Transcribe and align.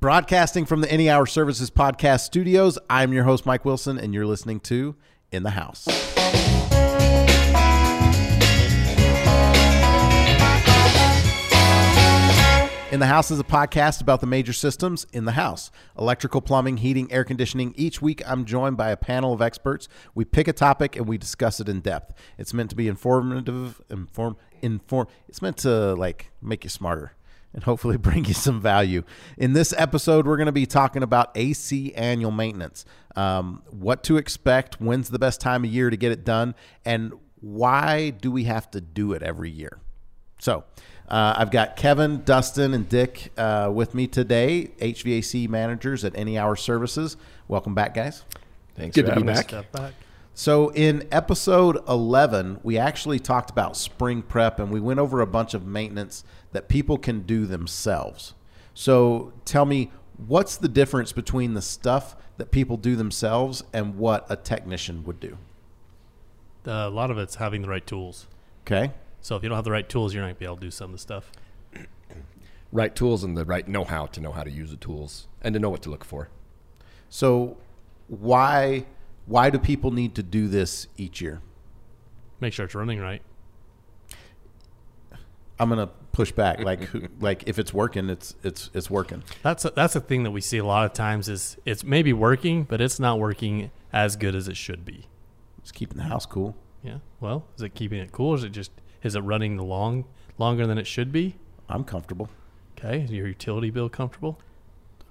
Broadcasting 0.00 0.64
from 0.64 0.80
the 0.80 0.88
Any 0.92 1.10
Hour 1.10 1.26
Services 1.26 1.72
Podcast 1.72 2.20
Studios, 2.20 2.78
I'm 2.88 3.12
your 3.12 3.24
host, 3.24 3.44
Mike 3.44 3.64
Wilson, 3.64 3.98
and 3.98 4.14
you're 4.14 4.26
listening 4.26 4.60
to 4.60 4.94
In 5.32 5.42
the 5.42 5.50
House. 5.50 5.88
In 12.92 13.00
the 13.00 13.08
House 13.08 13.32
is 13.32 13.40
a 13.40 13.44
podcast 13.44 14.00
about 14.00 14.20
the 14.20 14.28
major 14.28 14.52
systems 14.52 15.04
in 15.12 15.24
the 15.24 15.32
house 15.32 15.72
electrical, 15.98 16.42
plumbing, 16.42 16.76
heating, 16.76 17.10
air 17.10 17.24
conditioning. 17.24 17.74
Each 17.76 18.00
week, 18.00 18.22
I'm 18.24 18.44
joined 18.44 18.76
by 18.76 18.90
a 18.90 18.96
panel 18.96 19.32
of 19.32 19.42
experts. 19.42 19.88
We 20.14 20.24
pick 20.24 20.46
a 20.46 20.52
topic 20.52 20.94
and 20.94 21.08
we 21.08 21.18
discuss 21.18 21.58
it 21.58 21.68
in 21.68 21.80
depth. 21.80 22.14
It's 22.38 22.54
meant 22.54 22.70
to 22.70 22.76
be 22.76 22.86
informative, 22.86 23.82
inform, 23.90 24.36
inform. 24.62 25.08
It's 25.28 25.42
meant 25.42 25.56
to 25.58 25.96
like 25.96 26.30
make 26.40 26.62
you 26.62 26.70
smarter 26.70 27.14
and 27.52 27.64
hopefully 27.64 27.96
bring 27.98 28.24
you 28.24 28.34
some 28.34 28.60
value. 28.60 29.02
In 29.36 29.52
this 29.52 29.74
episode, 29.76 30.26
we're 30.26 30.36
going 30.36 30.46
to 30.46 30.52
be 30.52 30.66
talking 30.66 31.02
about 31.02 31.30
AC 31.34 31.94
annual 31.94 32.30
maintenance, 32.30 32.84
um, 33.16 33.62
what 33.70 34.02
to 34.04 34.16
expect, 34.16 34.80
when's 34.80 35.10
the 35.10 35.18
best 35.18 35.40
time 35.40 35.64
of 35.64 35.70
year 35.70 35.90
to 35.90 35.96
get 35.96 36.12
it 36.12 36.24
done, 36.24 36.54
and 36.84 37.12
why 37.40 38.10
do 38.10 38.30
we 38.30 38.44
have 38.44 38.70
to 38.72 38.80
do 38.80 39.12
it 39.12 39.22
every 39.22 39.50
year? 39.50 39.78
So, 40.38 40.64
uh, 41.08 41.34
I've 41.36 41.50
got 41.50 41.76
Kevin, 41.76 42.22
Dustin, 42.24 42.74
and 42.74 42.88
Dick 42.88 43.32
uh, 43.38 43.70
with 43.72 43.94
me 43.94 44.06
today, 44.06 44.70
HVAC 44.78 45.48
managers 45.48 46.04
at 46.04 46.16
Any 46.16 46.38
Hour 46.38 46.54
Services. 46.54 47.16
Welcome 47.48 47.74
back, 47.74 47.94
guys. 47.94 48.24
Thanks 48.76 48.94
Good 48.94 49.06
for 49.06 49.14
to 49.14 49.20
be 49.20 49.26
having 49.26 49.44
us. 49.44 49.50
back. 49.50 49.72
Back. 49.72 49.94
So, 50.34 50.68
in 50.68 51.08
episode 51.10 51.78
11, 51.88 52.60
we 52.62 52.78
actually 52.78 53.18
talked 53.18 53.50
about 53.50 53.76
spring 53.76 54.22
prep 54.22 54.60
and 54.60 54.70
we 54.70 54.78
went 54.78 55.00
over 55.00 55.20
a 55.20 55.26
bunch 55.26 55.54
of 55.54 55.66
maintenance 55.66 56.22
that 56.52 56.68
people 56.68 56.98
can 56.98 57.22
do 57.22 57.46
themselves. 57.46 58.34
So, 58.74 59.32
tell 59.44 59.64
me, 59.64 59.90
what's 60.26 60.56
the 60.56 60.68
difference 60.68 61.12
between 61.12 61.54
the 61.54 61.62
stuff 61.62 62.16
that 62.36 62.50
people 62.50 62.76
do 62.76 62.96
themselves 62.96 63.64
and 63.72 63.96
what 63.96 64.26
a 64.28 64.36
technician 64.36 65.04
would 65.04 65.20
do? 65.20 65.36
Uh, 66.66 66.86
a 66.86 66.90
lot 66.90 67.10
of 67.10 67.18
it's 67.18 67.36
having 67.36 67.62
the 67.62 67.68
right 67.68 67.86
tools. 67.86 68.26
Okay. 68.62 68.92
So 69.20 69.36
if 69.36 69.42
you 69.42 69.48
don't 69.48 69.56
have 69.56 69.64
the 69.64 69.70
right 69.70 69.88
tools, 69.88 70.12
you're 70.12 70.22
not 70.22 70.28
gonna 70.28 70.38
be 70.38 70.44
able 70.44 70.56
to 70.56 70.60
do 70.62 70.70
some 70.70 70.86
of 70.86 70.92
the 70.92 70.98
stuff. 70.98 71.32
Right 72.70 72.94
tools 72.94 73.24
and 73.24 73.34
the 73.34 73.46
right 73.46 73.66
know-how 73.66 74.04
to 74.08 74.20
know 74.20 74.30
how 74.30 74.42
to 74.42 74.50
use 74.50 74.68
the 74.68 74.76
tools 74.76 75.26
and 75.40 75.54
to 75.54 75.58
know 75.58 75.70
what 75.70 75.80
to 75.84 75.90
look 75.90 76.04
for. 76.04 76.28
So, 77.08 77.56
why 78.08 78.84
why 79.24 79.48
do 79.48 79.58
people 79.58 79.90
need 79.90 80.14
to 80.16 80.22
do 80.22 80.48
this 80.48 80.86
each 80.98 81.22
year? 81.22 81.40
Make 82.40 82.52
sure 82.52 82.66
it's 82.66 82.74
running 82.74 83.00
right. 83.00 83.22
I'm 85.58 85.70
gonna 85.70 85.88
push 86.12 86.32
back. 86.32 86.58
Like, 86.64 86.84
who, 86.84 87.08
like 87.20 87.44
if 87.46 87.58
it's 87.58 87.72
working, 87.72 88.10
it's 88.10 88.34
it's 88.42 88.70
it's 88.74 88.90
working. 88.90 89.22
That's 89.42 89.64
a, 89.64 89.70
that's 89.70 89.94
the 89.94 90.00
thing 90.00 90.22
that 90.24 90.30
we 90.30 90.40
see 90.40 90.58
a 90.58 90.64
lot 90.64 90.84
of 90.86 90.92
times 90.92 91.28
is 91.28 91.56
it's 91.64 91.84
maybe 91.84 92.12
working, 92.12 92.64
but 92.64 92.80
it's 92.80 92.98
not 93.00 93.18
working 93.18 93.70
as 93.92 94.16
good 94.16 94.34
as 94.34 94.48
it 94.48 94.56
should 94.56 94.84
be. 94.84 95.06
It's 95.58 95.72
keeping 95.72 95.96
the 95.98 96.04
house 96.04 96.26
cool. 96.26 96.56
Yeah. 96.82 96.98
Well, 97.20 97.46
is 97.56 97.62
it 97.62 97.74
keeping 97.74 98.00
it 98.00 98.12
cool? 98.12 98.30
Or 98.30 98.34
is 98.36 98.44
it 98.44 98.52
just 98.52 98.70
is 99.02 99.14
it 99.14 99.20
running 99.20 99.56
the 99.56 99.64
long 99.64 100.04
longer 100.38 100.66
than 100.66 100.78
it 100.78 100.86
should 100.86 101.12
be? 101.12 101.36
I'm 101.68 101.84
comfortable. 101.84 102.28
Okay. 102.78 103.02
Is 103.02 103.10
your 103.10 103.26
utility 103.26 103.70
bill 103.70 103.88
comfortable? 103.88 104.40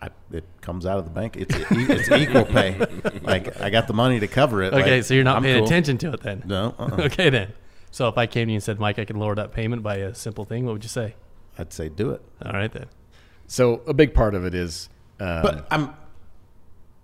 I, 0.02 0.09
it 0.32 0.45
comes 0.61 0.86
out 0.86 1.00
of 1.00 1.06
the 1.06 1.11
bank. 1.11 1.36
It's 1.38 1.56
it's 1.72 2.11
equal 2.11 2.45
pay. 2.45 2.78
Like 3.23 3.59
I 3.59 3.70
got 3.70 3.88
the 3.88 3.94
money 3.94 4.20
to 4.22 4.28
cover 4.28 4.64
it. 4.64 4.73
Okay, 4.73 4.98
Like, 4.98 5.04
so 5.04 5.14
you're 5.14 5.23
not 5.23 5.38
I'm 5.38 5.44
paying 5.44 5.58
cool. 5.58 5.66
attention 5.66 5.98
to 6.00 6.14
it 6.14 6.22
then. 6.22 6.44
No, 6.45 6.76
uh-uh. 6.80 7.02
okay 7.06 7.30
then. 7.30 7.52
So 7.98 8.08
if 8.08 8.16
I 8.16 8.28
came 8.28 8.45
to 8.48 8.52
you 8.52 8.58
and 8.58 8.64
said, 8.64 8.80
Mike, 8.80 9.00
I 9.00 9.06
can 9.06 9.16
lower 9.16 9.34
that 9.34 9.53
payment 9.53 9.81
by 9.81 9.95
a 9.95 10.14
simple 10.14 10.45
thing, 10.45 10.66
what 10.66 10.73
would 10.73 10.84
you 10.84 10.88
say? 10.90 11.16
I'd 11.58 11.73
say 11.73 11.90
do 11.90 12.12
it. 12.12 12.22
All 12.45 12.52
right 12.52 12.72
then. 12.72 12.86
So 13.48 13.81
a 13.88 13.94
big 13.95 14.14
part 14.14 14.36
of 14.36 14.45
it 14.45 14.54
is, 14.54 14.88
um, 15.20 15.42
But 15.42 15.67
I'm 15.72 15.95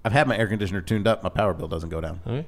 I've 0.05 0.11
had 0.11 0.27
my 0.27 0.37
air 0.37 0.45
conditioner 0.45 0.81
tuned 0.81 1.07
up. 1.07 1.23
My 1.23 1.29
power 1.29 1.55
bill 1.55 1.67
doesn't 1.67 1.89
go 1.89 1.99
down. 1.99 2.19
Okay. 2.27 2.45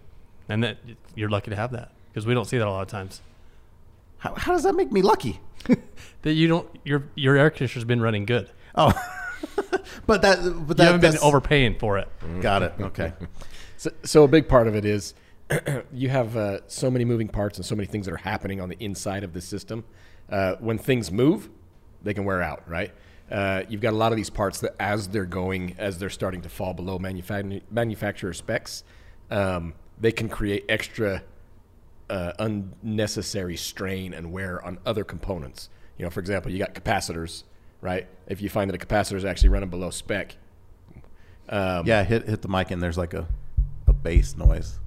And 0.47 0.63
that 0.63 0.77
you're 1.15 1.27
lucky 1.27 1.49
to 1.49 1.55
have 1.55 1.71
that 1.71 1.91
because 2.11 2.27
we 2.27 2.35
don't 2.35 2.45
see 2.45 2.59
that 2.59 2.67
a 2.67 2.69
lot 2.69 2.83
of 2.83 2.87
times. 2.87 3.19
How, 4.19 4.35
how 4.35 4.51
does 4.51 4.61
that 4.61 4.75
make 4.75 4.91
me 4.91 5.01
lucky? 5.01 5.39
That 6.21 6.33
you 6.33 6.47
don't 6.47 6.69
your 6.83 7.03
your 7.15 7.35
air 7.37 7.49
conditioner's 7.49 7.85
been 7.85 8.01
running 8.01 8.25
good. 8.25 8.51
Oh, 8.75 8.93
but 10.05 10.21
that 10.21 10.37
but 10.67 10.77
that 10.77 10.83
You 10.83 10.91
haven't 10.91 11.01
been 11.01 11.17
overpaying 11.19 11.79
for 11.79 11.97
it. 11.97 12.07
Got 12.41 12.61
it. 12.61 12.73
Okay. 12.79 13.13
so, 13.77 13.89
so 14.03 14.23
a 14.23 14.27
big 14.27 14.47
part 14.47 14.67
of 14.67 14.75
it 14.75 14.85
is 14.85 15.15
you 15.93 16.09
have 16.09 16.35
uh, 16.35 16.59
so 16.67 16.89
many 16.89 17.05
moving 17.05 17.27
parts 17.27 17.57
and 17.57 17.65
so 17.65 17.75
many 17.75 17.85
things 17.87 18.05
that 18.05 18.13
are 18.13 18.17
happening 18.17 18.59
on 18.59 18.69
the 18.69 18.77
inside 18.83 19.23
of 19.23 19.33
the 19.33 19.41
system. 19.41 19.83
Uh, 20.29 20.55
when 20.59 20.77
things 20.77 21.11
move, 21.11 21.49
they 22.03 22.13
can 22.13 22.25
wear 22.25 22.41
out, 22.41 22.67
right? 22.67 22.91
Uh, 23.29 23.63
you've 23.69 23.81
got 23.81 23.93
a 23.93 23.97
lot 23.97 24.11
of 24.11 24.15
these 24.15 24.29
parts 24.29 24.59
that, 24.59 24.75
as 24.79 25.07
they're 25.09 25.25
going, 25.25 25.75
as 25.77 25.97
they're 25.97 26.09
starting 26.09 26.41
to 26.41 26.49
fall 26.49 26.73
below 26.73 26.97
manufac- 26.99 27.61
manufacturer 27.71 28.33
specs, 28.33 28.83
um, 29.31 29.73
they 29.99 30.11
can 30.11 30.29
create 30.29 30.65
extra 30.69 31.23
uh, 32.09 32.33
unnecessary 32.39 33.57
strain 33.57 34.13
and 34.13 34.31
wear 34.31 34.63
on 34.63 34.77
other 34.85 35.03
components. 35.03 35.69
You 35.97 36.05
know, 36.05 36.09
for 36.11 36.19
example, 36.19 36.51
you 36.51 36.59
got 36.59 36.73
capacitors, 36.75 37.43
right? 37.81 38.07
If 38.27 38.41
you 38.41 38.49
find 38.49 38.69
that 38.69 38.81
a 38.81 38.85
capacitor 38.85 39.15
is 39.15 39.25
actually 39.25 39.49
running 39.49 39.69
below 39.69 39.89
spec, 39.89 40.35
um, 41.49 41.85
Yeah, 41.85 42.03
hit 42.03 42.27
hit 42.27 42.41
the 42.41 42.47
mic 42.47 42.71
and 42.71 42.81
there's 42.81 42.97
like 42.97 43.13
a 43.13 43.27
a 43.87 43.93
bass 43.93 44.35
noise 44.35 44.79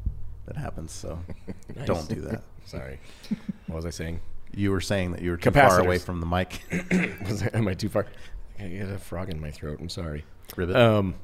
that 0.48 0.56
happens. 0.56 0.92
So 0.92 1.18
don't 1.84 2.08
do 2.08 2.20
that. 2.22 2.42
Sorry, 2.64 2.98
what 3.66 3.76
was 3.76 3.86
I 3.86 3.90
saying? 3.90 4.20
You 4.54 4.70
were 4.70 4.80
saying 4.80 5.12
that 5.12 5.22
you 5.22 5.30
were 5.30 5.36
too 5.36 5.50
far 5.50 5.80
away 5.80 5.98
from 5.98 6.20
the 6.20 6.26
mic. 6.26 6.62
Was 7.28 7.42
I, 7.42 7.50
am 7.52 7.68
I 7.68 7.74
too 7.74 7.88
far? 7.90 8.06
I 8.58 8.66
get 8.66 8.88
a 8.88 8.98
frog 8.98 9.28
in 9.28 9.40
my 9.40 9.50
throat. 9.50 9.78
I'm 9.78 9.90
sorry. 9.90 10.24
Ribbit. 10.56 10.74
Um, 10.74 11.14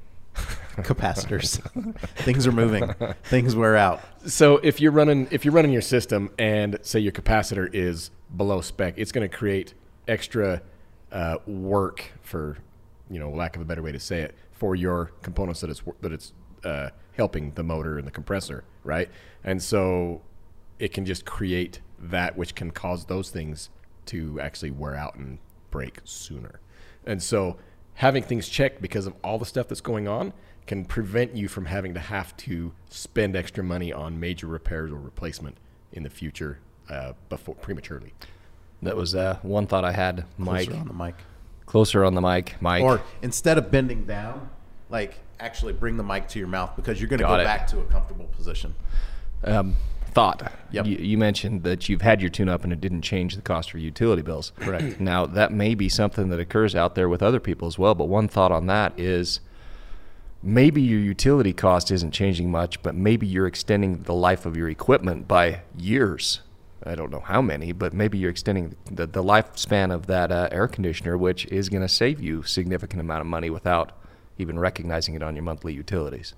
Capacitors. 0.76 1.60
Things 2.16 2.46
are 2.46 2.52
moving. 2.52 2.92
Things 3.24 3.54
wear 3.54 3.76
out. 3.76 4.00
so 4.26 4.56
if 4.58 4.80
you're 4.80 4.92
running 4.92 5.28
if 5.30 5.44
you're 5.44 5.54
running 5.54 5.72
your 5.72 5.82
system 5.82 6.30
and 6.38 6.78
say 6.82 6.98
your 6.98 7.12
capacitor 7.12 7.68
is 7.72 8.10
below 8.36 8.60
spec, 8.62 8.94
it's 8.96 9.12
going 9.12 9.28
to 9.28 9.34
create 9.34 9.74
extra 10.08 10.62
uh, 11.12 11.36
work 11.46 12.12
for 12.22 12.56
you 13.10 13.18
know 13.18 13.30
lack 13.30 13.56
of 13.56 13.62
a 13.62 13.64
better 13.64 13.82
way 13.82 13.92
to 13.92 14.00
say 14.00 14.22
it 14.22 14.34
for 14.52 14.74
your 14.74 15.12
components 15.22 15.60
that 15.60 15.70
it's 15.70 15.82
that 16.00 16.12
it's 16.12 16.32
uh, 16.64 16.90
helping 17.16 17.52
the 17.52 17.62
motor 17.62 17.98
and 17.98 18.06
the 18.06 18.10
compressor, 18.10 18.64
right? 18.84 19.08
And 19.44 19.62
so 19.62 20.22
it 20.78 20.92
can 20.92 21.04
just 21.04 21.24
create 21.24 21.80
that 21.98 22.36
which 22.36 22.54
can 22.54 22.70
cause 22.70 23.06
those 23.06 23.30
things 23.30 23.68
to 24.06 24.40
actually 24.40 24.70
wear 24.70 24.94
out 24.94 25.14
and 25.16 25.38
break 25.70 26.00
sooner. 26.04 26.60
And 27.06 27.22
so 27.22 27.56
having 27.94 28.22
things 28.22 28.48
checked 28.48 28.80
because 28.80 29.06
of 29.06 29.14
all 29.22 29.38
the 29.38 29.46
stuff 29.46 29.68
that's 29.68 29.80
going 29.80 30.08
on 30.08 30.32
can 30.66 30.84
prevent 30.84 31.36
you 31.36 31.48
from 31.48 31.66
having 31.66 31.94
to 31.94 32.00
have 32.00 32.36
to 32.36 32.72
spend 32.88 33.36
extra 33.36 33.62
money 33.62 33.92
on 33.92 34.20
major 34.20 34.46
repairs 34.46 34.90
or 34.90 34.98
replacement 34.98 35.56
in 35.92 36.02
the 36.02 36.10
future 36.10 36.60
uh, 36.88 37.12
before 37.28 37.54
prematurely. 37.56 38.14
That 38.82 38.96
was 38.96 39.14
uh, 39.14 39.38
one 39.42 39.66
thought 39.66 39.84
I 39.84 39.92
had, 39.92 40.24
Mike. 40.38 40.68
Closer 40.68 40.80
on 40.80 40.88
the 40.88 40.94
mic. 40.94 41.14
Closer 41.66 42.04
on 42.04 42.14
the 42.14 42.20
mic, 42.20 42.56
Mike. 42.60 42.82
Or 42.82 43.02
instead 43.22 43.58
of 43.58 43.70
bending 43.70 44.06
down, 44.06 44.48
like 44.88 45.14
actually 45.40 45.72
bring 45.72 45.96
the 45.96 46.02
mic 46.02 46.28
to 46.28 46.38
your 46.38 46.48
mouth 46.48 46.74
because 46.76 47.00
you're 47.00 47.08
going 47.08 47.20
to 47.20 47.26
go 47.26 47.34
it. 47.34 47.44
back 47.44 47.66
to 47.68 47.80
a 47.80 47.84
comfortable 47.84 48.26
position. 48.26 48.74
um, 49.44 49.76
thought. 50.10 50.52
Yep. 50.72 50.86
You, 50.86 50.96
you 50.96 51.18
mentioned 51.18 51.62
that 51.62 51.88
you've 51.88 52.02
had 52.02 52.20
your 52.20 52.30
tune-up 52.30 52.64
and 52.64 52.72
it 52.72 52.80
didn't 52.80 53.02
change 53.02 53.36
the 53.36 53.42
cost 53.42 53.70
for 53.70 53.78
utility 53.78 54.22
bills. 54.22 54.52
Correct. 54.58 55.00
Now 55.10 55.26
that 55.26 55.52
may 55.52 55.74
be 55.74 55.88
something 55.88 56.28
that 56.30 56.40
occurs 56.40 56.74
out 56.74 56.94
there 56.94 57.08
with 57.08 57.22
other 57.22 57.40
people 57.40 57.68
as 57.68 57.78
well. 57.78 57.94
But 57.94 58.06
one 58.06 58.28
thought 58.28 58.52
on 58.52 58.66
that 58.66 58.98
is 58.98 59.40
maybe 60.42 60.82
your 60.82 61.00
utility 61.00 61.52
cost 61.52 61.90
isn't 61.90 62.12
changing 62.12 62.50
much, 62.50 62.82
but 62.82 62.94
maybe 62.94 63.26
you're 63.26 63.46
extending 63.46 64.02
the 64.02 64.14
life 64.14 64.46
of 64.46 64.56
your 64.56 64.68
equipment 64.68 65.28
by 65.28 65.62
years. 65.76 66.40
I 66.82 66.94
don't 66.94 67.10
know 67.10 67.20
how 67.20 67.42
many, 67.42 67.72
but 67.72 67.92
maybe 67.92 68.16
you're 68.18 68.30
extending 68.30 68.74
the, 68.90 69.06
the 69.06 69.22
lifespan 69.22 69.92
of 69.92 70.06
that 70.06 70.32
uh, 70.32 70.48
air 70.50 70.66
conditioner, 70.66 71.16
which 71.16 71.44
is 71.46 71.68
going 71.68 71.82
to 71.82 71.88
save 71.88 72.20
you 72.20 72.42
significant 72.42 73.00
amount 73.00 73.20
of 73.20 73.26
money 73.26 73.50
without 73.50 73.92
even 74.40 74.58
recognizing 74.58 75.14
it 75.14 75.22
on 75.22 75.36
your 75.36 75.42
monthly 75.44 75.72
utilities. 75.72 76.34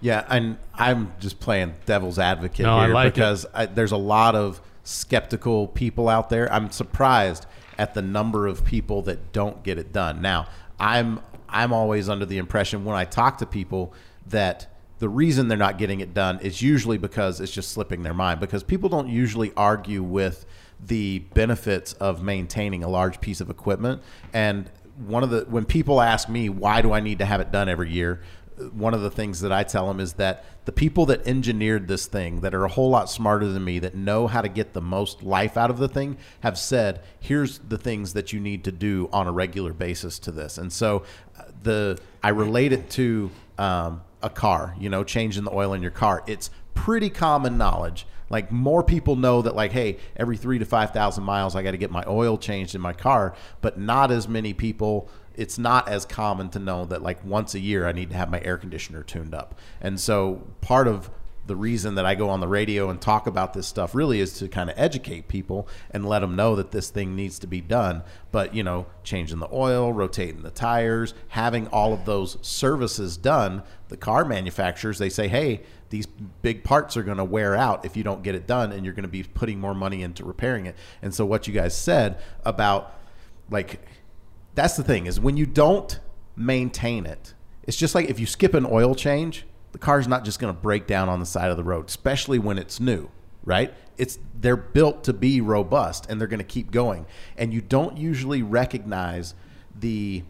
Yeah, 0.00 0.24
and 0.28 0.58
I'm 0.74 1.12
just 1.20 1.38
playing 1.38 1.74
devil's 1.86 2.18
advocate 2.18 2.66
No, 2.66 2.76
I 2.76 2.86
here 2.86 2.94
like 2.94 3.08
it. 3.08 3.14
because 3.14 3.46
I, 3.54 3.66
there's 3.66 3.92
a 3.92 3.96
lot 3.96 4.34
of 4.34 4.60
skeptical 4.82 5.68
people 5.68 6.08
out 6.08 6.28
there. 6.28 6.52
I'm 6.52 6.70
surprised 6.70 7.46
at 7.78 7.94
the 7.94 8.02
number 8.02 8.46
of 8.46 8.64
people 8.64 9.02
that 9.02 9.32
don't 9.32 9.62
get 9.62 9.78
it 9.78 9.92
done. 9.92 10.20
Now, 10.20 10.48
I'm 10.78 11.20
I'm 11.48 11.72
always 11.72 12.08
under 12.08 12.26
the 12.26 12.38
impression 12.38 12.84
when 12.84 12.96
I 12.96 13.04
talk 13.04 13.38
to 13.38 13.46
people 13.46 13.92
that 14.26 14.66
the 14.98 15.08
reason 15.08 15.48
they're 15.48 15.58
not 15.58 15.78
getting 15.78 16.00
it 16.00 16.14
done 16.14 16.40
is 16.40 16.62
usually 16.62 16.96
because 16.98 17.40
it's 17.40 17.52
just 17.52 17.70
slipping 17.72 18.02
their 18.02 18.14
mind 18.14 18.40
because 18.40 18.62
people 18.62 18.88
don't 18.88 19.08
usually 19.08 19.52
argue 19.56 20.02
with 20.02 20.46
the 20.84 21.20
benefits 21.34 21.92
of 21.94 22.22
maintaining 22.22 22.82
a 22.82 22.88
large 22.88 23.20
piece 23.20 23.40
of 23.40 23.50
equipment 23.50 24.00
and 24.32 24.70
one 24.96 25.22
of 25.22 25.30
the 25.30 25.46
when 25.48 25.64
people 25.64 26.00
ask 26.00 26.28
me 26.28 26.48
why 26.48 26.82
do 26.82 26.92
I 26.92 27.00
need 27.00 27.18
to 27.18 27.24
have 27.24 27.40
it 27.40 27.50
done 27.50 27.68
every 27.68 27.90
year, 27.90 28.20
one 28.72 28.94
of 28.94 29.00
the 29.00 29.10
things 29.10 29.40
that 29.40 29.52
I 29.52 29.62
tell 29.62 29.88
them 29.88 30.00
is 30.00 30.14
that 30.14 30.44
the 30.64 30.72
people 30.72 31.06
that 31.06 31.26
engineered 31.26 31.88
this 31.88 32.06
thing, 32.06 32.40
that 32.42 32.54
are 32.54 32.64
a 32.64 32.68
whole 32.68 32.90
lot 32.90 33.10
smarter 33.10 33.48
than 33.48 33.64
me, 33.64 33.78
that 33.80 33.94
know 33.94 34.26
how 34.26 34.42
to 34.42 34.48
get 34.48 34.72
the 34.72 34.80
most 34.80 35.22
life 35.22 35.56
out 35.56 35.70
of 35.70 35.78
the 35.78 35.88
thing, 35.88 36.18
have 36.40 36.58
said, 36.58 37.00
"Here's 37.18 37.58
the 37.58 37.78
things 37.78 38.12
that 38.12 38.32
you 38.32 38.40
need 38.40 38.64
to 38.64 38.72
do 38.72 39.08
on 39.12 39.26
a 39.26 39.32
regular 39.32 39.72
basis 39.72 40.18
to 40.20 40.32
this." 40.32 40.58
And 40.58 40.72
so, 40.72 41.04
uh, 41.38 41.44
the 41.62 41.98
I 42.22 42.28
relate 42.28 42.72
it 42.72 42.90
to 42.90 43.30
um, 43.58 44.02
a 44.22 44.30
car. 44.30 44.76
You 44.78 44.90
know, 44.90 45.04
changing 45.04 45.44
the 45.44 45.54
oil 45.54 45.72
in 45.72 45.82
your 45.82 45.90
car. 45.90 46.22
It's 46.26 46.50
pretty 46.74 47.10
common 47.10 47.58
knowledge. 47.58 48.06
Like 48.32 48.50
more 48.50 48.82
people 48.82 49.14
know 49.14 49.42
that, 49.42 49.54
like, 49.54 49.70
hey, 49.70 49.98
every 50.16 50.36
three 50.36 50.58
to 50.58 50.64
five 50.64 50.90
thousand 50.90 51.22
miles, 51.22 51.54
I 51.54 51.62
got 51.62 51.70
to 51.70 51.76
get 51.76 51.92
my 51.92 52.02
oil 52.08 52.36
changed 52.36 52.74
in 52.74 52.80
my 52.80 52.94
car, 52.94 53.36
but 53.60 53.78
not 53.78 54.10
as 54.10 54.26
many 54.26 54.52
people 54.52 55.08
it's 55.34 55.58
not 55.58 55.88
as 55.88 56.04
common 56.04 56.48
to 56.50 56.58
know 56.58 56.84
that 56.84 57.02
like 57.02 57.24
once 57.24 57.54
a 57.54 57.58
year 57.58 57.86
I 57.86 57.92
need 57.92 58.10
to 58.10 58.16
have 58.16 58.30
my 58.30 58.40
air 58.42 58.58
conditioner 58.58 59.02
tuned 59.02 59.34
up. 59.34 59.58
And 59.80 59.98
so 59.98 60.46
part 60.60 60.86
of 60.86 61.10
the 61.46 61.56
reason 61.56 61.96
that 61.96 62.06
I 62.06 62.14
go 62.14 62.28
on 62.28 62.40
the 62.40 62.48
radio 62.48 62.88
and 62.88 63.00
talk 63.00 63.26
about 63.26 63.52
this 63.52 63.66
stuff 63.66 63.94
really 63.94 64.20
is 64.20 64.34
to 64.38 64.48
kind 64.48 64.70
of 64.70 64.78
educate 64.78 65.28
people 65.28 65.66
and 65.90 66.06
let 66.06 66.20
them 66.20 66.36
know 66.36 66.54
that 66.56 66.70
this 66.70 66.90
thing 66.90 67.16
needs 67.16 67.38
to 67.40 67.46
be 67.46 67.60
done. 67.60 68.02
But, 68.30 68.54
you 68.54 68.62
know, 68.62 68.86
changing 69.02 69.40
the 69.40 69.48
oil, 69.52 69.92
rotating 69.92 70.42
the 70.42 70.50
tires, 70.50 71.14
having 71.28 71.66
all 71.68 71.92
of 71.92 72.04
those 72.04 72.38
services 72.42 73.16
done, 73.16 73.62
the 73.88 73.96
car 73.96 74.24
manufacturers, 74.24 74.98
they 74.98 75.10
say, 75.10 75.28
hey, 75.28 75.62
these 75.90 76.06
big 76.06 76.64
parts 76.64 76.96
are 76.96 77.02
going 77.02 77.18
to 77.18 77.24
wear 77.24 77.54
out 77.54 77.84
if 77.84 77.96
you 77.96 78.04
don't 78.04 78.22
get 78.22 78.34
it 78.34 78.46
done 78.46 78.72
and 78.72 78.84
you're 78.84 78.94
going 78.94 79.02
to 79.02 79.08
be 79.08 79.22
putting 79.22 79.60
more 79.60 79.74
money 79.74 80.02
into 80.02 80.24
repairing 80.24 80.66
it. 80.66 80.76
And 81.02 81.12
so, 81.12 81.26
what 81.26 81.46
you 81.46 81.52
guys 81.52 81.76
said 81.76 82.18
about 82.44 82.98
like, 83.50 83.80
that's 84.54 84.76
the 84.76 84.84
thing 84.84 85.06
is 85.06 85.20
when 85.20 85.36
you 85.36 85.44
don't 85.44 86.00
maintain 86.36 87.04
it, 87.04 87.34
it's 87.64 87.76
just 87.76 87.94
like 87.94 88.08
if 88.08 88.18
you 88.18 88.26
skip 88.26 88.54
an 88.54 88.66
oil 88.66 88.94
change, 88.94 89.44
the 89.72 89.78
car's 89.78 90.06
not 90.06 90.24
just 90.24 90.38
going 90.38 90.54
to 90.54 90.60
break 90.60 90.86
down 90.86 91.08
on 91.08 91.20
the 91.20 91.26
side 91.26 91.50
of 91.50 91.56
the 91.56 91.64
road, 91.64 91.88
especially 91.88 92.38
when 92.38 92.58
it's 92.58 92.78
new, 92.78 93.10
right? 93.44 93.72
It's 93.96 94.18
they're 94.38 94.56
built 94.56 95.04
to 95.04 95.12
be 95.12 95.40
robust 95.40 96.06
and 96.08 96.20
they're 96.20 96.28
going 96.28 96.38
to 96.38 96.44
keep 96.44 96.70
going. 96.70 97.06
And 97.36 97.52
you 97.52 97.60
don't 97.60 97.96
usually 97.96 98.42
recognize 98.42 99.34
the 99.78 100.22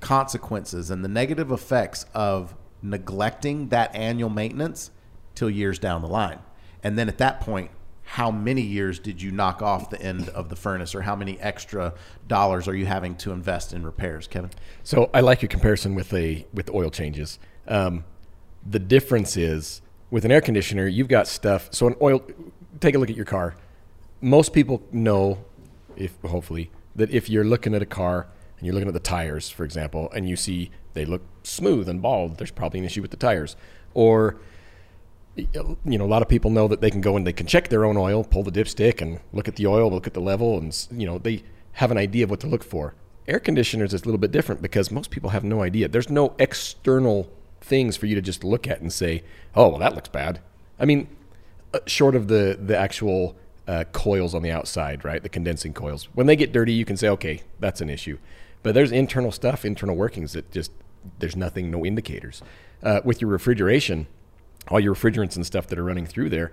consequences 0.00 0.90
and 0.90 1.04
the 1.04 1.08
negative 1.08 1.50
effects 1.50 2.06
of 2.14 2.54
neglecting 2.82 3.68
that 3.68 3.94
annual 3.94 4.30
maintenance 4.30 4.90
till 5.34 5.50
years 5.50 5.78
down 5.78 6.02
the 6.02 6.08
line. 6.08 6.38
And 6.82 6.98
then 6.98 7.08
at 7.08 7.18
that 7.18 7.40
point, 7.40 7.70
how 8.06 8.30
many 8.30 8.62
years 8.62 9.00
did 9.00 9.20
you 9.20 9.32
knock 9.32 9.60
off 9.60 9.90
the 9.90 10.00
end 10.00 10.28
of 10.28 10.48
the 10.48 10.54
furnace 10.54 10.94
or 10.94 11.02
how 11.02 11.16
many 11.16 11.38
extra 11.40 11.92
dollars 12.28 12.68
are 12.68 12.74
you 12.74 12.86
having 12.86 13.16
to 13.16 13.32
invest 13.32 13.72
in 13.72 13.84
repairs 13.84 14.28
kevin 14.28 14.48
so 14.84 15.10
i 15.12 15.20
like 15.20 15.42
your 15.42 15.48
comparison 15.48 15.96
with 15.96 16.14
a 16.14 16.46
with 16.54 16.70
oil 16.70 16.88
changes 16.88 17.40
um, 17.66 18.04
the 18.68 18.78
difference 18.78 19.36
is 19.36 19.82
with 20.10 20.24
an 20.24 20.30
air 20.30 20.40
conditioner 20.40 20.86
you've 20.86 21.08
got 21.08 21.26
stuff 21.26 21.68
so 21.72 21.86
an 21.86 21.94
oil 22.00 22.22
take 22.80 22.94
a 22.94 22.98
look 22.98 23.10
at 23.10 23.16
your 23.16 23.24
car 23.24 23.54
most 24.20 24.52
people 24.52 24.82
know 24.92 25.44
if 25.96 26.14
hopefully 26.22 26.70
that 26.94 27.10
if 27.10 27.28
you're 27.28 27.44
looking 27.44 27.74
at 27.74 27.82
a 27.82 27.86
car 27.86 28.26
and 28.58 28.66
you're 28.66 28.74
looking 28.74 28.88
at 28.88 28.94
the 28.94 29.00
tires 29.00 29.48
for 29.50 29.64
example 29.64 30.10
and 30.12 30.28
you 30.28 30.36
see 30.36 30.70
they 30.94 31.04
look 31.04 31.22
smooth 31.42 31.88
and 31.88 32.02
bald 32.02 32.38
there's 32.38 32.50
probably 32.50 32.78
an 32.78 32.86
issue 32.86 33.02
with 33.02 33.10
the 33.10 33.16
tires 33.16 33.56
or 33.94 34.38
you 35.36 35.98
know, 35.98 36.04
a 36.04 36.06
lot 36.06 36.22
of 36.22 36.28
people 36.28 36.50
know 36.50 36.66
that 36.68 36.80
they 36.80 36.90
can 36.90 37.00
go 37.00 37.16
and 37.16 37.26
they 37.26 37.32
can 37.32 37.46
check 37.46 37.68
their 37.68 37.84
own 37.84 37.96
oil, 37.96 38.24
pull 38.24 38.42
the 38.42 38.50
dipstick, 38.50 39.00
and 39.00 39.20
look 39.32 39.48
at 39.48 39.56
the 39.56 39.66
oil, 39.66 39.90
look 39.90 40.06
at 40.06 40.14
the 40.14 40.20
level, 40.20 40.58
and 40.58 40.86
you 40.90 41.06
know 41.06 41.18
they 41.18 41.42
have 41.72 41.90
an 41.90 41.98
idea 41.98 42.24
of 42.24 42.30
what 42.30 42.40
to 42.40 42.46
look 42.46 42.64
for. 42.64 42.94
Air 43.28 43.40
conditioners 43.40 43.92
is 43.92 44.02
a 44.02 44.04
little 44.04 44.18
bit 44.18 44.30
different 44.30 44.62
because 44.62 44.90
most 44.90 45.10
people 45.10 45.30
have 45.30 45.44
no 45.44 45.62
idea. 45.62 45.88
There's 45.88 46.08
no 46.08 46.34
external 46.38 47.30
things 47.66 47.96
for 47.96 48.06
you 48.06 48.14
to 48.14 48.22
just 48.22 48.44
look 48.44 48.66
at 48.66 48.80
and 48.80 48.92
say, 48.92 49.22
"Oh, 49.54 49.68
well, 49.68 49.78
that 49.78 49.94
looks 49.94 50.08
bad." 50.08 50.40
I 50.78 50.84
mean, 50.84 51.08
uh, 51.74 51.80
short 51.86 52.14
of 52.14 52.28
the 52.28 52.58
the 52.60 52.76
actual 52.76 53.36
uh, 53.68 53.84
coils 53.92 54.34
on 54.34 54.42
the 54.42 54.50
outside, 54.50 55.04
right? 55.04 55.22
The 55.22 55.28
condensing 55.28 55.72
coils. 55.74 56.08
When 56.14 56.26
they 56.26 56.36
get 56.36 56.52
dirty, 56.52 56.72
you 56.72 56.84
can 56.84 56.96
say, 56.96 57.08
"Okay, 57.08 57.42
that's 57.60 57.80
an 57.80 57.90
issue." 57.90 58.18
But 58.62 58.74
there's 58.74 58.92
internal 58.92 59.32
stuff, 59.32 59.64
internal 59.64 59.96
workings 59.96 60.32
that 60.32 60.50
just 60.50 60.72
there's 61.18 61.36
nothing, 61.36 61.70
no 61.70 61.84
indicators. 61.84 62.42
Uh, 62.82 63.00
with 63.04 63.20
your 63.20 63.30
refrigeration 63.30 64.06
all 64.68 64.80
your 64.80 64.94
refrigerants 64.94 65.36
and 65.36 65.46
stuff 65.46 65.66
that 65.68 65.78
are 65.78 65.84
running 65.84 66.06
through 66.06 66.30
there, 66.30 66.52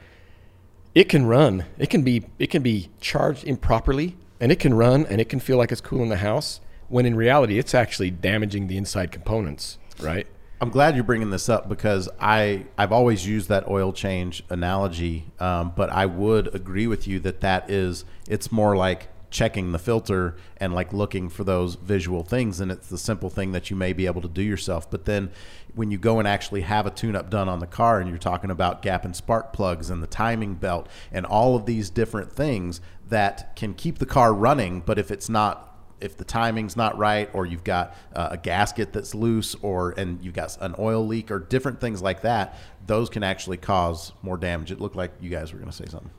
it 0.94 1.10
can 1.10 1.26
run. 1.26 1.66
It 1.78 1.90
can 1.90 2.04
be 2.04 2.24
it 2.38 2.48
can 2.48 2.62
be 2.62 2.90
charged 3.00 3.44
improperly, 3.44 4.16
and 4.40 4.52
it 4.52 4.60
can 4.60 4.74
run 4.74 5.06
and 5.08 5.20
it 5.20 5.30
can 5.30 5.40
feel 5.40 5.58
like 5.58 5.72
it's 5.72 5.82
cool 5.82 6.04
in 6.04 6.10
the 6.10 6.18
house 6.18 6.60
when 6.90 7.06
in 7.06 7.16
reality 7.16 7.58
it's 7.58 7.74
actually 7.74 8.12
damaging 8.12 8.68
the 8.68 8.78
inside 8.78 9.12
components. 9.12 9.78
Right. 10.00 10.28
I'm 10.64 10.70
glad 10.70 10.96
you're 10.96 11.04
bringing 11.04 11.30
this 11.30 11.50
up 11.50 11.68
because 11.68 12.08
I 12.22 12.68
I've 12.78 12.94
always 12.94 13.28
used 13.28 13.50
that 13.50 13.68
oil 13.68 13.92
change 13.92 14.46
analogy, 14.50 15.26
um, 15.38 15.74
but 15.76 15.90
I 15.90 16.06
would 16.06 16.56
agree 16.56 16.88
with 16.88 17.06
you 17.06 17.20
that 17.20 17.42
that 17.42 17.70
is 17.70 18.06
it's 18.30 18.50
more 18.50 18.78
like 18.78 19.10
checking 19.30 19.74
the 19.74 19.78
filter 19.78 20.38
and 20.56 20.74
like 20.74 20.94
looking 20.94 21.28
for 21.28 21.44
those 21.44 21.76
visual 21.76 22.24
things 22.24 22.62
and 22.62 22.72
it's 22.72 22.88
the 22.88 22.98
simple 22.98 23.30
thing 23.30 23.52
that 23.52 23.70
you 23.70 23.76
may 23.76 23.92
be 23.92 24.06
able 24.06 24.22
to 24.22 24.30
do 24.30 24.42
yourself. 24.42 24.90
But 24.90 25.04
then 25.04 25.32
when 25.76 25.92
you 25.92 25.98
go 25.98 26.18
and 26.18 26.26
actually 26.30 26.62
have 26.62 26.86
a 26.86 26.92
tune 26.92 27.18
up 27.18 27.30
done 27.30 27.50
on 27.50 27.60
the 27.60 27.68
car 27.68 28.00
and 28.00 28.10
you're 28.10 28.18
talking 28.18 28.50
about 28.50 28.82
gap 28.82 29.04
and 29.04 29.14
spark 29.14 29.52
plugs 29.52 29.90
and 29.90 30.02
the 30.02 30.08
timing 30.08 30.54
belt 30.54 30.88
and 31.12 31.26
all 31.26 31.58
of 31.58 31.66
these 31.66 31.90
different 31.90 32.32
things 32.32 32.80
that 33.10 33.54
can 33.58 33.74
keep 33.74 33.98
the 34.00 34.06
car 34.06 34.34
running 34.34 34.80
but 34.80 34.98
if 34.98 35.12
it's 35.12 35.28
not 35.28 35.73
if 36.04 36.18
the 36.18 36.24
timing's 36.24 36.76
not 36.76 36.98
right 36.98 37.30
or 37.34 37.46
you've 37.46 37.64
got 37.64 37.96
uh, 38.16 38.30
a 38.32 38.38
gasket 38.38 38.94
that's 38.94 39.16
loose 39.16 39.56
or 39.62 39.92
and 39.98 40.24
you've 40.24 40.34
got 40.34 40.58
an 40.62 40.76
oil 40.78 41.06
leak 41.08 41.32
or 41.32 41.40
different 41.40 41.80
things 41.82 42.02
like 42.02 42.22
that 42.22 42.58
those 42.86 43.10
can 43.10 43.24
actually 43.24 43.58
cause 43.58 44.12
more 44.22 44.38
damage 44.38 44.72
it 44.72 44.80
looked 44.82 44.96
like 44.96 45.12
you 45.22 45.30
guys 45.30 45.54
were 45.54 45.60
going 45.60 45.72
to 45.72 45.76
say 45.76 45.86
something 45.86 46.12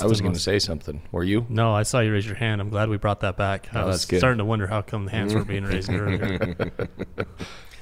I 0.00 0.04
was 0.04 0.20
going 0.20 0.34
to 0.34 0.40
say 0.40 0.58
something. 0.58 1.00
Were 1.12 1.22
you? 1.22 1.46
No, 1.48 1.72
I 1.72 1.84
saw 1.84 2.00
you 2.00 2.12
raise 2.12 2.26
your 2.26 2.34
hand. 2.34 2.60
I'm 2.60 2.70
glad 2.70 2.88
we 2.88 2.96
brought 2.96 3.20
that 3.20 3.36
back. 3.36 3.68
I 3.72 3.82
Oh, 3.82 3.86
was 3.86 4.04
good. 4.04 4.18
starting 4.18 4.38
to 4.38 4.44
wonder 4.44 4.66
how 4.66 4.82
come 4.82 5.04
the 5.04 5.12
hands 5.12 5.32
were 5.32 5.44
being 5.44 5.62
raised 5.72 5.90
earlier. 5.92 6.56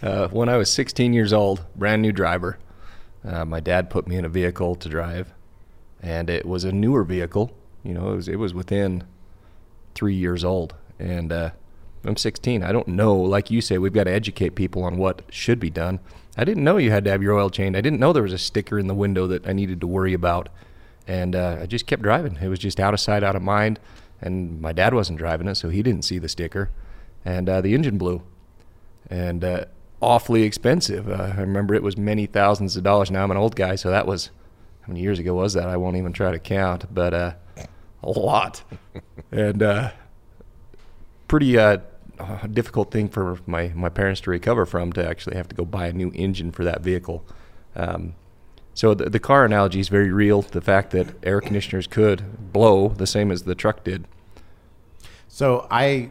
Uh, 0.02 0.28
when 0.28 0.50
I 0.50 0.58
was 0.58 0.70
16 0.70 1.14
years 1.14 1.32
old, 1.32 1.64
brand 1.74 2.02
new 2.02 2.12
driver, 2.12 2.58
uh, 3.24 3.46
my 3.46 3.60
dad 3.60 3.88
put 3.88 4.06
me 4.06 4.16
in 4.16 4.26
a 4.26 4.28
vehicle 4.28 4.74
to 4.74 4.88
drive, 4.90 5.32
and 6.02 6.28
it 6.28 6.44
was 6.44 6.64
a 6.64 6.72
newer 6.72 7.02
vehicle. 7.02 7.56
You 7.82 7.94
know, 7.94 8.12
it 8.12 8.16
was 8.16 8.28
it 8.28 8.36
was 8.36 8.52
within 8.52 9.04
three 9.94 10.14
years 10.14 10.44
old, 10.44 10.74
and 10.98 11.32
uh, 11.32 11.50
I'm 12.04 12.16
16. 12.16 12.62
I 12.62 12.72
don't 12.72 12.88
know, 12.88 13.14
like 13.16 13.50
you 13.50 13.60
say, 13.60 13.78
we've 13.78 13.92
got 13.92 14.04
to 14.04 14.12
educate 14.12 14.54
people 14.54 14.84
on 14.84 14.96
what 14.96 15.22
should 15.30 15.60
be 15.60 15.70
done. 15.70 16.00
I 16.36 16.44
didn't 16.44 16.64
know 16.64 16.76
you 16.76 16.90
had 16.90 17.04
to 17.04 17.10
have 17.10 17.22
your 17.22 17.34
oil 17.34 17.50
changed. 17.50 17.76
I 17.76 17.80
didn't 17.80 18.00
know 18.00 18.12
there 18.12 18.22
was 18.22 18.32
a 18.32 18.38
sticker 18.38 18.78
in 18.78 18.86
the 18.86 18.94
window 18.94 19.26
that 19.26 19.46
I 19.46 19.52
needed 19.52 19.80
to 19.80 19.86
worry 19.86 20.12
about, 20.12 20.48
and 21.06 21.34
uh, 21.34 21.58
I 21.62 21.66
just 21.66 21.86
kept 21.86 22.02
driving. 22.02 22.38
It 22.40 22.48
was 22.48 22.58
just 22.58 22.80
out 22.80 22.94
of 22.94 23.00
sight, 23.00 23.22
out 23.22 23.36
of 23.36 23.42
mind. 23.42 23.78
And 24.20 24.60
my 24.60 24.72
dad 24.72 24.94
wasn't 24.94 25.18
driving 25.18 25.46
it, 25.46 25.56
so 25.56 25.68
he 25.68 25.82
didn't 25.82 26.02
see 26.02 26.18
the 26.18 26.28
sticker, 26.28 26.70
and 27.24 27.48
uh, 27.48 27.60
the 27.60 27.74
engine 27.74 27.98
blew 27.98 28.22
and 29.10 29.44
uh, 29.44 29.64
awfully 30.00 30.42
expensive. 30.42 31.08
Uh, 31.08 31.32
I 31.36 31.40
remember 31.40 31.74
it 31.74 31.82
was 31.82 31.96
many 31.96 32.26
thousands 32.26 32.76
of 32.76 32.84
dollars. 32.84 33.10
Now 33.10 33.22
I'm 33.22 33.30
an 33.30 33.36
old 33.36 33.56
guy, 33.56 33.76
so 33.76 33.90
that 33.90 34.06
was 34.06 34.30
how 34.82 34.88
many 34.88 35.00
years 35.00 35.18
ago 35.18 35.34
was 35.34 35.54
that? 35.54 35.68
I 35.68 35.76
won't 35.76 35.96
even 35.96 36.12
try 36.12 36.30
to 36.30 36.38
count, 36.38 36.92
but 36.92 37.14
uh, 37.14 37.32
a 38.02 38.10
lot, 38.10 38.62
and 39.32 39.62
uh, 39.62 39.90
pretty 41.28 41.58
uh, 41.58 41.78
difficult 42.52 42.90
thing 42.90 43.08
for 43.08 43.38
my 43.46 43.72
my 43.74 43.88
parents 43.88 44.20
to 44.22 44.30
recover 44.30 44.66
from 44.66 44.92
to 44.92 45.06
actually 45.06 45.36
have 45.36 45.48
to 45.48 45.54
go 45.54 45.64
buy 45.64 45.86
a 45.86 45.92
new 45.92 46.10
engine 46.14 46.52
for 46.52 46.64
that 46.64 46.80
vehicle. 46.82 47.24
Um, 47.74 48.14
so 48.74 48.92
the, 48.92 49.08
the 49.08 49.18
car 49.18 49.44
analogy 49.44 49.80
is 49.80 49.88
very 49.88 50.12
real. 50.12 50.42
The 50.42 50.60
fact 50.60 50.90
that 50.90 51.14
air 51.22 51.40
conditioners 51.40 51.86
could 51.86 52.52
blow 52.52 52.88
the 52.88 53.06
same 53.06 53.30
as 53.30 53.44
the 53.44 53.54
truck 53.54 53.84
did. 53.84 54.06
So 55.28 55.66
I, 55.70 56.10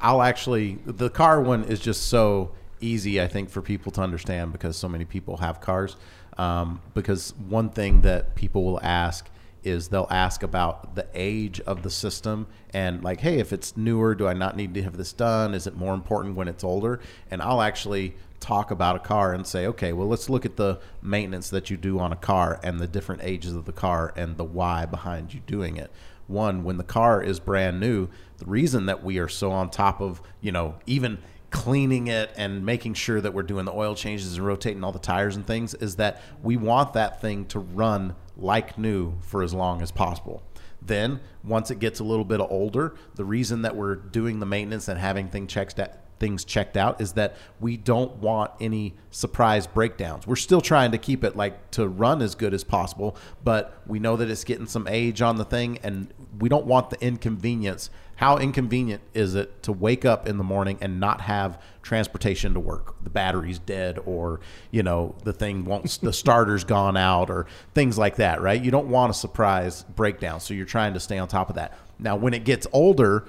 I'll 0.00 0.22
actually 0.22 0.78
the 0.86 1.10
car 1.10 1.40
one 1.40 1.64
is 1.64 1.80
just 1.80 2.08
so 2.08 2.52
easy. 2.80 3.20
I 3.20 3.28
think 3.28 3.50
for 3.50 3.62
people 3.62 3.92
to 3.92 4.00
understand 4.00 4.52
because 4.52 4.76
so 4.76 4.88
many 4.88 5.04
people 5.04 5.38
have 5.38 5.60
cars. 5.60 5.96
Um, 6.38 6.82
because 6.92 7.32
one 7.48 7.70
thing 7.70 8.02
that 8.02 8.34
people 8.34 8.62
will 8.62 8.80
ask 8.82 9.28
is 9.66 9.88
they'll 9.88 10.06
ask 10.10 10.42
about 10.42 10.94
the 10.94 11.06
age 11.12 11.60
of 11.60 11.82
the 11.82 11.90
system 11.90 12.46
and 12.72 13.02
like, 13.02 13.20
hey, 13.20 13.38
if 13.38 13.52
it's 13.52 13.76
newer, 13.76 14.14
do 14.14 14.28
I 14.28 14.32
not 14.32 14.56
need 14.56 14.74
to 14.74 14.82
have 14.82 14.96
this 14.96 15.12
done? 15.12 15.54
Is 15.54 15.66
it 15.66 15.76
more 15.76 15.92
important 15.92 16.36
when 16.36 16.46
it's 16.46 16.62
older? 16.62 17.00
And 17.30 17.42
I'll 17.42 17.60
actually 17.60 18.14
talk 18.38 18.70
about 18.70 18.96
a 18.96 19.00
car 19.00 19.34
and 19.34 19.46
say, 19.46 19.66
okay, 19.66 19.92
well, 19.92 20.06
let's 20.06 20.30
look 20.30 20.46
at 20.46 20.56
the 20.56 20.80
maintenance 21.02 21.50
that 21.50 21.68
you 21.68 21.76
do 21.76 21.98
on 21.98 22.12
a 22.12 22.16
car 22.16 22.60
and 22.62 22.78
the 22.78 22.86
different 22.86 23.22
ages 23.24 23.54
of 23.54 23.64
the 23.64 23.72
car 23.72 24.12
and 24.16 24.36
the 24.36 24.44
why 24.44 24.86
behind 24.86 25.34
you 25.34 25.40
doing 25.40 25.76
it 25.76 25.90
one 26.28 26.64
when 26.64 26.76
the 26.76 26.84
car 26.84 27.22
is 27.22 27.38
brand 27.38 27.78
new 27.78 28.08
the 28.38 28.44
reason 28.46 28.86
that 28.86 29.04
we 29.04 29.16
are 29.16 29.28
so 29.28 29.52
on 29.52 29.70
top 29.70 30.00
of 30.00 30.20
you 30.40 30.50
know 30.50 30.74
even 30.84 31.16
cleaning 31.50 32.08
it 32.08 32.30
and 32.36 32.66
making 32.66 32.92
sure 32.92 33.20
that 33.20 33.32
we're 33.32 33.42
doing 33.42 33.64
the 33.64 33.72
oil 33.72 33.94
changes 33.94 34.36
and 34.36 34.44
rotating 34.44 34.82
all 34.82 34.92
the 34.92 34.98
tires 34.98 35.36
and 35.36 35.46
things 35.46 35.74
is 35.74 35.96
that 35.96 36.20
we 36.42 36.56
want 36.56 36.92
that 36.92 37.20
thing 37.20 37.44
to 37.46 37.58
run 37.58 38.14
like 38.36 38.78
new 38.78 39.14
for 39.20 39.42
as 39.42 39.54
long 39.54 39.82
as 39.82 39.90
possible 39.90 40.42
then 40.82 41.20
once 41.42 41.70
it 41.70 41.78
gets 41.78 42.00
a 42.00 42.04
little 42.04 42.24
bit 42.24 42.40
older 42.40 42.94
the 43.14 43.24
reason 43.24 43.62
that 43.62 43.74
we're 43.74 43.94
doing 43.94 44.40
the 44.40 44.46
maintenance 44.46 44.88
and 44.88 44.98
having 44.98 45.28
things 45.28 45.52
checked 45.52 45.78
out 45.78 45.92
things 46.18 46.44
checked 46.44 46.76
out 46.76 47.00
is 47.00 47.12
that 47.12 47.36
we 47.60 47.76
don't 47.76 48.16
want 48.16 48.50
any 48.60 48.94
surprise 49.10 49.66
breakdowns. 49.66 50.26
We're 50.26 50.36
still 50.36 50.60
trying 50.60 50.92
to 50.92 50.98
keep 50.98 51.24
it 51.24 51.36
like 51.36 51.70
to 51.72 51.86
run 51.86 52.22
as 52.22 52.34
good 52.34 52.54
as 52.54 52.64
possible, 52.64 53.16
but 53.44 53.80
we 53.86 53.98
know 53.98 54.16
that 54.16 54.30
it's 54.30 54.44
getting 54.44 54.66
some 54.66 54.86
age 54.88 55.22
on 55.22 55.36
the 55.36 55.44
thing 55.44 55.78
and 55.82 56.12
we 56.38 56.48
don't 56.48 56.66
want 56.66 56.90
the 56.90 57.00
inconvenience. 57.04 57.90
How 58.16 58.38
inconvenient 58.38 59.02
is 59.14 59.34
it 59.34 59.62
to 59.62 59.72
wake 59.72 60.04
up 60.04 60.26
in 60.26 60.38
the 60.38 60.44
morning 60.44 60.78
and 60.80 60.98
not 60.98 61.22
have 61.22 61.62
transportation 61.82 62.54
to 62.54 62.60
work? 62.60 63.02
The 63.04 63.10
battery's 63.10 63.58
dead 63.58 63.98
or, 64.04 64.40
you 64.70 64.82
know, 64.82 65.14
the 65.24 65.32
thing 65.32 65.64
won't 65.64 66.00
the 66.02 66.12
starter's 66.14 66.64
gone 66.64 66.96
out 66.96 67.30
or 67.30 67.46
things 67.74 67.98
like 67.98 68.16
that, 68.16 68.40
right? 68.40 68.62
You 68.62 68.70
don't 68.70 68.88
want 68.88 69.10
a 69.10 69.14
surprise 69.14 69.84
breakdown, 69.84 70.40
so 70.40 70.54
you're 70.54 70.66
trying 70.66 70.94
to 70.94 71.00
stay 71.00 71.18
on 71.18 71.28
top 71.28 71.50
of 71.50 71.56
that. 71.56 71.78
Now, 71.98 72.16
when 72.16 72.34
it 72.34 72.44
gets 72.44 72.66
older, 72.72 73.26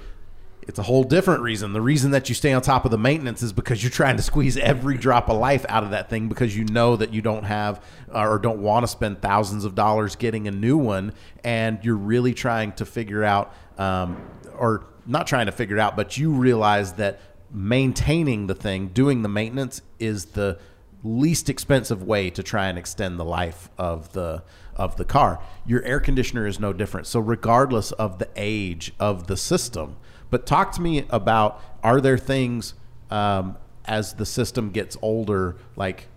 it's 0.67 0.79
a 0.79 0.83
whole 0.83 1.03
different 1.03 1.41
reason. 1.41 1.71
The 1.71 1.81
reason 1.81 2.11
that 2.11 2.27
you 2.27 2.35
stay 2.35 2.51
on 2.51 2.61
top 2.61 2.83
of 2.83 2.91
the 2.91 2.97
maintenance 2.97 3.41
is 3.41 3.53
because 3.53 3.81
you're 3.81 3.89
trying 3.89 4.17
to 4.17 4.23
squeeze 4.23 4.57
every 4.57 4.97
drop 4.97 5.29
of 5.29 5.37
life 5.37 5.65
out 5.69 5.83
of 5.83 5.91
that 5.91 6.09
thing 6.09 6.27
because 6.27 6.57
you 6.57 6.65
know 6.65 6.97
that 6.97 7.13
you 7.13 7.21
don't 7.21 7.45
have 7.45 7.81
uh, 8.13 8.27
or 8.27 8.37
don't 8.37 8.61
want 8.61 8.83
to 8.83 8.87
spend 8.87 9.21
thousands 9.21 9.63
of 9.63 9.75
dollars 9.75 10.17
getting 10.17 10.47
a 10.47 10.51
new 10.51 10.77
one, 10.77 11.13
and 11.43 11.79
you're 11.83 11.95
really 11.95 12.33
trying 12.33 12.73
to 12.73 12.85
figure 12.85 13.23
out, 13.23 13.53
um, 13.77 14.21
or 14.57 14.85
not 15.05 15.27
trying 15.27 15.45
to 15.45 15.51
figure 15.51 15.77
it 15.77 15.79
out, 15.79 15.95
but 15.95 16.17
you 16.17 16.31
realize 16.31 16.93
that 16.93 17.19
maintaining 17.51 18.47
the 18.47 18.55
thing, 18.55 18.87
doing 18.87 19.21
the 19.21 19.29
maintenance, 19.29 19.81
is 19.99 20.25
the 20.25 20.59
least 21.03 21.49
expensive 21.49 22.03
way 22.03 22.29
to 22.29 22.43
try 22.43 22.67
and 22.67 22.77
extend 22.77 23.19
the 23.19 23.25
life 23.25 23.69
of 23.77 24.13
the 24.13 24.43
of 24.75 24.97
the 24.97 25.05
car. 25.05 25.41
Your 25.65 25.83
air 25.83 25.99
conditioner 25.99 26.45
is 26.45 26.59
no 26.59 26.71
different. 26.71 27.07
So 27.07 27.19
regardless 27.19 27.91
of 27.93 28.19
the 28.19 28.29
age 28.35 28.93
of 28.99 29.25
the 29.25 29.37
system 29.37 29.97
but 30.29 30.45
talk 30.45 30.71
to 30.73 30.81
me 30.81 31.05
about 31.09 31.61
are 31.83 32.01
there 32.01 32.17
things 32.17 32.73
um, 33.09 33.57
as 33.85 34.13
the 34.13 34.25
system 34.25 34.71
gets 34.71 34.97
older, 35.01 35.55
like 35.75 36.07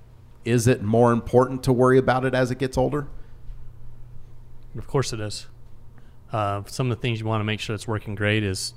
is 0.44 0.66
it 0.66 0.82
more 0.82 1.12
important 1.12 1.62
to 1.64 1.72
worry 1.72 1.98
about 1.98 2.24
it 2.24 2.34
as 2.34 2.50
it 2.50 2.58
gets 2.58 2.78
older? 2.78 3.06
Of 4.76 4.86
course 4.86 5.12
it 5.12 5.20
is. 5.20 5.46
Uh, 6.32 6.62
some 6.66 6.90
of 6.90 6.96
the 6.96 7.00
things 7.00 7.20
you 7.20 7.26
want 7.26 7.40
to 7.40 7.44
make 7.44 7.60
sure 7.60 7.74
it's 7.74 7.88
working 7.88 8.14
great 8.14 8.44
is 8.44 8.74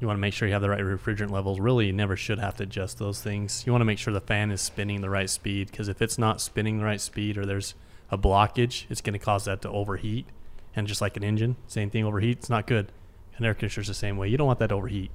you 0.00 0.06
want 0.06 0.16
to 0.16 0.20
make 0.20 0.34
sure 0.34 0.48
you 0.48 0.54
have 0.54 0.62
the 0.62 0.68
right 0.68 0.80
refrigerant 0.80 1.30
levels. 1.30 1.60
Really, 1.60 1.86
you 1.86 1.92
never 1.92 2.16
should 2.16 2.38
have 2.38 2.56
to 2.56 2.64
adjust 2.64 2.98
those 2.98 3.20
things. 3.20 3.64
You 3.64 3.72
want 3.72 3.82
to 3.82 3.86
make 3.86 3.98
sure 3.98 4.12
the 4.12 4.20
fan 4.20 4.50
is 4.50 4.60
spinning 4.60 5.00
the 5.00 5.10
right 5.10 5.30
speed 5.30 5.70
because 5.70 5.88
if 5.88 6.02
it's 6.02 6.18
not 6.18 6.40
spinning 6.40 6.78
the 6.78 6.84
right 6.84 7.00
speed 7.00 7.38
or 7.38 7.46
there's 7.46 7.74
a 8.10 8.18
blockage, 8.18 8.84
it's 8.90 9.00
going 9.00 9.12
to 9.12 9.18
cause 9.18 9.44
that 9.44 9.62
to 9.62 9.70
overheat. 9.70 10.26
And 10.74 10.86
just 10.86 11.00
like 11.00 11.16
an 11.16 11.22
engine, 11.22 11.56
same 11.66 11.88
thing 11.90 12.04
overheat, 12.04 12.38
it's 12.38 12.50
not 12.50 12.66
good. 12.66 12.90
An 13.36 13.44
air 13.44 13.54
conditioner's 13.54 13.88
the 13.88 13.94
same 13.94 14.16
way. 14.16 14.28
You 14.28 14.36
don't 14.36 14.46
want 14.46 14.58
that 14.58 14.68
to 14.68 14.74
overheat. 14.74 15.10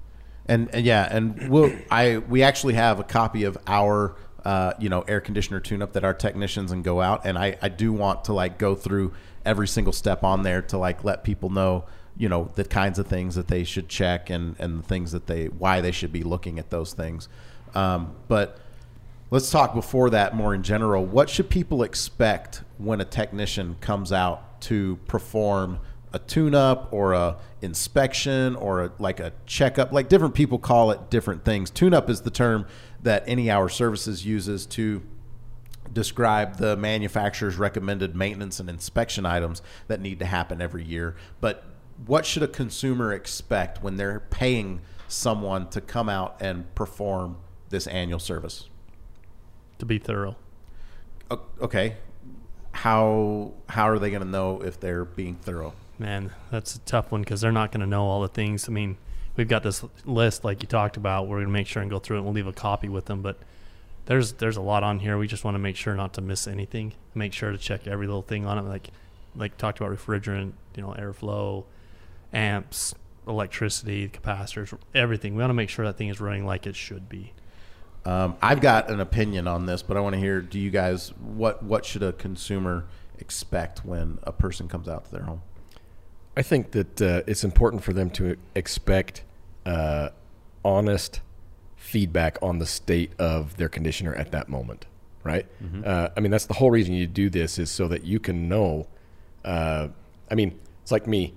And, 0.45 0.69
and 0.73 0.85
yeah, 0.85 1.07
and 1.11 1.49
we'll, 1.49 1.73
I 1.91 2.19
we 2.19 2.43
actually 2.43 2.75
have 2.75 2.99
a 2.99 3.03
copy 3.03 3.43
of 3.43 3.57
our 3.67 4.15
uh, 4.45 4.73
you 4.79 4.87
know 4.87 5.01
air 5.01 5.19
conditioner 5.19 5.59
tune 5.59 5.81
up 5.81 5.93
that 5.93 6.05
our 6.05 6.13
technicians 6.13 6.71
and 6.71 6.83
go 6.83 7.01
out, 7.01 7.25
and 7.25 7.37
I 7.37 7.57
I 7.61 7.67
do 7.67 7.91
want 7.91 8.23
to 8.25 8.33
like 8.33 8.57
go 8.57 8.75
through 8.75 9.13
every 9.47 9.67
single 9.67 9.93
step 9.93 10.23
on 10.23 10.43
there 10.43 10.61
to 10.61 10.77
like 10.77 11.03
let 11.03 11.23
people 11.23 11.49
know 11.49 11.85
you 12.17 12.27
know 12.27 12.51
the 12.55 12.65
kinds 12.65 12.99
of 12.99 13.07
things 13.07 13.35
that 13.35 13.47
they 13.47 13.63
should 13.63 13.87
check 13.87 14.29
and 14.29 14.55
and 14.59 14.79
the 14.79 14.83
things 14.83 15.11
that 15.11 15.27
they 15.27 15.45
why 15.45 15.81
they 15.81 15.91
should 15.91 16.11
be 16.11 16.23
looking 16.23 16.59
at 16.59 16.69
those 16.69 16.93
things. 16.93 17.29
Um, 17.73 18.15
but 18.27 18.59
let's 19.29 19.49
talk 19.49 19.73
before 19.73 20.09
that 20.09 20.35
more 20.35 20.53
in 20.53 20.63
general. 20.63 21.05
What 21.05 21.29
should 21.29 21.49
people 21.49 21.83
expect 21.83 22.63
when 22.77 23.01
a 23.01 23.05
technician 23.05 23.75
comes 23.81 24.11
out 24.11 24.61
to 24.61 24.97
perform 25.07 25.79
a 26.13 26.19
tune-up 26.19 26.89
or 26.91 27.13
a 27.13 27.37
inspection 27.61 28.55
or 28.55 28.85
a, 28.85 28.91
like 28.97 29.19
a 29.19 29.33
checkup 29.45 29.91
like 29.91 30.07
different 30.07 30.33
people 30.33 30.57
call 30.57 30.89
it 30.91 31.09
different 31.09 31.43
things 31.43 31.69
tune-up 31.69 32.09
is 32.09 32.21
the 32.21 32.31
term 32.31 32.65
that 33.03 33.23
any 33.27 33.51
hour 33.51 33.67
services 33.67 34.25
uses 34.25 34.65
to 34.65 35.01
describe 35.93 36.57
the 36.57 36.75
manufacturer's 36.77 37.57
recommended 37.57 38.15
maintenance 38.15 38.59
and 38.59 38.69
inspection 38.69 39.25
items 39.25 39.61
that 39.87 40.01
need 40.01 40.19
to 40.19 40.25
happen 40.25 40.61
every 40.61 40.83
year 40.83 41.15
but 41.41 41.63
what 42.05 42.25
should 42.25 42.43
a 42.43 42.47
consumer 42.47 43.11
expect 43.13 43.81
when 43.81 43.97
they're 43.97 44.19
paying 44.29 44.79
someone 45.07 45.67
to 45.69 45.81
come 45.81 46.09
out 46.09 46.35
and 46.39 46.73
perform 46.75 47.37
this 47.69 47.87
annual 47.87 48.19
service 48.19 48.69
to 49.79 49.85
be 49.85 49.97
thorough 49.97 50.35
okay 51.61 51.95
how 52.71 53.51
how 53.69 53.89
are 53.89 53.97
they 53.97 54.09
going 54.09 54.21
to 54.21 54.27
know 54.27 54.61
if 54.61 54.79
they're 54.79 55.05
being 55.05 55.35
thorough 55.35 55.73
Man, 55.99 56.31
that's 56.51 56.75
a 56.75 56.79
tough 56.79 57.11
one 57.11 57.21
because 57.21 57.41
they're 57.41 57.51
not 57.51 57.71
going 57.71 57.81
to 57.81 57.87
know 57.87 58.03
all 58.03 58.21
the 58.21 58.27
things. 58.27 58.69
I 58.69 58.71
mean, 58.71 58.97
we've 59.35 59.47
got 59.47 59.63
this 59.63 59.83
list 60.05 60.43
like 60.43 60.61
you 60.61 60.67
talked 60.67 60.95
about. 60.95 61.27
We're 61.27 61.37
going 61.37 61.47
to 61.47 61.53
make 61.53 61.67
sure 61.67 61.81
and 61.81 61.89
go 61.89 61.99
through 61.99 62.17
it. 62.17 62.19
and 62.19 62.25
We'll 62.25 62.35
leave 62.35 62.47
a 62.47 62.53
copy 62.53 62.87
with 62.87 63.05
them, 63.05 63.21
but 63.21 63.39
there's 64.07 64.33
there's 64.33 64.57
a 64.57 64.61
lot 64.61 64.83
on 64.83 64.99
here. 64.99 65.17
We 65.17 65.27
just 65.27 65.43
want 65.43 65.55
to 65.55 65.59
make 65.59 65.75
sure 65.75 65.93
not 65.93 66.13
to 66.13 66.21
miss 66.21 66.47
anything. 66.47 66.93
Make 67.13 67.33
sure 67.33 67.51
to 67.51 67.57
check 67.57 67.87
every 67.87 68.07
little 68.07 68.21
thing 68.21 68.45
on 68.45 68.57
it. 68.57 68.63
Like 68.63 68.89
like 69.35 69.57
talked 69.57 69.79
about 69.79 69.91
refrigerant, 69.91 70.53
you 70.75 70.81
know, 70.81 70.95
airflow, 70.97 71.65
amps, 72.33 72.95
electricity, 73.27 74.07
capacitors, 74.07 74.75
everything. 74.95 75.35
We 75.35 75.41
want 75.41 75.51
to 75.51 75.55
make 75.55 75.69
sure 75.69 75.85
that 75.85 75.97
thing 75.97 76.07
is 76.07 76.19
running 76.19 76.45
like 76.45 76.65
it 76.65 76.75
should 76.75 77.07
be. 77.07 77.33
Um, 78.05 78.37
I've 78.41 78.61
got 78.61 78.89
an 78.89 79.01
opinion 79.01 79.47
on 79.47 79.65
this, 79.65 79.83
but 79.83 79.97
I 79.97 79.99
want 79.99 80.13
to 80.13 80.19
hear. 80.19 80.41
Do 80.41 80.57
you 80.57 80.69
guys 80.71 81.09
what 81.19 81.61
what 81.61 81.85
should 81.85 82.01
a 82.03 82.13
consumer 82.13 82.85
expect 83.19 83.83
when 83.83 84.19
a 84.23 84.31
person 84.31 84.69
comes 84.69 84.87
out 84.87 85.05
to 85.05 85.11
their 85.11 85.23
home? 85.23 85.41
I 86.37 86.43
think 86.43 86.71
that 86.71 87.01
uh, 87.01 87.23
it's 87.27 87.43
important 87.43 87.83
for 87.83 87.91
them 87.91 88.09
to 88.11 88.37
expect 88.55 89.23
uh, 89.65 90.09
honest 90.63 91.19
feedback 91.87 92.37
on 92.41 92.59
the 92.59 92.65
state 92.65 93.13
of 93.17 93.55
their 93.55 93.69
conditioner 93.69 94.13
at 94.13 94.29
that 94.33 94.49
moment, 94.49 94.85
right? 95.23 95.45
Mm-hmm. 95.63 95.83
Uh, 95.85 96.09
I 96.17 96.19
mean, 96.19 96.31
that's 96.31 96.45
the 96.45 96.55
whole 96.55 96.69
reason 96.69 96.93
you 96.93 97.07
do 97.07 97.29
this 97.29 97.57
is 97.57 97.71
so 97.71 97.87
that 97.87 98.03
you 98.03 98.19
can 98.19 98.49
know. 98.49 98.87
Uh, 99.45 99.87
I 100.29 100.35
mean, 100.35 100.59
it's 100.81 100.91
like 100.91 101.07
me. 101.07 101.33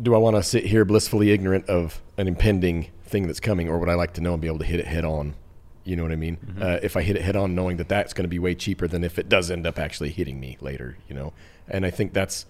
Do 0.00 0.14
I 0.14 0.18
want 0.18 0.36
to 0.36 0.44
sit 0.44 0.66
here 0.66 0.84
blissfully 0.84 1.32
ignorant 1.32 1.68
of 1.68 2.00
an 2.16 2.28
impending 2.28 2.92
thing 3.02 3.26
that's 3.26 3.40
coming, 3.40 3.68
or 3.68 3.78
would 3.78 3.88
I 3.88 3.94
like 3.94 4.14
to 4.14 4.20
know 4.20 4.34
and 4.34 4.40
be 4.40 4.46
able 4.46 4.60
to 4.60 4.64
hit 4.64 4.78
it 4.78 4.86
head 4.86 5.04
on? 5.04 5.34
You 5.82 5.96
know 5.96 6.04
what 6.04 6.12
I 6.12 6.16
mean? 6.16 6.36
Mm-hmm. 6.36 6.62
Uh, 6.62 6.78
if 6.82 6.96
I 6.96 7.02
hit 7.02 7.16
it 7.16 7.22
head 7.22 7.34
on, 7.34 7.56
knowing 7.56 7.78
that 7.78 7.88
that's 7.88 8.12
going 8.12 8.24
to 8.24 8.28
be 8.28 8.38
way 8.38 8.54
cheaper 8.54 8.86
than 8.86 9.02
if 9.02 9.18
it 9.18 9.28
does 9.28 9.50
end 9.50 9.66
up 9.66 9.76
actually 9.76 10.10
hitting 10.10 10.38
me 10.38 10.56
later, 10.60 10.98
you 11.08 11.16
know. 11.16 11.32
And 11.68 11.84
I 11.84 11.90
think 11.90 12.12
that's 12.12 12.46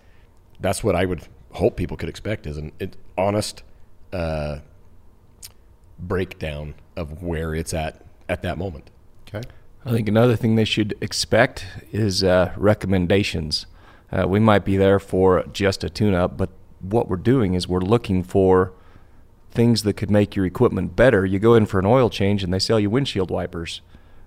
that's 0.60 0.84
what 0.84 0.94
I 0.94 1.06
would 1.06 1.22
hope 1.52 1.76
people 1.76 1.96
could 1.96 2.10
expect 2.10 2.46
is 2.46 2.58
an 2.58 2.72
honest 3.16 3.62
uh, 4.12 4.58
breakdown 5.98 6.74
of 6.96 7.22
where 7.22 7.54
it's 7.54 7.74
at 7.74 8.04
at 8.28 8.42
that 8.42 8.58
moment. 8.58 8.90
Okay. 9.28 9.46
I 9.84 9.90
think 9.90 10.08
another 10.08 10.34
thing 10.34 10.56
they 10.56 10.64
should 10.64 10.96
expect 11.00 11.66
is 11.92 12.24
uh, 12.24 12.52
recommendations. 12.56 13.66
Uh, 14.10 14.26
we 14.26 14.40
might 14.40 14.64
be 14.64 14.76
there 14.76 14.98
for 14.98 15.44
just 15.52 15.84
a 15.84 15.90
tune-up, 15.90 16.36
but 16.36 16.50
what 16.80 17.08
we're 17.08 17.16
doing 17.16 17.54
is 17.54 17.68
we're 17.68 17.80
looking 17.80 18.22
for 18.24 18.72
things 19.50 19.84
that 19.84 19.94
could 19.94 20.10
make 20.10 20.34
your 20.34 20.44
equipment 20.44 20.96
better. 20.96 21.24
You 21.24 21.38
go 21.38 21.54
in 21.54 21.66
for 21.66 21.78
an 21.78 21.86
oil 21.86 22.10
change, 22.10 22.42
and 22.42 22.52
they 22.52 22.58
sell 22.58 22.80
you 22.80 22.90
windshield 22.90 23.30
wipers. 23.30 23.80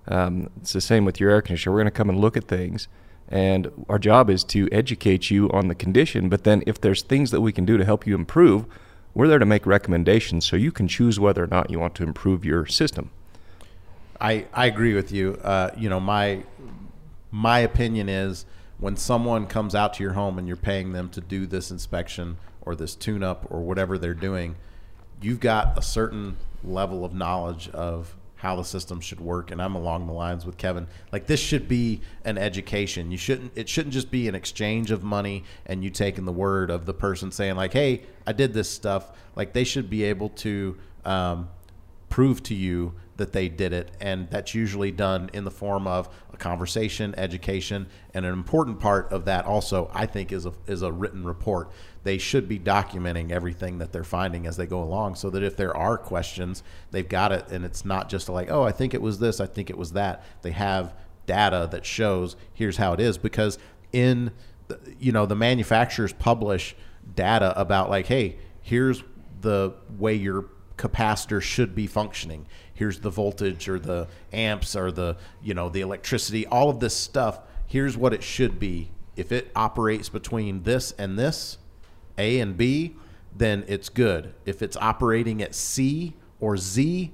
Um, 0.08 0.48
it's 0.60 0.72
the 0.72 0.80
same 0.80 1.04
with 1.04 1.20
your 1.20 1.30
air 1.30 1.42
conditioner. 1.42 1.72
We're 1.74 1.80
going 1.80 1.92
to 1.92 1.98
come 1.98 2.08
and 2.08 2.18
look 2.18 2.36
at 2.36 2.44
things 2.44 2.88
and 3.30 3.70
our 3.88 3.98
job 3.98 4.28
is 4.28 4.42
to 4.42 4.68
educate 4.72 5.30
you 5.30 5.48
on 5.50 5.68
the 5.68 5.74
condition. 5.74 6.28
But 6.28 6.42
then, 6.44 6.64
if 6.66 6.80
there's 6.80 7.02
things 7.02 7.30
that 7.30 7.40
we 7.40 7.52
can 7.52 7.64
do 7.64 7.78
to 7.78 7.84
help 7.84 8.06
you 8.06 8.14
improve, 8.14 8.66
we're 9.14 9.28
there 9.28 9.38
to 9.38 9.46
make 9.46 9.66
recommendations 9.66 10.44
so 10.44 10.56
you 10.56 10.72
can 10.72 10.88
choose 10.88 11.18
whether 11.18 11.42
or 11.42 11.46
not 11.46 11.70
you 11.70 11.78
want 11.78 11.94
to 11.96 12.02
improve 12.02 12.44
your 12.44 12.66
system. 12.66 13.10
I, 14.20 14.46
I 14.52 14.66
agree 14.66 14.94
with 14.94 15.12
you. 15.12 15.38
Uh, 15.42 15.70
you 15.76 15.88
know, 15.88 16.00
my 16.00 16.44
my 17.30 17.60
opinion 17.60 18.08
is 18.08 18.44
when 18.78 18.96
someone 18.96 19.46
comes 19.46 19.74
out 19.74 19.94
to 19.94 20.02
your 20.02 20.14
home 20.14 20.38
and 20.38 20.48
you're 20.48 20.56
paying 20.56 20.92
them 20.92 21.08
to 21.10 21.20
do 21.20 21.46
this 21.46 21.70
inspection 21.70 22.38
or 22.62 22.74
this 22.74 22.94
tune 22.94 23.22
up 23.22 23.46
or 23.50 23.60
whatever 23.60 23.98
they're 23.98 24.14
doing, 24.14 24.56
you've 25.22 25.40
got 25.40 25.78
a 25.78 25.82
certain 25.82 26.36
level 26.64 27.04
of 27.04 27.14
knowledge 27.14 27.68
of 27.70 28.16
how 28.40 28.56
the 28.56 28.64
system 28.64 29.00
should 29.00 29.20
work 29.20 29.50
and 29.50 29.60
I'm 29.60 29.74
along 29.74 30.06
the 30.06 30.14
lines 30.14 30.46
with 30.46 30.56
Kevin. 30.56 30.86
Like 31.12 31.26
this 31.26 31.40
should 31.40 31.68
be 31.68 32.00
an 32.24 32.38
education. 32.38 33.10
You 33.10 33.18
shouldn't 33.18 33.52
it 33.54 33.68
shouldn't 33.68 33.92
just 33.92 34.10
be 34.10 34.28
an 34.28 34.34
exchange 34.34 34.90
of 34.90 35.04
money 35.04 35.44
and 35.66 35.84
you 35.84 35.90
taking 35.90 36.24
the 36.24 36.32
word 36.32 36.70
of 36.70 36.86
the 36.86 36.94
person 36.94 37.30
saying 37.30 37.56
like 37.56 37.74
hey 37.74 38.02
I 38.26 38.32
did 38.32 38.54
this 38.54 38.70
stuff. 38.70 39.12
Like 39.36 39.52
they 39.52 39.64
should 39.64 39.90
be 39.90 40.04
able 40.04 40.30
to 40.30 40.78
um, 41.04 41.50
prove 42.08 42.42
to 42.44 42.54
you 42.54 42.94
that 43.18 43.34
they 43.34 43.50
did 43.50 43.74
it 43.74 43.90
and 44.00 44.30
that's 44.30 44.54
usually 44.54 44.90
done 44.90 45.28
in 45.34 45.44
the 45.44 45.50
form 45.50 45.86
of 45.86 46.08
a 46.32 46.38
conversation 46.38 47.14
education 47.18 47.86
and 48.14 48.24
an 48.24 48.32
important 48.32 48.80
part 48.80 49.12
of 49.12 49.26
that 49.26 49.44
also 49.44 49.90
I 49.92 50.06
think 50.06 50.32
is 50.32 50.46
a 50.46 50.54
is 50.66 50.80
a 50.80 50.90
written 50.90 51.26
report 51.26 51.70
they 52.02 52.18
should 52.18 52.48
be 52.48 52.58
documenting 52.58 53.30
everything 53.30 53.78
that 53.78 53.92
they're 53.92 54.04
finding 54.04 54.46
as 54.46 54.56
they 54.56 54.66
go 54.66 54.82
along 54.82 55.14
so 55.14 55.30
that 55.30 55.42
if 55.42 55.56
there 55.56 55.76
are 55.76 55.98
questions, 55.98 56.62
they've 56.90 57.08
got 57.08 57.32
it 57.32 57.46
and 57.50 57.64
it's 57.64 57.84
not 57.84 58.08
just 58.08 58.28
like, 58.28 58.50
oh, 58.50 58.62
I 58.62 58.72
think 58.72 58.94
it 58.94 59.02
was 59.02 59.18
this, 59.18 59.40
I 59.40 59.46
think 59.46 59.70
it 59.70 59.78
was 59.78 59.92
that. 59.92 60.24
They 60.42 60.52
have 60.52 60.94
data 61.26 61.68
that 61.70 61.84
shows 61.84 62.36
here's 62.54 62.78
how 62.78 62.92
it 62.92 63.00
is 63.00 63.18
because 63.18 63.58
in 63.92 64.32
you 64.98 65.12
know 65.12 65.26
the 65.26 65.36
manufacturers 65.36 66.12
publish 66.12 66.74
data 67.14 67.58
about 67.60 67.90
like 67.90 68.06
hey 68.06 68.36
here's 68.62 69.02
the 69.40 69.72
way 69.98 70.14
your 70.14 70.46
capacitor 70.80 71.42
should 71.42 71.74
be 71.74 71.86
functioning. 71.86 72.46
Here's 72.72 73.00
the 73.00 73.10
voltage 73.10 73.68
or 73.68 73.78
the 73.78 74.08
amps 74.32 74.74
or 74.74 74.90
the 74.90 75.16
you 75.42 75.54
know 75.54 75.68
the 75.68 75.82
electricity, 75.82 76.46
all 76.46 76.70
of 76.70 76.80
this 76.80 76.96
stuff. 76.96 77.40
Here's 77.66 77.96
what 77.96 78.12
it 78.14 78.22
should 78.22 78.58
be. 78.58 78.90
If 79.16 79.30
it 79.30 79.50
operates 79.54 80.08
between 80.08 80.62
this 80.62 80.92
and 80.92 81.18
this, 81.18 81.58
A 82.18 82.40
and 82.40 82.56
B, 82.56 82.96
then 83.36 83.64
it's 83.68 83.88
good. 83.88 84.34
If 84.44 84.62
it's 84.62 84.76
operating 84.76 85.42
at 85.42 85.54
C 85.54 86.14
or 86.40 86.56
Z, 86.56 87.12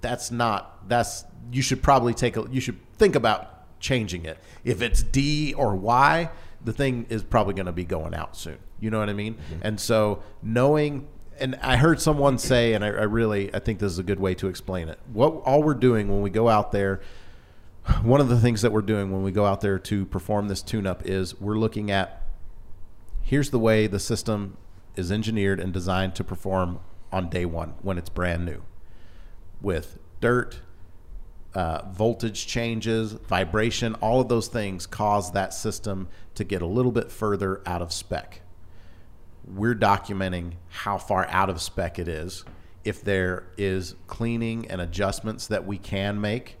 that's 0.00 0.30
not 0.30 0.88
that's 0.88 1.24
you 1.52 1.62
should 1.62 1.82
probably 1.82 2.14
take 2.14 2.36
a 2.36 2.46
you 2.50 2.60
should 2.60 2.78
think 2.94 3.14
about 3.14 3.80
changing 3.80 4.24
it. 4.24 4.38
If 4.64 4.82
it's 4.82 5.02
D 5.02 5.54
or 5.54 5.74
Y, 5.76 6.30
the 6.64 6.72
thing 6.72 7.06
is 7.08 7.22
probably 7.22 7.54
going 7.54 7.66
to 7.66 7.72
be 7.72 7.84
going 7.84 8.14
out 8.14 8.36
soon. 8.36 8.58
You 8.80 8.90
know 8.90 8.98
what 8.98 9.08
I 9.08 9.14
mean? 9.14 9.34
Mm-hmm. 9.34 9.60
And 9.62 9.80
so 9.80 10.22
knowing 10.42 11.08
and 11.38 11.56
I 11.56 11.76
heard 11.76 12.00
someone 12.00 12.38
say, 12.38 12.72
and 12.72 12.84
I, 12.84 12.88
I, 12.88 13.02
really 13.02 13.54
I 13.54 13.58
think 13.58 13.78
this 13.78 13.92
is 13.92 13.98
a 13.98 14.02
good 14.02 14.20
way 14.20 14.34
to 14.36 14.48
explain 14.48 14.88
it. 14.88 14.98
What 15.12 15.42
all 15.44 15.62
we're 15.62 15.74
doing 15.74 16.08
when 16.08 16.22
we 16.22 16.30
go 16.30 16.48
out 16.48 16.72
there, 16.72 17.00
one 18.02 18.20
of 18.20 18.28
the 18.28 18.40
things 18.40 18.62
that 18.62 18.72
we're 18.72 18.82
doing 18.82 19.12
when 19.12 19.22
we 19.22 19.32
go 19.32 19.44
out 19.44 19.60
there 19.60 19.78
to 19.78 20.06
perform 20.06 20.48
this 20.48 20.62
tune-up 20.62 21.04
is 21.04 21.38
we're 21.40 21.58
looking 21.58 21.90
at 21.90 22.25
here's 23.26 23.50
the 23.50 23.58
way 23.58 23.86
the 23.86 23.98
system 23.98 24.56
is 24.94 25.12
engineered 25.12 25.60
and 25.60 25.72
designed 25.72 26.14
to 26.14 26.24
perform 26.24 26.80
on 27.12 27.28
day 27.28 27.44
one 27.44 27.74
when 27.82 27.98
it's 27.98 28.08
brand 28.08 28.46
new, 28.46 28.62
with 29.60 29.98
dirt, 30.20 30.60
uh, 31.54 31.82
voltage 31.90 32.46
changes, 32.46 33.12
vibration, 33.12 33.94
all 33.96 34.20
of 34.20 34.28
those 34.28 34.48
things 34.48 34.86
cause 34.86 35.32
that 35.32 35.52
system 35.52 36.08
to 36.34 36.44
get 36.44 36.62
a 36.62 36.66
little 36.66 36.92
bit 36.92 37.10
further 37.10 37.60
out 37.66 37.82
of 37.82 37.92
spec 37.92 38.40
we're 39.46 39.74
documenting 39.74 40.54
how 40.68 40.98
far 40.98 41.26
out 41.28 41.48
of 41.48 41.60
spec 41.60 41.98
it 41.98 42.08
is. 42.08 42.44
If 42.84 43.02
there 43.02 43.44
is 43.56 43.94
cleaning 44.06 44.68
and 44.70 44.80
adjustments 44.80 45.46
that 45.48 45.66
we 45.66 45.78
can 45.78 46.20
make, 46.20 46.56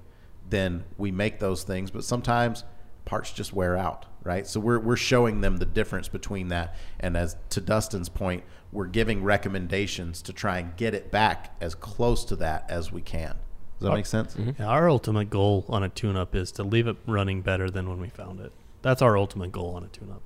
then 0.48 0.84
we 0.96 1.10
make 1.10 1.38
those 1.38 1.62
things. 1.62 1.90
But 1.90 2.04
sometimes 2.04 2.64
parts 3.04 3.32
just 3.32 3.52
wear 3.52 3.76
out, 3.76 4.06
right? 4.26 4.46
So 4.46 4.60
we're, 4.60 4.78
we're 4.78 4.96
showing 4.96 5.40
them 5.40 5.58
the 5.58 5.64
difference 5.64 6.08
between 6.08 6.48
that. 6.48 6.74
And 7.00 7.16
as 7.16 7.36
to 7.50 7.60
Dustin's 7.60 8.08
point, 8.08 8.44
we're 8.72 8.86
giving 8.86 9.22
recommendations 9.22 10.20
to 10.22 10.32
try 10.32 10.58
and 10.58 10.76
get 10.76 10.92
it 10.92 11.10
back 11.10 11.56
as 11.60 11.74
close 11.74 12.24
to 12.26 12.36
that 12.36 12.68
as 12.68 12.92
we 12.92 13.00
can. 13.00 13.36
Does 13.78 13.88
that 13.88 13.94
make 13.94 14.06
sense? 14.06 14.34
Mm-hmm. 14.34 14.62
Yeah, 14.62 14.68
our 14.68 14.88
ultimate 14.88 15.30
goal 15.30 15.64
on 15.68 15.82
a 15.82 15.88
tune 15.88 16.16
up 16.16 16.34
is 16.34 16.50
to 16.52 16.62
leave 16.62 16.86
it 16.86 16.96
running 17.06 17.42
better 17.42 17.70
than 17.70 17.88
when 17.88 18.00
we 18.00 18.08
found 18.08 18.40
it. 18.40 18.52
That's 18.82 19.02
our 19.02 19.16
ultimate 19.16 19.52
goal 19.52 19.74
on 19.74 19.84
a 19.84 19.88
tune 19.88 20.10
up. 20.10 20.22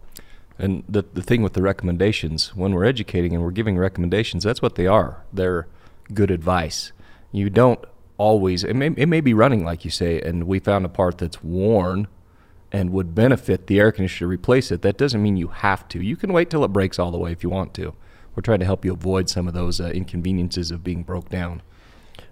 And 0.58 0.84
the 0.88 1.02
the 1.02 1.22
thing 1.22 1.42
with 1.42 1.54
the 1.54 1.62
recommendations, 1.62 2.54
when 2.54 2.74
we're 2.74 2.84
educating 2.84 3.34
and 3.34 3.42
we're 3.42 3.50
giving 3.50 3.78
recommendations, 3.78 4.44
that's 4.44 4.60
what 4.60 4.74
they 4.74 4.86
are. 4.86 5.24
They're 5.32 5.66
good 6.12 6.30
advice. 6.30 6.92
You 7.32 7.48
don't 7.50 7.82
always 8.18 8.62
it 8.62 8.74
may 8.74 8.88
it 8.96 9.06
may 9.06 9.22
be 9.22 9.32
running 9.32 9.64
like 9.64 9.84
you 9.84 9.90
say, 9.90 10.20
and 10.20 10.44
we 10.44 10.58
found 10.58 10.84
a 10.84 10.88
part 10.88 11.18
that's 11.18 11.42
worn 11.42 12.06
and 12.72 12.90
would 12.90 13.14
benefit 13.14 13.66
the 13.66 13.80
air 13.80 13.90
conditioner 13.92 14.26
to 14.26 14.30
replace 14.30 14.70
it. 14.70 14.82
That 14.82 14.96
doesn't 14.96 15.22
mean 15.22 15.36
you 15.36 15.48
have 15.48 15.88
to. 15.88 16.00
You 16.02 16.16
can 16.16 16.32
wait 16.32 16.50
till 16.50 16.64
it 16.64 16.68
breaks 16.68 16.98
all 16.98 17.10
the 17.10 17.18
way 17.18 17.32
if 17.32 17.42
you 17.42 17.50
want 17.50 17.74
to. 17.74 17.94
We're 18.34 18.42
trying 18.42 18.60
to 18.60 18.66
help 18.66 18.84
you 18.84 18.92
avoid 18.92 19.28
some 19.28 19.48
of 19.48 19.54
those 19.54 19.80
uh, 19.80 19.88
inconveniences 19.88 20.70
of 20.70 20.84
being 20.84 21.02
broke 21.02 21.28
down. 21.28 21.62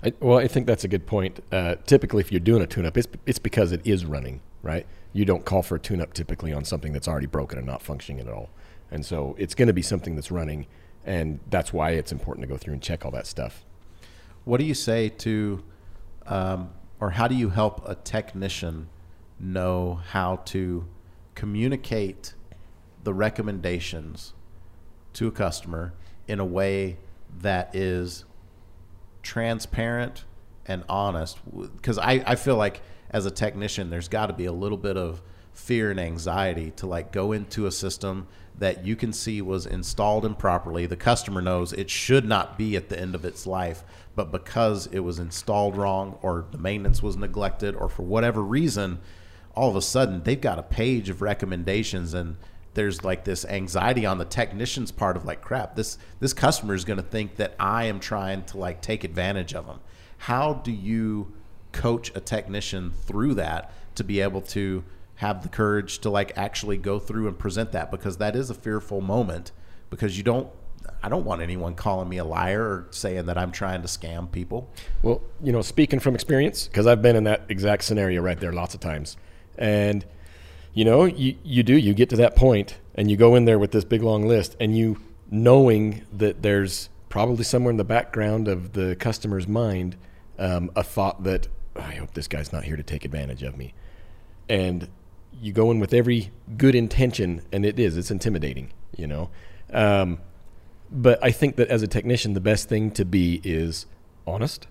I, 0.03 0.13
well, 0.21 0.39
I 0.39 0.47
think 0.47 0.67
that's 0.67 0.85
a 0.85 0.89
good 0.89 1.07
point. 1.07 1.43
Uh, 1.51 1.75
typically, 1.87 2.21
if 2.21 2.31
you're 2.31 2.41
doing 2.41 2.63
a 2.63 2.67
tune-up, 2.67 2.97
it's 2.97 3.09
it's 3.27 3.41
because 3.41 3.73
it 3.73 3.81
is 3.85 4.05
running, 4.05 4.41
right? 4.63 4.87
you 5.13 5.25
don't 5.25 5.45
call 5.45 5.63
for 5.63 5.77
a 5.77 5.81
tune 5.81 6.01
up 6.01 6.13
typically 6.13 6.53
on 6.53 6.65
something 6.65 6.93
that's 6.93 7.09
already 7.09 7.27
broken 7.27 7.59
and 7.59 7.67
not 7.67 7.83
functioning 7.83 8.21
at 8.21 8.33
all. 8.33 8.51
And 8.91 9.05
so 9.05 9.35
it's 9.39 9.55
going 9.55 9.69
to 9.69 9.73
be 9.73 9.83
something 9.83 10.15
that's 10.15 10.31
running, 10.31 10.67
and 11.05 11.41
that's 11.49 11.73
why 11.73 11.91
it's 11.91 12.13
important 12.13 12.43
to 12.45 12.49
go 12.49 12.57
through 12.57 12.75
and 12.75 12.83
check 12.83 13.05
all 13.05 13.11
that 13.13 13.27
stuff. 13.27 13.65
What 14.45 14.59
do 14.59 14.65
you 14.65 14.75
say 14.75 15.09
to, 15.11 15.63
um, 16.27 16.71
or 17.01 17.11
how 17.11 17.29
do 17.29 17.35
you 17.35 17.51
help 17.51 17.87
a 17.89 17.95
technician 17.95 18.89
know 19.41 20.01
how 20.11 20.37
to 20.47 20.87
communicate 21.35 22.35
the 23.05 23.15
recommendations 23.15 24.35
to 25.15 25.29
a 25.29 25.31
customer 25.31 25.95
in 26.27 26.41
a 26.41 26.45
way 26.45 26.99
that 27.41 27.75
is 27.75 28.25
transparent 29.23 30.25
and 30.67 30.85
honest? 30.89 31.39
Because 31.77 31.99
I, 31.99 32.23
I 32.27 32.35
feel 32.35 32.57
like 32.57 32.81
as 33.11 33.27
a 33.27 33.31
technician, 33.31 33.91
there's 33.91 34.09
got 34.09 34.27
to 34.27 34.33
be 34.33 34.45
a 34.45 34.53
little 34.53 34.79
bit 34.79 34.97
of 34.97 35.23
fear 35.53 35.91
and 35.91 35.99
anxiety 35.99 36.71
to 36.77 36.87
like 36.87 37.11
go 37.11 37.33
into 37.33 37.67
a 37.67 37.73
system 37.73 38.29
that 38.59 38.85
you 38.85 38.97
can 38.97 39.13
see 39.13 39.41
was 39.41 39.67
installed 39.67 40.25
improperly. 40.25 40.87
The 40.87 40.97
customer 40.97 41.41
knows 41.41 41.73
it 41.73 41.91
should 41.91 42.25
not 42.25 42.59
be 42.59 42.77
at 42.77 42.89
the 42.89 42.99
end 42.99 43.15
of 43.15 43.25
its 43.25 43.47
life, 43.47 43.85
but 44.15 44.33
because 44.33 44.87
it 44.89 45.01
was 45.01 45.19
installed 45.19 45.77
wrong 45.77 46.19
or 46.23 46.47
the 46.51 46.59
maintenance 46.59 47.03
was 47.03 47.17
neglected 47.17 47.75
or 47.77 47.89
for 47.89 48.03
whatever 48.03 48.43
reason, 48.43 49.01
all 49.59 49.69
of 49.69 49.75
a 49.75 49.83
sudden 49.83 50.23
they've 50.23 50.41
got 50.41 50.57
a 50.57 50.63
page 50.63 51.11
of 51.11 51.21
recommendations 51.21 52.15
and 52.15 52.37
there's 52.75 53.03
like 53.03 53.25
this 53.25 53.45
anxiety 53.45 54.07
on 54.07 54.17
the 54.17 54.25
technician's 54.25 54.93
part 54.93 55.17
of 55.17 55.25
like 55.25 55.41
crap 55.41 55.75
this 55.75 55.99
this 56.21 56.33
customer 56.33 56.75
is 56.75 56.85
going 56.85 56.97
to 56.97 57.03
think 57.03 57.35
that 57.37 57.57
I 57.59 57.87
am 57.87 57.99
trying 57.99 58.45
to 58.45 58.57
like 58.57 58.81
take 58.81 59.03
advantage 59.03 59.55
of 59.55 59.67
them. 59.67 59.81
How 60.19 60.55
do 60.55 60.71
you 60.71 61.33
coach 61.73 62.13
a 62.15 62.21
technician 62.21 62.93
through 62.93 63.35
that 63.35 63.73
to 63.97 64.05
be 64.05 64.21
able 64.21 64.43
to 64.43 64.85
have 65.17 65.43
the 65.43 65.49
courage 65.49 65.99
to 65.99 66.11
like 66.11 66.31
actually 66.37 66.77
go 66.77 67.01
through 67.01 67.27
and 67.27 67.37
present 67.37 67.73
that 67.73 67.91
because 67.91 68.19
that 68.19 68.37
is 68.37 68.51
a 68.51 68.55
fearful 68.55 69.01
moment 69.01 69.51
because 69.91 70.17
you 70.17 70.23
don't 70.23 70.49
I 71.03 71.09
don't 71.09 71.25
want 71.25 71.43
anyone 71.43 71.75
calling 71.75 72.09
me 72.09 72.19
a 72.19 72.25
liar 72.25 72.63
or 72.63 72.87
saying 72.91 73.27
that 73.27 73.37
I'm 73.37 73.51
trying 73.51 73.83
to 73.83 73.89
scam 73.89 74.31
people. 74.31 74.71
Well, 75.03 75.21
you 75.43 75.51
know, 75.51 75.63
speaking 75.63 75.99
from 75.99 76.15
experience, 76.15 76.69
because 76.69 76.87
I've 76.87 77.03
been 77.03 77.17
in 77.17 77.25
that 77.25 77.43
exact 77.49 77.83
scenario 77.83 78.23
right 78.23 78.39
there 78.39 78.53
lots 78.53 78.75
of 78.75 78.81
times. 78.81 79.17
And, 79.59 80.07
you 80.73 80.85
know, 80.85 81.05
you, 81.05 81.37
you 81.43 81.63
do, 81.63 81.77
you 81.77 81.93
get 81.93 82.09
to 82.11 82.17
that 82.17 82.37
point 82.37 82.79
and 82.95 83.11
you 83.11 83.17
go 83.17 83.35
in 83.35 83.45
there 83.45 83.59
with 83.59 83.73
this 83.73 83.85
big 83.85 84.03
long 84.03 84.27
list 84.27 84.57
and 84.61 84.77
you 84.77 84.99
knowing 85.31 86.07
that 86.13 86.43
there's 86.43 86.89
probably 87.09 87.45
somewhere 87.45 87.71
in 87.71 87.77
the 87.77 87.85
background 87.85 88.49
of 88.49 88.73
the 88.73 88.97
customer's 88.97 89.49
mind 89.49 89.97
um, 90.39 90.71
a 90.77 90.83
thought 90.83 91.25
that 91.25 91.49
I 91.77 91.95
hope 91.95 92.15
this 92.15 92.29
guy's 92.29 92.53
not 92.53 92.65
here 92.65 92.77
to 92.77 92.83
take 92.83 93.05
advantage 93.05 93.43
of 93.43 93.57
me. 93.57 93.75
And 94.49 94.89
you 95.41 95.53
go 95.53 95.71
in 95.71 95.79
with 95.79 95.93
every 95.93 96.31
good 96.57 96.75
intention, 96.75 97.43
and 97.53 97.65
it 97.65 97.79
is, 97.79 97.97
it's 97.97 98.11
intimidating, 98.11 98.71
you 98.97 99.07
know. 99.07 99.31
Um, 99.73 100.21
but 100.91 101.23
I 101.23 101.31
think 101.31 101.57
that 101.57 101.69
as 101.69 101.83
a 101.83 101.87
technician, 101.87 102.33
the 102.33 102.41
best 102.41 102.69
thing 102.69 102.91
to 102.93 103.05
be 103.05 103.41
is 103.45 103.87
honest, 104.27 104.67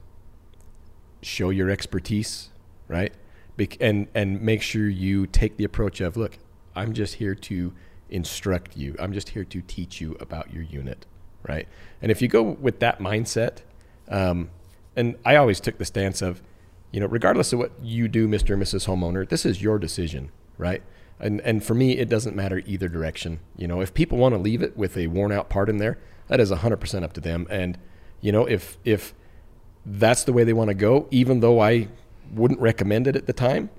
show 1.21 1.49
your 1.49 1.69
expertise, 1.69 2.49
right? 2.87 3.13
And, 3.79 4.07
and 4.13 4.41
make 4.41 4.61
sure 4.61 4.87
you 4.87 5.27
take 5.27 5.57
the 5.57 5.63
approach 5.63 6.01
of, 6.01 6.15
look, 6.15 6.37
I'm 6.75 6.93
just 6.93 7.15
here 7.15 7.35
to 7.35 7.73
instruct 8.09 8.77
you, 8.77 8.95
I'm 8.99 9.13
just 9.13 9.29
here 9.29 9.43
to 9.43 9.61
teach 9.61 9.99
you 9.99 10.15
about 10.19 10.53
your 10.53 10.63
unit, 10.63 11.05
right? 11.47 11.67
And 12.01 12.11
if 12.11 12.21
you 12.21 12.27
go 12.27 12.41
with 12.43 12.79
that 12.79 12.99
mindset, 12.99 13.59
um, 14.07 14.49
and 14.95 15.15
I 15.25 15.35
always 15.35 15.59
took 15.59 15.77
the 15.77 15.85
stance 15.85 16.21
of, 16.21 16.41
you 16.91 16.99
know, 16.99 17.07
regardless 17.07 17.51
of 17.51 17.59
what 17.59 17.71
you 17.81 18.07
do, 18.07 18.27
Mr. 18.27 18.53
and 18.53 18.63
Mrs. 18.63 18.87
Homeowner, 18.87 19.27
this 19.27 19.45
is 19.45 19.61
your 19.61 19.77
decision, 19.77 20.31
right? 20.57 20.81
And 21.19 21.41
and 21.41 21.63
for 21.63 21.73
me, 21.73 21.97
it 21.97 22.09
doesn't 22.09 22.35
matter 22.35 22.61
either 22.65 22.87
direction. 22.87 23.39
You 23.55 23.67
know, 23.67 23.81
if 23.81 23.93
people 23.93 24.17
want 24.17 24.35
to 24.35 24.39
leave 24.39 24.61
it 24.61 24.77
with 24.77 24.95
a 24.97 25.07
worn 25.07 25.31
out 25.31 25.49
part 25.49 25.69
in 25.69 25.77
there, 25.77 25.97
that 26.27 26.39
is 26.39 26.51
100% 26.51 27.03
up 27.03 27.13
to 27.13 27.21
them. 27.21 27.47
And 27.49 27.77
you 28.21 28.31
know, 28.31 28.45
if 28.45 28.77
if 28.85 29.13
that's 29.85 30.23
the 30.23 30.33
way 30.33 30.43
they 30.43 30.53
want 30.53 30.69
to 30.69 30.73
go, 30.75 31.07
even 31.11 31.39
though 31.39 31.59
I 31.59 31.87
wouldn't 32.31 32.59
recommend 32.59 33.07
it 33.07 33.15
at 33.15 33.27
the 33.27 33.33
time, 33.33 33.69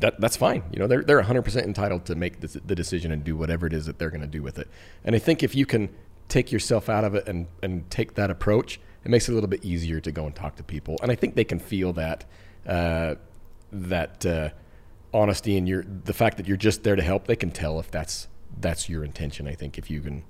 that 0.00 0.20
that's 0.20 0.36
fine. 0.36 0.62
You 0.72 0.78
know, 0.78 0.86
they're 0.86 1.02
they're 1.02 1.22
100% 1.22 1.62
entitled 1.62 2.04
to 2.06 2.14
make 2.14 2.40
the, 2.40 2.60
the 2.64 2.74
decision 2.74 3.12
and 3.12 3.24
do 3.24 3.36
whatever 3.36 3.66
it 3.66 3.72
is 3.72 3.86
that 3.86 3.98
they're 3.98 4.10
going 4.10 4.20
to 4.20 4.26
do 4.26 4.42
with 4.42 4.58
it. 4.58 4.68
And 5.04 5.14
I 5.14 5.18
think 5.18 5.42
if 5.42 5.54
you 5.54 5.66
can 5.66 5.88
take 6.28 6.50
yourself 6.50 6.88
out 6.88 7.04
of 7.04 7.14
it 7.14 7.26
and 7.28 7.46
and 7.62 7.88
take 7.90 8.14
that 8.14 8.30
approach, 8.30 8.80
it 9.04 9.10
makes 9.10 9.28
it 9.28 9.32
a 9.32 9.34
little 9.34 9.48
bit 9.48 9.64
easier 9.64 10.00
to 10.00 10.12
go 10.12 10.26
and 10.26 10.34
talk 10.34 10.56
to 10.56 10.62
people. 10.62 10.96
And 11.02 11.10
I 11.10 11.14
think 11.14 11.34
they 11.34 11.44
can 11.44 11.58
feel 11.58 11.92
that 11.94 12.24
uh, 12.66 13.14
that 13.72 14.26
uh, 14.26 14.50
honesty 15.14 15.56
and 15.56 15.68
your 15.68 15.84
the 16.04 16.12
fact 16.12 16.36
that 16.36 16.46
you're 16.46 16.56
just 16.56 16.82
there 16.82 16.96
to 16.96 17.02
help. 17.02 17.26
They 17.26 17.36
can 17.36 17.50
tell 17.50 17.80
if 17.80 17.90
that's 17.90 18.28
that's 18.60 18.88
your 18.88 19.04
intention. 19.04 19.46
I 19.46 19.54
think 19.54 19.78
if 19.78 19.90
you 19.90 20.00
can 20.00 20.24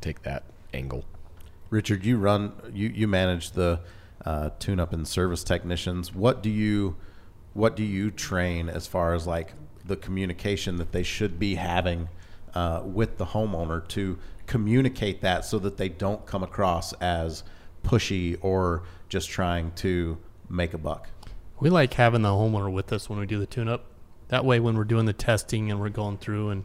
take 0.00 0.22
that 0.22 0.44
angle. 0.72 1.04
Richard, 1.70 2.04
you 2.04 2.18
run 2.18 2.52
you 2.72 2.88
you 2.88 3.06
manage 3.06 3.52
the 3.52 3.80
uh, 4.24 4.50
tune 4.58 4.80
up 4.80 4.92
and 4.92 5.06
service 5.06 5.44
technicians. 5.44 6.14
What 6.14 6.42
do 6.42 6.50
you 6.50 6.96
what 7.54 7.74
do 7.74 7.82
you 7.82 8.10
train 8.10 8.68
as 8.68 8.86
far 8.86 9.14
as 9.14 9.26
like 9.26 9.54
the 9.84 9.96
communication 9.96 10.76
that 10.76 10.92
they 10.92 11.02
should 11.02 11.38
be 11.38 11.56
having 11.56 12.08
uh, 12.54 12.82
with 12.84 13.18
the 13.18 13.26
homeowner 13.26 13.86
to 13.88 14.18
communicate 14.46 15.20
that 15.22 15.44
so 15.44 15.58
that 15.58 15.76
they 15.76 15.88
don't 15.88 16.24
come 16.26 16.42
across 16.42 16.92
as 16.94 17.42
pushy 17.82 18.38
or 18.42 18.84
just 19.08 19.28
trying 19.28 19.72
to 19.72 20.18
make 20.48 20.74
a 20.74 20.78
buck. 20.78 21.08
We 21.60 21.70
like 21.70 21.94
having 21.94 22.22
the 22.22 22.28
homeowner 22.28 22.72
with 22.72 22.92
us 22.92 23.08
when 23.10 23.18
we 23.18 23.26
do 23.26 23.38
the 23.38 23.46
tune 23.46 23.68
up. 23.68 23.86
That 24.28 24.44
way, 24.44 24.60
when 24.60 24.76
we're 24.76 24.84
doing 24.84 25.06
the 25.06 25.12
testing 25.12 25.70
and 25.70 25.80
we're 25.80 25.88
going 25.88 26.18
through 26.18 26.50
and 26.50 26.64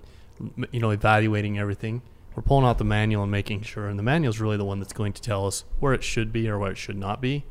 you 0.71 0.79
know 0.79 0.89
evaluating 0.89 1.57
everything, 1.57 2.01
we're 2.35 2.43
pulling 2.43 2.65
out 2.65 2.77
the 2.77 2.83
manual 2.83 3.23
and 3.23 3.31
making 3.31 3.61
sure. 3.61 3.87
And 3.87 3.97
the 3.97 4.03
manual 4.03 4.31
is 4.31 4.41
really 4.41 4.57
the 4.57 4.65
one 4.65 4.79
that's 4.79 4.93
going 4.93 5.13
to 5.13 5.21
tell 5.21 5.45
us 5.45 5.65
where 5.79 5.93
it 5.93 6.03
should 6.03 6.31
be 6.31 6.49
or 6.49 6.57
where 6.57 6.71
it 6.71 6.77
should 6.77 6.97
not 6.97 7.21
be. 7.21 7.45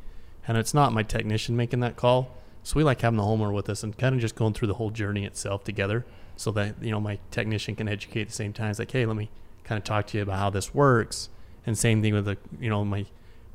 And 0.47 0.57
it's 0.57 0.73
not 0.73 0.93
my 0.93 1.03
technician 1.03 1.55
making 1.55 1.79
that 1.81 1.95
call. 1.95 2.35
So 2.63 2.77
we 2.77 2.83
like 2.83 3.01
having 3.01 3.17
the 3.17 3.23
homeowner 3.23 3.53
with 3.53 3.69
us 3.69 3.83
and 3.83 3.97
kind 3.97 4.15
of 4.15 4.21
just 4.21 4.35
going 4.35 4.53
through 4.53 4.69
the 4.69 4.75
whole 4.75 4.89
journey 4.89 5.25
itself 5.25 5.63
together 5.63 6.05
so 6.35 6.51
that, 6.51 6.81
you 6.81 6.91
know, 6.91 6.99
my 6.99 7.19
technician 7.31 7.75
can 7.75 7.87
educate 7.87 8.21
at 8.21 8.27
the 8.29 8.33
same 8.33 8.53
time. 8.53 8.69
It's 8.69 8.79
like, 8.79 8.91
hey, 8.91 9.05
let 9.05 9.15
me 9.15 9.29
kind 9.63 9.77
of 9.77 9.83
talk 9.83 10.07
to 10.07 10.17
you 10.17 10.23
about 10.23 10.39
how 10.39 10.49
this 10.49 10.73
works. 10.73 11.29
And 11.65 11.77
same 11.77 12.01
thing 12.01 12.13
with 12.13 12.25
the, 12.25 12.37
you 12.59 12.69
know, 12.69 12.83
my 12.83 13.05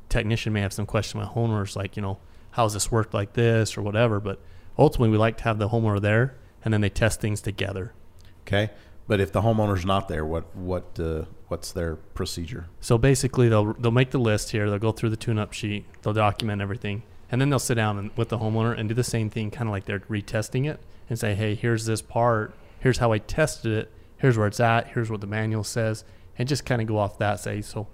technician 0.09 0.53
may 0.53 0.61
have 0.61 0.73
some 0.73 0.85
question 0.85 1.19
with 1.19 1.29
homeowners 1.29 1.75
like, 1.75 1.95
you 1.95 2.01
know, 2.01 2.17
how's 2.51 2.73
this 2.73 2.91
work 2.91 3.13
like 3.13 3.33
this 3.33 3.77
or 3.77 3.81
whatever. 3.81 4.19
But 4.19 4.39
ultimately, 4.77 5.09
we 5.09 5.17
like 5.17 5.37
to 5.37 5.43
have 5.43 5.59
the 5.59 5.69
homeowner 5.69 6.01
there 6.01 6.35
and 6.63 6.73
then 6.73 6.81
they 6.81 6.89
test 6.89 7.21
things 7.21 7.41
together. 7.41 7.93
Okay. 8.41 8.71
But 9.09 9.19
if 9.19 9.31
the 9.31 9.41
homeowner's 9.41 9.87
not 9.87 10.07
there, 10.07 10.23
what 10.23 10.55
what 10.55 10.99
uh, 10.99 11.23
what's 11.47 11.71
their 11.71 11.95
procedure? 11.95 12.67
So 12.79 12.95
basically, 12.99 13.49
they'll 13.49 13.73
they'll 13.73 13.89
make 13.89 14.11
the 14.11 14.19
list 14.19 14.51
here. 14.51 14.69
They'll 14.69 14.77
go 14.77 14.91
through 14.91 15.09
the 15.09 15.17
tune-up 15.17 15.51
sheet. 15.51 15.85
They'll 16.03 16.13
document 16.13 16.61
everything, 16.61 17.01
and 17.31 17.41
then 17.41 17.49
they'll 17.49 17.57
sit 17.57 17.73
down 17.73 17.97
and, 17.97 18.11
with 18.15 18.29
the 18.29 18.37
homeowner 18.37 18.77
and 18.77 18.87
do 18.87 18.93
the 18.93 19.03
same 19.03 19.31
thing, 19.31 19.49
kind 19.49 19.67
of 19.67 19.71
like 19.71 19.85
they're 19.85 20.01
retesting 20.01 20.69
it, 20.69 20.79
and 21.09 21.17
say, 21.17 21.33
"Hey, 21.33 21.55
here's 21.55 21.87
this 21.87 22.03
part. 22.03 22.53
Here's 22.81 22.99
how 22.99 23.11
I 23.11 23.17
tested 23.17 23.71
it. 23.71 23.91
Here's 24.17 24.37
where 24.37 24.45
it's 24.45 24.59
at. 24.59 24.89
Here's 24.89 25.09
what 25.09 25.21
the 25.21 25.27
manual 25.27 25.63
says," 25.63 26.05
and 26.37 26.47
just 26.47 26.63
kind 26.63 26.79
of 26.79 26.87
go 26.87 26.99
off 26.99 27.17
that. 27.17 27.39
Say 27.39 27.61
so, 27.61 27.87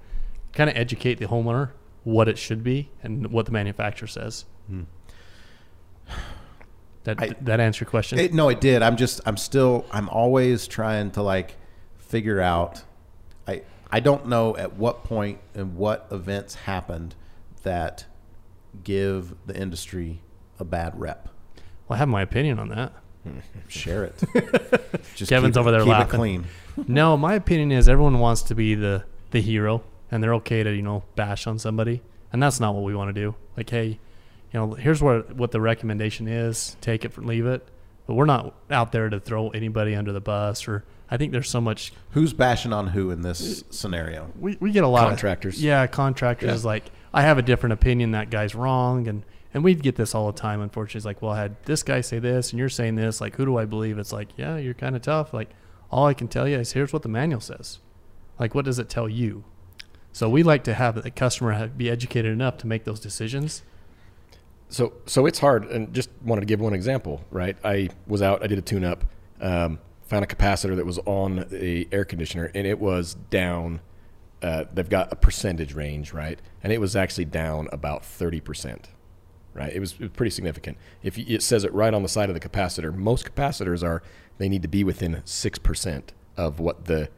kind 0.51 0.69
of 0.69 0.75
educate 0.75 1.19
the 1.19 1.27
homeowner 1.27 1.71
what 2.03 2.27
it 2.27 2.37
should 2.37 2.61
be 2.61 2.91
and 3.01 3.27
what 3.27 3.45
the 3.45 3.53
manufacturer 3.53 4.09
says. 4.09 4.43
That 7.05 7.21
I- 7.21 7.35
that 7.41 7.59
answer 7.59 7.85
your 7.85 7.89
question? 7.89 8.19
It, 8.19 8.33
no, 8.33 8.49
it 8.49 8.59
did. 8.61 8.81
I'm 8.81 8.97
just, 8.97 9.21
I'm 9.25 9.37
still, 9.37 9.85
I'm 9.91 10.09
always 10.09 10.67
trying 10.67 11.11
to 11.11 11.21
like 11.23 11.55
figure 11.97 12.39
out. 12.41 12.83
I, 13.47 13.61
I 13.91 13.99
don't 13.99 14.27
know 14.27 14.55
at 14.57 14.73
what 14.73 15.03
point 15.03 15.39
and 15.53 15.75
what 15.77 16.07
events 16.11 16.55
happened 16.55 17.15
that 17.63 18.05
give 18.83 19.33
the 19.45 19.55
industry 19.59 20.21
a 20.59 20.63
bad 20.65 20.99
rep. 20.99 21.29
well, 21.87 21.95
I 21.95 21.97
have 21.99 22.09
my 22.09 22.21
opinion 22.21 22.59
on 22.59 22.69
that. 22.69 22.93
Share 23.67 24.03
it. 24.05 24.23
Just 25.15 25.29
Kevin's 25.29 25.57
over 25.57 25.71
there 25.71 25.79
keep 25.81 25.87
it 25.87 25.91
laughing. 25.91 26.19
clean. 26.19 26.45
no, 26.87 27.17
my 27.17 27.33
opinion 27.35 27.71
is 27.71 27.87
everyone 27.89 28.19
wants 28.19 28.41
to 28.43 28.55
be 28.55 28.75
the 28.75 29.03
the 29.31 29.41
hero, 29.41 29.83
and 30.11 30.23
they're 30.23 30.35
okay 30.35 30.61
to 30.63 30.71
you 30.75 30.81
know 30.83 31.03
bash 31.15 31.47
on 31.47 31.57
somebody, 31.59 32.01
and 32.31 32.41
that's 32.41 32.59
not 32.59 32.73
what 32.75 32.83
we 32.83 32.95
want 32.95 33.09
to 33.13 33.19
do. 33.19 33.35
Like, 33.57 33.69
hey, 33.69 33.99
you 34.55 34.61
know, 34.61 34.73
here's 34.73 35.01
what 35.03 35.35
what 35.35 35.51
the 35.51 35.59
recommendation 35.59 36.29
is: 36.29 36.77
take 36.79 37.03
it 37.03 37.17
or 37.17 37.21
leave 37.21 37.45
it. 37.45 37.67
But 38.07 38.13
we're 38.13 38.23
not 38.25 38.55
out 38.71 38.93
there 38.93 39.09
to 39.09 39.19
throw 39.19 39.49
anybody 39.49 39.95
under 39.95 40.13
the 40.13 40.21
bus. 40.21 40.65
Or 40.65 40.85
I 41.11 41.17
think 41.17 41.33
there's 41.33 41.49
so 41.49 41.59
much 41.59 41.91
Who's 42.11 42.31
bashing 42.31 42.71
on 42.71 42.87
who 42.87 43.11
in 43.11 43.21
this 43.21 43.65
scenario? 43.69 44.31
we, 44.39 44.55
we 44.61 44.71
get 44.71 44.85
a 44.85 44.87
lot 44.87 45.09
Contractors. 45.09 45.57
Of, 45.57 45.63
yeah, 45.63 45.87
contractors 45.87 46.63
Yeah. 46.63 46.67
like 46.69 46.85
I 47.13 47.23
have 47.23 47.37
a 47.37 47.41
different 47.41 47.73
opinion. 47.73 48.11
That 48.11 48.29
guy's 48.29 48.55
wrong, 48.55 49.09
and 49.09 49.23
and 49.53 49.61
we 49.61 49.75
get 49.75 49.97
this 49.97 50.15
all 50.15 50.31
the 50.31 50.39
time. 50.39 50.61
Unfortunately, 50.61 50.99
it's 50.99 51.05
like, 51.05 51.21
well, 51.21 51.33
I 51.33 51.41
had 51.41 51.61
this 51.65 51.83
guy 51.83 51.99
say 51.99 52.19
this, 52.19 52.51
and 52.51 52.59
you're 52.59 52.69
saying 52.69 52.95
this. 52.95 53.19
Like, 53.19 53.35
who 53.35 53.43
do 53.43 53.57
I 53.57 53.65
believe? 53.65 53.99
It's 53.99 54.13
like, 54.13 54.29
yeah, 54.37 54.55
you're 54.55 54.73
kind 54.73 54.95
of 54.95 55.01
tough. 55.01 55.33
Like, 55.33 55.49
all 55.91 56.05
I 56.07 56.13
can 56.13 56.29
tell 56.29 56.47
you 56.47 56.59
is 56.59 56.71
here's 56.71 56.93
what 56.93 57.01
the 57.01 57.09
manual 57.09 57.41
says. 57.41 57.79
Like, 58.39 58.55
what 58.55 58.63
does 58.63 58.79
it 58.79 58.87
tell 58.87 59.09
you? 59.09 59.43
So 60.13 60.29
we 60.29 60.43
like 60.43 60.63
to 60.63 60.73
have 60.75 61.03
the 61.03 61.11
customer 61.11 61.67
be 61.67 61.89
educated 61.89 62.31
enough 62.31 62.55
to 62.59 62.67
make 62.67 62.85
those 62.85 63.01
decisions. 63.01 63.63
So 64.69 64.93
so 65.05 65.25
it's 65.25 65.39
hard, 65.39 65.65
and 65.65 65.93
just 65.93 66.09
wanted 66.23 66.41
to 66.41 66.47
give 66.47 66.59
one 66.59 66.73
example, 66.73 67.23
right? 67.31 67.55
I 67.63 67.89
was 68.07 68.21
out, 68.21 68.43
I 68.43 68.47
did 68.47 68.57
a 68.57 68.61
tune-up, 68.61 69.05
um, 69.39 69.79
found 70.03 70.23
a 70.23 70.27
capacitor 70.27 70.75
that 70.75 70.85
was 70.85 70.99
on 71.05 71.45
the 71.49 71.87
air 71.91 72.05
conditioner, 72.05 72.51
and 72.53 72.67
it 72.67 72.79
was 72.79 73.15
down. 73.29 73.81
Uh, 74.41 74.65
they've 74.73 74.89
got 74.89 75.11
a 75.11 75.15
percentage 75.15 75.73
range, 75.73 76.13
right? 76.13 76.39
And 76.61 76.73
it 76.73 76.79
was 76.79 76.95
actually 76.95 77.25
down 77.25 77.67
about 77.71 78.03
thirty 78.03 78.39
percent, 78.41 78.89
right? 79.53 79.73
It 79.73 79.79
was, 79.79 79.93
it 79.93 80.01
was 80.01 80.09
pretty 80.11 80.31
significant. 80.31 80.77
If 81.03 81.17
you, 81.17 81.25
it 81.27 81.41
says 81.41 81.63
it 81.63 81.73
right 81.73 81.93
on 81.93 82.03
the 82.03 82.09
side 82.09 82.29
of 82.29 82.39
the 82.39 82.49
capacitor, 82.49 82.93
most 82.93 83.25
capacitors 83.25 83.83
are 83.83 84.03
they 84.37 84.49
need 84.49 84.61
to 84.63 84.67
be 84.67 84.83
within 84.83 85.21
six 85.25 85.57
percent 85.57 86.13
of 86.37 86.59
what 86.59 86.85
the 86.85 87.09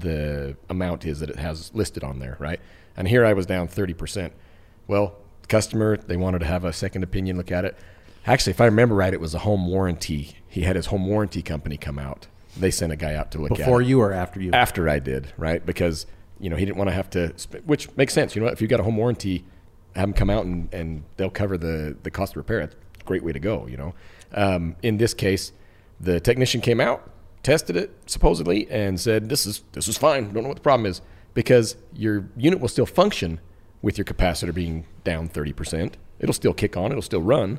the 0.00 0.56
amount 0.70 1.04
is 1.04 1.20
that 1.20 1.28
it 1.28 1.36
has 1.36 1.72
listed 1.74 2.02
on 2.02 2.20
there, 2.20 2.36
right? 2.40 2.60
And 2.96 3.06
here 3.08 3.24
I 3.24 3.32
was 3.32 3.44
down 3.46 3.68
thirty 3.68 3.92
percent. 3.94 4.32
Well, 4.86 5.16
customer, 5.52 5.98
they 5.98 6.16
wanted 6.16 6.38
to 6.38 6.46
have 6.46 6.64
a 6.64 6.72
second 6.72 7.02
opinion 7.04 7.36
look 7.36 7.52
at 7.52 7.64
it. 7.66 7.76
Actually, 8.26 8.52
if 8.52 8.60
I 8.60 8.64
remember 8.64 8.94
right, 8.94 9.12
it 9.12 9.20
was 9.20 9.34
a 9.34 9.40
home 9.40 9.68
warranty. 9.68 10.36
He 10.48 10.62
had 10.62 10.76
his 10.76 10.86
home 10.86 11.06
warranty 11.06 11.42
company 11.42 11.76
come 11.76 11.98
out. 11.98 12.26
They 12.56 12.70
sent 12.70 12.90
a 12.90 12.96
guy 12.96 13.14
out 13.14 13.30
to 13.32 13.38
look 13.38 13.50
Before 13.50 13.80
at 13.80 13.86
it. 13.86 13.90
you 13.90 14.00
or 14.00 14.12
after 14.12 14.40
you? 14.40 14.50
After 14.52 14.88
I 14.88 14.98
did, 14.98 15.32
right? 15.36 15.64
Because, 15.64 16.06
you 16.40 16.48
know, 16.48 16.56
he 16.56 16.64
didn't 16.64 16.78
want 16.78 16.88
to 16.88 16.94
have 16.94 17.10
to, 17.10 17.34
which 17.66 17.94
makes 17.96 18.14
sense. 18.14 18.34
You 18.34 18.42
know? 18.42 18.48
If 18.48 18.60
you've 18.62 18.70
got 18.70 18.80
a 18.80 18.82
home 18.82 18.96
warranty, 18.96 19.44
have 19.94 20.08
them 20.08 20.14
come 20.14 20.30
out 20.30 20.46
and, 20.46 20.72
and 20.72 21.04
they'll 21.18 21.30
cover 21.30 21.58
the, 21.58 21.96
the 22.02 22.10
cost 22.10 22.32
of 22.32 22.38
repair. 22.38 22.60
It's 22.60 22.74
a 23.00 23.04
great 23.04 23.22
way 23.22 23.32
to 23.32 23.40
go, 23.40 23.66
you 23.66 23.76
know. 23.76 23.94
Um, 24.32 24.76
in 24.82 24.96
this 24.96 25.12
case, 25.12 25.52
the 26.00 26.18
technician 26.18 26.62
came 26.62 26.80
out, 26.80 27.10
tested 27.42 27.76
it 27.76 27.90
supposedly, 28.06 28.70
and 28.70 28.98
said, 28.98 29.28
this 29.28 29.44
is, 29.44 29.62
this 29.72 29.86
is 29.88 29.98
fine. 29.98 30.32
Don't 30.32 30.44
know 30.44 30.48
what 30.48 30.56
the 30.56 30.62
problem 30.62 30.86
is. 30.86 31.02
Because 31.34 31.76
your 31.94 32.28
unit 32.36 32.60
will 32.60 32.68
still 32.68 32.86
function 32.86 33.40
with 33.82 33.98
your 33.98 34.04
capacitor 34.04 34.54
being 34.54 34.86
down 35.04 35.28
30%. 35.28 35.94
It'll 36.20 36.32
still 36.32 36.54
kick 36.54 36.76
on, 36.76 36.92
it'll 36.92 37.02
still 37.02 37.20
run, 37.20 37.58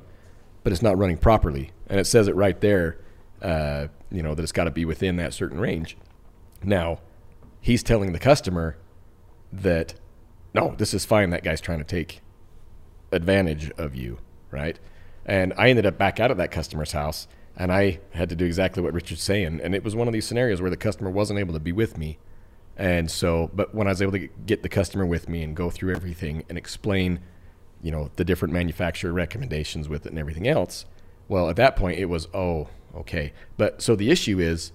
but 0.63 0.71
it's 0.71 0.81
not 0.81 0.97
running 0.97 1.17
properly. 1.17 1.71
And 1.88 1.99
it 1.99 2.05
says 2.05 2.27
it 2.27 2.36
right 2.36 2.59
there, 2.62 2.97
uh, 3.41 3.88
you 4.09 4.23
know, 4.23 4.33
that 4.33 4.41
it's 4.41 4.53
got 4.53 4.63
to 4.63 4.71
be 4.71 4.86
within 4.86 5.17
that 5.17 5.33
certain 5.33 5.59
range. 5.59 5.97
Now, 6.63 6.99
he's 7.59 7.83
telling 7.83 8.13
the 8.13 8.19
customer 8.19 8.77
that, 9.51 9.95
no, 10.53 10.75
this 10.77 10.93
is 10.93 11.05
fine. 11.05 11.29
That 11.31 11.43
guy's 11.43 11.62
trying 11.62 11.79
to 11.79 11.83
take 11.83 12.21
advantage 13.12 13.69
of 13.71 13.95
you, 13.95 14.19
right? 14.49 14.79
And 15.25 15.53
I 15.57 15.69
ended 15.69 15.86
up 15.86 15.97
back 15.97 16.19
out 16.19 16.31
of 16.31 16.38
that 16.38 16.51
customer's 16.51 16.93
house, 16.93 17.27
and 17.55 17.71
I 17.71 17.99
had 18.12 18.29
to 18.29 18.36
do 18.36 18.45
exactly 18.45 18.81
what 18.81 18.93
Richard's 18.93 19.21
saying. 19.21 19.59
And 19.62 19.75
it 19.75 19.83
was 19.83 19.95
one 19.95 20.07
of 20.07 20.13
these 20.13 20.25
scenarios 20.25 20.62
where 20.62 20.71
the 20.71 20.77
customer 20.77 21.09
wasn't 21.09 21.39
able 21.39 21.53
to 21.53 21.59
be 21.59 21.71
with 21.71 21.97
me. 21.97 22.17
And 22.77 23.09
so, 23.09 23.51
but 23.53 23.75
when 23.75 23.88
I 23.88 23.91
was 23.91 24.01
able 24.01 24.13
to 24.13 24.27
get 24.45 24.63
the 24.63 24.69
customer 24.69 25.05
with 25.05 25.29
me 25.29 25.43
and 25.43 25.55
go 25.55 25.69
through 25.69 25.95
everything 25.95 26.43
and 26.49 26.57
explain, 26.57 27.19
you 27.81 27.91
know, 27.91 28.09
the 28.15 28.25
different 28.25 28.53
manufacturer 28.53 29.13
recommendations 29.13 29.88
with 29.88 30.05
it 30.05 30.09
and 30.09 30.19
everything 30.19 30.47
else, 30.47 30.86
well, 31.27 31.49
at 31.49 31.55
that 31.57 31.75
point 31.75 31.99
it 31.99 32.05
was, 32.05 32.27
oh, 32.33 32.69
okay. 32.95 33.33
But 33.57 33.81
so 33.81 33.95
the 33.95 34.09
issue 34.09 34.39
is 34.39 34.71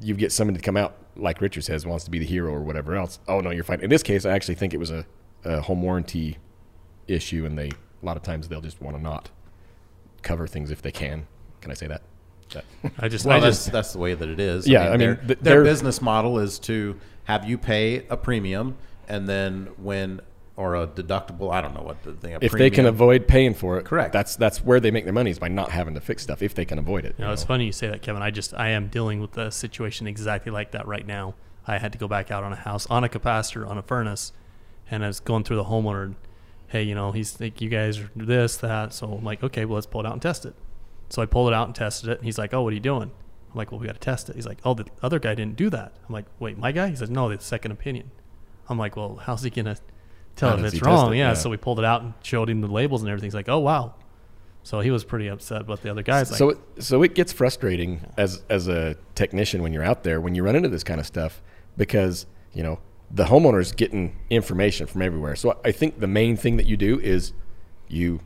you 0.00 0.14
get 0.14 0.32
somebody 0.32 0.58
to 0.58 0.64
come 0.64 0.76
out, 0.76 0.96
like 1.16 1.40
Richard 1.40 1.64
says, 1.64 1.86
wants 1.86 2.04
to 2.04 2.10
be 2.10 2.18
the 2.18 2.26
hero 2.26 2.52
or 2.52 2.62
whatever 2.62 2.96
else. 2.96 3.20
Oh, 3.28 3.40
no, 3.40 3.50
you're 3.50 3.64
fine. 3.64 3.80
In 3.80 3.90
this 3.90 4.02
case, 4.02 4.24
I 4.24 4.32
actually 4.32 4.54
think 4.54 4.74
it 4.74 4.78
was 4.78 4.90
a, 4.90 5.06
a 5.44 5.60
home 5.60 5.82
warranty 5.82 6.38
issue, 7.06 7.44
and 7.44 7.58
they, 7.58 7.68
a 7.68 8.06
lot 8.06 8.16
of 8.16 8.22
times, 8.22 8.48
they'll 8.48 8.60
just 8.60 8.80
want 8.80 8.96
to 8.96 9.02
not 9.02 9.30
cover 10.22 10.46
things 10.46 10.70
if 10.70 10.82
they 10.82 10.92
can. 10.92 11.26
Can 11.60 11.70
I 11.70 11.74
say 11.74 11.86
that? 11.86 12.02
That- 12.52 12.64
I 12.98 13.08
just, 13.08 13.24
Well, 13.26 13.36
I 13.36 13.40
that's, 13.40 13.58
just, 13.58 13.72
that's 13.72 13.92
the 13.92 13.98
way 13.98 14.14
that 14.14 14.28
it 14.28 14.40
is. 14.40 14.66
Yeah, 14.68 14.88
I 14.88 14.90
mean, 14.90 14.98
their, 14.98 15.14
th- 15.16 15.26
their 15.26 15.36
they're- 15.40 15.64
business 15.64 16.00
model 16.02 16.38
is 16.38 16.58
to 16.60 16.98
have 17.24 17.48
you 17.48 17.58
pay 17.58 18.06
a 18.08 18.16
premium, 18.16 18.76
and 19.08 19.28
then 19.28 19.68
when 19.76 20.20
or 20.56 20.74
a 20.76 20.86
deductible, 20.86 21.50
I 21.50 21.62
don't 21.62 21.74
know 21.74 21.80
what 21.82 22.02
the 22.02 22.12
thing. 22.12 22.34
a 22.34 22.38
if 22.42 22.52
they 22.52 22.68
can 22.68 22.84
avoid 22.84 23.26
paying 23.26 23.54
for 23.54 23.78
it, 23.78 23.84
Correct. 23.86 24.12
That's 24.12 24.36
that's 24.36 24.62
where 24.62 24.78
they 24.78 24.90
make 24.90 25.04
their 25.04 25.12
money 25.12 25.30
is 25.30 25.38
by 25.38 25.48
not 25.48 25.70
having 25.70 25.94
to 25.94 26.00
fix 26.00 26.22
stuff 26.22 26.42
if 26.42 26.54
they 26.54 26.66
can 26.66 26.78
avoid 26.78 27.06
it. 27.06 27.14
You 27.18 27.24
know, 27.24 27.32
it's 27.32 27.44
funny 27.44 27.64
you 27.64 27.72
say 27.72 27.88
that, 27.88 28.02
Kevin. 28.02 28.20
I 28.20 28.30
just 28.30 28.52
I 28.52 28.68
am 28.70 28.88
dealing 28.88 29.20
with 29.20 29.38
a 29.38 29.50
situation 29.50 30.06
exactly 30.06 30.52
like 30.52 30.72
that 30.72 30.86
right 30.86 31.06
now. 31.06 31.34
I 31.66 31.78
had 31.78 31.92
to 31.92 31.98
go 31.98 32.08
back 32.08 32.30
out 32.30 32.44
on 32.44 32.52
a 32.52 32.56
house 32.56 32.86
on 32.90 33.04
a 33.04 33.08
capacitor 33.08 33.66
on 33.66 33.78
a 33.78 33.82
furnace, 33.82 34.32
and 34.90 35.02
I 35.02 35.06
was 35.06 35.20
going 35.20 35.44
through 35.44 35.56
the 35.56 35.64
homeowner. 35.64 36.04
And, 36.04 36.16
hey, 36.68 36.82
you 36.82 36.94
know, 36.94 37.12
he's 37.12 37.40
like, 37.40 37.60
you 37.60 37.70
guys 37.70 37.98
are 37.98 38.10
this 38.14 38.56
that. 38.58 38.92
So 38.92 39.14
I'm 39.14 39.24
like, 39.24 39.42
okay, 39.42 39.64
well, 39.64 39.76
let's 39.76 39.86
pull 39.86 40.02
it 40.02 40.06
out 40.06 40.12
and 40.12 40.20
test 40.22 40.44
it. 40.44 40.54
So 41.10 41.20
I 41.20 41.26
pulled 41.26 41.48
it 41.48 41.54
out 41.54 41.66
and 41.66 41.74
tested 41.74 42.08
it, 42.08 42.18
and 42.18 42.24
he's 42.24 42.38
like, 42.38 42.54
oh, 42.54 42.62
what 42.62 42.70
are 42.70 42.74
you 42.74 42.80
doing? 42.80 43.10
I'm 43.50 43.56
like, 43.56 43.72
well, 43.72 43.80
we 43.80 43.86
got 43.86 43.94
to 43.94 44.00
test 44.00 44.30
it. 44.30 44.36
He's 44.36 44.46
like, 44.46 44.58
oh, 44.64 44.74
the 44.74 44.86
other 45.02 45.18
guy 45.18 45.34
didn't 45.34 45.56
do 45.56 45.68
that. 45.70 45.92
I'm 46.08 46.12
like, 46.12 46.26
wait, 46.38 46.56
my 46.56 46.72
guy? 46.72 46.88
He 46.88 46.96
says, 46.96 47.10
no, 47.10 47.28
the 47.28 47.42
second 47.42 47.72
opinion. 47.72 48.10
I'm 48.68 48.78
like, 48.78 48.96
well, 48.96 49.16
how's 49.16 49.42
he 49.42 49.50
gonna 49.50 49.76
tell 50.36 50.56
How 50.56 50.64
if 50.64 50.72
it's 50.72 50.82
wrong? 50.82 51.12
it? 51.12 51.18
Yeah. 51.18 51.28
Yeah. 51.30 51.34
So 51.34 51.50
we 51.50 51.56
pulled 51.56 51.80
it 51.80 51.84
out 51.84 52.02
and 52.02 52.14
showed 52.22 52.48
him 52.48 52.60
the 52.60 52.68
labels 52.68 53.02
and 53.02 53.10
everything. 53.10 53.26
He's 53.26 53.34
like, 53.34 53.48
oh 53.48 53.58
wow. 53.58 53.94
So 54.62 54.80
he 54.80 54.90
was 54.90 55.04
pretty 55.04 55.26
upset, 55.26 55.66
but 55.66 55.82
the 55.82 55.90
other 55.90 56.02
guys 56.02 56.30
like, 56.30 56.38
so 56.38 56.50
it, 56.50 56.58
so 56.78 57.02
it 57.02 57.14
gets 57.14 57.32
frustrating 57.32 58.06
as 58.16 58.42
as 58.48 58.68
a 58.68 58.96
technician 59.14 59.62
when 59.62 59.72
you're 59.72 59.82
out 59.82 60.04
there 60.04 60.20
when 60.20 60.34
you 60.34 60.44
run 60.44 60.54
into 60.54 60.68
this 60.68 60.84
kind 60.84 61.00
of 61.00 61.06
stuff 61.06 61.42
because 61.76 62.26
you 62.52 62.62
know 62.62 62.78
the 63.10 63.24
homeowner's 63.24 63.72
getting 63.72 64.16
information 64.28 64.86
from 64.86 65.02
everywhere. 65.02 65.34
So 65.34 65.58
I 65.64 65.72
think 65.72 65.98
the 65.98 66.06
main 66.06 66.36
thing 66.36 66.56
that 66.58 66.66
you 66.66 66.76
do 66.76 67.00
is 67.00 67.32
you 67.88 68.20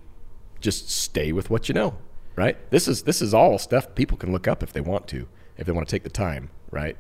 just 0.61 0.91
stay 0.91 1.33
with 1.33 1.49
what 1.49 1.69
you 1.69 1.75
know, 1.75 1.97
right? 2.37 2.57
This 2.71 2.89
is 2.89 3.03
this 3.03 3.23
is 3.23 3.35
all 3.35 3.59
stuff 3.59 3.95
people 3.95 4.17
can 4.17 4.33
look 4.33 4.49
up 4.49 4.63
if 4.63 4.73
they 4.73 4.81
want 4.81 5.09
to, 5.09 5.29
if 5.57 5.67
they 5.67 5.73
want 5.73 5.87
to 5.89 5.95
take 5.95 6.03
the 6.03 6.11
time, 6.11 6.51
right? 6.71 6.97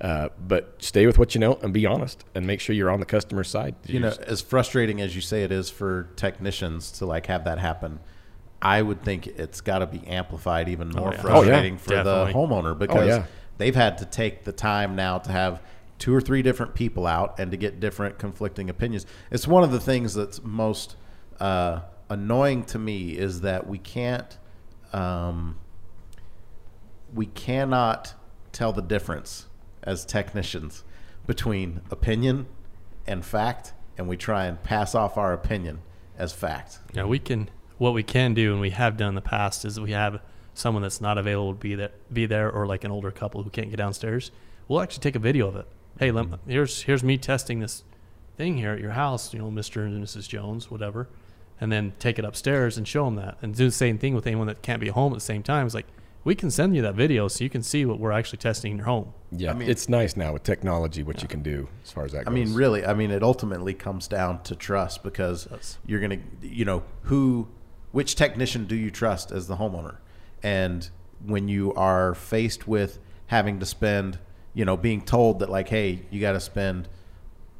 Uh, 0.00 0.30
but 0.38 0.76
stay 0.78 1.04
with 1.04 1.18
what 1.18 1.34
you 1.34 1.40
know 1.40 1.58
and 1.62 1.74
be 1.74 1.84
honest 1.84 2.24
and 2.34 2.46
make 2.46 2.58
sure 2.58 2.74
you're 2.74 2.90
on 2.90 3.00
the 3.00 3.06
customer's 3.06 3.48
side. 3.48 3.74
you 3.86 4.00
know, 4.00 4.14
as 4.26 4.40
frustrating 4.40 5.00
as 5.00 5.14
you 5.14 5.20
say 5.20 5.42
it 5.42 5.52
is 5.52 5.68
for 5.68 6.08
technicians 6.16 6.90
to 6.90 7.04
like 7.04 7.26
have 7.26 7.44
that 7.44 7.58
happen, 7.58 8.00
I 8.62 8.80
would 8.80 9.02
think 9.02 9.26
it's 9.26 9.60
got 9.60 9.80
to 9.80 9.86
be 9.86 10.06
amplified 10.06 10.68
even 10.70 10.88
more 10.88 11.12
yeah. 11.12 11.22
Oh, 11.22 11.42
yeah. 11.42 11.42
frustrating 11.42 11.78
for 11.78 11.90
Definitely. 11.90 12.32
the 12.32 12.38
homeowner 12.38 12.78
because 12.78 13.08
yeah. 13.08 13.24
they've 13.58 13.74
had 13.74 13.98
to 13.98 14.06
take 14.06 14.44
the 14.44 14.52
time 14.52 14.96
now 14.96 15.18
to 15.18 15.30
have 15.30 15.60
two 15.98 16.14
or 16.14 16.20
three 16.20 16.40
different 16.40 16.74
people 16.74 17.06
out 17.06 17.38
and 17.38 17.50
to 17.50 17.58
get 17.58 17.78
different 17.78 18.18
conflicting 18.18 18.70
opinions. 18.70 19.04
It's 19.30 19.46
one 19.46 19.64
of 19.64 19.70
the 19.70 19.80
things 19.80 20.14
that's 20.14 20.42
most 20.42 20.96
uh, 21.38 21.80
annoying 22.08 22.64
to 22.64 22.78
me 22.78 23.10
is 23.10 23.42
that 23.42 23.66
we 23.66 23.76
can't 23.76 24.38
um, 24.92 25.58
we 27.14 27.26
cannot 27.26 28.14
tell 28.52 28.72
the 28.72 28.82
difference 28.82 29.46
as 29.82 30.04
technicians 30.04 30.84
between 31.26 31.80
opinion 31.90 32.46
and 33.06 33.24
fact, 33.24 33.72
and 33.96 34.08
we 34.08 34.16
try 34.16 34.46
and 34.46 34.62
pass 34.62 34.94
off 34.94 35.16
our 35.16 35.32
opinion 35.32 35.80
as 36.18 36.32
fact. 36.32 36.78
Yeah, 36.92 37.04
we 37.04 37.18
can. 37.18 37.48
What 37.78 37.94
we 37.94 38.02
can 38.02 38.34
do, 38.34 38.52
and 38.52 38.60
we 38.60 38.70
have 38.70 38.98
done 38.98 39.10
in 39.10 39.14
the 39.14 39.22
past, 39.22 39.64
is 39.64 39.80
we 39.80 39.92
have 39.92 40.20
someone 40.52 40.82
that's 40.82 41.00
not 41.00 41.16
available 41.16 41.54
to 41.54 41.58
be 41.58 41.74
there, 41.74 41.92
be 42.12 42.26
there, 42.26 42.50
or 42.50 42.66
like 42.66 42.84
an 42.84 42.90
older 42.90 43.10
couple 43.10 43.42
who 43.42 43.48
can't 43.48 43.70
get 43.70 43.76
downstairs. 43.76 44.30
We'll 44.68 44.82
actually 44.82 45.00
take 45.00 45.16
a 45.16 45.20
video 45.20 45.48
of 45.48 45.56
it. 45.56 45.66
Hey, 45.98 46.10
let, 46.10 46.26
here's 46.46 46.82
here's 46.82 47.02
me 47.02 47.16
testing 47.16 47.60
this 47.60 47.84
thing 48.36 48.58
here 48.58 48.72
at 48.72 48.80
your 48.80 48.90
house, 48.90 49.32
you 49.32 49.38
know, 49.38 49.50
Mister 49.50 49.82
and 49.84 50.04
Mrs. 50.04 50.28
Jones, 50.28 50.70
whatever, 50.70 51.08
and 51.60 51.70
then 51.70 51.92
take 51.98 52.18
it 52.18 52.24
upstairs 52.24 52.76
and 52.78 52.88
show 52.88 53.04
them 53.04 53.16
that, 53.16 53.36
and 53.42 53.54
do 53.54 53.66
the 53.66 53.70
same 53.70 53.98
thing 53.98 54.14
with 54.14 54.26
anyone 54.26 54.46
that 54.46 54.62
can't 54.62 54.80
be 54.80 54.88
home 54.88 55.12
at 55.12 55.16
the 55.16 55.20
same 55.20 55.42
time. 55.42 55.66
It's 55.66 55.74
like 55.74 55.86
we 56.24 56.34
can 56.34 56.50
send 56.50 56.74
you 56.76 56.82
that 56.82 56.94
video 56.94 57.28
so 57.28 57.44
you 57.44 57.50
can 57.50 57.62
see 57.62 57.84
what 57.86 57.98
we're 57.98 58.12
actually 58.12 58.38
testing 58.38 58.72
in 58.72 58.78
your 58.78 58.86
home. 58.86 59.12
Yeah, 59.32 59.50
I 59.50 59.54
mean- 59.54 59.68
it's 59.70 59.88
nice 59.88 60.16
now 60.16 60.32
with 60.32 60.42
technology 60.42 61.02
what 61.02 61.22
you 61.22 61.28
can 61.28 61.42
do 61.42 61.68
as 61.84 61.92
far 61.92 62.04
as 62.04 62.12
that 62.12 62.26
I 62.26 62.30
mean, 62.30 62.52
really, 62.54 62.84
I 62.84 62.94
mean, 62.94 63.10
it 63.10 63.22
ultimately 63.22 63.74
comes 63.74 64.06
down 64.08 64.42
to 64.44 64.54
trust 64.54 65.02
because 65.02 65.48
Yes. 65.50 65.78
you're 65.86 66.00
going 66.00 66.22
to, 66.40 66.46
you 66.48 66.64
know, 66.64 66.82
who, 67.02 67.48
which 67.92 68.16
technician 68.16 68.66
do 68.66 68.74
you 68.74 68.90
trust 68.90 69.30
as 69.32 69.46
the 69.46 69.56
homeowner? 69.56 69.96
And 70.42 70.88
when 71.24 71.48
you 71.48 71.72
are 71.74 72.14
faced 72.14 72.66
with 72.68 72.98
having 73.26 73.58
to 73.60 73.66
spend, 73.66 74.18
you 74.54 74.64
know, 74.64 74.76
being 74.76 75.02
told 75.02 75.38
that, 75.38 75.48
like, 75.50 75.68
hey, 75.68 76.02
you 76.10 76.20
got 76.20 76.32
to 76.32 76.40
spend 76.40 76.88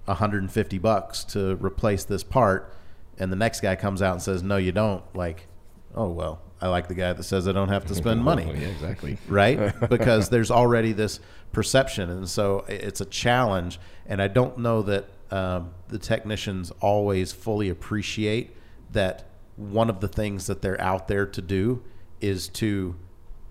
150 0.06 0.78
bucks 0.78 1.24
to 1.24 1.56
replace 1.56 2.04
this 2.04 2.22
part, 2.22 2.72
and 3.20 3.30
the 3.30 3.36
next 3.36 3.60
guy 3.60 3.76
comes 3.76 4.00
out 4.00 4.14
and 4.14 4.22
says, 4.22 4.42
no, 4.42 4.56
you 4.56 4.72
don't, 4.72 5.04
like, 5.14 5.46
oh, 5.94 6.08
well, 6.08 6.40
I 6.60 6.68
like 6.68 6.88
the 6.88 6.94
guy 6.94 7.12
that 7.12 7.22
says 7.22 7.46
I 7.46 7.52
don't 7.52 7.68
have 7.68 7.84
to 7.86 7.94
spend 7.94 8.24
money 8.24 8.46
yeah, 8.46 8.68
exactly. 8.68 9.18
right? 9.28 9.72
because 9.90 10.30
there's 10.30 10.50
already 10.50 10.92
this 10.92 11.20
perception, 11.52 12.08
and 12.10 12.28
so 12.28 12.64
it's 12.66 13.00
a 13.00 13.04
challenge. 13.04 13.78
And 14.06 14.20
I 14.22 14.28
don't 14.28 14.58
know 14.58 14.82
that 14.82 15.08
um, 15.30 15.72
the 15.88 15.98
technicians 15.98 16.72
always 16.80 17.30
fully 17.32 17.68
appreciate 17.68 18.56
that 18.92 19.26
one 19.56 19.90
of 19.90 20.00
the 20.00 20.08
things 20.08 20.46
that 20.46 20.62
they're 20.62 20.80
out 20.80 21.06
there 21.06 21.26
to 21.26 21.42
do 21.42 21.82
is 22.20 22.48
to 22.48 22.96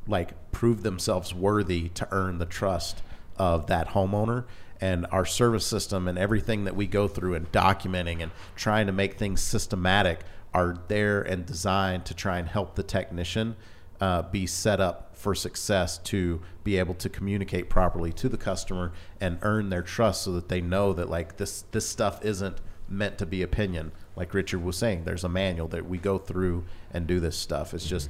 like 0.07 0.51
prove 0.51 0.81
themselves 0.81 1.33
worthy 1.33 1.89
to 1.89 2.07
earn 2.11 2.39
the 2.39 2.45
trust 2.45 3.03
of 3.37 3.67
that 3.67 3.89
homeowner 3.89 4.45
and 4.81 5.05
our 5.11 5.25
service 5.25 5.65
system 5.65 6.07
and 6.07 6.17
everything 6.17 6.63
that 6.63 6.75
we 6.75 6.87
go 6.87 7.07
through 7.07 7.33
and 7.33 7.51
documenting 7.51 8.21
and 8.21 8.31
trying 8.55 8.87
to 8.87 8.93
make 8.93 9.17
things 9.17 9.41
systematic 9.41 10.21
are 10.53 10.77
there 10.87 11.21
and 11.21 11.45
designed 11.45 12.05
to 12.05 12.13
try 12.13 12.39
and 12.39 12.47
help 12.47 12.75
the 12.75 12.83
technician 12.83 13.55
uh, 14.01 14.21
be 14.23 14.47
set 14.47 14.79
up 14.79 15.15
for 15.15 15.35
success 15.35 15.97
to 15.97 16.41
be 16.63 16.77
able 16.77 16.93
to 16.93 17.09
communicate 17.09 17.69
properly 17.69 18.13
to 18.13 18.29
the 18.29 18.37
customer 18.37 18.93
and 19.19 19.37
earn 19.41 19.69
their 19.69 19.81
trust 19.81 20.23
so 20.23 20.31
that 20.31 20.47
they 20.47 20.61
know 20.61 20.93
that 20.93 21.09
like 21.09 21.35
this 21.35 21.63
this 21.71 21.85
stuff 21.85 22.23
isn't 22.23 22.57
meant 22.87 23.17
to 23.17 23.25
be 23.25 23.41
opinion. 23.41 23.91
Like 24.15 24.33
richard 24.33 24.63
was 24.63 24.77
saying 24.77 25.03
there's 25.03 25.25
a 25.25 25.29
manual 25.29 25.67
that 25.69 25.85
we 25.85 25.97
go 25.97 26.17
through 26.17 26.63
and 26.91 27.05
do 27.05 27.19
this 27.19 27.35
stuff. 27.35 27.73
It's 27.73 27.85
just 27.85 28.09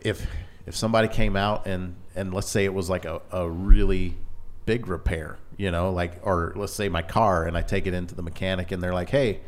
if 0.00 0.26
if 0.66 0.74
somebody 0.74 1.08
came 1.08 1.36
out 1.36 1.66
and 1.66 1.94
and 2.14 2.32
let's 2.32 2.48
say 2.48 2.64
it 2.64 2.72
was 2.72 2.88
like 2.88 3.04
a, 3.04 3.20
a 3.30 3.48
really 3.48 4.16
big 4.64 4.88
repair 4.88 5.36
you 5.56 5.70
know 5.70 5.90
like 5.90 6.18
or 6.22 6.52
let's 6.56 6.72
say 6.72 6.88
my 6.88 7.02
car 7.02 7.46
and 7.46 7.56
i 7.56 7.62
take 7.62 7.86
it 7.86 7.94
into 7.94 8.14
the 8.14 8.22
mechanic 8.22 8.72
and 8.72 8.82
they're 8.82 8.94
like 8.94 9.10
hey 9.10 9.40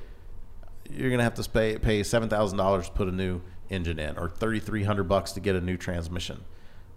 you're 0.91 1.11
gonna 1.11 1.23
have 1.23 1.35
to 1.35 1.51
pay 1.51 1.79
pay 1.79 2.03
seven 2.03 2.29
thousand 2.29 2.59
dollars 2.59 2.87
to 2.87 2.93
put 2.93 3.09
a 3.09 3.13
new 3.13 3.41
engine 3.71 3.99
in 3.99 4.17
or 4.19 4.29
thirty 4.29 4.61
three 4.61 4.85
hundred 4.85 5.05
bucks 5.05 5.33
to 5.33 5.41
get 5.41 5.57
a 5.57 5.61
new 5.61 5.77
transmission. 5.77 6.45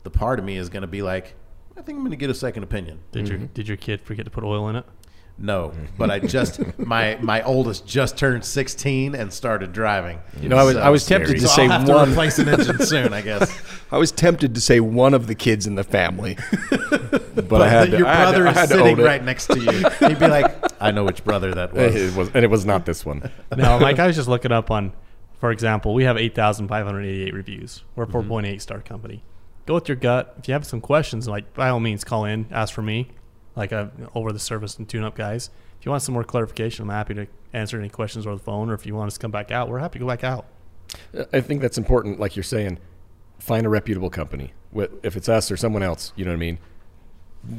The 0.03 0.09
part 0.09 0.39
of 0.39 0.45
me 0.45 0.57
is 0.57 0.69
gonna 0.69 0.87
be 0.87 1.01
like 1.01 1.35
i 1.77 1.81
think 1.81 1.97
i'm 1.97 2.03
gonna 2.03 2.15
get 2.15 2.29
a 2.29 2.35
second 2.35 2.63
opinion. 2.63 2.99
Did 3.11 3.27
your 3.27 3.37
mm-hmm. 3.37 3.53
did 3.53 3.67
your 3.67 3.77
kid 3.77 4.01
forget 4.01 4.25
to 4.25 4.31
put 4.31 4.43
oil 4.43 4.69
in 4.69 4.75
it? 4.75 4.85
No 5.41 5.71
but 5.97 6.11
i 6.11 6.19
just 6.19 6.59
my 6.77 7.17
my 7.21 7.41
oldest 7.43 7.87
just 7.87 8.17
turned 8.17 8.43
16 8.43 9.15
and 9.15 9.31
started 9.31 9.71
driving 9.71 10.19
You 10.41 10.49
know, 10.49 10.57
I 10.57 10.63
was 10.63 10.75
I 10.75 10.89
was 10.89 11.05
tempted 11.05 11.35
to 11.35 11.41
so 11.41 11.47
say 11.47 11.63
I'll 11.63 11.79
have 11.79 11.85
to 11.87 11.93
one. 11.93 12.11
replace 12.11 12.39
an 12.39 12.49
engine 12.49 12.79
soon 12.85 13.13
i 13.13 13.21
guess 13.21 13.49
I 13.91 13.97
was 13.97 14.11
tempted 14.11 14.53
to 14.53 14.61
say 14.61 14.79
one 14.79 15.13
of 15.15 15.25
the 15.25 15.33
kids 15.33 15.65
in 15.65 15.73
the 15.73 15.83
family, 15.83 16.37
but, 16.69 17.47
but 17.49 17.61
I 17.63 17.69
had 17.69 17.89
to, 17.89 17.97
your 17.97 18.05
I 18.07 18.11
to- 18.17 18.21
brother 18.21 18.47
I 18.47 18.51
is 18.51 18.57
had 18.57 18.69
sitting 18.69 18.97
right 18.97 19.23
next 19.23 19.47
to 19.47 19.57
you. 19.59 20.07
He'd 20.07 20.19
be 20.19 20.27
like, 20.27 20.45
"I 20.79 20.91
know 20.91 21.03
which 21.05 21.23
brother 21.23 21.51
that 21.55 21.73
was." 21.73 21.95
It 21.95 22.15
was, 22.15 22.29
and 22.35 22.43
it 22.45 22.51
was 22.51 22.67
not 22.67 22.85
this 22.85 23.03
one. 23.03 23.31
No, 23.57 23.79
like 23.79 23.97
I 23.97 24.05
was 24.05 24.15
just 24.15 24.27
looking 24.29 24.51
up 24.51 24.69
on, 24.69 24.93
for 25.39 25.49
example, 25.49 25.95
we 25.95 26.03
have 26.03 26.17
8,588 26.17 27.33
reviews. 27.33 27.83
We're 27.95 28.03
a 28.03 28.07
Mm-hmm. 28.07 28.31
4.8 28.31 28.61
star 28.61 28.79
company. 28.81 29.23
Go 29.65 29.73
with 29.73 29.87
your 29.87 29.95
gut. 29.97 30.35
If 30.37 30.47
you 30.47 30.53
have 30.53 30.67
some 30.67 30.81
questions, 30.81 31.27
like 31.27 31.51
by 31.55 31.69
all 31.69 31.79
means, 31.79 32.03
call 32.03 32.25
in, 32.25 32.45
ask 32.51 32.71
for 32.71 32.83
me, 32.83 33.09
like 33.59 33.73
uh, 33.73 33.87
over 34.15 34.31
the 34.31 34.39
service 34.39 34.77
and 34.77 34.87
tune 34.87 35.03
up 35.03 35.15
guys. 35.15 35.49
If 35.77 35.85
you 35.85 35.91
want 35.91 36.01
some 36.01 36.13
more 36.13 36.23
clarification, 36.23 36.83
I'm 36.83 36.89
happy 36.89 37.13
to 37.13 37.27
answer 37.53 37.77
any 37.77 37.89
questions 37.89 38.25
over 38.25 38.37
the 38.37 38.41
phone, 38.41 38.69
or 38.69 38.73
if 38.73 38.85
you 38.85 38.95
want 38.95 39.07
us 39.07 39.15
to 39.15 39.19
come 39.19 39.31
back 39.31 39.51
out, 39.51 39.69
we're 39.69 39.79
happy 39.79 39.99
to 39.99 40.05
go 40.05 40.07
back 40.07 40.23
out. 40.23 40.45
I 41.33 41.41
think 41.41 41.61
that's 41.61 41.77
important. 41.77 42.19
Like 42.19 42.35
you're 42.35 42.43
saying, 42.43 42.79
find 43.37 43.65
a 43.65 43.69
reputable 43.69 44.09
company. 44.09 44.53
If 45.03 45.17
it's 45.17 45.27
us 45.27 45.51
or 45.51 45.57
someone 45.57 45.83
else, 45.83 46.13
you 46.15 46.23
know 46.23 46.31
what 46.31 46.37
I 46.37 46.39
mean. 46.39 46.59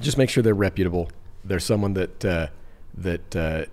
Just 0.00 0.16
make 0.16 0.30
sure 0.30 0.42
they're 0.42 0.54
reputable. 0.54 1.10
They're 1.44 1.60
someone 1.60 1.92
that 1.94 2.24
uh, 2.24 2.46
that 2.94 3.36
uh, 3.36 3.64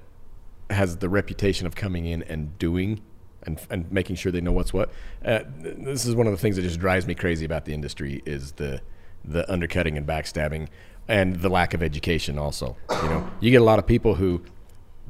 has 0.70 0.98
the 0.98 1.10
reputation 1.10 1.66
of 1.66 1.76
coming 1.76 2.06
in 2.06 2.24
and 2.24 2.58
doing 2.60 3.02
and, 3.44 3.60
and 3.70 3.90
making 3.92 4.18
sure 4.18 4.32
they 4.32 4.42
know 4.42 4.52
what's 4.52 4.74
what. 4.74 4.90
Uh, 5.24 5.40
this 5.60 6.06
is 6.06 6.13
one 6.13 6.28
of 6.28 6.34
the 6.34 6.38
things 6.38 6.58
that 6.58 6.62
just 6.62 6.80
drives 6.80 7.08
me 7.08 7.16
crazy 7.16 7.46
about 7.46 7.63
the 7.66 7.74
industry 7.74 8.22
is 8.26 8.54
the 8.54 8.82
the 9.24 9.50
undercutting 9.52 9.98
and 9.98 10.08
backstabbing 10.08 10.68
and 11.08 11.38
the 11.38 11.50
lack 11.50 11.74
of 11.74 11.82
education. 11.82 12.38
Also, 12.38 12.76
you 12.89 13.10
know, 13.10 13.30
you 13.39 13.52
get 13.52 13.62
a 13.62 13.65
lot 13.65 13.80
of 13.80 13.88
people 13.88 14.15
who 14.15 14.41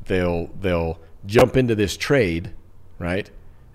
they'll 0.05 0.47
they'll 0.59 0.99
jump 1.25 1.57
into 1.57 1.75
this 1.75 1.97
trade, 1.97 2.53
right? 2.99 3.29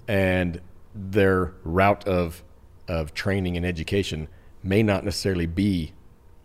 And 0.08 0.60
their 0.94 1.54
route 1.64 2.06
of 2.06 2.42
of 2.88 3.14
training 3.14 3.56
and 3.56 3.64
education 3.64 4.28
may 4.62 4.82
not 4.82 5.04
necessarily 5.04 5.46
be 5.46 5.92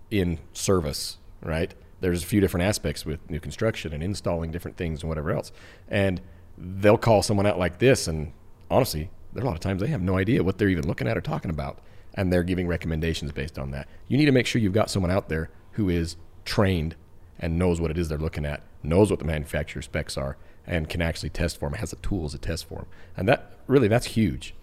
in 0.10 0.40
service, 0.54 1.18
right? 1.42 1.74
There's 2.00 2.24
a 2.24 2.26
few 2.26 2.40
different 2.40 2.66
aspects 2.66 3.06
with 3.06 3.30
new 3.30 3.40
construction 3.40 3.94
and 3.94 4.04
installing 4.04 4.52
different 4.52 4.78
things 4.78 5.02
and 5.02 5.10
whatever 5.10 5.32
else. 5.32 5.52
And 5.88 6.22
they'll 6.58 6.98
call 6.98 7.22
someone 7.22 7.46
out 7.46 7.60
like 7.60 7.80
this 7.80 8.08
and 8.08 8.34
honestly, 8.70 9.10
there 9.34 9.44
are 9.44 9.46
a 9.46 9.50
lot 9.50 9.56
of 9.56 9.62
times 9.62 9.82
they 9.82 9.88
have 9.88 10.02
no 10.02 10.18
idea 10.18 10.44
what 10.44 10.58
they're 10.58 10.70
even 10.70 10.88
looking 10.88 11.08
at 11.08 11.18
or 11.18 11.22
talking 11.22 11.52
about 11.52 11.80
and 12.14 12.34
they're 12.34 12.44
giving 12.44 12.68
recommendations 12.68 13.32
based 13.32 13.60
on 13.60 13.72
that. 13.72 13.88
You 14.08 14.18
need 14.18 14.26
to 14.26 14.32
make 14.32 14.48
sure 14.48 14.62
you've 14.62 14.74
got 14.74 14.90
someone 14.90 15.12
out 15.12 15.30
there 15.30 15.50
who 15.78 15.90
is 15.90 16.18
trained 16.44 16.96
and 17.40 17.58
knows 17.58 17.80
what 17.80 17.92
it 17.92 17.98
is 17.98 18.10
they're 18.10 18.18
looking 18.18 18.46
at, 18.46 18.62
knows 18.84 19.10
what 19.10 19.20
the 19.20 19.26
manufacturer 19.26 19.82
specs 19.82 20.18
are, 20.18 20.36
and 20.66 20.90
can 20.90 21.02
actually 21.02 21.30
test 21.30 21.60
for 21.60 21.70
them, 21.70 21.80
has 21.80 21.92
the 21.92 21.98
tools 21.98 22.34
to 22.34 22.38
test 22.38 22.68
for 22.68 22.80
them. 22.80 22.88
And 23.16 23.30
that 23.30 23.54
really, 23.68 23.88
that's 23.88 24.08
huge. 24.08 24.54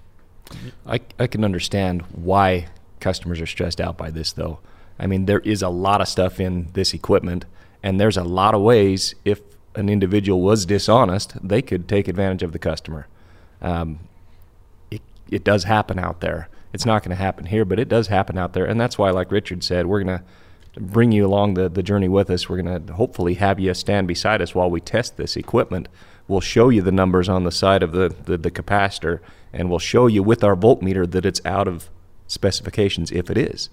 I, 0.86 1.00
I 1.18 1.28
can 1.28 1.44
understand 1.44 2.02
why 2.12 2.66
customers 3.00 3.40
are 3.40 3.46
stressed 3.46 3.80
out 3.80 3.96
by 3.96 4.10
this, 4.10 4.32
though. 4.32 4.58
I 4.98 5.06
mean, 5.06 5.26
there 5.26 5.40
is 5.40 5.62
a 5.62 5.68
lot 5.68 6.00
of 6.00 6.08
stuff 6.08 6.40
in 6.40 6.68
this 6.72 6.92
equipment, 6.92 7.46
and 7.82 8.00
there's 8.00 8.16
a 8.16 8.24
lot 8.24 8.54
of 8.54 8.60
ways, 8.60 9.14
if 9.24 9.40
an 9.74 9.88
individual 9.88 10.40
was 10.40 10.66
dishonest, 10.66 11.36
they 11.46 11.62
could 11.62 11.88
take 11.88 12.08
advantage 12.08 12.42
of 12.42 12.52
the 12.52 12.58
customer. 12.58 13.06
Um, 13.62 14.00
it, 14.90 15.02
it 15.30 15.44
does 15.44 15.64
happen 15.64 15.98
out 15.98 16.20
there. 16.20 16.48
It's 16.72 16.84
not 16.84 17.02
going 17.02 17.16
to 17.16 17.22
happen 17.22 17.46
here, 17.46 17.64
but 17.64 17.78
it 17.78 17.88
does 17.88 18.08
happen 18.08 18.36
out 18.36 18.52
there. 18.52 18.64
And 18.64 18.80
that's 18.80 18.98
why, 18.98 19.10
like 19.10 19.30
Richard 19.30 19.62
said, 19.62 19.86
we're 19.86 20.02
going 20.02 20.18
to 20.18 20.24
bring 20.76 21.12
you 21.12 21.26
along 21.26 21.54
the, 21.54 21.68
the 21.68 21.82
journey 21.82 22.08
with 22.08 22.30
us. 22.30 22.48
We're 22.48 22.62
going 22.62 22.86
to 22.86 22.92
hopefully 22.94 23.34
have 23.34 23.60
you 23.60 23.72
stand 23.74 24.08
beside 24.08 24.42
us 24.42 24.54
while 24.54 24.70
we 24.70 24.80
test 24.80 25.16
this 25.16 25.36
equipment. 25.36 25.88
We'll 26.26 26.40
show 26.40 26.68
you 26.68 26.82
the 26.82 26.92
numbers 26.92 27.28
on 27.28 27.44
the 27.44 27.52
side 27.52 27.82
of 27.82 27.92
the, 27.92 28.14
the, 28.24 28.38
the 28.38 28.50
capacitor, 28.50 29.20
and 29.52 29.68
we'll 29.68 29.78
show 29.78 30.06
you 30.06 30.22
with 30.22 30.42
our 30.42 30.56
voltmeter 30.56 31.10
that 31.10 31.26
it's 31.26 31.44
out 31.44 31.68
of 31.68 31.90
specifications 32.26 33.10
if 33.10 33.30
it 33.30 33.36
is. 33.36 33.68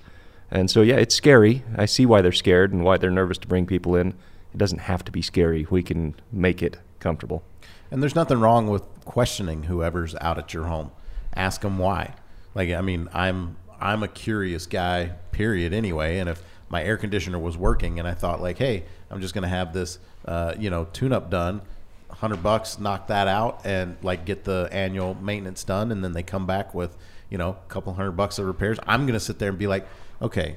And 0.49 0.69
so, 0.69 0.81
yeah, 0.81 0.95
it's 0.95 1.15
scary. 1.15 1.63
I 1.77 1.85
see 1.85 2.05
why 2.05 2.21
they're 2.21 2.33
scared 2.33 2.73
and 2.73 2.83
why 2.83 2.97
they're 2.97 3.09
nervous 3.09 3.37
to 3.39 3.47
bring 3.47 3.65
people 3.65 3.95
in. 3.95 4.09
It 4.53 4.57
doesn't 4.57 4.79
have 4.79 5.05
to 5.05 5.11
be 5.11 5.21
scary. 5.21 5.65
We 5.69 5.81
can 5.81 6.15
make 6.31 6.61
it 6.61 6.77
comfortable. 6.99 7.43
And 7.89 8.01
there's 8.01 8.15
nothing 8.15 8.39
wrong 8.39 8.67
with 8.67 8.83
questioning 9.05 9.63
whoever's 9.63 10.15
out 10.21 10.37
at 10.37 10.53
your 10.53 10.65
home. 10.65 10.91
Ask 11.33 11.61
them 11.61 11.77
why. 11.77 12.15
Like 12.53 12.69
I 12.71 12.81
mean, 12.81 13.07
I'm 13.13 13.57
I'm 13.79 14.03
a 14.03 14.07
curious 14.07 14.65
guy, 14.65 15.13
period. 15.31 15.73
Anyway, 15.73 16.17
and 16.17 16.29
if 16.29 16.43
my 16.71 16.81
air 16.83 16.95
conditioner 16.95 17.37
was 17.37 17.57
working 17.57 17.99
and 17.99 18.07
I 18.07 18.13
thought 18.13 18.41
like, 18.41 18.57
hey, 18.57 18.85
I'm 19.09 19.19
just 19.19 19.33
gonna 19.33 19.49
have 19.49 19.73
this, 19.73 19.99
uh, 20.25 20.55
you 20.57 20.69
know, 20.69 20.85
tune-up 20.93 21.29
done, 21.29 21.61
hundred 22.09 22.41
bucks, 22.41 22.79
knock 22.79 23.07
that 23.07 23.27
out, 23.27 23.61
and 23.65 23.97
like 24.01 24.23
get 24.25 24.45
the 24.45 24.69
annual 24.71 25.13
maintenance 25.15 25.65
done, 25.65 25.91
and 25.91 26.01
then 26.01 26.13
they 26.13 26.23
come 26.23 26.47
back 26.47 26.73
with, 26.73 26.95
you 27.29 27.37
know, 27.37 27.49
a 27.49 27.67
couple 27.67 27.93
hundred 27.93 28.13
bucks 28.13 28.39
of 28.39 28.45
repairs. 28.45 28.79
I'm 28.87 29.05
gonna 29.05 29.19
sit 29.19 29.37
there 29.37 29.49
and 29.49 29.57
be 29.57 29.67
like, 29.67 29.85
okay, 30.21 30.55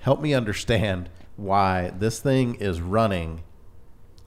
help 0.00 0.20
me 0.20 0.32
understand 0.32 1.08
why 1.36 1.90
this 1.98 2.20
thing 2.20 2.54
is 2.56 2.80
running, 2.80 3.42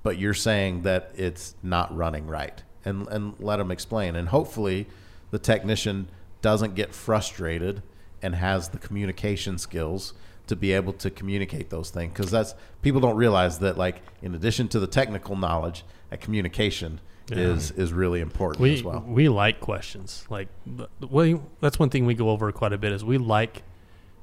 but 0.04 0.18
you're 0.18 0.34
saying 0.34 0.82
that 0.82 1.14
it's 1.16 1.56
not 1.64 1.96
running 1.96 2.28
right, 2.28 2.62
and 2.84 3.08
and 3.08 3.36
let 3.40 3.58
them 3.58 3.72
explain. 3.72 4.18
And 4.18 4.28
hopefully, 4.28 4.86
the 5.32 5.40
technician 5.40 6.10
doesn't 6.42 6.76
get 6.76 6.94
frustrated 6.94 7.84
and 8.22 8.36
has 8.36 8.70
the 8.70 8.78
communication 8.78 9.58
skills 9.58 10.14
to 10.52 10.56
be 10.58 10.74
able 10.74 10.92
to 10.92 11.10
communicate 11.10 11.70
those 11.70 11.92
things 11.92 12.12
because 12.12 12.30
that's 12.30 12.56
people 12.82 13.00
don't 13.00 13.16
realize 13.16 13.60
that 13.60 13.78
like 13.78 14.02
in 14.22 14.36
addition 14.36 14.68
to 14.68 14.82
the 14.82 14.86
technical 14.86 15.38
knowledge, 15.38 15.86
that 16.10 16.20
communication 16.20 17.00
is 17.30 17.72
is 17.72 17.94
really 17.94 18.20
important 18.20 18.62
we 18.62 18.74
as 18.74 18.84
well. 18.84 19.02
we 19.08 19.30
like 19.30 19.62
questions. 19.62 20.26
Like, 20.30 20.50
the 20.66 21.40
that's 21.62 21.80
one 21.80 21.90
thing 21.90 22.06
we 22.06 22.16
go 22.16 22.30
over 22.30 22.52
quite 22.52 22.74
a 22.74 22.78
bit 22.78 22.92
is 22.92 23.06
we 23.06 23.18
like 23.18 23.64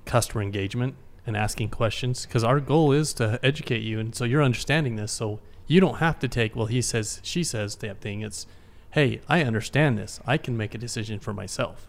customer 0.04 0.42
engagement 0.42 0.96
and 1.26 1.34
asking 1.34 1.70
questions 1.70 2.26
because 2.26 2.44
our 2.44 2.60
goal 2.60 2.92
is 2.92 3.14
to 3.14 3.40
educate 3.42 3.82
you, 3.82 3.98
and 3.98 4.14
so 4.14 4.24
you're 4.24 4.42
understanding 4.42 4.96
this, 4.96 5.10
so 5.10 5.40
you 5.66 5.80
don't 5.80 5.96
have 5.96 6.18
to 6.18 6.28
take 6.28 6.54
well 6.54 6.66
he 6.66 6.82
says 6.82 7.20
she 7.22 7.42
says 7.42 7.76
that 7.76 8.02
thing. 8.02 8.20
It's 8.20 8.46
hey, 8.90 9.22
I 9.30 9.42
understand 9.44 9.96
this. 9.96 10.20
I 10.26 10.36
can 10.36 10.58
make 10.58 10.74
a 10.74 10.78
decision 10.78 11.20
for 11.20 11.32
myself. 11.32 11.88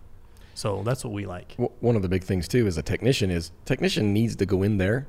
So 0.60 0.84
that's 0.84 1.06
what 1.06 1.14
we 1.14 1.26
like. 1.26 1.52
W- 1.52 1.72
one 1.80 1.96
of 1.96 2.02
the 2.02 2.10
big 2.10 2.26
things 2.26 2.46
too 2.46 2.68
as 2.68 2.78
a 2.78 2.84
technician 2.84 3.32
is 3.32 3.52
technician 3.64 4.12
needs 4.12 4.36
to 4.36 4.46
go 4.46 4.62
in 4.62 4.78
there 4.78 5.08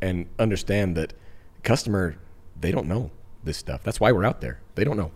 and 0.00 0.26
understand 0.38 0.96
that 0.96 1.12
customer 1.64 2.18
they 2.60 2.70
don't 2.70 2.86
know 2.86 3.10
this 3.42 3.56
stuff. 3.56 3.82
That's 3.82 3.98
why 3.98 4.12
we're 4.12 4.24
out 4.24 4.40
there. 4.40 4.60
They 4.76 4.84
don't 4.84 4.96
know. 4.96 5.10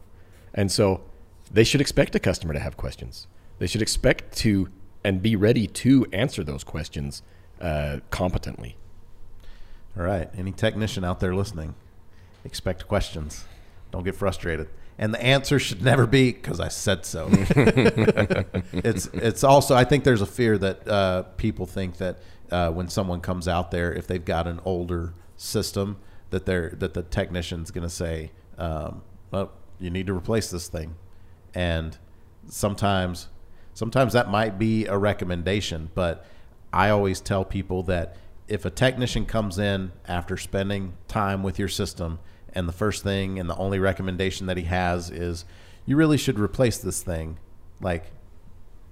And 0.53 0.73
so 0.73 1.05
they 1.53 1.63
should 1.63 1.81
expect 1.81 2.17
a 2.17 2.19
customer 2.19 2.53
to 2.53 2.59
have 2.59 2.77
questions. 2.77 3.29
They 3.61 3.69
should 3.69 3.81
expect 3.81 4.37
to 4.39 4.71
and 5.05 5.23
be 5.23 5.37
ready 5.37 5.69
to 5.69 6.05
answer 6.13 6.43
those 6.43 6.65
questions 6.65 7.23
uh, 7.61 8.01
competently. 8.11 8.75
All 9.97 10.03
right. 10.03 10.29
Any 10.37 10.51
technician 10.51 11.05
out 11.05 11.21
there 11.21 11.33
listening, 11.33 11.77
expect 12.45 12.89
questions. 12.89 13.45
Don't 13.93 14.03
get 14.03 14.17
frustrated. 14.17 14.69
And 14.99 15.13
the 15.13 15.23
answer 15.23 15.59
should 15.59 15.83
never 15.83 16.07
be 16.07 16.33
because 16.33 16.59
I 16.59 16.69
said 16.69 17.05
so. 17.05 17.29
it's 17.31 19.07
it's 19.13 19.45
also 19.45 19.75
I 19.75 19.85
think 19.85 20.05
there's 20.05 20.23
a 20.23 20.27
fear 20.27 20.57
that 20.59 20.89
uh, 20.89 21.23
people 21.37 21.67
think 21.67 21.99
that 21.99 22.19
uh, 22.51 22.71
when 22.71 22.89
someone 22.89 23.21
comes 23.21 23.47
out 23.47 23.71
there, 23.71 23.93
if 23.93 24.07
they've 24.07 24.25
got 24.25 24.47
an 24.47 24.61
older 24.65 25.13
system, 25.37 25.99
that 26.31 26.47
they're 26.47 26.71
that 26.79 26.95
the 26.95 27.03
technician's 27.03 27.71
going 27.71 27.83
to 27.85 27.91
say, 27.91 28.31
um, 28.57 29.03
"Well, 29.31 29.53
you 29.79 29.91
need 29.91 30.07
to 30.07 30.15
replace 30.15 30.51
this 30.51 30.69
thing," 30.69 30.95
and 31.55 31.99
sometimes 32.49 33.29
sometimes 33.75 34.15
that 34.15 34.31
might 34.31 34.59
be 34.59 34.87
a 34.87 34.97
recommendation, 34.97 35.91
but 35.95 36.25
I 36.73 36.89
always 36.89 37.21
tell 37.21 37.45
people 37.45 37.83
that 37.85 38.17
if 38.49 38.65
a 38.65 38.71
technician 38.71 39.27
comes 39.27 39.59
in 39.59 39.93
after 40.09 40.37
spending 40.37 40.95
time 41.09 41.43
with 41.43 41.59
your 41.59 41.69
system 41.69 42.19
and 42.57 42.67
the 42.67 42.73
first 42.73 43.05
thing 43.05 43.39
and 43.39 43.49
the 43.49 43.57
only 43.57 43.79
recommendation 43.79 44.47
that 44.47 44.57
he 44.57 44.65
has 44.65 45.11
is 45.11 45.45
you 45.85 45.97
really 45.97 46.17
should 46.17 46.39
replace 46.39 46.79
this 46.79 47.03
thing, 47.03 47.39
like 47.81 48.11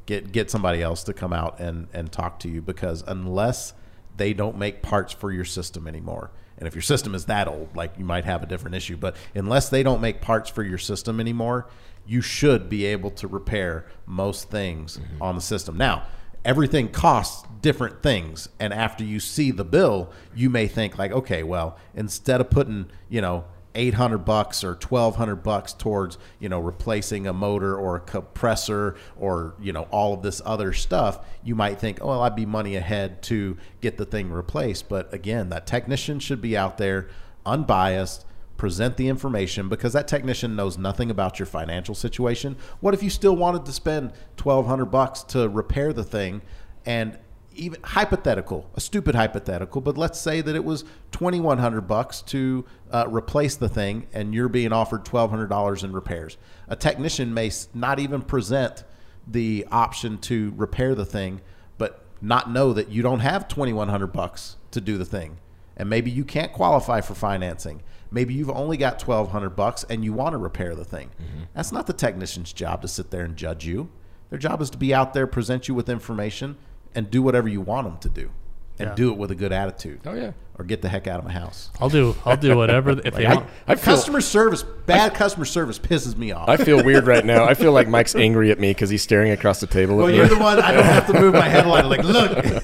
get 0.07 0.31
get 0.31 0.51
somebody 0.51 0.83
else 0.83 1.03
to 1.05 1.15
come 1.15 1.33
out 1.33 1.59
and 1.59 1.89
and 1.93 2.13
talk 2.13 2.39
to 2.41 2.49
you 2.49 2.61
because 2.61 3.03
unless 3.07 3.73
they 4.17 4.33
don't 4.33 4.57
make 4.57 4.83
parts 4.83 5.13
for 5.13 5.33
your 5.33 5.45
system 5.45 5.89
anymore. 5.89 6.31
And 6.57 6.69
if 6.69 6.75
your 6.75 6.83
system 6.83 7.17
is 7.17 7.25
that 7.25 7.49
old, 7.49 7.75
like 7.75 7.99
you 7.99 8.05
might 8.05 8.25
have 8.25 8.43
a 8.43 8.47
different 8.47 8.77
issue, 8.77 8.97
but 8.97 9.17
unless 9.35 9.71
they 9.71 9.83
don't 9.83 10.01
make 10.01 10.21
parts 10.21 10.49
for 10.49 10.63
your 10.63 10.79
system 10.79 11.19
anymore, 11.19 11.67
you 12.07 12.21
should 12.21 12.69
be 12.69 12.85
able 12.85 13.11
to 13.11 13.27
repair 13.27 13.87
most 14.07 14.51
things 14.51 14.99
mm-hmm. 14.99 15.21
on 15.23 15.35
the 15.35 15.41
system. 15.41 15.77
Now, 15.77 16.07
everything 16.45 16.89
costs 16.91 17.45
different 17.61 18.03
things 18.03 18.49
and 18.61 18.73
after 18.73 19.03
you 19.03 19.19
see 19.19 19.51
the 19.51 19.65
bill, 19.65 20.13
you 20.33 20.49
may 20.49 20.69
think 20.69 20.97
like, 20.97 21.11
okay, 21.11 21.43
well, 21.43 21.77
instead 21.95 22.41
of 22.41 22.51
putting, 22.51 22.87
you 23.09 23.21
know, 23.21 23.47
800 23.75 24.19
bucks 24.19 24.63
or 24.63 24.75
1200 24.75 25.37
bucks 25.37 25.73
towards 25.73 26.19
you 26.39 26.49
know 26.49 26.61
replacing 26.61 27.27
a 27.27 27.33
motor 27.33 27.77
or 27.77 27.97
a 27.97 28.01
compressor 28.01 28.97
or 29.17 29.55
you 29.61 29.73
know 29.73 29.83
all 29.91 30.15
of 30.15 30.23
this 30.23 30.41
other 30.45 30.73
stuff 30.73 31.25
you 31.43 31.55
might 31.55 31.79
think 31.79 31.99
oh 32.01 32.09
well, 32.09 32.23
i'd 32.23 32.37
be 32.37 32.47
money 32.47 32.77
ahead 32.77 33.23
to 33.23 33.57
get 33.81 33.97
the 33.97 34.05
thing 34.07 34.31
replaced. 34.31 34.89
But 34.89 35.13
again 35.13 35.49
that 35.51 35.67
technician 35.67 36.19
should 36.21 36.41
be 36.41 36.57
out 36.57 36.79
there 36.79 37.09
unbiased 37.45 38.25
present 38.57 38.97
the 38.97 39.09
information 39.09 39.69
because 39.69 39.93
that 39.93 40.07
technician 40.07 40.55
knows 40.55 40.79
nothing 40.79 41.11
about 41.11 41.39
your 41.39 41.47
financial 41.47 41.95
situation. 41.95 42.57
What 42.81 42.95
if 42.95 43.03
you 43.03 43.11
still 43.11 43.37
wanted 43.37 43.67
to 43.67 43.73
spend 43.73 44.13
1200 44.41 44.87
bucks 44.87 45.23
to 45.25 45.49
repair 45.49 45.93
the 45.93 46.05
thing? 46.05 46.41
And 46.87 47.19
even 47.57 47.81
hypothetical, 47.83 48.71
a 48.75 48.81
stupid 48.81 49.15
hypothetical, 49.15 49.81
but 49.81 49.97
let's 49.97 50.21
say 50.21 50.41
that 50.41 50.55
it 50.57 50.65
was 50.65 50.85
twenty 51.13 51.41
one 51.41 51.59
hundred 51.59 51.83
bucks 51.83 52.21
to 52.23 52.65
uh, 52.95 53.09
replace 53.09 53.57
the 53.57 53.69
thing, 53.69 54.07
and 54.13 54.33
you're 54.33 54.49
being 54.49 54.73
offered 54.73 55.05
twelve 55.05 55.29
hundred 55.31 55.49
dollars 55.49 55.83
in 55.83 55.93
repairs. 55.93 56.39
A 56.69 56.77
technician 56.77 57.35
may 57.35 57.51
not 57.75 57.99
even 57.99 58.23
present 58.23 58.85
the 59.27 59.67
option 59.73 60.17
to 60.19 60.53
repair 60.57 60.95
the 60.95 61.05
thing, 61.05 61.41
but 61.77 62.05
not 62.21 62.51
know 62.51 62.73
that 62.73 62.91
you 62.91 63.03
don't 63.03 63.19
have 63.19 63.49
twenty 63.49 63.73
one 63.73 63.89
hundred 63.89 64.13
bucks 64.13 64.57
to 64.71 64.81
do 64.81 64.97
the 64.97 65.05
thing, 65.05 65.39
and 65.77 65.91
maybe 65.91 66.09
you 66.09 66.25
can't 66.25 66.53
qualify 66.53 67.01
for 67.01 67.17
financing. 67.17 67.83
Maybe 68.13 68.33
you've 68.33 68.51
only 68.51 68.77
got 68.77 69.01
twelve 69.01 69.33
hundred 69.33 69.57
bucks, 69.57 69.85
and 69.91 70.05
you 70.05 70.13
want 70.13 70.35
to 70.35 70.39
repair 70.39 70.77
the 70.77 70.85
thing. 70.85 71.11
That's 71.53 71.73
not 71.73 71.89
the 71.89 71.93
technician's 71.93 72.53
job 72.53 72.81
to 72.83 72.89
sit 72.89 73.11
there 73.11 73.25
and 73.25 73.35
judge 73.37 73.67
you. 73.67 73.91
Their 74.31 74.39
job 74.39 74.63
is 74.63 74.71
to 74.71 74.79
be 74.79 74.95
out 74.95 75.15
there, 75.15 75.27
present 75.27 75.67
you 75.67 75.75
with 75.75 75.89
information, 75.89 76.57
and 76.95 77.11
do 77.11 77.23
whatever 77.23 77.49
you 77.49 77.61
want 77.61 77.89
them 77.89 77.99
to 77.99 78.09
do, 78.09 78.31
and 78.79 78.89
Yeah. 78.91 78.95
do 78.95 79.11
it 79.13 79.19
with 79.19 79.31
a 79.31 79.35
good 79.35 79.53
attitude. 79.53 80.01
Oh 80.07 80.15
yeah. 80.15 80.33
Or 80.57 80.65
get 80.65 80.83
the 80.83 80.89
heck 80.89 81.09
out 81.09 81.19
of 81.19 81.25
my 81.25 81.33
house. 81.33 81.71
I'll 81.81 81.89
do 81.89 82.15
I'll 82.25 82.37
do 82.37 82.57
whatever 82.57 82.91
if 83.05 83.15
they 83.15 83.27
I, 83.27 83.35
want. 83.35 83.49
I 83.67 83.75
feel 83.75 83.95
customer 83.97 84.21
service, 84.21 84.63
bad 84.63 85.15
customer 85.15 85.45
service 85.45 85.79
pisses 85.81 86.17
me 86.17 86.31
off. 86.31 86.49
I 86.49 86.57
feel 86.57 86.85
weird 86.85 87.07
right 87.09 87.25
now. 87.25 87.45
I 87.45 87.55
feel 87.55 87.73
like 87.73 87.89
Mike's 87.89 88.15
angry 88.15 88.53
at 88.53 88.61
me 88.61 88.71
because 88.71 88.89
he's 88.91 89.03
staring 89.03 89.33
across 89.33 89.59
the 89.61 89.67
table 89.67 89.97
well, 89.97 90.07
at 90.09 90.15
you're 90.15 90.29
me. 90.29 90.35
the 90.35 90.41
one. 90.41 90.61
I 90.61 90.73
don't 90.73 90.85
have 90.85 91.07
to 91.09 91.13
move 91.21 91.35
my 91.35 91.49
head 91.49 91.67
a 91.67 91.69
lot. 91.69 91.87
Like, 91.87 92.05
look, 92.05 92.63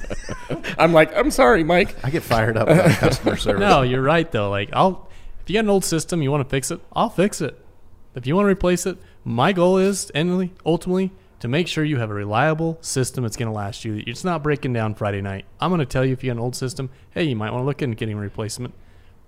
I'm 0.79 0.93
like, 0.93 1.17
I'm 1.17 1.31
sorry, 1.33 1.65
Mike. 1.65 1.97
I 2.05 2.11
get 2.11 2.23
fired 2.23 2.57
up 2.57 2.69
about 2.69 2.91
customer 2.93 3.37
service. 3.39 3.61
No, 3.61 3.83
you're 3.83 4.03
right 4.03 4.31
though. 4.31 4.51
Like 4.51 4.71
I'll 4.73 5.09
if 5.43 5.51
you 5.51 5.55
got 5.55 5.65
an 5.65 5.71
old 5.71 5.85
system, 5.85 6.23
you 6.23 6.31
want 6.31 6.45
to 6.45 6.49
fix 6.49 6.71
it, 6.71 6.81
I'll 6.93 7.11
fix 7.11 7.41
it. 7.41 7.59
If 8.15 8.27
you 8.27 8.37
want 8.37 8.47
to 8.47 8.51
replace 8.51 8.87
it, 8.87 8.99
my 9.25 9.53
goal 9.53 9.79
is 9.79 10.11
endly, 10.15 10.51
ultimately 10.65 11.11
to 11.41 11.49
make 11.49 11.67
sure 11.67 11.85
you 11.85 11.99
have 11.99 12.11
a 12.11 12.15
reliable 12.15 12.79
system 12.81 13.25
that's 13.25 13.37
going 13.37 13.51
to 13.51 13.57
last 13.57 13.85
you. 13.85 14.03
It's 14.07 14.25
not 14.25 14.43
breaking 14.43 14.73
down 14.73 14.95
Friday 14.95 15.21
night. 15.21 15.47
I'm 15.59 15.71
going 15.71 15.81
to 15.81 15.87
tell 15.87 16.05
you 16.05 16.13
if 16.13 16.23
you 16.23 16.29
got 16.29 16.37
an 16.37 16.43
old 16.43 16.55
system, 16.55 16.91
hey, 17.13 17.25
you 17.25 17.35
might 17.35 17.51
want 17.51 17.63
to 17.63 17.67
look 17.67 17.83
into 17.83 17.97
getting 17.97 18.17
a 18.17 18.21
replacement. 18.21 18.75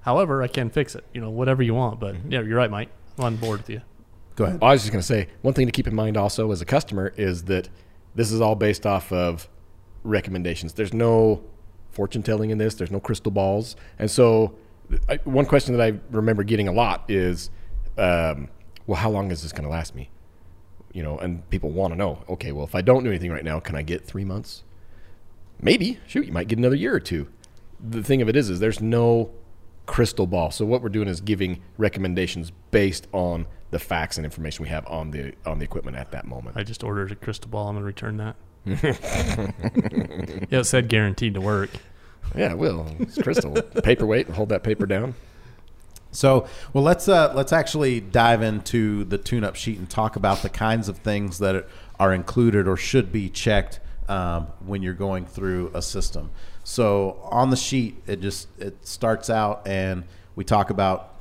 However, 0.03 0.43
I 0.43 0.49
can 0.49 0.71
fix 0.71 0.95
it. 0.95 1.05
You 1.15 1.21
know, 1.21 1.31
whatever 1.31 1.63
you 1.63 1.75
want. 1.75 2.01
But 2.01 2.17
yeah, 2.29 2.43
you're 2.43 2.59
right, 2.59 2.71
Mike. 2.71 2.91
I'm 3.19 3.25
on 3.25 3.37
board 3.37 3.61
with 3.61 3.71
you. 3.71 3.83
Go 4.37 4.45
ahead. 4.45 4.59
I 4.63 4.73
was 4.73 4.83
just 4.83 4.93
going 4.93 5.01
to 5.01 5.07
say 5.07 5.29
one 5.43 5.55
thing 5.55 5.67
to 5.67 5.73
keep 5.73 5.87
in 5.87 5.95
mind 5.95 6.17
also 6.17 6.51
as 6.53 6.61
a 6.61 6.65
customer 6.65 7.13
is 7.17 7.45
that 7.45 7.69
this 8.15 8.31
is 8.31 8.41
all 8.41 8.55
based 8.55 8.87
off 8.87 9.11
of 9.13 9.49
recommendations. 10.05 10.75
There's 10.75 10.95
no 10.95 11.43
fortune 11.91 12.23
telling 12.23 12.51
in 12.51 12.59
this. 12.59 12.75
There's 12.75 12.91
no 12.91 13.01
crystal 13.01 13.33
balls. 13.33 13.77
And 13.99 14.11
so, 14.11 14.55
I, 15.09 15.17
one 15.25 15.47
question 15.47 15.77
that 15.77 15.83
I 15.83 15.99
remember 16.11 16.43
getting 16.43 16.69
a 16.69 16.73
lot 16.73 17.05
is, 17.09 17.51
um, 17.97 18.49
well, 18.87 19.01
how 19.01 19.11
long 19.11 19.31
is 19.31 19.43
this 19.43 19.53
going 19.53 19.65
to 19.65 19.71
last 19.71 19.95
me? 19.95 20.11
You 20.93 21.03
know, 21.03 21.19
and 21.19 21.49
people 21.51 21.71
want 21.71 21.93
to 21.93 21.97
know. 21.97 22.23
Okay, 22.29 22.53
well, 22.53 22.65
if 22.65 22.75
I 22.75 22.83
don't 22.83 23.03
do 23.03 23.09
anything 23.09 23.33
right 23.33 23.45
now, 23.45 23.61
can 23.61 23.77
I 23.77 23.83
get 23.83 24.05
three 24.05 24.25
months? 24.25 24.63
Maybe. 25.61 25.99
Shoot, 26.07 26.27
you 26.27 26.33
might 26.33 26.49
get 26.49 26.59
another 26.59 26.77
year 26.77 26.95
or 26.95 27.01
two. 27.01 27.29
The 27.81 28.03
thing 28.03 28.21
of 28.21 28.29
it 28.29 28.37
is, 28.37 28.51
is 28.51 28.61
there's 28.61 28.81
no 28.81 29.31
crystal 29.87 30.27
ball. 30.27 30.51
So 30.51 30.65
what 30.65 30.83
we're 30.83 30.89
doing 30.91 31.09
is 31.09 31.21
giving 31.21 31.63
recommendations 31.79 32.53
based 32.71 33.09
on 33.13 33.47
the 33.71 33.79
facts 33.79 34.19
and 34.19 34.25
information 34.25 34.63
we 34.63 34.69
have 34.69 34.87
on 34.87 35.11
the 35.11 35.33
on 35.47 35.59
the 35.59 35.65
equipment 35.65 35.97
at 35.97 36.13
that 36.13 36.27
moment. 36.27 36.57
I 36.57 36.63
just 36.63 36.85
ordered 36.85 37.11
a 37.11 37.17
crystal 37.17 37.51
ball. 37.51 37.69
I'm 37.69 37.77
to 37.77 37.83
return 37.83 38.19
that. 38.19 38.37
yeah, 40.51 40.59
it 40.61 40.65
said 40.65 40.89
guaranteed 40.89 41.35
to 41.35 41.41
work. 41.41 41.71
Yeah, 42.37 42.53
it 42.53 42.59
will. 42.59 42.87
It's 43.01 43.21
crystal. 43.21 43.61
Paperweight. 43.83 44.29
Hold 44.31 44.51
that 44.51 44.63
paper 44.63 44.87
down. 44.87 45.15
So, 46.13 46.47
well, 46.75 46.85
let's 46.85 47.09
uh, 47.09 47.33
let's 47.35 47.53
actually 47.53 48.01
dive 48.01 48.43
into 48.43 49.05
the 49.05 49.17
tune-up 49.17 49.57
sheet 49.57 49.79
and 49.79 49.89
talk 49.89 50.15
about 50.15 50.43
the 50.43 50.51
kinds 50.51 50.89
of 50.89 50.99
things 50.99 51.39
that 51.39 51.67
are 51.99 52.13
included 52.13 52.69
or 52.69 52.77
should 52.77 53.11
be 53.11 53.31
checked 53.31 53.81
um, 54.09 54.49
when 54.65 54.83
you're 54.83 54.93
going 54.93 55.25
through 55.25 55.71
a 55.75 55.81
system. 55.81 56.31
So, 56.65 57.19
on 57.31 57.49
the 57.49 57.57
sheet, 57.57 58.03
it 58.07 58.21
just 58.21 58.49
it 58.61 58.87
starts 58.87 59.31
out 59.31 59.67
and 59.67 60.05
we 60.37 60.45
talk 60.45 60.69
about 60.69 61.15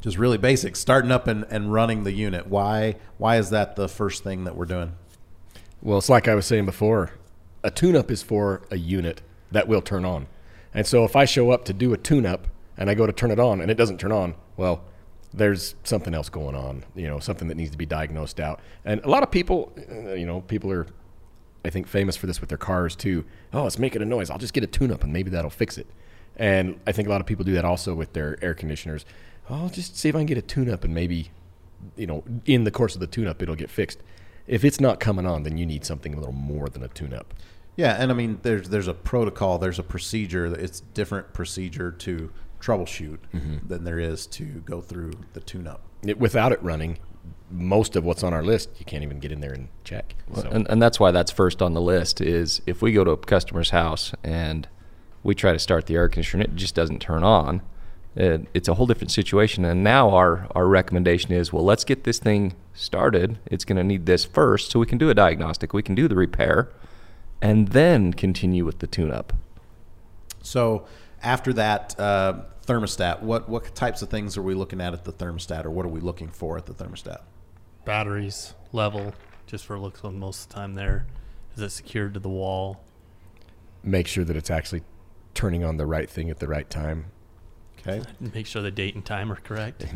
just 0.00 0.16
really 0.16 0.38
basic 0.38 0.74
starting 0.74 1.12
up 1.12 1.26
and, 1.26 1.44
and 1.50 1.72
running 1.72 2.04
the 2.04 2.12
unit. 2.12 2.46
Why 2.46 2.96
why 3.18 3.36
is 3.36 3.50
that 3.50 3.76
the 3.76 3.88
first 3.88 4.24
thing 4.24 4.44
that 4.44 4.56
we're 4.56 4.64
doing? 4.64 4.94
Well, 5.82 5.98
it's 5.98 6.08
like 6.08 6.26
I 6.26 6.34
was 6.34 6.46
saying 6.46 6.64
before. 6.64 7.12
A 7.62 7.70
tune-up 7.70 8.10
is 8.10 8.22
for 8.22 8.62
a 8.70 8.76
unit 8.76 9.20
that 9.50 9.68
will 9.68 9.82
turn 9.82 10.04
on, 10.04 10.28
and 10.72 10.86
so 10.86 11.04
if 11.04 11.14
I 11.14 11.24
show 11.24 11.50
up 11.50 11.64
to 11.66 11.72
do 11.72 11.92
a 11.92 11.98
tune-up 11.98 12.46
and 12.78 12.88
I 12.88 12.94
go 12.94 13.06
to 13.06 13.12
turn 13.12 13.30
it 13.30 13.38
on 13.38 13.60
and 13.60 13.70
it 13.70 13.74
doesn't 13.74 13.98
turn 13.98 14.12
on, 14.12 14.34
well, 14.56 14.84
there's 15.34 15.74
something 15.84 16.14
else 16.14 16.30
going 16.30 16.54
on. 16.54 16.84
You 16.94 17.08
know, 17.08 17.18
something 17.18 17.48
that 17.48 17.56
needs 17.56 17.72
to 17.72 17.76
be 17.76 17.84
diagnosed 17.84 18.40
out. 18.40 18.60
And 18.84 19.04
a 19.04 19.10
lot 19.10 19.22
of 19.22 19.30
people, 19.30 19.72
uh, 19.90 20.12
you 20.12 20.24
know, 20.24 20.40
people 20.42 20.72
are, 20.72 20.86
I 21.64 21.70
think, 21.70 21.86
famous 21.86 22.16
for 22.16 22.26
this 22.26 22.40
with 22.40 22.48
their 22.48 22.58
cars 22.58 22.96
too. 22.96 23.26
Oh, 23.52 23.66
it's 23.66 23.78
making 23.78 24.00
a 24.00 24.06
noise. 24.06 24.30
I'll 24.30 24.38
just 24.38 24.54
get 24.54 24.64
a 24.64 24.68
tune-up 24.68 25.04
and 25.04 25.12
maybe 25.12 25.30
that'll 25.30 25.50
fix 25.50 25.76
it. 25.76 25.86
And 26.36 26.80
I 26.86 26.92
think 26.92 27.08
a 27.08 27.10
lot 27.10 27.20
of 27.20 27.26
people 27.26 27.44
do 27.44 27.52
that 27.54 27.64
also 27.64 27.94
with 27.94 28.12
their 28.12 28.42
air 28.42 28.54
conditioners. 28.54 29.04
I'll 29.50 29.68
just 29.68 29.96
see 29.96 30.08
if 30.08 30.14
I 30.14 30.18
can 30.18 30.26
get 30.26 30.38
a 30.38 30.42
tune 30.42 30.70
up 30.70 30.84
and 30.84 30.94
maybe, 30.94 31.30
you 31.96 32.06
know, 32.06 32.22
in 32.46 32.64
the 32.64 32.70
course 32.70 32.94
of 32.94 33.00
the 33.00 33.06
tune 33.06 33.26
up, 33.26 33.42
it'll 33.42 33.56
get 33.56 33.70
fixed. 33.70 34.02
If 34.46 34.64
it's 34.64 34.80
not 34.80 35.00
coming 35.00 35.26
on, 35.26 35.42
then 35.42 35.58
you 35.58 35.66
need 35.66 35.84
something 35.84 36.14
a 36.14 36.16
little 36.16 36.32
more 36.32 36.68
than 36.68 36.82
a 36.82 36.88
tune 36.88 37.12
up. 37.12 37.34
Yeah, 37.76 37.96
and 37.98 38.10
I 38.10 38.14
mean, 38.14 38.40
there's 38.42 38.70
there's 38.70 38.88
a 38.88 38.94
protocol, 38.94 39.58
there's 39.58 39.78
a 39.78 39.84
procedure. 39.84 40.46
It's 40.46 40.80
different 40.80 41.32
procedure 41.32 41.92
to 41.92 42.32
troubleshoot 42.60 43.18
mm-hmm. 43.34 43.66
than 43.66 43.84
there 43.84 43.98
is 43.98 44.26
to 44.26 44.44
go 44.44 44.80
through 44.80 45.12
the 45.32 45.40
tune-up. 45.40 45.82
It, 46.02 46.18
without 46.18 46.52
it 46.52 46.62
running, 46.62 46.98
most 47.50 47.96
of 47.96 48.04
what's 48.04 48.22
on 48.22 48.32
our 48.32 48.42
list, 48.42 48.70
you 48.78 48.84
can't 48.84 49.02
even 49.02 49.18
get 49.20 49.32
in 49.32 49.40
there 49.40 49.52
and 49.52 49.68
check. 49.84 50.14
So, 50.34 50.48
And, 50.50 50.68
and 50.68 50.82
that's 50.82 51.00
why 51.00 51.10
that's 51.10 51.30
first 51.30 51.62
on 51.62 51.74
the 51.74 51.80
list 51.80 52.20
is 52.20 52.60
if 52.66 52.82
we 52.82 52.92
go 52.92 53.04
to 53.04 53.12
a 53.12 53.16
customer's 53.16 53.70
house 53.70 54.12
and 54.22 54.68
we 55.22 55.34
try 55.34 55.52
to 55.52 55.58
start 55.58 55.86
the 55.86 55.94
air 55.94 56.08
conditioner, 56.08 56.44
and 56.44 56.52
it 56.52 56.56
just 56.56 56.74
doesn't 56.74 57.00
turn 57.00 57.24
on. 57.24 57.62
It, 58.14 58.48
it's 58.54 58.68
a 58.68 58.74
whole 58.74 58.86
different 58.86 59.10
situation. 59.10 59.64
And 59.64 59.82
now 59.84 60.10
our, 60.10 60.48
our 60.54 60.66
recommendation 60.66 61.32
is, 61.32 61.52
well, 61.52 61.64
let's 61.64 61.84
get 61.84 62.04
this 62.04 62.18
thing 62.18 62.54
started. 62.74 63.38
It's 63.46 63.64
going 63.64 63.76
to 63.76 63.84
need 63.84 64.06
this 64.06 64.24
first 64.24 64.70
so 64.70 64.78
we 64.78 64.86
can 64.86 64.98
do 64.98 65.10
a 65.10 65.14
diagnostic. 65.14 65.72
We 65.72 65.82
can 65.82 65.94
do 65.94 66.08
the 66.08 66.16
repair 66.16 66.70
and 67.40 67.68
then 67.68 68.12
continue 68.12 68.64
with 68.64 68.80
the 68.80 68.86
tune 68.86 69.12
up. 69.12 69.32
So 70.42 70.86
after 71.22 71.52
that 71.54 71.98
uh, 71.98 72.42
thermostat, 72.66 73.22
what 73.22 73.48
what 73.48 73.74
types 73.74 74.02
of 74.02 74.08
things 74.08 74.36
are 74.36 74.42
we 74.42 74.54
looking 74.54 74.80
at 74.80 74.92
at 74.92 75.04
the 75.04 75.12
thermostat, 75.12 75.64
or 75.64 75.70
what 75.70 75.84
are 75.86 75.90
we 75.90 76.00
looking 76.00 76.28
for 76.28 76.56
at 76.56 76.66
the 76.66 76.74
thermostat? 76.74 77.22
Batteries 77.84 78.54
level, 78.72 79.14
just 79.46 79.66
for 79.66 79.78
looks 79.78 80.04
on 80.04 80.18
most 80.18 80.42
of 80.42 80.48
the 80.48 80.54
time 80.54 80.74
there. 80.74 81.06
Is 81.56 81.62
it 81.62 81.70
secured 81.70 82.14
to 82.14 82.20
the 82.20 82.28
wall? 82.28 82.84
make 83.82 84.06
sure 84.06 84.24
that 84.24 84.36
it's 84.36 84.50
actually 84.50 84.82
turning 85.34 85.64
on 85.64 85.76
the 85.76 85.86
right 85.86 86.08
thing 86.08 86.30
at 86.30 86.38
the 86.38 86.48
right 86.48 86.68
time. 86.68 87.06
Okay. 87.78 88.02
Make 88.20 88.46
sure 88.46 88.60
the 88.62 88.70
date 88.70 88.94
and 88.94 89.04
time 89.04 89.30
are 89.30 89.36
correct. 89.36 89.86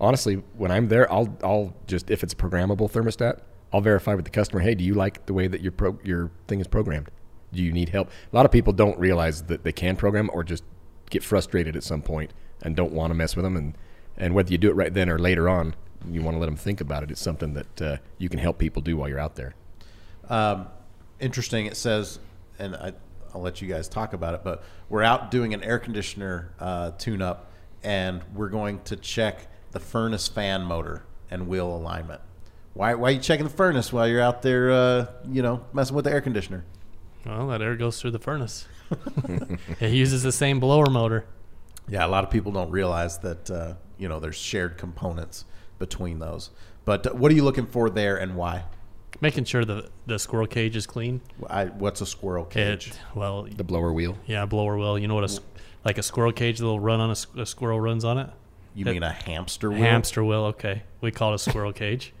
Honestly, 0.00 0.36
when 0.56 0.70
I'm 0.70 0.88
there, 0.88 1.10
I'll 1.12 1.36
I'll 1.42 1.74
just 1.86 2.10
if 2.10 2.22
it's 2.22 2.32
a 2.32 2.36
programmable 2.36 2.90
thermostat, 2.90 3.40
I'll 3.72 3.80
verify 3.80 4.14
with 4.14 4.24
the 4.24 4.30
customer. 4.30 4.60
Hey, 4.60 4.74
do 4.74 4.84
you 4.84 4.94
like 4.94 5.26
the 5.26 5.34
way 5.34 5.46
that 5.46 5.60
your 5.60 5.72
pro, 5.72 5.98
your 6.02 6.30
thing 6.46 6.60
is 6.60 6.66
programmed? 6.66 7.10
Do 7.52 7.62
you 7.62 7.72
need 7.72 7.90
help? 7.90 8.10
A 8.32 8.36
lot 8.36 8.44
of 8.44 8.52
people 8.52 8.72
don't 8.72 8.98
realize 8.98 9.44
that 9.44 9.64
they 9.64 9.72
can 9.72 9.96
program 9.96 10.30
or 10.32 10.44
just 10.44 10.64
get 11.10 11.24
frustrated 11.24 11.76
at 11.76 11.82
some 11.82 12.02
point 12.02 12.32
and 12.62 12.76
don't 12.76 12.92
want 12.92 13.10
to 13.10 13.14
mess 13.14 13.36
with 13.36 13.44
them. 13.44 13.56
And 13.56 13.76
and 14.16 14.34
whether 14.34 14.50
you 14.50 14.58
do 14.58 14.68
it 14.68 14.74
right 14.74 14.92
then 14.92 15.08
or 15.08 15.18
later 15.18 15.48
on, 15.48 15.74
you 16.10 16.22
want 16.22 16.34
to 16.34 16.38
let 16.38 16.46
them 16.46 16.56
think 16.56 16.80
about 16.80 17.02
it. 17.02 17.10
It's 17.10 17.20
something 17.20 17.54
that 17.54 17.82
uh, 17.82 17.96
you 18.18 18.28
can 18.28 18.40
help 18.40 18.58
people 18.58 18.82
do 18.82 18.96
while 18.96 19.08
you're 19.08 19.20
out 19.20 19.36
there. 19.36 19.54
Um, 20.28 20.66
interesting. 21.20 21.66
It 21.66 21.76
says, 21.76 22.18
and 22.58 22.74
I, 22.74 22.92
I'll 23.34 23.40
let 23.40 23.62
you 23.62 23.68
guys 23.68 23.88
talk 23.88 24.12
about 24.12 24.34
it, 24.34 24.42
but 24.42 24.64
we're 24.88 25.02
out 25.02 25.30
doing 25.30 25.54
an 25.54 25.62
air 25.62 25.78
conditioner 25.78 26.52
uh, 26.58 26.92
tune 26.98 27.22
up, 27.22 27.52
and 27.82 28.22
we're 28.34 28.48
going 28.48 28.80
to 28.84 28.96
check 28.96 29.46
the 29.70 29.80
furnace 29.80 30.26
fan 30.28 30.62
motor 30.62 31.04
and 31.30 31.46
wheel 31.46 31.74
alignment. 31.74 32.20
Why, 32.74 32.94
why 32.94 33.08
are 33.08 33.12
you 33.12 33.20
checking 33.20 33.44
the 33.44 33.50
furnace 33.50 33.92
while 33.92 34.08
you're 34.08 34.20
out 34.20 34.42
there, 34.42 34.70
uh, 34.70 35.06
you 35.30 35.42
know, 35.42 35.64
messing 35.72 35.94
with 35.94 36.04
the 36.04 36.12
air 36.12 36.20
conditioner? 36.20 36.64
Well, 37.26 37.48
that 37.48 37.60
air 37.62 37.76
goes 37.76 38.00
through 38.00 38.12
the 38.12 38.18
furnace. 38.18 38.66
it 39.80 39.92
uses 39.92 40.22
the 40.22 40.32
same 40.32 40.60
blower 40.60 40.86
motor. 40.86 41.26
Yeah, 41.88 42.06
a 42.06 42.08
lot 42.08 42.24
of 42.24 42.30
people 42.30 42.52
don't 42.52 42.70
realize 42.70 43.18
that, 43.18 43.50
uh, 43.50 43.74
you 43.98 44.08
know, 44.08 44.20
there's 44.20 44.36
shared 44.36 44.76
components 44.78 45.44
between 45.78 46.18
those. 46.18 46.50
But 46.84 47.06
uh, 47.06 47.10
what 47.12 47.30
are 47.30 47.34
you 47.34 47.44
looking 47.44 47.66
for 47.66 47.90
there 47.90 48.16
and 48.16 48.34
why? 48.36 48.64
Making 49.20 49.44
sure 49.44 49.64
the 49.64 49.88
the 50.06 50.18
squirrel 50.18 50.46
cage 50.46 50.76
is 50.76 50.86
clean. 50.86 51.20
I, 51.50 51.66
what's 51.66 52.00
a 52.00 52.06
squirrel 52.06 52.44
cage? 52.44 52.88
It 52.88 52.98
well, 53.14 53.42
The 53.44 53.64
blower 53.64 53.92
wheel. 53.92 54.16
yeah, 54.26 54.44
blower 54.46 54.76
wheel. 54.78 54.98
You 54.98 55.08
know 55.08 55.14
what 55.14 55.24
a 55.24 55.32
s- 55.32 55.40
like 55.84 55.98
a 55.98 56.02
squirrel 56.02 56.30
cage? 56.32 56.58
that'll 56.58 56.78
run 56.78 57.00
on 57.00 57.10
a 57.36 57.46
squirrel 57.46 57.80
runs 57.80 58.04
on 58.04 58.18
it. 58.18 58.30
you 58.74 58.86
it- 58.86 58.92
mean 58.92 59.02
a 59.02 59.10
hamster 59.12 59.70
wheel? 59.70 59.80
Hamster 59.80 60.22
wheel. 60.22 60.44
Okay, 60.46 60.82
we 61.00 61.10
call 61.10 61.32
it 61.32 61.36
a 61.36 61.38
squirrel 61.38 61.72
cage, 61.72 62.12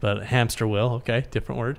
but 0.00 0.24
hamster 0.24 0.66
wheel. 0.66 0.94
Okay, 0.94 1.24
different 1.30 1.58
word. 1.60 1.78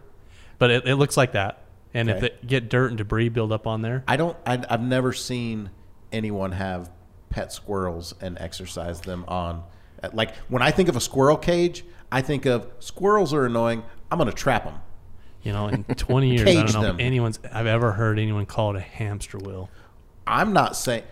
But 0.58 0.70
it, 0.72 0.88
it 0.88 0.96
looks 0.96 1.18
like 1.18 1.34
that. 1.34 1.64
And 1.94 2.10
if 2.10 2.18
Okay. 2.18 2.26
it 2.28 2.48
get 2.48 2.70
dirt 2.70 2.88
and 2.90 2.98
debris 2.98 3.30
build 3.30 3.52
up 3.52 3.68
on 3.68 3.82
there, 3.82 4.04
I 4.08 4.16
don't. 4.18 4.38
I, 4.46 4.64
I've 4.70 4.82
never 4.82 5.12
seen 5.14 5.70
anyone 6.12 6.54
have 6.54 6.90
pet 7.30 7.52
squirrels 7.52 8.14
and 8.22 8.38
exercise 8.40 9.02
them 9.02 9.26
on. 9.28 9.64
Like 10.14 10.36
when 10.48 10.62
I 10.62 10.72
think 10.72 10.90
of 10.90 10.96
a 10.96 11.02
squirrel 11.02 11.38
cage, 11.38 11.84
I 12.12 12.22
think 12.22 12.46
of 12.46 12.68
squirrels 12.80 13.34
are 13.34 13.46
annoying. 13.46 13.84
I'm 14.12 14.18
going 14.18 14.30
to 14.30 14.36
trap 14.36 14.64
them. 14.66 14.76
you 15.44 15.52
know, 15.54 15.68
in 15.68 15.84
20 15.84 16.30
years, 16.30 16.48
I 16.50 16.54
don't 16.54 16.74
know 16.74 16.82
them. 16.82 17.00
if 17.00 17.06
anyone's 17.06 17.40
I've 17.52 17.68
ever 17.68 17.92
heard 17.94 18.20
anyone 18.20 18.46
call 18.46 18.76
it 18.76 18.78
a 18.78 18.82
hamster 18.82 19.38
wheel. 19.38 19.70
I'm 20.28 20.54
not 20.54 20.76
saying 20.76 21.04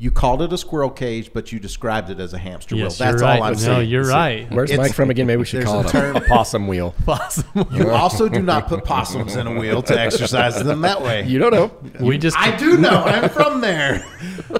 you 0.00 0.12
called 0.12 0.42
it 0.42 0.52
a 0.52 0.58
squirrel 0.58 0.90
cage, 0.90 1.32
but 1.32 1.50
you 1.50 1.58
described 1.58 2.08
it 2.08 2.20
as 2.20 2.32
a 2.32 2.38
hamster 2.38 2.76
Yes, 2.76 3.00
wheel. 3.00 3.10
That's 3.10 3.20
right. 3.22 3.38
all 3.38 3.42
I'm 3.42 3.52
no, 3.54 3.58
saying. 3.58 3.88
you're 3.90 4.04
right. 4.04 4.48
Where's 4.52 4.70
It's- 4.70 4.86
Mike 4.88 4.94
from 4.94 5.10
again? 5.10 5.26
Maybe 5.26 5.38
we 5.38 5.44
should 5.44 5.64
call 5.64 5.80
a 5.80 5.86
it 5.86 5.88
term- 5.88 6.14
a, 6.16 6.20
a 6.24 6.28
possum 6.28 6.68
wheel. 6.68 6.94
Possible. 7.04 7.66
You 7.72 7.90
also 7.90 8.28
do 8.28 8.40
not 8.40 8.68
put 8.68 8.84
possums 8.84 9.34
in 9.34 9.46
a 9.48 9.58
wheel 9.58 9.82
to 9.82 10.00
exercise 10.00 10.62
them 10.62 10.82
that 10.82 11.02
way. 11.02 11.26
You 11.26 11.40
don't 11.40 11.52
know. 11.52 11.72
we 12.00 12.16
just 12.16 12.38
I 12.38 12.56
do 12.56 12.76
know. 12.78 13.02
I'm 13.04 13.28
from 13.28 13.60
there. 13.60 14.06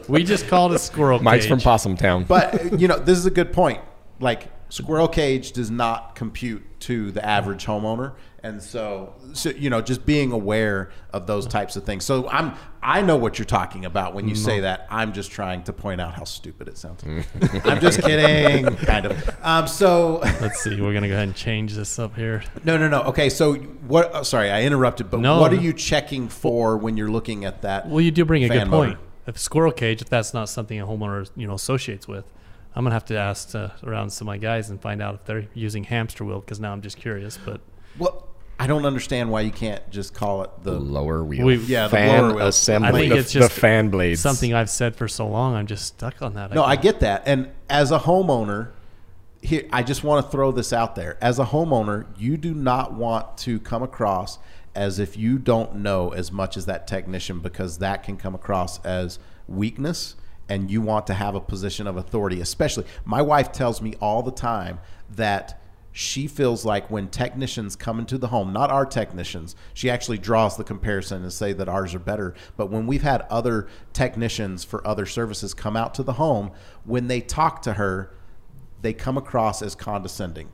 we 0.08 0.24
just 0.24 0.48
called 0.48 0.72
it 0.72 0.76
a 0.76 0.78
squirrel 0.80 1.22
Mike's 1.22 1.44
cage. 1.44 1.50
from 1.50 1.60
Possum 1.60 1.96
Town. 1.96 2.24
But 2.24 2.80
you 2.80 2.88
know, 2.88 2.98
this 2.98 3.16
is 3.16 3.26
a 3.26 3.30
good 3.30 3.52
point. 3.52 3.80
Like 4.20 4.48
squirrel 4.68 5.08
cage 5.08 5.52
does 5.52 5.70
not 5.70 6.14
compute 6.14 6.64
to 6.80 7.10
the 7.10 7.24
average 7.24 7.66
homeowner, 7.66 8.14
and 8.42 8.62
so, 8.62 9.14
so 9.32 9.50
you 9.50 9.68
know, 9.68 9.80
just 9.80 10.06
being 10.06 10.30
aware 10.30 10.90
of 11.12 11.26
those 11.26 11.46
types 11.46 11.74
of 11.76 11.84
things. 11.84 12.04
So 12.04 12.28
I'm, 12.28 12.54
I 12.80 13.02
know 13.02 13.16
what 13.16 13.38
you're 13.38 13.46
talking 13.46 13.84
about 13.84 14.14
when 14.14 14.28
you 14.28 14.36
say 14.36 14.60
that. 14.60 14.86
I'm 14.90 15.12
just 15.12 15.32
trying 15.32 15.64
to 15.64 15.72
point 15.72 16.00
out 16.00 16.14
how 16.14 16.22
stupid 16.24 16.68
it 16.68 16.78
sounds. 16.78 17.02
I'm 17.64 17.80
just 17.80 18.00
kidding, 18.00 18.76
kind 18.76 19.06
of. 19.06 19.36
Um, 19.42 19.66
so 19.66 20.18
Let's 20.40 20.60
see. 20.60 20.80
We're 20.80 20.94
gonna 20.94 21.08
go 21.08 21.14
ahead 21.14 21.26
and 21.28 21.36
change 21.36 21.74
this 21.74 21.98
up 21.98 22.14
here. 22.14 22.44
no, 22.64 22.76
no, 22.76 22.88
no. 22.88 23.02
Okay, 23.02 23.28
so 23.28 23.54
what? 23.54 24.10
Oh, 24.14 24.22
sorry, 24.22 24.50
I 24.50 24.62
interrupted. 24.62 25.10
But 25.10 25.20
No, 25.20 25.40
what 25.40 25.52
are 25.52 25.56
you 25.56 25.72
checking 25.72 26.28
for 26.28 26.76
when 26.76 26.96
you're 26.96 27.10
looking 27.10 27.44
at 27.44 27.62
that? 27.62 27.88
Well, 27.88 28.00
you 28.00 28.12
do 28.12 28.24
bring 28.24 28.44
a 28.44 28.48
good 28.48 28.68
motor? 28.68 28.90
point. 28.90 28.98
If 29.26 29.38
squirrel 29.38 29.72
cage, 29.72 30.00
if 30.00 30.08
that's 30.08 30.32
not 30.32 30.48
something 30.48 30.80
a 30.80 30.86
homeowner 30.86 31.28
you 31.36 31.46
know 31.46 31.54
associates 31.54 32.06
with, 32.08 32.32
I'm 32.78 32.84
gonna 32.84 32.94
have 32.94 33.06
to 33.06 33.18
ask 33.18 33.56
uh, 33.56 33.70
around 33.82 34.10
some 34.10 34.28
of 34.28 34.32
my 34.32 34.36
guys 34.38 34.70
and 34.70 34.80
find 34.80 35.02
out 35.02 35.16
if 35.16 35.24
they're 35.24 35.48
using 35.52 35.82
hamster 35.82 36.24
wheel 36.24 36.38
because 36.38 36.60
now 36.60 36.72
I'm 36.72 36.80
just 36.80 36.96
curious. 36.96 37.36
But 37.44 37.60
Well, 37.98 38.28
I 38.56 38.68
don't 38.68 38.86
understand 38.86 39.32
why 39.32 39.40
you 39.40 39.50
can't 39.50 39.82
just 39.90 40.14
call 40.14 40.42
it 40.44 40.50
the. 40.62 40.78
lower 40.78 41.24
wheel. 41.24 41.44
we, 41.44 41.56
Yeah, 41.56 41.88
the 41.88 41.96
Fan 41.96 42.20
blower 42.20 42.34
wheel. 42.36 42.46
assembly. 42.46 42.88
I 42.88 42.92
think 42.92 43.12
the, 43.12 43.18
it's 43.18 43.32
just 43.32 43.52
the 43.52 43.60
fan 43.60 43.88
blades. 43.90 44.20
something 44.20 44.54
I've 44.54 44.70
said 44.70 44.94
for 44.94 45.08
so 45.08 45.26
long. 45.26 45.56
I'm 45.56 45.66
just 45.66 45.86
stuck 45.86 46.22
on 46.22 46.34
that. 46.34 46.54
No, 46.54 46.62
I 46.62 46.76
can't- 46.76 46.82
get 46.84 47.00
that. 47.00 47.24
And 47.26 47.50
as 47.68 47.90
a 47.90 47.98
homeowner, 47.98 48.70
here 49.42 49.64
I 49.72 49.82
just 49.82 50.04
want 50.04 50.24
to 50.24 50.30
throw 50.30 50.52
this 50.52 50.72
out 50.72 50.94
there. 50.94 51.18
As 51.20 51.40
a 51.40 51.46
homeowner, 51.46 52.06
you 52.16 52.36
do 52.36 52.54
not 52.54 52.94
want 52.94 53.38
to 53.38 53.58
come 53.58 53.82
across 53.82 54.38
as 54.76 55.00
if 55.00 55.16
you 55.16 55.40
don't 55.40 55.74
know 55.74 56.10
as 56.10 56.30
much 56.30 56.56
as 56.56 56.66
that 56.66 56.86
technician 56.86 57.40
because 57.40 57.78
that 57.78 58.04
can 58.04 58.16
come 58.16 58.36
across 58.36 58.78
as 58.84 59.18
weakness 59.48 60.14
and 60.48 60.70
you 60.70 60.80
want 60.80 61.06
to 61.06 61.14
have 61.14 61.34
a 61.34 61.40
position 61.40 61.86
of 61.86 61.96
authority. 61.96 62.40
Especially 62.40 62.84
my 63.04 63.22
wife 63.22 63.52
tells 63.52 63.82
me 63.82 63.94
all 64.00 64.22
the 64.22 64.32
time 64.32 64.80
that 65.10 65.60
she 65.90 66.28
feels 66.28 66.64
like 66.64 66.90
when 66.90 67.08
technicians 67.08 67.74
come 67.74 67.98
into 67.98 68.18
the 68.18 68.28
home, 68.28 68.52
not 68.52 68.70
our 68.70 68.86
technicians, 68.86 69.56
she 69.74 69.90
actually 69.90 70.18
draws 70.18 70.56
the 70.56 70.62
comparison 70.62 71.22
and 71.22 71.32
say 71.32 71.52
that 71.52 71.68
ours 71.68 71.92
are 71.94 71.98
better. 71.98 72.34
But 72.56 72.70
when 72.70 72.86
we've 72.86 73.02
had 73.02 73.22
other 73.22 73.66
technicians 73.92 74.62
for 74.62 74.86
other 74.86 75.06
services 75.06 75.54
come 75.54 75.76
out 75.76 75.94
to 75.94 76.02
the 76.02 76.12
home, 76.12 76.52
when 76.84 77.08
they 77.08 77.20
talk 77.20 77.62
to 77.62 77.72
her, 77.74 78.14
they 78.80 78.92
come 78.92 79.16
across 79.18 79.60
as 79.60 79.74
condescending. 79.74 80.50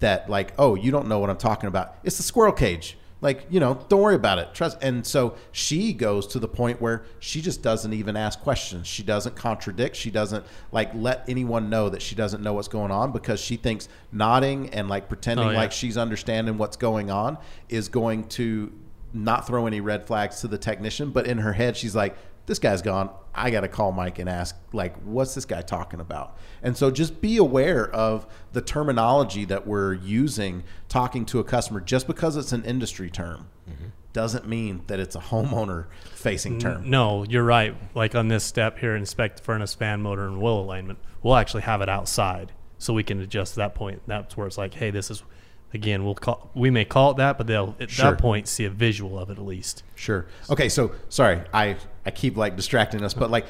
That 0.00 0.28
like, 0.28 0.52
oh, 0.58 0.74
you 0.74 0.90
don't 0.90 1.08
know 1.08 1.18
what 1.18 1.30
I'm 1.30 1.38
talking 1.38 1.68
about. 1.68 1.96
It's 2.04 2.16
the 2.16 2.22
squirrel 2.22 2.52
cage. 2.52 2.98
Like, 3.22 3.46
you 3.50 3.60
know, 3.60 3.84
don't 3.88 4.00
worry 4.00 4.14
about 4.14 4.38
it. 4.38 4.54
Trust. 4.54 4.78
And 4.80 5.06
so 5.06 5.34
she 5.52 5.92
goes 5.92 6.26
to 6.28 6.38
the 6.38 6.48
point 6.48 6.80
where 6.80 7.02
she 7.18 7.42
just 7.42 7.62
doesn't 7.62 7.92
even 7.92 8.16
ask 8.16 8.40
questions. 8.40 8.86
She 8.86 9.02
doesn't 9.02 9.36
contradict. 9.36 9.94
She 9.94 10.10
doesn't 10.10 10.44
like 10.72 10.90
let 10.94 11.24
anyone 11.28 11.68
know 11.68 11.90
that 11.90 12.00
she 12.00 12.14
doesn't 12.14 12.42
know 12.42 12.54
what's 12.54 12.68
going 12.68 12.90
on 12.90 13.12
because 13.12 13.38
she 13.38 13.56
thinks 13.56 13.88
nodding 14.10 14.70
and 14.70 14.88
like 14.88 15.08
pretending 15.08 15.46
Oh, 15.48 15.50
yeah. 15.50 15.58
like 15.58 15.72
she's 15.72 15.98
understanding 15.98 16.56
what's 16.56 16.78
going 16.78 17.10
on 17.10 17.36
is 17.68 17.88
going 17.88 18.26
to 18.28 18.72
not 19.12 19.46
throw 19.46 19.66
any 19.66 19.80
red 19.80 20.06
flags 20.06 20.40
to 20.40 20.48
the 20.48 20.56
technician. 20.58 21.10
But 21.10 21.26
in 21.26 21.38
her 21.38 21.52
head, 21.52 21.76
she's 21.76 21.94
like, 21.94 22.16
this 22.50 22.58
guy's 22.58 22.82
gone. 22.82 23.10
I 23.32 23.52
got 23.52 23.60
to 23.60 23.68
call 23.68 23.92
Mike 23.92 24.18
and 24.18 24.28
ask, 24.28 24.56
like, 24.72 24.96
what's 25.04 25.36
this 25.36 25.44
guy 25.44 25.62
talking 25.62 26.00
about? 26.00 26.36
And 26.64 26.76
so 26.76 26.90
just 26.90 27.20
be 27.20 27.36
aware 27.36 27.88
of 27.88 28.26
the 28.52 28.60
terminology 28.60 29.44
that 29.44 29.68
we're 29.68 29.92
using 29.92 30.64
talking 30.88 31.24
to 31.26 31.38
a 31.38 31.44
customer. 31.44 31.80
Just 31.80 32.08
because 32.08 32.36
it's 32.36 32.50
an 32.50 32.64
industry 32.64 33.08
term 33.08 33.46
mm-hmm. 33.70 33.90
doesn't 34.12 34.48
mean 34.48 34.82
that 34.88 34.98
it's 34.98 35.14
a 35.14 35.20
homeowner 35.20 35.86
facing 36.12 36.58
term. 36.58 36.90
No, 36.90 37.22
you're 37.22 37.44
right. 37.44 37.76
Like 37.94 38.16
on 38.16 38.26
this 38.26 38.42
step 38.42 38.80
here, 38.80 38.96
inspect 38.96 39.36
the 39.36 39.42
furnace, 39.44 39.72
fan 39.72 40.02
motor, 40.02 40.26
and 40.26 40.42
wheel 40.42 40.58
alignment. 40.58 40.98
We'll 41.22 41.36
actually 41.36 41.62
have 41.62 41.82
it 41.82 41.88
outside, 41.88 42.50
so 42.78 42.92
we 42.92 43.04
can 43.04 43.20
adjust 43.20 43.54
that 43.54 43.76
point. 43.76 44.02
That's 44.08 44.36
where 44.36 44.48
it's 44.48 44.58
like, 44.58 44.74
hey, 44.74 44.90
this 44.90 45.08
is 45.08 45.22
again, 45.72 46.04
we'll 46.04 46.14
call 46.14 46.50
we 46.54 46.70
may 46.70 46.84
call 46.84 47.12
it 47.12 47.16
that, 47.18 47.38
but 47.38 47.46
they'll 47.46 47.76
at 47.80 47.90
Sure. 47.90 48.10
that 48.10 48.18
point 48.18 48.48
see 48.48 48.64
a 48.64 48.70
visual 48.70 49.18
of 49.18 49.30
it 49.30 49.38
at 49.38 49.44
least. 49.44 49.82
Sure. 49.94 50.26
Okay, 50.48 50.68
so 50.68 50.92
sorry, 51.08 51.42
I 51.52 51.76
I 52.10 52.12
keep 52.12 52.36
like 52.36 52.56
distracting 52.56 53.04
us, 53.04 53.14
but 53.14 53.30
like, 53.30 53.46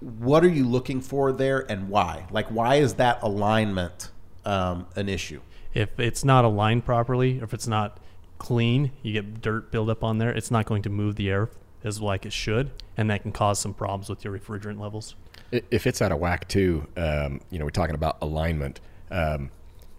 what 0.00 0.44
are 0.44 0.50
you 0.50 0.68
looking 0.68 1.00
for 1.00 1.32
there, 1.32 1.64
and 1.70 1.88
why? 1.88 2.26
Like, 2.30 2.46
why 2.48 2.74
is 2.74 2.94
that 2.96 3.22
alignment 3.22 4.10
um, 4.44 4.86
an 4.96 5.08
issue? 5.08 5.40
If 5.72 5.98
it's 5.98 6.22
not 6.22 6.44
aligned 6.44 6.84
properly, 6.84 7.40
or 7.40 7.44
if 7.44 7.54
it's 7.54 7.66
not 7.66 7.98
clean, 8.36 8.92
you 9.02 9.14
get 9.14 9.40
dirt 9.40 9.70
buildup 9.72 10.04
on 10.04 10.18
there. 10.18 10.28
It's 10.28 10.50
not 10.50 10.66
going 10.66 10.82
to 10.82 10.90
move 10.90 11.16
the 11.16 11.30
air 11.30 11.48
as 11.84 12.02
like 12.02 12.26
it 12.26 12.34
should, 12.34 12.70
and 12.98 13.08
that 13.08 13.22
can 13.22 13.32
cause 13.32 13.58
some 13.58 13.72
problems 13.72 14.10
with 14.10 14.22
your 14.22 14.38
refrigerant 14.38 14.78
levels. 14.78 15.14
If 15.50 15.86
it's 15.86 16.02
out 16.02 16.12
of 16.12 16.18
whack 16.18 16.48
too, 16.48 16.86
um, 16.98 17.40
you 17.48 17.58
know, 17.58 17.64
we're 17.64 17.70
talking 17.70 17.94
about 17.94 18.18
alignment. 18.20 18.78
Um, 19.10 19.50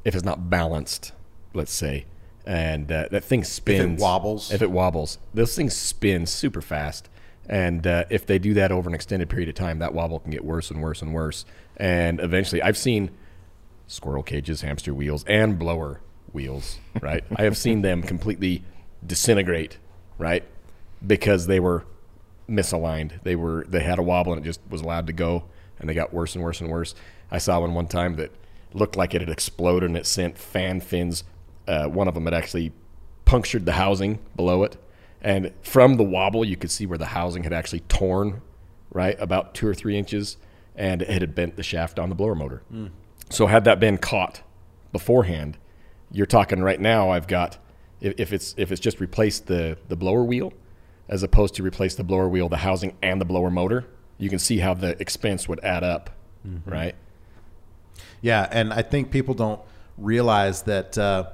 if 0.05 0.13
it's 0.13 0.23
not 0.23 0.51
balanced, 0.51 1.13
let's 1.55 1.73
say, 1.73 2.05
and 2.45 2.91
uh, 2.91 3.07
that 3.09 3.23
thing 3.23 3.43
spins, 3.43 3.99
wobbles. 3.99 4.51
if 4.51 4.61
it 4.61 4.69
wobbles, 4.69 5.17
those 5.33 5.55
things 5.55 5.75
spin 5.75 6.27
super 6.27 6.61
fast. 6.61 7.09
And 7.49 7.87
uh, 7.87 8.05
if 8.09 8.25
they 8.25 8.39
do 8.39 8.53
that 8.55 8.71
over 8.71 8.89
an 8.89 8.95
extended 8.95 9.29
period 9.29 9.49
of 9.49 9.55
time, 9.55 9.79
that 9.79 9.93
wobble 9.93 10.19
can 10.19 10.31
get 10.31 10.43
worse 10.43 10.69
and 10.69 10.81
worse 10.81 11.01
and 11.01 11.13
worse. 11.13 11.45
And 11.77 12.19
eventually, 12.19 12.61
I've 12.61 12.77
seen 12.77 13.11
squirrel 13.87 14.23
cages, 14.23 14.61
hamster 14.61 14.93
wheels, 14.93 15.23
and 15.25 15.57
blower 15.57 16.01
wheels. 16.33 16.77
Right, 17.01 17.23
I 17.35 17.43
have 17.43 17.57
seen 17.57 17.81
them 17.81 18.03
completely 18.03 18.63
disintegrate. 19.05 19.77
Right, 20.17 20.43
because 21.05 21.47
they 21.47 21.59
were 21.59 21.85
misaligned. 22.49 23.23
They 23.23 23.35
were 23.35 23.65
they 23.67 23.81
had 23.81 23.99
a 23.99 24.03
wobble 24.03 24.33
and 24.33 24.41
it 24.41 24.45
just 24.45 24.61
was 24.69 24.81
allowed 24.81 25.07
to 25.07 25.13
go, 25.13 25.45
and 25.79 25.89
they 25.89 25.93
got 25.93 26.13
worse 26.13 26.35
and 26.35 26.43
worse 26.43 26.59
and 26.59 26.69
worse. 26.69 26.95
I 27.31 27.37
saw 27.37 27.59
one 27.61 27.73
one 27.73 27.87
time 27.87 28.15
that 28.15 28.31
looked 28.73 28.95
like 28.95 29.13
it 29.13 29.21
had 29.21 29.29
exploded 29.29 29.89
and 29.89 29.97
it 29.97 30.05
sent 30.05 30.37
fan 30.37 30.81
fins. 30.81 31.23
Uh, 31.67 31.87
one 31.87 32.07
of 32.07 32.13
them 32.13 32.25
had 32.25 32.33
actually 32.33 32.71
punctured 33.25 33.65
the 33.65 33.73
housing 33.73 34.19
below 34.35 34.63
it, 34.63 34.77
and 35.21 35.51
from 35.61 35.97
the 35.97 36.03
wobble 36.03 36.45
you 36.45 36.55
could 36.57 36.71
see 36.71 36.85
where 36.85 36.97
the 36.97 37.07
housing 37.07 37.43
had 37.43 37.53
actually 37.53 37.81
torn, 37.81 38.41
right 38.91 39.15
about 39.19 39.53
two 39.53 39.67
or 39.67 39.73
three 39.73 39.97
inches, 39.97 40.37
and 40.75 41.01
it 41.01 41.21
had 41.21 41.33
bent 41.35 41.55
the 41.55 41.63
shaft 41.63 41.99
on 41.99 42.09
the 42.09 42.15
blower 42.15 42.35
motor. 42.35 42.61
So 43.29 43.47
had 43.47 43.63
that 43.65 43.79
been 43.79 43.97
caught 43.97 44.41
beforehand, 44.91 45.57
you're 46.11 46.25
talking 46.25 46.61
right 46.61 46.79
now. 46.79 47.09
I've 47.09 47.27
got 47.27 47.57
if, 47.99 48.31
it's 48.31 48.53
if 48.57 48.71
it's 48.71 48.79
just 48.79 48.99
replaced 48.99 49.47
the 49.47 49.77
the 49.87 49.95
blower 49.95 50.23
wheel, 50.23 50.53
as 51.09 51.23
opposed 51.23 51.55
to 51.55 51.63
replace 51.63 51.95
the 51.95 52.03
blower 52.03 52.29
wheel, 52.29 52.47
the 52.47 52.57
housing, 52.57 52.95
and 53.01 53.19
the 53.19 53.25
blower 53.25 53.49
motor. 53.49 53.85
You 54.17 54.29
can 54.29 54.39
see 54.39 54.59
how 54.59 54.73
the 54.73 54.99
expense 55.01 55.47
would 55.49 55.59
add 55.63 55.83
up, 55.83 56.09
right? 56.65 56.95
Yeah, 58.21 58.47
and 58.51 58.73
I 58.73 58.81
think 58.81 59.11
people 59.11 59.33
don't 59.33 59.61
realize 59.97 60.63
that 60.63 60.97
uh, 60.97 61.25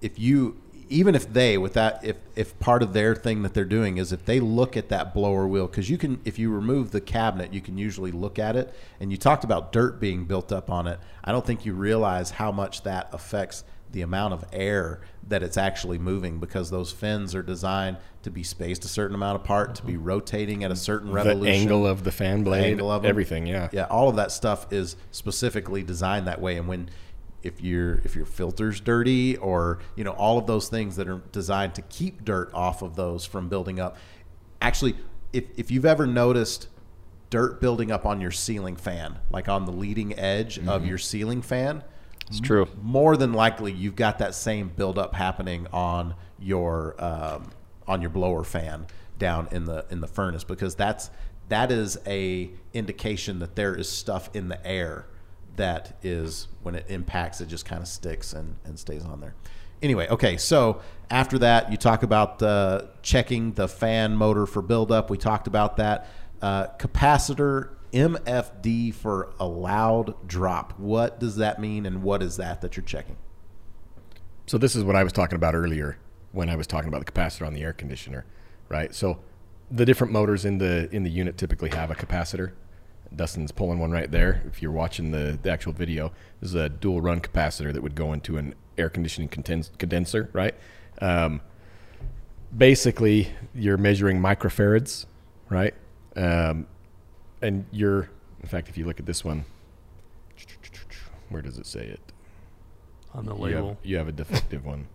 if 0.00 0.18
you, 0.18 0.60
even 0.90 1.14
if 1.14 1.32
they, 1.32 1.56
with 1.56 1.74
that, 1.74 2.04
if 2.04 2.16
if 2.36 2.58
part 2.58 2.82
of 2.82 2.92
their 2.92 3.14
thing 3.14 3.42
that 3.42 3.54
they're 3.54 3.64
doing 3.64 3.96
is 3.96 4.12
if 4.12 4.24
they 4.24 4.40
look 4.40 4.76
at 4.76 4.88
that 4.90 5.14
blower 5.14 5.46
wheel, 5.46 5.66
because 5.68 5.88
you 5.88 5.96
can, 5.96 6.20
if 6.24 6.38
you 6.38 6.50
remove 6.50 6.90
the 6.90 7.00
cabinet, 7.00 7.54
you 7.54 7.60
can 7.60 7.78
usually 7.78 8.10
look 8.12 8.38
at 8.38 8.56
it. 8.56 8.74
And 8.98 9.10
you 9.10 9.16
talked 9.16 9.44
about 9.44 9.72
dirt 9.72 10.00
being 10.00 10.24
built 10.24 10.52
up 10.52 10.68
on 10.68 10.86
it. 10.88 10.98
I 11.24 11.32
don't 11.32 11.46
think 11.46 11.64
you 11.64 11.72
realize 11.74 12.32
how 12.32 12.50
much 12.52 12.82
that 12.82 13.08
affects 13.12 13.62
the 13.92 14.02
amount 14.02 14.34
of 14.34 14.44
air 14.52 15.00
that 15.28 15.42
it's 15.42 15.56
actually 15.56 15.98
moving 15.98 16.38
because 16.38 16.70
those 16.70 16.92
fins 16.92 17.34
are 17.34 17.42
designed 17.42 17.96
to 18.22 18.30
be 18.30 18.42
spaced 18.42 18.84
a 18.84 18.88
certain 18.88 19.14
amount 19.14 19.36
apart, 19.36 19.74
to 19.76 19.84
be 19.84 19.96
rotating 19.96 20.62
at 20.64 20.70
a 20.70 20.76
certain 20.76 21.10
revolution 21.12 21.52
The 21.52 21.58
angle 21.58 21.86
of 21.86 22.04
the 22.04 22.12
fan 22.12 22.44
blade, 22.44 22.64
angle 22.72 22.90
of 22.90 23.04
'em. 23.04 23.08
everything. 23.08 23.46
Yeah. 23.46 23.68
yeah 23.72 23.84
all 23.84 24.08
of 24.08 24.16
that 24.16 24.30
stuff 24.30 24.72
is 24.72 24.94
specifically 25.10 25.82
designed 25.82 26.26
that 26.28 26.40
way 26.40 26.56
and 26.56 26.68
when 26.68 26.88
if 27.42 27.60
your 27.62 27.94
if 28.04 28.14
your 28.14 28.26
filter's 28.26 28.80
dirty 28.80 29.36
or 29.38 29.78
you 29.96 30.04
know 30.04 30.12
all 30.12 30.38
of 30.38 30.46
those 30.46 30.68
things 30.68 30.96
that 30.96 31.08
are 31.08 31.22
designed 31.32 31.74
to 31.74 31.82
keep 31.82 32.24
dirt 32.24 32.50
off 32.52 32.82
of 32.82 32.96
those 32.96 33.24
from 33.24 33.48
building 33.48 33.80
up 33.80 33.96
actually 34.60 34.94
if, 35.32 35.44
if 35.56 35.70
you've 35.70 35.86
ever 35.86 36.06
noticed 36.06 36.68
dirt 37.30 37.60
building 37.60 37.90
up 37.90 38.04
on 38.04 38.20
your 38.20 38.30
ceiling 38.30 38.76
fan 38.76 39.18
like 39.30 39.48
on 39.48 39.64
the 39.64 39.72
leading 39.72 40.18
edge 40.18 40.58
of 40.66 40.84
your 40.84 40.98
ceiling 40.98 41.40
fan 41.40 41.82
It's 42.28 42.40
true. 42.40 42.68
more 42.82 43.16
than 43.16 43.32
likely 43.32 43.72
you've 43.72 43.96
got 43.96 44.18
that 44.18 44.34
same 44.34 44.68
buildup 44.68 45.14
happening 45.14 45.66
on 45.72 46.14
your 46.38 46.94
um, 46.98 47.50
on 47.86 48.00
your 48.00 48.10
blower 48.10 48.44
fan 48.44 48.86
down 49.18 49.48
in 49.52 49.64
the 49.64 49.84
in 49.90 50.00
the 50.00 50.06
furnace 50.08 50.44
because 50.44 50.74
that's 50.74 51.10
that 51.48 51.70
is 51.72 51.98
a 52.06 52.50
indication 52.72 53.38
that 53.40 53.56
there 53.56 53.74
is 53.74 53.88
stuff 53.88 54.30
in 54.34 54.48
the 54.48 54.66
air 54.66 55.06
that 55.56 55.98
is 56.02 56.48
when 56.62 56.74
it 56.74 56.86
impacts 56.88 57.40
it 57.40 57.46
just 57.46 57.64
kind 57.64 57.82
of 57.82 57.88
sticks 57.88 58.32
and, 58.32 58.56
and 58.64 58.78
stays 58.78 59.04
on 59.04 59.20
there. 59.20 59.34
Anyway 59.82 60.08
okay 60.08 60.36
so 60.36 60.80
after 61.10 61.38
that 61.38 61.70
you 61.70 61.76
talk 61.76 62.02
about 62.02 62.42
uh, 62.42 62.82
checking 63.02 63.52
the 63.52 63.68
fan 63.68 64.16
motor 64.16 64.46
for 64.46 64.62
buildup. 64.62 65.10
We 65.10 65.18
talked 65.18 65.46
about 65.46 65.76
that. 65.78 66.06
Uh, 66.40 66.68
capacitor 66.78 67.70
mfd 67.92 68.94
for 68.94 69.32
allowed 69.38 70.28
drop. 70.28 70.78
What 70.78 71.18
does 71.18 71.36
that 71.36 71.60
mean 71.60 71.86
and 71.86 72.02
what 72.02 72.22
is 72.22 72.36
that 72.36 72.60
that 72.60 72.76
you're 72.76 72.84
checking? 72.84 73.16
So 74.46 74.58
this 74.58 74.74
is 74.74 74.84
what 74.84 74.96
I 74.96 75.04
was 75.04 75.12
talking 75.12 75.36
about 75.36 75.54
earlier 75.54 75.98
when 76.32 76.48
I 76.48 76.56
was 76.56 76.66
talking 76.66 76.88
about 76.88 77.04
the 77.04 77.10
capacitor 77.10 77.46
on 77.46 77.54
the 77.54 77.62
air 77.62 77.72
conditioner, 77.72 78.24
right? 78.68 78.94
So 78.94 79.20
the 79.70 79.84
different 79.84 80.12
motors 80.12 80.44
in 80.44 80.58
the 80.58 80.88
in 80.94 81.02
the 81.02 81.10
unit 81.10 81.36
typically 81.38 81.70
have 81.70 81.90
a 81.90 81.94
capacitor. 81.94 82.52
Dustin's 83.14 83.52
pulling 83.52 83.78
one 83.78 83.90
right 83.90 84.10
there. 84.10 84.42
If 84.46 84.62
you're 84.62 84.70
watching 84.72 85.10
the, 85.10 85.38
the 85.42 85.50
actual 85.50 85.72
video, 85.72 86.12
this 86.40 86.50
is 86.50 86.54
a 86.54 86.68
dual 86.68 87.00
run 87.00 87.20
capacitor 87.20 87.72
that 87.72 87.82
would 87.82 87.94
go 87.94 88.12
into 88.12 88.36
an 88.36 88.54
air 88.78 88.88
conditioning 88.88 89.28
contens- 89.28 89.70
condenser, 89.78 90.30
right? 90.32 90.54
Um, 91.00 91.40
basically, 92.56 93.28
you're 93.54 93.76
measuring 93.76 94.20
microfarads, 94.20 95.06
right? 95.48 95.74
Um, 96.16 96.66
and 97.42 97.64
you're, 97.72 98.10
in 98.42 98.48
fact, 98.48 98.68
if 98.68 98.76
you 98.78 98.84
look 98.86 99.00
at 99.00 99.06
this 99.06 99.24
one, 99.24 99.44
where 101.28 101.42
does 101.42 101.58
it 101.58 101.66
say 101.66 101.86
it? 101.86 102.00
on 103.12 103.26
the 103.26 103.34
You 103.34 103.42
label. 103.42 103.68
have, 103.70 103.76
you 103.82 103.96
have 103.96 104.06
a 104.08 104.12
defective 104.12 104.64
one. 104.64 104.86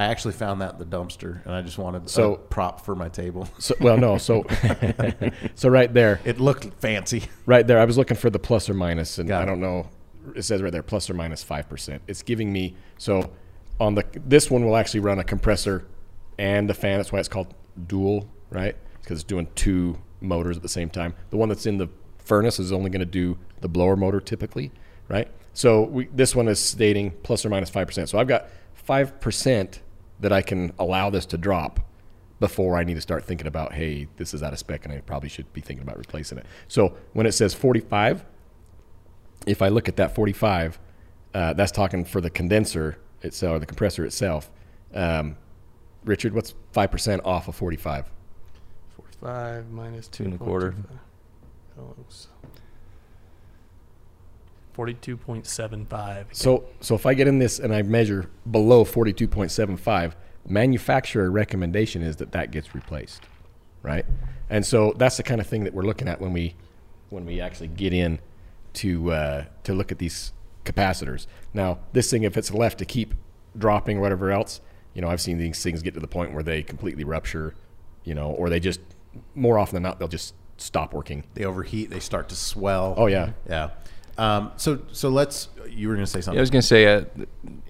I 0.00 0.04
actually 0.04 0.32
found 0.32 0.60
that 0.60 0.72
in 0.74 0.78
the 0.78 0.84
dumpster 0.86 1.44
and 1.44 1.54
i 1.54 1.60
just 1.62 1.78
wanted 1.78 2.08
So- 2.08 2.36
prop 2.36 2.84
for 2.84 2.94
my 2.96 3.08
table 3.08 3.48
So, 3.58 3.74
well, 3.80 3.98
no. 3.98 4.16
So, 4.18 4.44
so 5.54 5.68
right 5.68 5.92
there, 5.92 6.20
it 6.24 6.40
looked 6.40 6.72
fancy 6.80 7.24
right 7.46 7.66
there. 7.66 7.78
I 7.78 7.84
was 7.84 7.98
looking 7.98 8.16
for 8.16 8.30
the 8.30 8.38
plus 8.38 8.70
or 8.70 8.74
minus, 8.74 9.18
and 9.18 9.28
Got 9.28 9.42
I 9.42 9.44
don't 9.44 9.60
know. 9.60 9.88
It 10.34 10.42
says 10.42 10.62
right 10.62 10.72
there 10.72 10.82
plus 10.82 11.10
or 11.10 11.14
minus 11.14 11.42
five 11.42 11.68
percent. 11.68 12.02
It's 12.06 12.22
giving 12.22 12.52
me 12.52 12.74
so 12.98 13.30
on 13.78 13.94
the 13.94 14.04
this 14.26 14.50
one 14.50 14.64
will 14.64 14.76
actually 14.76 15.00
run 15.00 15.18
a 15.18 15.24
compressor 15.24 15.86
and 16.38 16.70
a 16.70 16.74
fan. 16.74 16.98
That's 16.98 17.12
why 17.12 17.18
it's 17.18 17.28
called 17.28 17.54
dual, 17.86 18.28
right? 18.50 18.76
Because 19.02 19.18
it's 19.20 19.24
doing 19.28 19.48
two 19.54 19.98
motors 20.20 20.56
at 20.56 20.62
the 20.62 20.68
same 20.68 20.88
time. 20.90 21.14
The 21.30 21.36
one 21.36 21.48
that's 21.48 21.66
in 21.66 21.78
the 21.78 21.88
furnace 22.18 22.58
is 22.58 22.72
only 22.72 22.90
going 22.90 23.00
to 23.00 23.06
do 23.06 23.38
the 23.60 23.68
blower 23.68 23.96
motor 23.96 24.20
typically, 24.20 24.70
right? 25.08 25.28
So 25.52 25.82
we, 25.82 26.06
this 26.06 26.34
one 26.34 26.48
is 26.48 26.58
stating 26.60 27.12
plus 27.22 27.44
or 27.44 27.48
minus 27.50 27.70
five 27.70 27.86
percent. 27.86 28.08
So 28.08 28.18
I've 28.18 28.28
got 28.28 28.48
five 28.74 29.20
percent 29.20 29.80
that 30.20 30.32
I 30.32 30.42
can 30.42 30.72
allow 30.78 31.10
this 31.10 31.26
to 31.26 31.38
drop 31.38 31.80
before 32.38 32.76
I 32.76 32.84
need 32.84 32.94
to 32.94 33.00
start 33.00 33.24
thinking 33.24 33.46
about, 33.46 33.74
hey, 33.74 34.08
this 34.16 34.32
is 34.32 34.42
out 34.42 34.52
of 34.52 34.58
spec 34.58 34.84
and 34.84 34.94
I 34.94 34.98
probably 35.00 35.28
should 35.28 35.52
be 35.52 35.60
thinking 35.60 35.82
about 35.82 35.98
replacing 35.98 36.38
it. 36.38 36.46
So 36.68 36.94
when 37.12 37.26
it 37.26 37.32
says 37.32 37.52
45, 37.52 38.24
if 39.46 39.60
I 39.62 39.68
look 39.68 39.88
at 39.88 39.96
that 39.96 40.14
45, 40.14 40.78
uh, 41.34 41.52
that's 41.52 41.72
talking 41.72 42.04
for 42.04 42.20
the 42.20 42.30
condenser 42.30 42.98
itself 43.22 43.56
or 43.56 43.58
the 43.58 43.66
compressor 43.66 44.04
itself. 44.04 44.50
Um, 44.94 45.36
Richard, 46.04 46.34
what's 46.34 46.54
5% 46.74 47.20
off 47.24 47.46
of 47.48 47.54
45? 47.54 48.10
Forty-five 48.96 49.70
minus 49.70 50.08
Two 50.08 50.24
and 50.24 50.34
a 50.34 50.38
quarter. 50.38 50.74
Forty-two 54.72 55.16
point 55.16 55.46
seven 55.46 55.84
five. 55.86 56.28
So, 56.32 56.64
so 56.80 56.94
if 56.94 57.06
I 57.06 57.14
get 57.14 57.28
in 57.28 57.38
this 57.38 57.58
and 57.58 57.74
I 57.74 57.82
measure 57.82 58.30
below 58.50 58.84
42.75, 58.84 60.12
manufacturer 60.48 61.30
recommendation 61.30 62.02
is 62.02 62.16
that 62.16 62.32
that 62.32 62.50
gets 62.50 62.74
replaced, 62.74 63.22
right? 63.82 64.04
And 64.48 64.64
so 64.64 64.94
that's 64.96 65.16
the 65.16 65.22
kind 65.22 65.40
of 65.40 65.46
thing 65.46 65.64
that 65.64 65.74
we're 65.74 65.84
looking 65.84 66.08
at 66.08 66.20
when 66.20 66.32
we 66.32 66.54
when 67.10 67.24
we 67.26 67.40
actually 67.40 67.68
get 67.68 67.92
in 67.92 68.20
to 68.74 69.12
uh, 69.12 69.44
to 69.64 69.74
look 69.74 69.92
at 69.92 69.98
these 69.98 70.32
capacitors. 70.64 71.26
Now, 71.52 71.80
this 71.92 72.10
thing, 72.10 72.22
if 72.22 72.36
it's 72.36 72.52
left 72.52 72.78
to 72.78 72.84
keep 72.84 73.14
dropping 73.56 73.98
or 73.98 74.00
whatever 74.00 74.30
else, 74.30 74.60
you 74.94 75.02
know, 75.02 75.08
I've 75.08 75.20
seen 75.20 75.38
these 75.38 75.62
things 75.62 75.82
get 75.82 75.94
to 75.94 76.00
the 76.00 76.06
point 76.06 76.32
where 76.32 76.42
they 76.42 76.62
completely 76.62 77.04
rupture, 77.04 77.54
you 78.04 78.14
know, 78.14 78.30
or 78.30 78.48
they 78.48 78.60
just 78.60 78.80
more 79.34 79.58
often 79.58 79.74
than 79.74 79.82
not 79.82 79.98
they'll 79.98 80.08
just 80.08 80.34
stop 80.56 80.92
working. 80.92 81.24
they 81.34 81.44
overheat 81.44 81.90
they 81.90 81.98
start 81.98 82.28
to 82.28 82.36
swell 82.36 82.94
Oh 82.96 83.06
yeah, 83.06 83.32
yeah 83.48 83.70
um, 84.18 84.52
so 84.56 84.80
so 84.92 85.08
let's 85.08 85.48
you 85.68 85.88
were 85.88 85.94
going 85.94 86.04
to 86.04 86.10
say 86.10 86.20
something 86.20 86.34
Yeah, 86.34 86.40
I 86.40 86.42
was 86.42 86.50
going 86.50 86.62
to 86.62 86.66
say, 86.66 86.86
uh, 86.86 87.04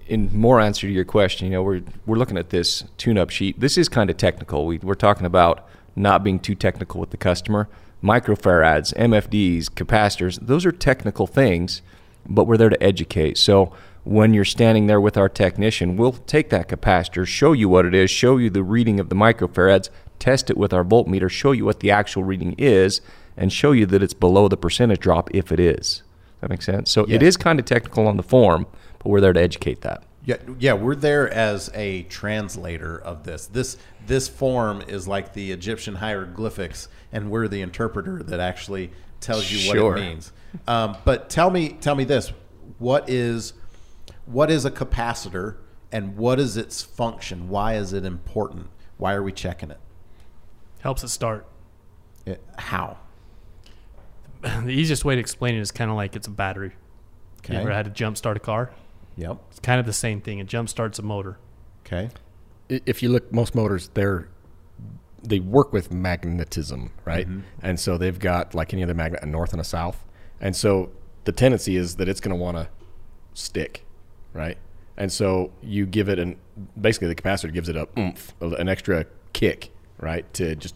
in 0.07 0.29
more 0.35 0.59
answer 0.59 0.87
to 0.87 0.93
your 0.93 1.05
question, 1.05 1.47
you 1.47 1.53
know, 1.53 1.63
we're 1.63 1.81
we're 2.05 2.17
looking 2.17 2.37
at 2.37 2.49
this 2.49 2.83
tune-up 2.97 3.29
sheet. 3.29 3.59
This 3.59 3.77
is 3.77 3.87
kind 3.89 4.09
of 4.09 4.17
technical. 4.17 4.65
We, 4.65 4.77
we're 4.79 4.95
talking 4.95 5.25
about 5.25 5.67
not 5.95 6.23
being 6.23 6.39
too 6.39 6.55
technical 6.55 6.99
with 6.99 7.11
the 7.11 7.17
customer. 7.17 7.67
Microfarads, 8.03 8.95
MFDs, 8.95 9.65
capacitors, 9.65 10.39
those 10.41 10.65
are 10.65 10.71
technical 10.71 11.27
things, 11.27 11.83
but 12.25 12.45
we're 12.45 12.57
there 12.57 12.69
to 12.69 12.81
educate. 12.81 13.37
So 13.37 13.73
when 14.03 14.33
you're 14.33 14.45
standing 14.45 14.87
there 14.87 14.99
with 14.99 15.17
our 15.17 15.29
technician, 15.29 15.97
we'll 15.97 16.13
take 16.13 16.49
that 16.49 16.67
capacitor, 16.67 17.27
show 17.27 17.51
you 17.51 17.69
what 17.69 17.85
it 17.85 17.93
is, 17.93 18.09
show 18.09 18.37
you 18.37 18.49
the 18.49 18.63
reading 18.63 18.99
of 18.99 19.09
the 19.09 19.15
microfarads, 19.15 19.89
test 20.17 20.49
it 20.49 20.57
with 20.57 20.73
our 20.73 20.83
voltmeter, 20.83 21.29
show 21.29 21.51
you 21.51 21.65
what 21.65 21.81
the 21.81 21.91
actual 21.91 22.23
reading 22.23 22.55
is, 22.57 23.01
and 23.37 23.53
show 23.53 23.71
you 23.71 23.85
that 23.85 24.01
it's 24.01 24.13
below 24.13 24.47
the 24.47 24.57
percentage 24.57 24.99
drop 24.99 25.29
if 25.33 25.51
it 25.51 25.59
is. 25.59 26.01
That 26.41 26.49
makes 26.49 26.65
sense. 26.65 26.91
So 26.91 27.03
it 27.03 27.21
Yes. 27.21 27.21
is 27.23 27.37
kind 27.37 27.59
of 27.59 27.65
technical 27.65 28.07
on 28.07 28.17
the 28.17 28.23
form, 28.23 28.65
but 28.99 29.07
we're 29.09 29.21
there 29.21 29.33
to 29.33 29.39
educate 29.41 29.81
that. 29.81 30.03
Yeah, 30.25 30.37
yeah, 30.59 30.73
we're 30.73 30.95
there 30.95 31.31
as 31.33 31.71
a 31.73 32.03
translator 32.03 32.97
of 32.99 33.23
this. 33.23 33.47
This 33.47 33.77
this 34.05 34.27
form 34.27 34.81
is 34.87 35.07
like 35.07 35.33
the 35.33 35.51
Egyptian 35.51 35.95
hieroglyphics, 35.95 36.87
and 37.11 37.29
we're 37.31 37.47
the 37.47 37.61
interpreter 37.61 38.21
that 38.23 38.39
actually 38.39 38.91
tells 39.19 39.51
you 39.51 39.67
what 39.69 39.97
it 39.97 40.01
means. 40.01 40.31
Um, 40.67 40.97
but 41.05 41.29
tell 41.29 41.49
me, 41.49 41.69
tell 41.81 41.95
me 41.95 42.03
this: 42.03 42.33
what 42.77 43.09
is 43.09 43.53
what 44.25 44.51
is 44.51 44.63
a 44.65 44.71
capacitor, 44.71 45.55
and 45.91 46.17
what 46.17 46.39
is 46.39 46.55
its 46.57 46.81
function? 46.83 47.49
Why 47.49 47.75
is 47.75 47.91
it 47.93 48.05
important? 48.05 48.67
Why 48.97 49.13
are 49.13 49.23
we 49.23 49.31
checking 49.31 49.71
it? 49.71 49.79
Helps 50.81 51.03
it 51.03 51.09
start. 51.09 51.47
It- 52.25 52.43
how? 52.57 52.97
The 54.63 54.71
easiest 54.71 55.05
way 55.05 55.15
to 55.15 55.21
explain 55.21 55.55
it 55.55 55.59
is 55.59 55.71
kind 55.71 55.91
of 55.91 55.97
like 55.97 56.15
it's 56.15 56.27
a 56.27 56.31
battery. 56.31 56.71
Okay. 57.39 57.53
You 57.53 57.59
ever 57.59 57.71
had 57.71 57.85
to 57.85 57.91
jump 57.91 58.17
start 58.17 58.37
a 58.37 58.39
car? 58.39 58.71
Yep. 59.17 59.37
It's 59.49 59.59
kind 59.59 59.79
of 59.79 59.85
the 59.85 59.93
same 59.93 60.21
thing. 60.21 60.39
It 60.39 60.47
jump 60.47 60.69
starts 60.69 60.99
a 60.99 61.01
motor. 61.01 61.37
Okay. 61.85 62.09
If 62.69 63.03
you 63.03 63.09
look, 63.09 63.31
most 63.31 63.55
motors 63.55 63.89
they're 63.93 64.29
they 65.23 65.39
work 65.39 65.71
with 65.71 65.91
magnetism, 65.91 66.91
right? 67.05 67.27
Mm-hmm. 67.27 67.41
And 67.61 67.79
so 67.79 67.97
they've 67.97 68.17
got 68.17 68.55
like 68.55 68.73
any 68.73 68.83
other 68.83 68.93
magnet, 68.93 69.21
a 69.21 69.25
north 69.25 69.51
and 69.51 69.61
a 69.61 69.63
south. 69.63 70.03
And 70.39 70.55
so 70.55 70.91
the 71.25 71.31
tendency 71.31 71.75
is 71.75 71.97
that 71.97 72.09
it's 72.09 72.19
going 72.19 72.35
to 72.35 72.41
want 72.41 72.57
to 72.57 72.67
stick, 73.33 73.85
right? 74.33 74.57
And 74.97 75.11
so 75.11 75.51
you 75.61 75.85
give 75.85 76.09
it 76.09 76.19
an 76.19 76.37
basically 76.79 77.07
the 77.07 77.15
capacitor 77.15 77.53
gives 77.53 77.69
it 77.69 77.75
a 77.75 77.87
oomph, 77.97 78.33
an 78.41 78.67
extra 78.67 79.05
kick, 79.33 79.71
right, 79.99 80.31
to 80.33 80.55
just 80.55 80.75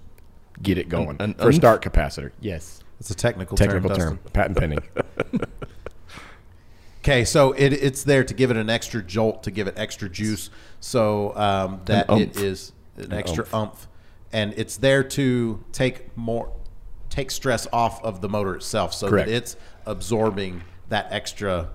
get 0.62 0.78
it 0.78 0.90
going. 0.90 1.18
an 1.20 1.34
For 1.36 1.44
a 1.44 1.46
oomph? 1.48 1.56
start 1.56 1.82
capacitor, 1.82 2.32
yes, 2.40 2.84
It's 3.00 3.12
a 3.12 3.16
technical, 3.16 3.58
technical 3.58 3.90
term. 3.90 4.00
term, 4.00 4.20
patent 4.34 4.58
pending. 4.58 4.84
Okay, 7.00 7.24
so 7.24 7.52
it, 7.52 7.72
it's 7.72 8.02
there 8.04 8.24
to 8.24 8.34
give 8.34 8.50
it 8.50 8.58
an 8.58 8.68
extra 8.68 9.04
jolt, 9.04 9.44
to 9.44 9.52
give 9.52 9.68
it 9.68 9.76
extra 9.78 10.10
juice, 10.10 10.50
so 10.80 11.38
um, 11.38 11.82
that 11.86 12.10
An 12.10 12.18
it 12.20 12.30
oomph. 12.30 12.38
is 12.42 12.72
an, 12.98 13.14
extra 13.14 13.44
oomph. 13.44 13.54
umph, 13.54 13.88
and 14.34 14.56
it's 14.58 14.78
there 14.78 15.04
to 15.04 15.64
take 15.72 16.18
more, 16.18 16.52
take 17.12 17.30
stress 17.30 17.68
off 17.72 18.04
of 18.04 18.22
the 18.22 18.28
motor 18.28 18.56
itself, 18.56 18.92
so 18.92 19.08
Correct. 19.08 19.28
that 19.28 19.36
it's 19.36 19.56
absorbing 19.86 20.64
that 20.90 21.06
extra 21.12 21.70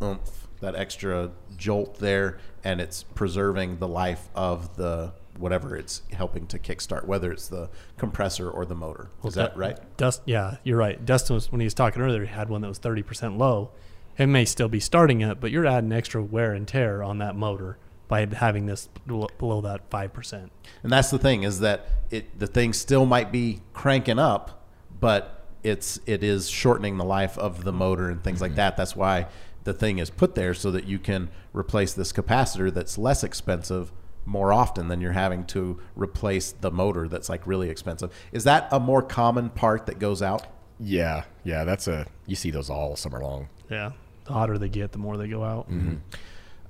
oomph, 0.00 0.46
that 0.60 0.76
extra 0.76 1.32
jolt 1.56 1.98
there, 1.98 2.38
and 2.62 2.80
it's 2.80 3.02
preserving 3.02 3.78
the 3.78 3.88
life 3.88 4.28
of 4.36 4.76
the 4.76 5.12
whatever 5.38 5.76
it's 5.76 6.02
helping 6.12 6.46
to 6.48 6.58
kickstart, 6.58 7.04
whether 7.04 7.32
it's 7.32 7.48
the 7.48 7.70
compressor 7.96 8.50
or 8.50 8.64
the 8.64 8.74
motor. 8.74 9.10
Is 9.24 9.34
that 9.34 9.54
Du- 9.54 9.60
right? 9.60 9.96
Dust, 9.96 10.22
yeah, 10.24 10.56
you're 10.64 10.78
right. 10.78 11.04
Dustin 11.04 11.34
was 11.34 11.50
when 11.50 11.60
he 11.60 11.66
was 11.66 11.74
talking 11.74 12.02
earlier. 12.02 12.22
He 12.22 12.32
had 12.32 12.48
one 12.48 12.60
that 12.62 12.68
was 12.68 12.78
thirty 12.78 13.02
percent 13.02 13.38
low. 13.38 13.70
It 14.18 14.26
may 14.26 14.44
still 14.44 14.68
be 14.68 14.80
starting 14.80 15.20
it, 15.20 15.40
but 15.40 15.50
you're 15.50 15.66
adding 15.66 15.92
extra 15.92 16.22
wear 16.22 16.52
and 16.52 16.66
tear 16.66 17.02
on 17.02 17.18
that 17.18 17.36
motor 17.36 17.78
by 18.08 18.26
having 18.26 18.66
this 18.66 18.88
below 19.06 19.60
that 19.62 19.90
five 19.90 20.12
percent. 20.12 20.52
And 20.82 20.92
that's 20.92 21.10
the 21.10 21.18
thing 21.18 21.42
is 21.42 21.60
that 21.60 21.88
it 22.10 22.38
the 22.38 22.46
thing 22.46 22.72
still 22.72 23.06
might 23.06 23.32
be 23.32 23.60
cranking 23.72 24.18
up, 24.18 24.66
but 25.00 25.44
it's 25.62 25.98
it 26.06 26.22
is 26.22 26.48
shortening 26.48 26.96
the 26.96 27.04
life 27.04 27.36
of 27.38 27.64
the 27.64 27.72
motor 27.72 28.08
and 28.08 28.22
things 28.22 28.40
like 28.40 28.52
mm-hmm. 28.52 28.56
that. 28.56 28.76
That's 28.76 28.96
why 28.96 29.26
the 29.64 29.74
thing 29.74 29.98
is 29.98 30.10
put 30.10 30.36
there 30.36 30.54
so 30.54 30.70
that 30.70 30.86
you 30.86 30.98
can 30.98 31.28
replace 31.52 31.92
this 31.92 32.12
capacitor 32.12 32.72
that's 32.72 32.96
less 32.96 33.24
expensive 33.24 33.92
more 34.26 34.52
often 34.52 34.88
than 34.88 35.00
you're 35.00 35.12
having 35.12 35.44
to 35.46 35.80
replace 35.94 36.52
the 36.52 36.70
motor 36.70 37.08
that's 37.08 37.28
like 37.28 37.46
really 37.46 37.70
expensive. 37.70 38.12
Is 38.32 38.44
that 38.44 38.68
a 38.70 38.78
more 38.80 39.00
common 39.02 39.48
part 39.50 39.86
that 39.86 39.98
goes 39.98 40.20
out? 40.22 40.46
yeah, 40.78 41.24
yeah, 41.42 41.64
that's 41.64 41.88
a 41.88 42.06
you 42.26 42.36
see 42.36 42.50
those 42.50 42.68
all 42.68 42.96
summer 42.96 43.20
long. 43.20 43.48
Yeah, 43.70 43.92
the 44.24 44.32
hotter 44.34 44.58
they 44.58 44.68
get, 44.68 44.92
the 44.92 44.98
more 44.98 45.16
they 45.16 45.28
go 45.28 45.42
out. 45.42 45.68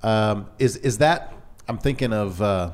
Um, 0.02 0.46
is 0.58 0.76
is 0.76 0.98
that 0.98 1.32
I'm 1.68 1.78
thinking 1.78 2.12
of 2.12 2.40
uh, 2.40 2.72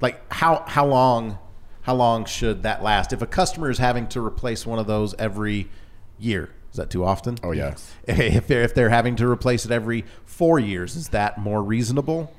like 0.00 0.20
how 0.32 0.62
how 0.66 0.86
long 0.86 1.38
how 1.82 1.94
long 1.94 2.24
should 2.24 2.62
that 2.62 2.82
last? 2.82 3.12
If 3.12 3.22
a 3.22 3.26
customer 3.26 3.70
is 3.70 3.78
having 3.78 4.06
to 4.08 4.24
replace 4.24 4.64
one 4.66 4.78
of 4.78 4.86
those 4.86 5.14
every 5.14 5.68
year, 6.18 6.50
is 6.70 6.76
that 6.76 6.90
too 6.90 7.04
often? 7.04 7.38
Oh 7.42 7.52
yeah. 7.52 7.74
If 8.06 8.46
they're 8.46 8.62
if 8.62 8.74
they're 8.74 8.90
having 8.90 9.16
to 9.16 9.28
replace 9.28 9.64
it 9.64 9.70
every 9.72 10.04
four 10.24 10.58
years, 10.60 10.94
is 10.94 11.08
that 11.08 11.38
more 11.38 11.62
reasonable? 11.62 12.32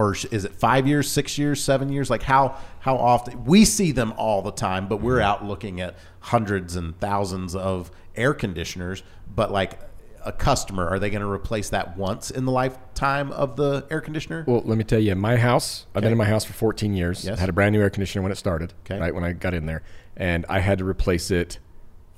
Or 0.00 0.14
is 0.14 0.46
it 0.46 0.54
five 0.54 0.86
years, 0.88 1.10
six 1.12 1.36
years, 1.36 1.62
seven 1.62 1.90
years? 1.90 2.08
Like 2.08 2.22
how 2.22 2.56
how 2.78 2.96
often 2.96 3.44
we 3.44 3.66
see 3.66 3.92
them 3.92 4.14
all 4.16 4.40
the 4.40 4.50
time, 4.50 4.88
but 4.88 5.02
we're 5.02 5.20
out 5.20 5.44
looking 5.44 5.82
at 5.82 5.94
hundreds 6.20 6.74
and 6.74 6.98
thousands 6.98 7.54
of 7.54 7.90
air 8.16 8.32
conditioners. 8.32 9.02
But 9.34 9.52
like 9.52 9.78
a 10.24 10.32
customer, 10.32 10.88
are 10.88 10.98
they 10.98 11.10
going 11.10 11.20
to 11.20 11.30
replace 11.30 11.68
that 11.68 11.98
once 11.98 12.30
in 12.30 12.46
the 12.46 12.50
lifetime 12.50 13.30
of 13.32 13.56
the 13.56 13.86
air 13.90 14.00
conditioner? 14.00 14.42
Well, 14.46 14.62
let 14.64 14.78
me 14.78 14.84
tell 14.84 14.98
you, 15.00 15.14
my 15.16 15.36
house, 15.36 15.84
I've 15.94 16.00
been 16.02 16.12
in 16.12 16.18
my 16.18 16.24
house 16.24 16.46
for 16.46 16.54
14 16.54 16.94
years. 16.94 17.22
Yes. 17.26 17.38
Had 17.38 17.50
a 17.50 17.52
brand 17.52 17.74
new 17.74 17.82
air 17.82 17.90
conditioner 17.90 18.22
when 18.22 18.32
it 18.32 18.36
started, 18.36 18.72
Okay. 18.86 18.98
right 18.98 19.14
when 19.14 19.22
I 19.22 19.32
got 19.32 19.52
in 19.52 19.66
there. 19.66 19.82
And 20.16 20.46
I 20.48 20.60
had 20.60 20.78
to 20.78 20.84
replace 20.86 21.30
it 21.30 21.58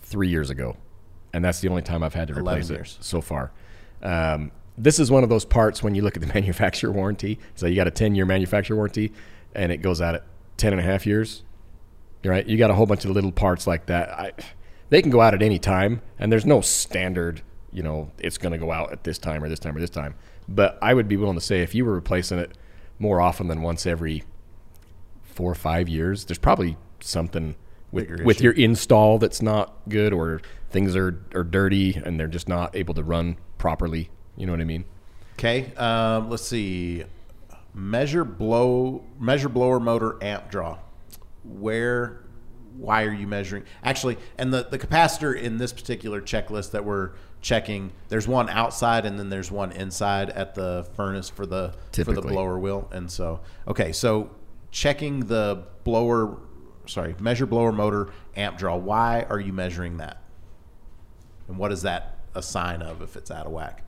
three 0.03 0.29
years 0.29 0.51
ago. 0.51 0.77
And 1.33 1.45
that's 1.45 1.61
the 1.61 1.69
only 1.69 1.83
time 1.83 2.05
I've 2.05 2.15
had 2.15 2.29
to 2.29 2.35
replace 2.35 2.71
it 2.71 2.97
so 3.01 3.21
far. 3.21 3.51
Um, 4.05 4.53
this 4.77 4.99
is 4.99 5.11
one 5.11 5.23
of 5.23 5.29
those 5.29 5.45
parts 5.45 5.83
when 5.83 5.95
you 5.95 6.03
look 6.03 6.17
at 6.17 6.23
the 6.23 6.27
manufacturer 6.35 6.91
warranty. 6.91 7.39
So 7.55 7.67
you 7.67 7.77
got 7.77 7.87
a 7.87 7.93
10 7.93 8.15
year 8.15 8.27
manufacturer 8.27 8.77
warranty 8.77 9.13
and 9.55 9.73
it 9.73 9.79
goes 9.79 10.01
out 10.01 10.15
at 10.15 10.25
10 10.57 10.73
and 10.73 10.81
a 10.81 10.85
half 10.85 11.07
years. 11.07 11.45
Right? 12.25 12.47
You 12.47 12.57
got 12.57 12.71
a 12.71 12.75
whole 12.75 12.87
bunch 12.87 13.05
of 13.05 13.11
little 13.11 13.33
parts 13.33 13.67
like 13.67 13.87
that. 13.87 14.11
I, 14.11 14.33
they 14.91 15.03
can 15.03 15.11
go 15.11 15.21
out 15.23 15.33
at 15.33 15.43
any 15.43 15.59
time, 15.59 16.03
and 16.19 16.31
there's 16.31 16.45
no 16.45 16.61
standard, 16.61 17.41
you 17.73 17.83
know, 17.83 18.13
it's 18.19 18.37
going 18.37 18.53
to 18.53 18.59
go 18.59 18.71
out 18.71 18.93
at 18.93 19.05
this 19.05 19.19
time 19.19 19.43
or 19.43 19.49
this 19.49 19.59
time 19.59 19.75
or 19.75 19.81
this 19.81 19.89
time. 19.89 20.15
But 20.49 20.79
I 20.83 20.93
would 20.93 21.09
be 21.09 21.17
willing 21.17 21.35
to 21.35 21.41
say 21.41 21.63
if 21.63 21.75
you 21.75 21.87
were 21.87 21.95
replacing 21.95 22.39
it 22.39 22.53
more 22.99 23.19
often 23.21 23.49
than 23.49 23.63
once 23.63 23.87
every 23.87 24.23
four 25.23 25.51
or 25.51 25.55
five 25.55 25.89
years, 25.89 26.27
there's 26.27 26.39
probably 26.39 26.77
something 27.01 27.57
with, 27.91 28.21
with 28.21 28.41
your 28.43 28.53
install 28.53 29.19
that's 29.19 29.41
not 29.43 29.75
good 29.89 30.13
or 30.13 30.43
things 30.69 30.95
are, 30.95 31.25
are 31.35 31.43
dirty 31.43 31.95
and 31.95 32.21
they're 32.21 32.29
just 32.29 32.49
not 32.49 32.77
able 32.77 32.93
to 32.93 33.03
run 33.03 33.39
properly. 33.59 34.11
You 34.37 34.47
know 34.47 34.53
what 34.53 34.61
I 34.61 34.65
mean? 34.65 34.85
Okay, 35.35 35.75
um, 35.77 36.31
let's 36.31 36.47
see. 36.47 37.05
Measure 37.75 38.25
blow 38.25 39.05
measure 39.19 39.49
blower 39.49 39.81
motor 39.81 40.23
amp 40.23 40.51
draw. 40.51 40.79
Where 41.45 42.23
why 42.77 43.05
are 43.05 43.13
you 43.13 43.27
measuring? 43.27 43.65
Actually, 43.83 44.19
and 44.39 44.53
the, 44.53 44.65
the 44.65 44.79
capacitor 44.79 45.39
in 45.39 45.59
this 45.59 45.73
particular 45.73 46.21
checklist 46.21 46.73
that 46.73 46.85
we're 46.85 47.13
checking, 47.41 47.93
there's 48.09 48.29
one 48.29 48.49
outside 48.49 49.05
and 49.05 49.19
then 49.19 49.31
there's 49.31 49.51
one 49.51 49.73
inside 49.73 50.31
at 50.31 50.55
the 50.55 50.87
furnace 50.95 51.29
for 51.29 51.47
the 51.47 51.75
for 51.93 52.13
the 52.13 52.23
blower 52.23 52.59
wheel. 52.59 52.89
And 52.93 53.11
so 53.11 53.41
okay, 53.67 53.93
so 53.93 54.31
checking 54.71 55.21
the 55.21 55.65
blower 55.85 56.39
sorry, 56.87 57.15
measure 57.21 57.47
blower 57.47 57.73
motor 57.73 58.11
amp 58.37 58.59
draw. 58.59 58.77
Why 58.77 59.27
are 59.29 59.41
you 59.41 59.53
measuring 59.53 59.99
that? 59.99 60.23
And 61.49 61.59
what 61.59 61.73
is 61.73 61.83
that 61.83 62.19
a 62.35 62.43
sign 62.43 62.83
of 62.83 63.03
if 63.03 63.17
it's 63.17 63.31
out 63.31 63.47
of 63.47 63.53
whack? 63.53 63.85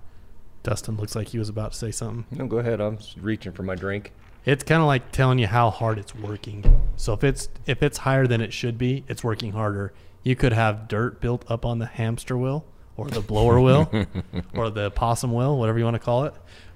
Dustin 0.65 0.97
looks 0.97 1.15
like 1.15 1.29
he 1.29 1.39
was 1.39 1.49
about 1.49 1.73
to 1.73 1.79
say 1.79 1.91
something. 1.93 2.25
No, 2.37 2.47
go 2.47 2.59
ahead. 2.59 2.81
I'm 2.81 2.99
reaching 3.21 3.53
for 3.53 3.63
my 3.63 3.77
drink. 3.77 4.13
It's 4.47 4.65
kind 4.65 4.81
of 4.81 4.87
like 4.87 5.13
telling 5.13 5.39
you 5.39 5.47
how 5.47 5.71
hard 5.71 5.99
it's 5.99 6.15
working. 6.15 6.89
So 6.97 7.13
if 7.13 7.23
it's 7.23 7.49
if 7.67 7.83
it's 7.83 7.99
higher 7.99 8.27
than 8.27 8.41
it 8.41 8.53
should 8.53 8.77
be, 8.77 9.05
it's 9.07 9.23
working 9.23 9.53
harder. 9.53 9.93
You 10.23 10.35
could 10.35 10.53
have 10.53 10.89
dirt 10.89 11.21
built 11.21 11.45
up 11.51 11.65
on 11.65 11.79
the 11.79 11.87
hamster 11.87 12.37
wheel 12.37 12.65
or 12.97 13.09
the 13.09 13.21
blower 13.21 13.61
wheel 13.61 13.91
or 14.55 14.71
the 14.71 14.91
possum 14.91 15.33
wheel, 15.33 15.59
whatever 15.59 15.79
you 15.79 15.85
want 15.85 15.97
to 15.97 16.01
call 16.01 16.25
it. 16.25 16.35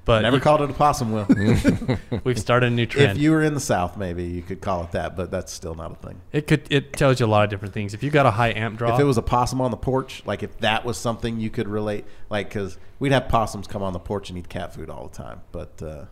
But 0.08 0.22
Never 0.22 0.36
you- 0.36 0.40
called 0.42 0.62
it 0.62 0.70
a 0.70 0.72
possum 0.72 1.12
wheel. 1.12 1.26
we've 2.24 2.38
started 2.38 2.68
a 2.68 2.74
new 2.74 2.86
trend. 2.86 3.10
If 3.10 3.18
you 3.18 3.30
were 3.30 3.42
in 3.42 3.52
the 3.52 3.60
South, 3.60 3.98
maybe 3.98 4.24
you 4.24 4.40
could 4.40 4.62
call 4.62 4.82
it 4.84 4.92
that, 4.92 5.14
but 5.16 5.30
that's 5.30 5.52
still 5.52 5.74
not 5.74 5.92
a 5.92 5.96
thing. 5.96 6.22
it 6.32 6.46
could 6.46 6.66
it 6.70 6.94
tells 6.94 7.20
you 7.20 7.26
a 7.26 7.28
lot 7.28 7.44
of 7.44 7.50
different 7.50 7.74
things. 7.74 7.92
If 7.92 8.02
you 8.02 8.10
got 8.10 8.24
a 8.24 8.30
high 8.30 8.54
amp 8.54 8.78
draw, 8.78 8.94
If 8.94 9.00
it 9.00 9.04
was 9.04 9.18
a 9.18 9.22
possum 9.22 9.60
on 9.60 9.70
the 9.70 9.76
porch, 9.76 10.22
like 10.24 10.42
if 10.42 10.56
that 10.60 10.86
was 10.86 10.96
something 10.96 11.38
you 11.38 11.50
could 11.50 11.68
relate, 11.68 12.06
like 12.30 12.48
because 12.48 12.78
we'd 12.98 13.12
have 13.12 13.28
possums 13.28 13.66
come 13.66 13.82
on 13.82 13.92
the 13.92 13.98
porch 13.98 14.30
and 14.30 14.38
eat 14.38 14.48
cat 14.48 14.72
food 14.74 14.88
all 14.88 15.08
the 15.08 15.14
time, 15.14 15.42
but 15.52 15.82
uh, 15.82 16.06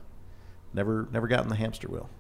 never 0.75 1.09
never 1.11 1.27
got 1.27 1.43
in 1.45 1.49
the 1.49 1.57
hamster 1.57 1.89
wheel. 1.89 2.11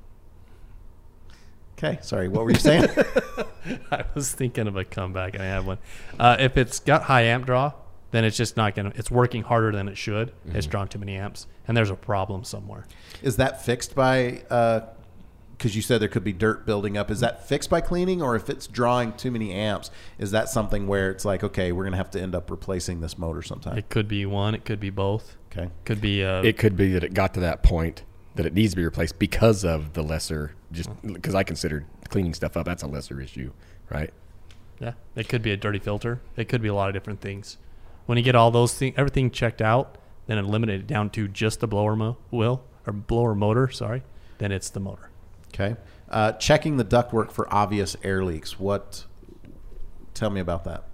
Okay, 1.76 1.98
sorry, 2.00 2.28
what 2.28 2.42
were 2.44 2.52
you 2.52 2.58
saying? 2.58 2.88
I 3.90 4.04
was 4.14 4.32
thinking 4.32 4.66
of 4.66 4.76
a 4.76 4.84
comeback. 4.86 5.34
and 5.34 5.42
I 5.42 5.46
have 5.48 5.66
one. 5.66 5.76
Uh, 6.18 6.38
if 6.40 6.56
it's 6.56 6.78
got 6.80 7.02
high 7.02 7.24
amp 7.24 7.44
draw, 7.44 7.72
then 8.16 8.24
it's 8.24 8.36
just 8.36 8.56
not 8.56 8.74
gonna. 8.74 8.92
It's 8.94 9.10
working 9.10 9.42
harder 9.42 9.70
than 9.72 9.88
it 9.88 9.96
should. 9.98 10.32
It's 10.46 10.66
drawn 10.66 10.88
too 10.88 10.98
many 10.98 11.16
amps, 11.16 11.46
and 11.68 11.76
there's 11.76 11.90
a 11.90 11.94
problem 11.96 12.44
somewhere. 12.44 12.86
Is 13.22 13.36
that 13.36 13.64
fixed 13.64 13.94
by 13.94 14.42
uh, 14.50 14.80
because 15.56 15.74
you 15.74 15.82
said 15.82 16.00
there 16.00 16.08
could 16.08 16.24
be 16.24 16.32
dirt 16.32 16.66
building 16.66 16.96
up. 16.96 17.10
Is 17.10 17.20
that 17.20 17.48
fixed 17.48 17.70
by 17.70 17.80
cleaning, 17.80 18.20
or 18.22 18.36
if 18.36 18.50
it's 18.50 18.66
drawing 18.66 19.12
too 19.14 19.30
many 19.30 19.52
amps, 19.52 19.90
is 20.18 20.30
that 20.32 20.48
something 20.48 20.86
where 20.86 21.10
it's 21.10 21.24
like, 21.24 21.42
okay, 21.44 21.72
we're 21.72 21.84
gonna 21.84 21.96
have 21.96 22.10
to 22.12 22.20
end 22.20 22.34
up 22.34 22.50
replacing 22.50 23.00
this 23.00 23.16
motor 23.18 23.42
sometime? 23.42 23.76
It 23.78 23.88
could 23.88 24.08
be 24.08 24.26
one. 24.26 24.54
It 24.54 24.64
could 24.64 24.80
be 24.80 24.90
both. 24.90 25.36
Okay. 25.52 25.70
Could 25.84 26.00
be. 26.00 26.24
Uh, 26.24 26.42
It 26.42 26.58
could 26.58 26.76
be 26.76 26.92
that 26.92 27.04
it 27.04 27.14
got 27.14 27.34
to 27.34 27.40
that 27.40 27.62
point 27.62 28.02
that 28.34 28.44
it 28.44 28.52
needs 28.52 28.72
to 28.72 28.76
be 28.76 28.84
replaced 28.84 29.18
because 29.18 29.64
of 29.64 29.94
the 29.94 30.02
lesser, 30.02 30.52
just 30.70 30.90
because 31.02 31.34
I 31.34 31.42
considered 31.42 31.86
cleaning 32.08 32.34
stuff 32.34 32.56
up. 32.56 32.66
That's 32.66 32.82
a 32.82 32.86
lesser 32.86 33.20
issue, 33.20 33.52
right? 33.88 34.12
Yeah, 34.78 34.92
it 35.14 35.28
could 35.28 35.40
be 35.40 35.52
a 35.52 35.56
dirty 35.56 35.78
filter. 35.78 36.20
It 36.36 36.48
could 36.48 36.60
be 36.60 36.68
a 36.68 36.74
lot 36.74 36.88
of 36.88 36.94
different 36.94 37.22
things. 37.22 37.56
When 38.06 38.16
you 38.16 38.24
get 38.24 38.34
all 38.34 38.50
those 38.50 38.74
things, 38.74 38.94
everything 38.96 39.30
checked 39.30 39.60
out, 39.60 39.98
then 40.26 40.38
eliminate 40.38 40.80
it 40.80 40.86
down 40.86 41.10
to 41.10 41.28
just 41.28 41.60
the 41.60 41.66
blower 41.66 41.96
mo- 41.96 42.16
wheel 42.30 42.64
or 42.86 42.92
blower 42.92 43.34
motor. 43.34 43.68
Sorry, 43.70 44.02
then 44.38 44.52
it's 44.52 44.70
the 44.70 44.80
motor. 44.80 45.10
Okay. 45.48 45.76
Uh, 46.08 46.32
checking 46.32 46.76
the 46.76 46.84
ductwork 46.84 47.32
for 47.32 47.52
obvious 47.52 47.96
air 48.02 48.24
leaks. 48.24 48.58
What? 48.60 49.04
Tell 50.14 50.30
me 50.30 50.40
about 50.40 50.64
that. 50.64 50.84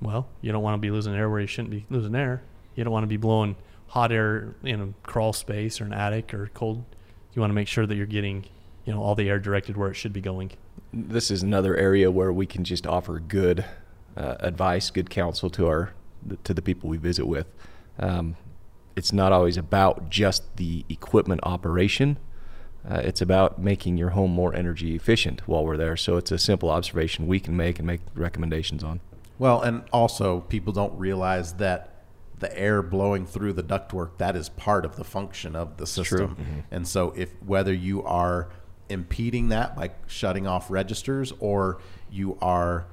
Well, 0.00 0.28
you 0.40 0.52
don't 0.52 0.62
want 0.62 0.74
to 0.74 0.78
be 0.78 0.90
losing 0.90 1.14
air 1.14 1.30
where 1.30 1.40
you 1.40 1.46
shouldn't 1.46 1.70
be 1.70 1.86
losing 1.88 2.14
air. 2.14 2.42
You 2.74 2.84
don't 2.84 2.92
want 2.92 3.04
to 3.04 3.08
be 3.08 3.16
blowing 3.16 3.56
hot 3.88 4.12
air 4.12 4.54
in 4.62 4.80
a 4.80 4.88
crawl 5.08 5.32
space 5.32 5.80
or 5.80 5.84
an 5.84 5.92
attic 5.92 6.34
or 6.34 6.50
cold. 6.54 6.84
You 7.32 7.40
want 7.40 7.50
to 7.50 7.54
make 7.54 7.68
sure 7.68 7.86
that 7.86 7.94
you're 7.94 8.06
getting, 8.06 8.44
you 8.84 8.92
know, 8.92 9.02
all 9.02 9.14
the 9.14 9.28
air 9.28 9.38
directed 9.38 9.76
where 9.76 9.90
it 9.90 9.94
should 9.94 10.12
be 10.12 10.20
going. 10.20 10.52
This 10.92 11.30
is 11.30 11.42
another 11.42 11.76
area 11.76 12.10
where 12.10 12.32
we 12.32 12.46
can 12.46 12.64
just 12.64 12.86
offer 12.86 13.18
good 13.18 13.64
uh, 14.16 14.36
advice, 14.40 14.90
good 14.90 15.10
counsel 15.10 15.50
to 15.50 15.66
our 15.66 15.92
to 16.44 16.54
the 16.54 16.62
people 16.62 16.88
we 16.88 16.96
visit 16.96 17.26
with. 17.26 17.46
Um, 17.98 18.36
it's 18.96 19.12
not 19.12 19.30
always 19.30 19.56
about 19.56 20.10
just 20.10 20.56
the 20.56 20.84
equipment 20.88 21.40
operation. 21.44 22.18
Uh, 22.88 23.00
it's 23.04 23.20
about 23.20 23.60
making 23.60 23.96
your 23.96 24.10
home 24.10 24.30
more 24.30 24.54
energy 24.54 24.94
efficient 24.94 25.46
while 25.46 25.64
we're 25.64 25.76
there. 25.76 25.96
So 25.96 26.16
it's 26.16 26.30
a 26.30 26.38
simple 26.38 26.70
observation 26.70 27.26
we 27.26 27.40
can 27.40 27.56
make 27.56 27.78
and 27.78 27.86
make 27.86 28.00
recommendations 28.14 28.82
on. 28.82 29.00
Well, 29.38 29.60
and 29.60 29.82
also 29.92 30.40
people 30.40 30.72
don't 30.72 30.96
realize 30.96 31.54
that 31.54 31.92
the 32.38 32.56
air 32.58 32.82
blowing 32.82 33.26
through 33.26 33.54
the 33.54 33.62
ductwork 33.62 34.18
that 34.18 34.36
is 34.36 34.48
part 34.50 34.84
of 34.84 34.96
the 34.96 35.04
function 35.04 35.56
of 35.56 35.78
the 35.78 35.86
system. 35.86 36.36
And 36.70 36.86
so 36.86 37.12
if 37.16 37.30
whether 37.42 37.72
you 37.72 38.02
are 38.02 38.50
impeding 38.88 39.48
that 39.48 39.74
by 39.74 39.90
shutting 40.06 40.46
off 40.46 40.70
registers 40.70 41.32
or 41.40 41.80
you 42.10 42.38
are 42.40 42.86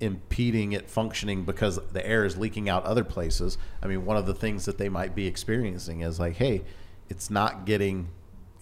impeding 0.00 0.72
it 0.72 0.90
functioning 0.90 1.44
because 1.44 1.78
the 1.92 2.06
air 2.06 2.24
is 2.24 2.36
leaking 2.36 2.68
out 2.68 2.84
other 2.84 3.04
places, 3.04 3.58
I 3.82 3.86
mean 3.86 4.04
one 4.04 4.16
of 4.16 4.26
the 4.26 4.34
things 4.34 4.64
that 4.66 4.78
they 4.78 4.88
might 4.88 5.14
be 5.14 5.26
experiencing 5.26 6.00
is 6.00 6.20
like, 6.20 6.36
hey, 6.36 6.64
it's 7.08 7.30
not 7.30 7.64
getting 7.64 8.08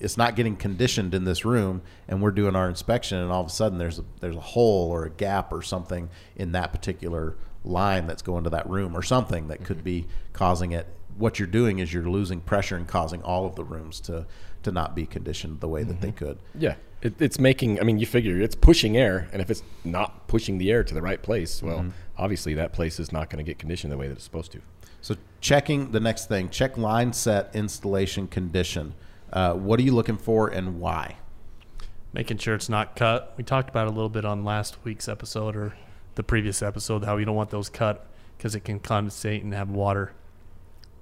it's 0.00 0.16
not 0.16 0.34
getting 0.34 0.56
conditioned 0.56 1.14
in 1.14 1.24
this 1.24 1.44
room 1.44 1.80
and 2.08 2.20
we're 2.20 2.32
doing 2.32 2.56
our 2.56 2.68
inspection 2.68 3.18
and 3.18 3.30
all 3.30 3.40
of 3.40 3.46
a 3.46 3.50
sudden 3.50 3.78
there's 3.78 3.98
a 3.98 4.04
there's 4.20 4.36
a 4.36 4.40
hole 4.40 4.90
or 4.90 5.04
a 5.04 5.10
gap 5.10 5.52
or 5.52 5.62
something 5.62 6.08
in 6.36 6.52
that 6.52 6.72
particular 6.72 7.36
line 7.64 8.06
that's 8.06 8.22
going 8.22 8.44
to 8.44 8.50
that 8.50 8.68
room 8.68 8.96
or 8.96 9.02
something 9.02 9.48
that 9.48 9.64
could 9.64 9.78
mm-hmm. 9.78 9.84
be 9.84 10.06
causing 10.32 10.72
it. 10.72 10.86
What 11.16 11.38
you're 11.38 11.48
doing 11.48 11.78
is 11.78 11.92
you're 11.92 12.08
losing 12.08 12.40
pressure 12.40 12.76
and 12.76 12.86
causing 12.86 13.22
all 13.22 13.46
of 13.46 13.54
the 13.54 13.64
rooms 13.64 14.00
to 14.00 14.26
to 14.64 14.72
not 14.72 14.94
be 14.94 15.06
conditioned 15.06 15.60
the 15.60 15.68
way 15.68 15.84
that 15.84 16.00
they 16.00 16.08
mm-hmm. 16.08 16.24
could. 16.24 16.38
Yeah, 16.58 16.74
it, 17.04 17.20
it's 17.20 17.38
making. 17.38 17.78
I 17.78 17.84
mean, 17.84 17.98
you 17.98 18.06
figure 18.06 18.40
it's 18.40 18.56
pushing 18.56 18.96
air, 18.96 19.28
and 19.32 19.40
if 19.40 19.50
it's 19.50 19.62
not 19.84 20.26
pushing 20.26 20.58
the 20.58 20.72
air 20.72 20.82
to 20.82 20.94
the 20.94 21.02
right 21.02 21.22
place, 21.22 21.62
well, 21.62 21.86
obviously 22.18 22.54
that 22.54 22.72
place 22.72 22.98
is 22.98 23.12
not 23.12 23.30
going 23.30 23.44
to 23.44 23.48
get 23.48 23.58
conditioned 23.58 23.92
the 23.92 23.96
way 23.96 24.08
that 24.08 24.14
it's 24.14 24.24
supposed 24.24 24.52
to. 24.52 24.60
so 25.00 25.16
checking 25.40 25.90
the 25.90 26.00
next 26.00 26.26
thing 26.28 26.48
check 26.48 26.76
line 26.78 27.12
set 27.12 27.50
installation 27.54 28.26
condition 28.26 28.94
uh, 29.32 29.52
what 29.52 29.78
are 29.80 29.82
you 29.82 29.92
looking 29.92 30.16
for 30.16 30.48
and 30.48 30.80
why 30.80 31.16
making 32.12 32.38
sure 32.38 32.54
it's 32.54 32.68
not 32.68 32.94
cut. 32.94 33.34
We 33.36 33.42
talked 33.42 33.68
about 33.68 33.88
it 33.88 33.90
a 33.90 33.94
little 33.94 34.08
bit 34.08 34.24
on 34.24 34.44
last 34.44 34.78
week's 34.84 35.08
episode 35.08 35.56
or 35.56 35.74
the 36.14 36.22
previous 36.22 36.62
episode 36.62 37.04
how 37.04 37.16
you 37.16 37.24
don't 37.24 37.34
want 37.34 37.50
those 37.50 37.68
cut 37.68 38.06
because 38.38 38.54
it 38.54 38.60
can 38.60 38.78
condensate 38.78 39.42
and 39.42 39.52
have 39.52 39.68
water 39.68 40.12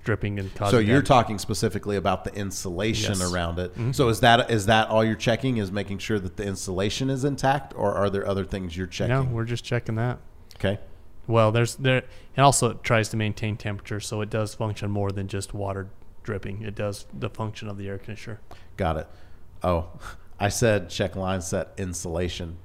dripping 0.04 0.38
and 0.38 0.54
causing. 0.54 0.70
So 0.70 0.78
you're 0.78 0.96
damage. 0.96 1.08
talking 1.08 1.38
specifically 1.38 1.96
about 1.96 2.24
the 2.24 2.34
insulation 2.34 3.14
Yes. 3.18 3.32
around 3.32 3.58
it. 3.58 3.72
Mm-hmm. 3.72 3.92
So 3.92 4.08
is 4.08 4.20
that 4.20 4.50
is 4.50 4.66
that 4.66 4.88
all 4.88 5.04
you're 5.04 5.14
checking? 5.14 5.56
Is 5.58 5.70
making 5.72 5.98
sure 5.98 6.18
that 6.18 6.36
the 6.36 6.44
insulation 6.44 7.10
is 7.10 7.24
intact, 7.24 7.72
or 7.76 7.92
are 7.94 8.10
there 8.10 8.26
other 8.26 8.44
things 8.44 8.76
you're 8.76 8.86
checking? 8.86 9.14
No, 9.14 9.22
we're 9.24 9.44
just 9.44 9.64
checking 9.64 9.94
that. 9.96 10.18
Okay. 10.56 10.78
Well, 11.26 11.52
there's 11.52 11.76
there, 11.76 12.02
and 12.36 12.44
also 12.44 12.70
it 12.70 12.82
tries 12.82 13.08
to 13.10 13.16
maintain 13.16 13.56
temperature, 13.56 14.00
so 14.00 14.20
it 14.20 14.30
does 14.30 14.54
function 14.54 14.90
more 14.90 15.10
than 15.12 15.28
just 15.28 15.54
water 15.54 15.88
dripping. 16.24 16.62
It 16.62 16.74
does 16.74 17.06
the 17.12 17.30
function 17.30 17.68
of 17.68 17.76
the 17.78 17.88
air 17.88 17.98
conditioner. 17.98 18.40
Got 18.76 18.96
it. 18.96 19.06
Oh, 19.62 19.88
I 20.40 20.48
said 20.48 20.90
check 20.90 21.14
line 21.14 21.40
set 21.40 21.68
insulation, 21.78 22.56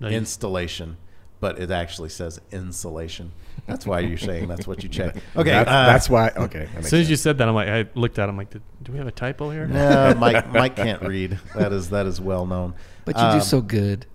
No, 0.00 0.08
installation, 0.08 0.96
but 1.40 1.58
it 1.58 1.70
actually 1.70 2.08
says 2.08 2.40
insulation. 2.52 3.32
That's 3.66 3.84
why 3.86 4.00
you're 4.00 4.16
saying 4.18 4.46
that's 4.48 4.66
what 4.66 4.82
you 4.82 4.88
check. 4.88 5.16
Okay. 5.36 5.50
that's, 5.50 5.68
uh, 5.68 5.86
that's 5.86 6.08
why. 6.10 6.30
Okay, 6.36 6.60
that 6.60 6.68
As 6.68 6.74
makes 6.74 6.88
soon 6.90 7.00
as 7.00 7.10
you 7.10 7.16
said 7.16 7.38
that, 7.38 7.48
I'm 7.48 7.54
like, 7.54 7.68
I 7.68 7.86
looked 7.94 8.18
at, 8.18 8.26
it, 8.26 8.28
I'm 8.30 8.36
like, 8.36 8.50
do 8.50 8.60
we 8.92 8.98
have 8.98 9.06
a 9.06 9.12
typo 9.12 9.50
here? 9.50 9.66
no, 9.66 10.14
Mike. 10.18 10.48
Mike 10.52 10.76
can't 10.76 11.02
read. 11.02 11.38
That 11.54 11.72
is 11.72 11.90
that 11.90 12.06
is 12.06 12.20
well 12.20 12.46
known. 12.46 12.74
But 13.04 13.16
you 13.16 13.22
Um, 13.22 13.38
do 13.38 13.44
so 13.44 13.60
good. 13.60 14.06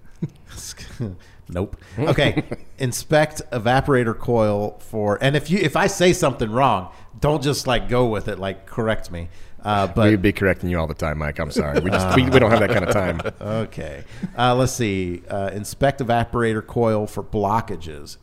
nope. 1.50 1.76
Okay. 2.00 2.44
Inspect 2.78 3.42
evaporator 3.52 4.18
coil 4.18 4.80
for, 4.80 5.18
and 5.22 5.36
if 5.36 5.50
you 5.50 5.60
if 5.60 5.76
I 5.76 5.88
say 5.88 6.14
something 6.14 6.50
wrong, 6.52 6.92
don't 7.20 7.44
just 7.44 7.68
like 7.68 7.90
go 7.90 8.08
with 8.08 8.28
it. 8.28 8.40
Like 8.40 8.66
correct 8.66 9.12
me. 9.12 9.30
Uh, 9.64 9.88
but 9.88 10.10
We'd 10.10 10.22
be 10.22 10.32
correcting 10.32 10.70
you 10.70 10.80
all 10.80 10.88
the 10.88 10.94
time, 10.94 11.20
Mike. 11.20 11.40
I'm 11.40 11.52
sorry. 11.52 11.80
We 11.80 11.92
just 11.92 12.16
we, 12.16 12.24
we 12.30 12.40
don't 12.40 12.50
have 12.50 12.62
that 12.62 12.72
kind 12.72 12.86
of 12.86 12.94
time. 12.94 13.22
okay. 13.42 14.04
Uh, 14.38 14.56
let's 14.56 14.74
see. 14.74 15.22
Uh, 15.30 15.52
inspect 15.54 16.00
evaporator 16.00 16.66
coil 16.66 17.06
for 17.06 17.24
blockages, 17.24 18.18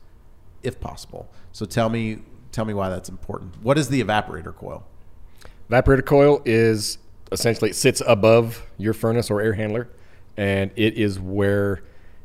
if 0.63 0.81
possible. 0.81 1.31
So 1.53 1.65
tell 1.65 1.89
me 1.89 2.19
tell 2.51 2.65
me 2.65 2.75
why 2.75 2.89
that's 2.89 3.09
important. 3.09 3.63
What 3.63 3.79
is 3.79 3.89
the 3.89 4.03
evaporator 4.03 4.55
coil? 4.55 4.85
Evaporator 5.71 6.05
coil 6.05 6.43
is 6.45 6.99
essentially 7.31 7.71
it 7.71 7.75
sits 7.75 8.03
above 8.07 8.67
your 8.77 8.95
furnace 8.95 9.31
or 9.31 9.41
air 9.41 9.53
handler, 9.53 9.89
and 10.37 10.73
it 10.75 10.95
is 10.95 11.21
where 11.21 11.83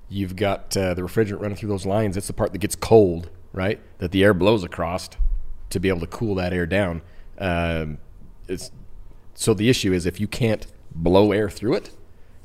you've 0.09 0.35
got 0.35 0.75
uh, 0.75 0.93
the 0.93 1.01
refrigerant 1.01 1.41
running 1.41 1.57
through 1.57 1.69
those 1.69 1.85
lines. 1.85 2.17
It's 2.17 2.27
the 2.27 2.33
part 2.33 2.51
that 2.53 2.59
gets 2.59 2.75
cold, 2.75 3.29
right? 3.51 3.79
That 3.99 4.11
the 4.11 4.23
air 4.23 4.33
blows 4.33 4.63
across 4.63 5.09
to 5.69 5.79
be 5.79 5.89
able 5.89 6.01
to 6.01 6.07
cool 6.07 6.35
that 6.35 6.53
air 6.53 6.65
down. 6.65 7.01
Um, 7.37 7.97
it's 8.47 8.71
so 9.33 9.53
the 9.53 9.69
issue 9.69 9.93
is 9.93 10.05
if 10.05 10.19
you 10.19 10.27
can't 10.27 10.67
blow 10.93 11.31
air 11.31 11.49
through 11.49 11.75
it, 11.75 11.91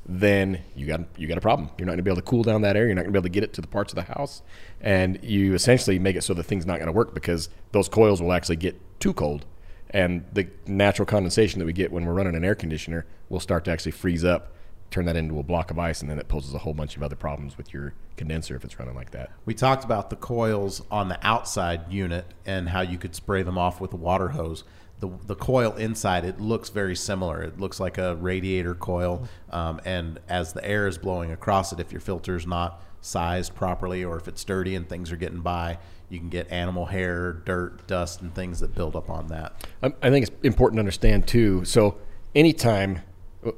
then 0.07 0.63
you 0.75 0.87
got 0.87 1.01
you 1.19 1.29
got 1.29 1.37
a 1.37 1.43
problem. 1.43 1.69
You're 1.77 1.87
not 1.87 1.93
going 1.93 1.99
to 1.99 2.03
be 2.03 2.11
able 2.11 2.23
to 2.23 2.27
cool 2.27 2.43
down 2.43 2.63
that 2.63 2.77
air. 2.77 2.87
You're 2.87 2.95
not 2.95 3.03
going 3.03 3.13
to 3.13 3.13
be 3.13 3.19
able 3.19 3.29
to 3.29 3.41
get 3.41 3.45
it 3.45 3.53
to 3.55 3.61
the 3.61 3.69
parts 3.69 3.93
of 3.93 3.97
the 3.97 4.13
house, 4.15 4.43
and 4.81 5.19
you 5.23 5.55
essentially 5.55 5.99
make 5.99 6.17
it 6.17 6.25
so 6.25 6.33
the 6.33 6.43
thing's 6.43 6.65
not 6.65 6.79
going 6.79 6.87
to 6.87 6.93
work 6.93 7.13
because 7.13 7.51
those 7.73 7.89
coils 7.89 8.23
will 8.23 8.33
actually 8.33 8.57
get 8.57 8.81
too 9.01 9.13
cold, 9.13 9.45
and 9.91 10.25
the 10.33 10.49
natural 10.67 11.05
condensation 11.05 11.59
that 11.59 11.67
we 11.67 11.75
get 11.75 11.93
when 11.93 12.07
we're 12.07 12.15
running 12.15 12.35
an 12.35 12.45
air 12.45 12.55
conditioner 12.55 13.05
will 13.29 13.41
start 13.41 13.65
to 13.67 13.71
actually 13.71 13.93
freeze 13.93 14.25
up, 14.25 14.55
turn 14.91 15.05
that 15.05 15.17
into 15.17 15.39
a 15.39 15.43
block 15.43 15.71
of 15.71 15.79
ice, 15.79 16.01
and 16.01 16.11
then 16.11 16.19
it 16.19 16.27
poses 16.27 16.55
a 16.55 16.59
whole 16.59 16.73
bunch 16.73 16.97
of 16.97 17.03
other 17.03 17.17
problems 17.17 17.59
with 17.59 17.75
your 17.75 17.93
condenser 18.17 18.57
if 18.57 18.65
it's 18.65 18.79
running 18.79 18.95
like 18.95 19.11
that. 19.11 19.31
We 19.45 19.53
talked 19.53 19.85
about 19.85 20.09
the 20.09 20.17
coils 20.17 20.83
on 20.91 21.11
the 21.11 21.19
outside 21.27 21.93
unit 21.93 22.25
and 22.47 22.71
how 22.71 22.81
you 22.81 22.97
could 22.97 23.15
spray 23.15 23.43
them 23.43 23.59
off 23.59 23.79
with 23.79 23.93
a 23.93 23.97
water 23.97 24.29
hose. 24.29 24.65
The, 25.01 25.09
the 25.27 25.35
coil 25.37 25.73
inside 25.77 26.25
it 26.25 26.41
looks 26.41 26.71
very 26.71 26.97
similar. 26.97 27.43
It 27.43 27.61
looks 27.61 27.79
like 27.79 27.99
a 27.99 28.17
radiator 28.17 28.75
coil, 28.75 29.29
um, 29.51 29.81
and 29.85 30.19
as 30.29 30.53
the 30.53 30.65
air 30.65 30.89
is 30.89 30.99
blowing 30.99 31.31
across 31.31 31.73
it, 31.73 31.79
if 31.79 31.93
your 31.93 32.01
filter's 32.01 32.47
not 32.47 32.83
sized 33.01 33.55
properly 33.55 34.03
or 34.05 34.17
if 34.17 34.27
it's 34.27 34.43
dirty 34.43 34.75
and 34.75 34.89
things 34.89 35.13
are 35.13 35.17
getting 35.17 35.39
by, 35.41 35.79
you 36.09 36.19
can 36.19 36.29
get 36.29 36.51
animal 36.51 36.87
hair, 36.87 37.33
dirt, 37.33 37.87
dust, 37.87 38.23
and 38.23 38.35
things 38.35 38.59
that 38.59 38.75
build 38.75 38.97
up 38.97 39.09
on 39.09 39.29
that. 39.29 39.65
I, 39.83 39.93
I 40.03 40.11
think 40.11 40.27
it's 40.27 40.37
important 40.43 40.79
to 40.79 40.81
understand 40.81 41.29
too. 41.29 41.65
So 41.65 41.97
anytime, 42.35 43.01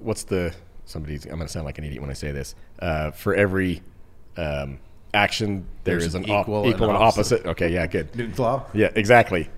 what's 0.00 0.24
the 0.24 0.54
somebody's? 0.84 1.24
I'm 1.24 1.36
going 1.36 1.42
to 1.46 1.48
sound 1.48 1.64
like 1.64 1.78
an 1.78 1.84
idiot 1.84 2.02
when 2.02 2.10
I 2.10 2.14
say 2.14 2.32
this. 2.32 2.54
Uh, 2.80 3.12
for 3.12 3.34
every 3.34 3.80
um, 4.36 4.78
action, 5.14 5.66
there 5.84 5.94
There's 5.94 6.08
is 6.08 6.14
an 6.16 6.24
an 6.24 6.30
op- 6.32 6.42
equal 6.42 6.66
equal, 6.68 6.88
and 6.88 6.96
and 6.96 7.02
opposite. 7.02 7.36
opposite. 7.36 7.46
Okay, 7.52 7.72
yeah, 7.72 7.86
good. 7.86 8.14
Newton's 8.14 8.38
law. 8.38 8.66
Yeah, 8.74 8.90
exactly. 8.94 9.48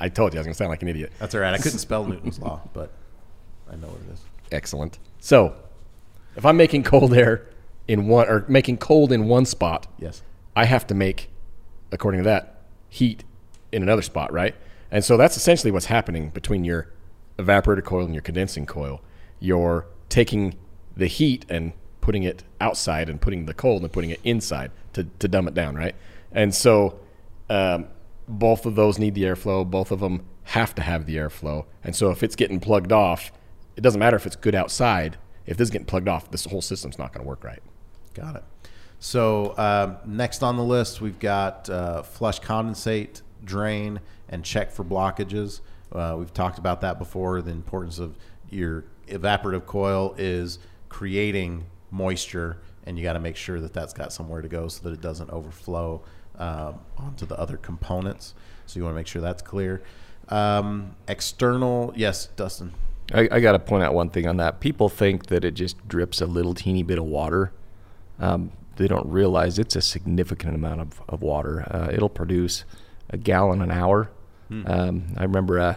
I 0.00 0.08
told 0.08 0.32
you 0.32 0.38
I 0.38 0.40
was 0.40 0.46
going 0.46 0.54
to 0.54 0.58
sound 0.58 0.70
like 0.70 0.82
an 0.82 0.88
idiot. 0.88 1.12
That's 1.18 1.34
all 1.34 1.40
right. 1.42 1.54
I 1.54 1.58
couldn't 1.58 1.78
spell 1.78 2.04
Newton's 2.06 2.38
law, 2.38 2.60
but 2.72 2.90
I 3.70 3.76
know 3.76 3.88
what 3.88 4.00
it 4.08 4.12
is. 4.14 4.20
Excellent. 4.50 4.98
So, 5.20 5.54
if 6.36 6.44
I'm 6.46 6.56
making 6.56 6.82
cold 6.84 7.12
air 7.14 7.46
in 7.86 8.08
one 8.08 8.26
or 8.28 8.44
making 8.48 8.78
cold 8.78 9.12
in 9.12 9.26
one 9.26 9.44
spot, 9.44 9.86
Yes. 9.98 10.22
I 10.56 10.64
have 10.64 10.86
to 10.88 10.94
make, 10.94 11.30
according 11.92 12.20
to 12.20 12.24
that, 12.24 12.62
heat 12.88 13.22
in 13.70 13.82
another 13.82 14.02
spot, 14.02 14.32
right? 14.32 14.54
And 14.90 15.04
so 15.04 15.16
that's 15.16 15.36
essentially 15.36 15.70
what's 15.70 15.86
happening 15.86 16.30
between 16.30 16.64
your 16.64 16.88
evaporator 17.38 17.84
coil 17.84 18.04
and 18.04 18.14
your 18.14 18.22
condensing 18.22 18.66
coil. 18.66 19.00
You're 19.38 19.86
taking 20.08 20.54
the 20.96 21.06
heat 21.06 21.46
and 21.48 21.72
putting 22.00 22.24
it 22.24 22.42
outside 22.60 23.08
and 23.08 23.20
putting 23.20 23.46
the 23.46 23.54
cold 23.54 23.82
and 23.82 23.92
putting 23.92 24.10
it 24.10 24.20
inside 24.24 24.72
to, 24.94 25.04
to 25.20 25.28
dumb 25.28 25.46
it 25.46 25.54
down, 25.54 25.76
right? 25.76 25.94
And 26.32 26.54
so 26.54 26.98
um, 27.48 27.86
both 28.38 28.66
of 28.66 28.74
those 28.74 28.98
need 28.98 29.14
the 29.14 29.24
airflow. 29.24 29.68
Both 29.68 29.90
of 29.90 30.00
them 30.00 30.24
have 30.44 30.74
to 30.76 30.82
have 30.82 31.06
the 31.06 31.16
airflow. 31.16 31.66
And 31.84 31.94
so 31.94 32.10
if 32.10 32.22
it's 32.22 32.36
getting 32.36 32.60
plugged 32.60 32.92
off, 32.92 33.32
it 33.76 33.82
doesn't 33.82 33.98
matter 33.98 34.16
if 34.16 34.26
it's 34.26 34.36
good 34.36 34.54
outside. 34.54 35.16
if 35.46 35.56
this 35.56 35.66
is 35.66 35.70
getting 35.70 35.86
plugged 35.86 36.08
off, 36.08 36.30
this 36.30 36.44
whole 36.44 36.62
system's 36.62 36.98
not 36.98 37.12
going 37.12 37.24
to 37.24 37.28
work 37.28 37.42
right. 37.42 37.62
Got 38.14 38.36
it. 38.36 38.44
So 38.98 39.56
um, 39.56 39.96
next 40.04 40.42
on 40.42 40.56
the 40.56 40.62
list, 40.62 41.00
we've 41.00 41.18
got 41.18 41.68
uh, 41.70 42.02
flush 42.02 42.40
condensate, 42.40 43.22
drain, 43.44 44.00
and 44.28 44.44
check 44.44 44.70
for 44.70 44.84
blockages. 44.84 45.60
Uh, 45.90 46.16
we've 46.18 46.32
talked 46.32 46.58
about 46.58 46.82
that 46.82 46.98
before. 46.98 47.40
The 47.42 47.50
importance 47.50 47.98
of 47.98 48.16
your 48.50 48.84
evaporative 49.08 49.66
coil 49.66 50.14
is 50.18 50.58
creating 50.88 51.64
moisture, 51.90 52.58
and 52.84 52.98
you 52.98 53.02
got 53.02 53.14
to 53.14 53.20
make 53.20 53.36
sure 53.36 53.60
that 53.60 53.72
that's 53.72 53.92
got 53.92 54.12
somewhere 54.12 54.42
to 54.42 54.48
go 54.48 54.68
so 54.68 54.82
that 54.82 54.92
it 54.92 55.00
doesn't 55.00 55.30
overflow 55.30 56.02
um, 56.40 56.80
onto 56.96 57.26
the 57.26 57.38
other 57.38 57.56
components. 57.56 58.34
So 58.66 58.78
you 58.78 58.84
want 58.84 58.94
to 58.94 58.96
make 58.96 59.06
sure 59.06 59.22
that's 59.22 59.42
clear. 59.42 59.82
Um, 60.28 60.96
external, 61.06 61.92
yes, 61.94 62.26
Dustin. 62.36 62.72
I, 63.12 63.28
I 63.30 63.40
got 63.40 63.52
to 63.52 63.58
point 63.58 63.84
out 63.84 63.94
one 63.94 64.10
thing 64.10 64.26
on 64.26 64.36
that. 64.38 64.60
People 64.60 64.88
think 64.88 65.26
that 65.26 65.44
it 65.44 65.54
just 65.54 65.86
drips 65.86 66.20
a 66.20 66.26
little 66.26 66.54
teeny 66.54 66.82
bit 66.82 66.98
of 66.98 67.04
water. 67.04 67.52
Um, 68.18 68.52
they 68.76 68.86
don't 68.86 69.06
realize 69.08 69.58
it's 69.58 69.76
a 69.76 69.82
significant 69.82 70.54
amount 70.54 70.80
of, 70.80 71.02
of 71.08 71.22
water. 71.22 71.66
Uh, 71.70 71.90
it'll 71.92 72.08
produce 72.08 72.64
a 73.10 73.18
gallon 73.18 73.60
an 73.60 73.70
hour. 73.70 74.10
Hmm. 74.48 74.62
Um, 74.66 75.04
I 75.16 75.22
remember 75.24 75.58
uh, 75.58 75.74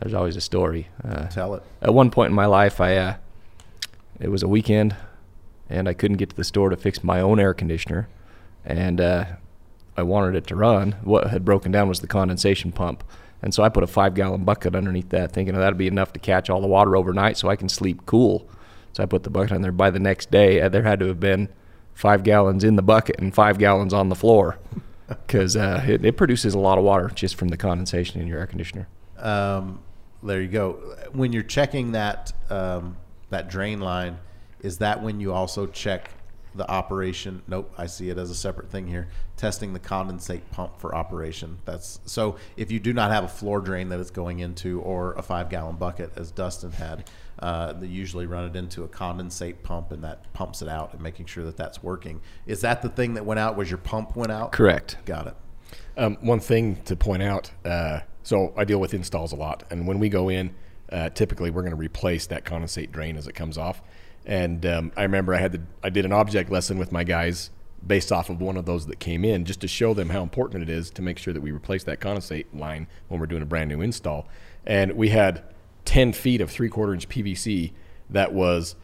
there's 0.00 0.14
always 0.14 0.36
a 0.36 0.40
story. 0.40 0.88
Uh, 1.06 1.26
Tell 1.28 1.54
it. 1.54 1.62
at 1.82 1.94
one 1.94 2.10
point 2.10 2.30
in 2.30 2.34
my 2.34 2.46
life, 2.46 2.80
I 2.80 2.96
uh, 2.96 3.14
it 4.18 4.30
was 4.30 4.42
a 4.42 4.48
weekend, 4.48 4.96
and 5.68 5.88
I 5.88 5.92
couldn't 5.94 6.16
get 6.16 6.30
to 6.30 6.36
the 6.36 6.44
store 6.44 6.70
to 6.70 6.76
fix 6.76 7.04
my 7.04 7.20
own 7.20 7.38
air 7.38 7.54
conditioner, 7.54 8.08
and 8.64 9.00
uh, 9.00 9.24
I 9.96 10.02
wanted 10.02 10.34
it 10.34 10.46
to 10.48 10.56
run. 10.56 10.96
What 11.02 11.28
had 11.28 11.44
broken 11.44 11.72
down 11.72 11.88
was 11.88 12.00
the 12.00 12.06
condensation 12.06 12.72
pump, 12.72 13.04
and 13.42 13.52
so 13.52 13.62
I 13.62 13.68
put 13.68 13.84
a 13.84 13.86
five-gallon 13.86 14.44
bucket 14.44 14.74
underneath 14.74 15.10
that, 15.10 15.32
thinking 15.32 15.54
that'd 15.54 15.78
be 15.78 15.86
enough 15.86 16.12
to 16.14 16.20
catch 16.20 16.50
all 16.50 16.60
the 16.60 16.66
water 16.66 16.96
overnight, 16.96 17.36
so 17.36 17.48
I 17.48 17.56
can 17.56 17.68
sleep 17.68 18.06
cool. 18.06 18.48
So 18.92 19.02
I 19.02 19.06
put 19.06 19.22
the 19.22 19.30
bucket 19.30 19.52
on 19.52 19.62
there. 19.62 19.72
By 19.72 19.90
the 19.90 19.98
next 19.98 20.30
day, 20.30 20.60
uh, 20.60 20.68
there 20.68 20.82
had 20.82 21.00
to 21.00 21.06
have 21.06 21.20
been 21.20 21.48
five 21.94 22.22
gallons 22.22 22.64
in 22.64 22.76
the 22.76 22.82
bucket 22.82 23.16
and 23.18 23.34
five 23.34 23.58
gallons 23.58 23.92
on 23.92 24.08
the 24.08 24.14
floor, 24.14 24.58
because 25.08 25.56
uh, 25.56 25.84
it, 25.86 26.04
it 26.04 26.16
produces 26.16 26.54
a 26.54 26.58
lot 26.58 26.78
of 26.78 26.84
water 26.84 27.10
just 27.14 27.36
from 27.36 27.48
the 27.48 27.56
condensation 27.56 28.20
in 28.20 28.26
your 28.26 28.38
air 28.38 28.46
conditioner. 28.46 28.88
Um, 29.18 29.80
there 30.22 30.40
you 30.40 30.48
go. 30.48 30.96
When 31.12 31.32
you're 31.32 31.42
checking 31.42 31.92
that 31.92 32.32
um, 32.50 32.96
that 33.30 33.48
drain 33.48 33.80
line, 33.80 34.18
is 34.60 34.78
that 34.78 35.02
when 35.02 35.20
you 35.20 35.32
also 35.32 35.66
check 35.66 36.10
the 36.54 36.68
operation? 36.70 37.42
Nope, 37.46 37.72
I 37.76 37.86
see 37.86 38.10
it 38.10 38.18
as 38.18 38.30
a 38.30 38.34
separate 38.34 38.70
thing 38.70 38.86
here. 38.86 39.08
Testing 39.36 39.72
the 39.72 39.80
condensate 39.80 40.42
pump 40.50 40.78
for 40.78 40.94
operation. 40.94 41.58
That's 41.64 42.00
so. 42.06 42.36
If 42.56 42.70
you 42.70 42.80
do 42.80 42.92
not 42.92 43.10
have 43.10 43.24
a 43.24 43.28
floor 43.28 43.60
drain 43.60 43.88
that 43.88 44.00
it's 44.00 44.10
going 44.10 44.40
into, 44.40 44.80
or 44.80 45.12
a 45.14 45.22
five 45.22 45.50
gallon 45.50 45.76
bucket, 45.76 46.12
as 46.16 46.30
Dustin 46.30 46.72
had, 46.72 47.10
uh, 47.40 47.72
they 47.72 47.86
usually 47.86 48.26
run 48.26 48.44
it 48.44 48.56
into 48.56 48.84
a 48.84 48.88
condensate 48.88 49.62
pump, 49.62 49.92
and 49.92 50.04
that 50.04 50.32
pumps 50.32 50.62
it 50.62 50.68
out 50.68 50.92
and 50.92 51.02
making 51.02 51.26
sure 51.26 51.44
that 51.44 51.56
that's 51.56 51.82
working. 51.82 52.20
Is 52.46 52.60
that 52.60 52.82
the 52.82 52.88
thing 52.88 53.14
that 53.14 53.24
went 53.24 53.40
out? 53.40 53.56
Was 53.56 53.70
your 53.70 53.78
pump 53.78 54.16
went 54.16 54.32
out? 54.32 54.52
Correct. 54.52 54.96
Got 55.04 55.26
it. 55.28 55.36
Um, 55.96 56.16
one 56.20 56.40
thing 56.40 56.76
to 56.84 56.94
point 56.96 57.22
out 57.22 57.50
uh, 57.64 58.00
so 58.24 58.54
I 58.56 58.64
deal 58.64 58.80
with 58.80 58.94
installs 58.94 59.32
a 59.32 59.36
lot. 59.36 59.62
And 59.70 59.86
when 59.86 59.98
we 59.98 60.08
go 60.08 60.30
in, 60.30 60.54
uh, 60.90 61.10
typically 61.10 61.50
we're 61.50 61.62
going 61.62 61.72
to 61.72 61.76
replace 61.76 62.26
that 62.26 62.44
condensate 62.44 62.90
drain 62.90 63.16
as 63.16 63.28
it 63.28 63.34
comes 63.34 63.56
off. 63.56 63.82
And 64.26 64.64
um, 64.64 64.92
I 64.96 65.02
remember 65.02 65.34
I 65.34 65.38
had 65.38 65.52
to, 65.52 65.60
I 65.82 65.90
did 65.90 66.04
an 66.04 66.12
object 66.12 66.50
lesson 66.50 66.78
with 66.78 66.92
my 66.92 67.04
guys 67.04 67.50
based 67.86 68.10
off 68.10 68.30
of 68.30 68.40
one 68.40 68.56
of 68.56 68.64
those 68.64 68.86
that 68.86 68.98
came 68.98 69.24
in 69.24 69.44
just 69.44 69.60
to 69.60 69.68
show 69.68 69.92
them 69.92 70.08
how 70.08 70.22
important 70.22 70.62
it 70.62 70.70
is 70.70 70.90
to 70.90 71.02
make 71.02 71.18
sure 71.18 71.34
that 71.34 71.42
we 71.42 71.52
replace 71.52 71.84
that 71.84 72.00
condensate 72.00 72.46
line 72.54 72.86
when 73.08 73.20
we're 73.20 73.26
doing 73.26 73.42
a 73.42 73.46
brand 73.46 73.68
new 73.68 73.80
install. 73.80 74.26
And 74.64 74.92
we 74.92 75.10
had 75.10 75.42
10 75.84 76.12
feet 76.12 76.40
of 76.40 76.50
three 76.50 76.68
quarter 76.68 76.94
inch 76.94 77.08
PVC 77.08 77.72
that 78.10 78.32
was 78.32 78.76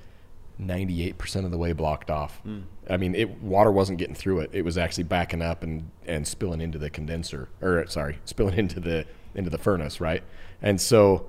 98% 0.60 1.44
of 1.44 1.50
the 1.50 1.58
way 1.58 1.72
blocked 1.72 2.10
off. 2.10 2.42
I 2.88 2.96
mean, 2.98 3.14
it 3.14 3.42
water 3.42 3.70
wasn't 3.70 3.98
getting 3.98 4.14
through 4.14 4.40
it. 4.40 4.50
It 4.52 4.62
was 4.62 4.76
actually 4.76 5.04
backing 5.04 5.40
up 5.40 5.62
and, 5.62 5.90
and 6.06 6.26
spilling 6.26 6.60
into 6.60 6.76
the 6.78 6.90
condenser 6.90 7.48
or 7.62 7.86
sorry, 7.86 8.18
spilling 8.24 8.58
into 8.58 8.80
the 8.80 9.06
into 9.34 9.48
the 9.48 9.58
furnace, 9.58 10.00
right? 10.00 10.22
And 10.60 10.80
so 10.80 11.26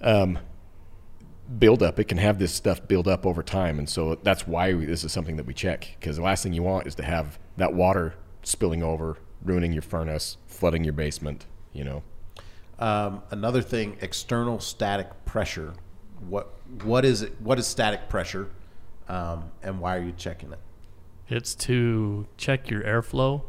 um 0.00 0.38
build 1.58 1.82
up, 1.82 1.98
it 1.98 2.04
can 2.04 2.18
have 2.18 2.38
this 2.38 2.52
stuff 2.52 2.86
build 2.88 3.06
up 3.06 3.24
over 3.24 3.42
time 3.42 3.78
and 3.78 3.88
so 3.88 4.16
that's 4.22 4.46
why 4.46 4.74
we, 4.74 4.84
this 4.84 5.04
is 5.04 5.12
something 5.12 5.36
that 5.36 5.46
we 5.46 5.54
check 5.54 5.96
because 5.98 6.16
the 6.16 6.22
last 6.22 6.42
thing 6.42 6.52
you 6.52 6.62
want 6.62 6.86
is 6.86 6.94
to 6.96 7.02
have 7.02 7.38
that 7.56 7.72
water 7.72 8.14
spilling 8.42 8.82
over, 8.82 9.18
ruining 9.42 9.72
your 9.72 9.82
furnace, 9.82 10.36
flooding 10.46 10.84
your 10.84 10.92
basement, 10.92 11.46
you 11.72 11.84
know. 11.84 12.02
Um, 12.78 13.22
another 13.30 13.62
thing, 13.62 13.96
external 14.00 14.60
static 14.60 15.24
pressure. 15.24 15.74
What 16.28 16.52
what 16.82 17.04
is 17.04 17.22
it? 17.22 17.40
What 17.40 17.58
is 17.58 17.66
static 17.66 18.08
pressure, 18.08 18.50
um, 19.08 19.50
and 19.62 19.80
why 19.80 19.96
are 19.96 20.02
you 20.02 20.12
checking 20.12 20.52
it? 20.52 20.58
It's 21.28 21.54
to 21.56 22.26
check 22.36 22.70
your 22.70 22.82
airflow, 22.82 23.42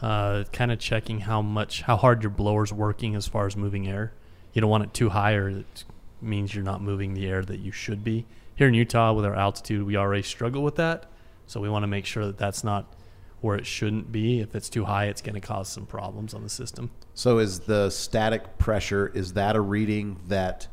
uh, 0.00 0.44
kind 0.52 0.70
of 0.70 0.78
checking 0.78 1.20
how 1.20 1.42
much, 1.42 1.82
how 1.82 1.96
hard 1.96 2.22
your 2.22 2.30
blower's 2.30 2.72
working 2.72 3.14
as 3.14 3.26
far 3.26 3.46
as 3.46 3.56
moving 3.56 3.88
air. 3.88 4.12
You 4.52 4.60
don't 4.60 4.70
want 4.70 4.84
it 4.84 4.94
too 4.94 5.10
high, 5.10 5.34
or 5.34 5.48
it 5.48 5.84
means 6.24 6.54
you're 6.54 6.64
not 6.64 6.82
moving 6.82 7.14
the 7.14 7.26
air 7.26 7.42
that 7.44 7.60
you 7.60 7.72
should 7.72 8.02
be. 8.02 8.26
Here 8.56 8.68
in 8.68 8.74
Utah, 8.74 9.12
with 9.12 9.24
our 9.24 9.34
altitude, 9.34 9.84
we 9.84 9.96
already 9.96 10.22
struggle 10.22 10.62
with 10.62 10.76
that, 10.76 11.10
so 11.46 11.60
we 11.60 11.68
want 11.68 11.82
to 11.82 11.88
make 11.88 12.06
sure 12.06 12.26
that 12.26 12.38
that's 12.38 12.62
not 12.62 12.94
where 13.40 13.56
it 13.56 13.66
shouldn't 13.66 14.10
be. 14.10 14.40
If 14.40 14.54
it's 14.54 14.68
too 14.68 14.84
high, 14.84 15.06
it's 15.06 15.20
going 15.20 15.34
to 15.34 15.40
cause 15.40 15.68
some 15.68 15.86
problems 15.86 16.32
on 16.32 16.42
the 16.42 16.48
system. 16.48 16.90
So, 17.12 17.38
is 17.38 17.60
the 17.60 17.90
static 17.90 18.58
pressure 18.58 19.08
is 19.08 19.34
that 19.34 19.54
a 19.54 19.60
reading 19.60 20.20
that 20.28 20.68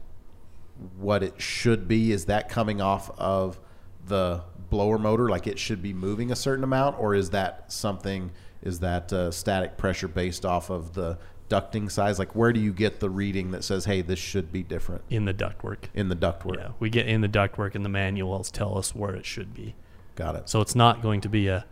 what 0.98 1.22
it 1.22 1.42
should 1.42 1.88
be? 1.88 2.12
Is 2.12 2.26
that 2.26 2.50
coming 2.50 2.82
off 2.82 3.10
of 3.20 3.60
the 4.08 4.44
blower 4.70 4.98
motor, 4.98 5.30
like 5.30 5.48
it 5.48 5.60
should 5.60 5.82
be 5.82 5.94
moving 5.94 6.32
a 6.32 6.36
certain 6.36 6.64
amount, 6.64 7.00
or 7.00 7.14
is 7.14 7.32
that 7.32 7.72
something? 7.72 8.32
Is 8.62 8.80
that 8.80 9.12
uh, 9.12 9.32
static 9.32 9.78
pressure 9.78 10.08
based 10.08 10.46
off 10.46 10.70
of 10.70 10.94
the 10.94 11.18
ducting 11.52 11.92
size? 11.92 12.18
Like, 12.18 12.36
where 12.36 12.54
do 12.54 12.60
you 12.60 12.72
get 12.74 13.00
the 13.00 13.10
reading 13.10 13.52
that 13.52 13.64
says, 13.64 13.86
"Hey, 13.86 14.02
this 14.02 14.20
should 14.20 14.52
be 14.52 14.64
different"? 14.64 15.04
In 15.10 15.26
the 15.26 15.34
ductwork, 15.34 15.86
In 15.94 16.10
the 16.10 16.16
ductwork. 16.16 16.58
yeah, 16.58 16.70
we 16.80 16.90
get 16.90 17.08
in 17.08 17.22
the 17.22 17.30
ductwork, 17.30 17.76
and 17.76 17.84
the 17.84 17.90
manuals 17.90 18.50
tell 18.50 18.78
us 18.78 18.96
where 18.96 19.14
it 19.16 19.26
should 19.26 19.54
be. 19.54 19.76
Got 20.16 20.36
it. 20.36 20.50
So 20.50 20.62
it's 20.62 20.76
not 20.76 21.02
going 21.02 21.22
to 21.22 21.30
be 21.30 21.48
a 21.48 21.66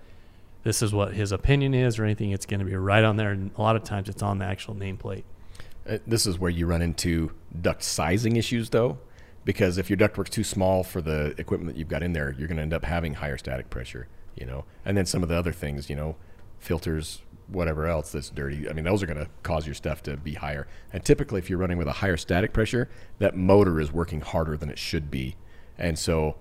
this 0.64 0.82
is 0.82 0.94
what 0.94 1.14
his 1.14 1.32
opinion 1.32 1.74
is 1.74 1.98
or 1.98 2.04
anything. 2.04 2.32
It's 2.32 2.46
going 2.46 2.60
to 2.60 2.66
be 2.66 2.76
right 2.76 3.04
on 3.04 3.16
there. 3.16 3.32
And 3.32 3.52
a 3.58 3.62
lot 3.62 3.76
of 3.76 3.84
times 3.84 4.10
it's 4.10 4.22
on 4.22 4.40
the 4.40 4.46
actual 4.46 4.76
nameplate. 4.76 5.24
Uh, 5.90 5.98
this 6.06 6.26
is 6.26 6.38
where 6.38 6.52
you 6.52 6.66
run 6.68 6.82
into 6.82 7.32
duct 7.62 7.82
sizing 7.82 8.36
issues, 8.36 8.70
though, 8.70 8.98
because 9.46 9.78
if 9.78 9.90
your 9.90 9.96
ductwork's 9.98 10.30
too 10.30 10.44
small 10.44 10.84
for 10.84 11.02
the 11.02 11.34
equipment 11.38 11.74
that 11.74 11.80
you've 11.80 11.88
got 11.88 12.04
in 12.04 12.14
there, 12.14 12.36
you're 12.38 12.48
going 12.48 12.58
to 12.58 12.62
end 12.64 12.74
up 12.74 12.84
having 12.84 13.16
higher 13.16 13.38
static 13.38 13.70
pressure, 13.70 14.08
you 14.36 14.46
know. 14.46 14.66
And 14.84 14.98
then 14.98 15.06
some 15.06 15.24
of 15.24 15.30
the 15.30 15.36
other 15.36 15.54
things, 15.54 15.90
you 15.90 15.96
know, 15.96 16.18
filters, 16.60 17.22
whatever 17.52 17.88
else 17.88 18.12
that's 18.12 18.30
dirty. 18.30 18.70
I 18.70 18.74
mean, 18.74 18.86
those 18.86 19.02
are 19.04 19.06
going 19.06 19.20
to 19.20 19.30
cause 19.44 19.66
your 19.66 19.76
stuff 19.76 20.04
to 20.04 20.18
be 20.18 20.34
higher. 20.34 20.68
And 20.94 21.04
typically, 21.04 21.40
if 21.40 21.50
you're 21.50 21.60
running 21.60 21.78
with 21.78 21.88
a 21.88 21.94
higher 21.94 22.18
static 22.18 22.54
pressure, 22.54 22.90
that 23.20 23.36
motor 23.36 23.80
is 23.80 23.92
working 23.92 24.22
harder 24.22 24.58
than 24.58 24.70
it 24.70 24.78
should 24.78 25.10
be. 25.10 25.36
And 25.78 25.98
so, 25.98 26.36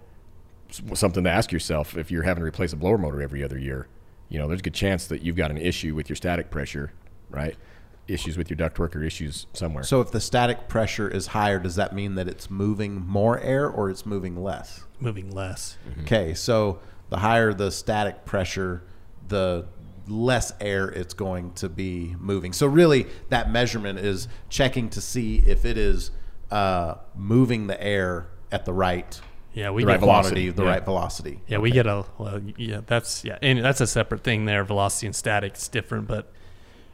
something 0.92 1.24
to 1.24 1.30
ask 1.30 1.50
yourself 1.50 1.96
if 1.96 2.10
you're 2.10 2.24
having 2.24 2.42
to 2.42 2.46
replace 2.46 2.72
a 2.72 2.76
blower 2.76 2.98
motor 2.98 3.22
every 3.22 3.42
other 3.42 3.58
year, 3.58 3.88
you 4.28 4.38
know, 4.38 4.46
there's 4.48 4.60
a 4.60 4.64
good 4.64 4.74
chance 4.74 5.06
that 5.06 5.22
you've 5.22 5.36
got 5.36 5.50
an 5.50 5.56
issue 5.56 5.94
with 5.94 6.08
your 6.08 6.16
static 6.16 6.50
pressure, 6.50 6.92
right? 7.30 7.56
Issues 8.06 8.36
with 8.36 8.50
your 8.50 8.56
ductwork 8.56 8.94
or 8.94 9.02
issues 9.02 9.46
somewhere. 9.52 9.84
So, 9.84 10.00
if 10.00 10.10
the 10.10 10.20
static 10.20 10.68
pressure 10.68 11.08
is 11.08 11.28
higher, 11.28 11.58
does 11.58 11.76
that 11.76 11.94
mean 11.94 12.14
that 12.16 12.28
it's 12.28 12.50
moving 12.50 13.06
more 13.06 13.38
air 13.40 13.68
or 13.68 13.90
it's 13.90 14.04
moving 14.04 14.42
less? 14.42 14.84
Moving 15.00 15.30
less. 15.30 15.78
Okay, 16.02 16.34
so 16.34 16.80
the 17.10 17.18
higher 17.18 17.52
the 17.52 17.70
static 17.70 18.24
pressure, 18.24 18.82
the 19.28 19.66
less 20.10 20.52
air 20.60 20.88
it's 20.88 21.14
going 21.14 21.52
to 21.54 21.68
be 21.68 22.16
moving. 22.18 22.52
So 22.52 22.66
really, 22.66 23.06
that 23.28 23.50
measurement 23.50 23.98
is 23.98 24.28
checking 24.48 24.88
to 24.90 25.00
see 25.00 25.42
if 25.46 25.64
it 25.64 25.76
is 25.78 26.10
uh, 26.50 26.94
moving 27.14 27.66
the 27.66 27.82
air 27.82 28.28
at 28.50 28.64
the 28.64 28.72
right, 28.72 29.20
Yeah, 29.52 29.70
we 29.70 29.82
the 29.82 29.86
get 29.86 29.92
right 29.92 30.00
velocity, 30.00 30.50
the 30.50 30.62
yeah. 30.62 30.68
right 30.70 30.84
velocity. 30.84 31.40
Yeah, 31.46 31.58
we 31.58 31.70
get 31.70 31.86
a 31.86 32.06
well, 32.16 32.40
yeah. 32.56 32.80
That's 32.86 33.24
yeah, 33.24 33.38
and 33.42 33.62
that's 33.62 33.80
a 33.80 33.86
separate 33.86 34.22
thing 34.24 34.46
there. 34.46 34.64
Velocity 34.64 35.06
and 35.06 35.14
static 35.14 35.56
is 35.56 35.68
different, 35.68 36.08
but 36.08 36.32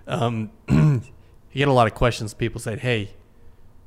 um, 0.06 0.50
you 0.68 1.02
get 1.54 1.68
a 1.68 1.72
lot 1.72 1.86
of 1.86 1.94
questions. 1.94 2.34
People 2.34 2.60
say, 2.60 2.76
"Hey, 2.76 3.10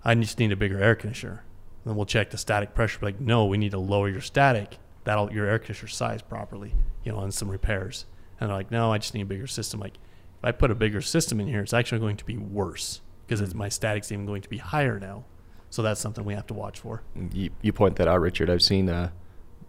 I 0.06 0.16
just 0.16 0.40
need 0.40 0.52
a 0.52 0.56
bigger 0.56 0.82
air 0.82 0.96
conditioner." 0.96 1.44
Then 1.86 1.96
we'll 1.96 2.06
check 2.06 2.32
the 2.32 2.38
static 2.38 2.74
pressure. 2.74 3.00
Like, 3.02 3.20
no, 3.20 3.46
we 3.46 3.58
need 3.58 3.72
to 3.72 3.80
lower 3.80 4.10
your 4.10 4.22
static. 4.22 4.78
That'll 5.04 5.32
your 5.32 5.46
air 5.48 5.60
conditioner 5.60 5.88
size 5.90 6.22
properly. 6.22 6.74
You 7.04 7.12
know, 7.14 7.20
and 7.20 7.34
some 7.34 7.50
repairs. 7.50 8.06
And 8.40 8.50
they're 8.50 8.58
like, 8.58 8.72
"No, 8.72 8.92
I 8.92 8.98
just 8.98 9.14
need 9.14 9.22
a 9.22 9.26
bigger 9.26 9.48
system." 9.48 9.80
Like, 9.80 9.96
if 9.96 10.44
I 10.44 10.52
put 10.52 10.72
a 10.72 10.76
bigger 10.76 11.02
system 11.02 11.40
in 11.40 11.48
here, 11.48 11.62
it's 11.62 11.74
actually 11.74 12.00
going 12.00 12.18
to 12.18 12.26
be 12.26 12.38
worse 12.38 13.02
because 13.26 13.42
it's 13.42 13.54
my 13.54 13.70
static's 13.70 14.12
even 14.12 14.26
going 14.26 14.42
to 14.42 14.50
be 14.50 14.58
higher 14.58 15.00
now. 15.00 15.26
So 15.70 15.82
that's 15.82 16.00
something 16.00 16.24
we 16.24 16.34
have 16.34 16.48
to 16.48 16.54
watch 16.54 16.80
for. 16.80 17.02
You, 17.34 17.50
you 17.62 17.74
point 17.74 17.98
that 17.98 18.08
out, 18.08 18.22
Richard. 18.22 18.50
I've 18.50 18.62
seen 18.62 18.90
uh, 18.90 19.10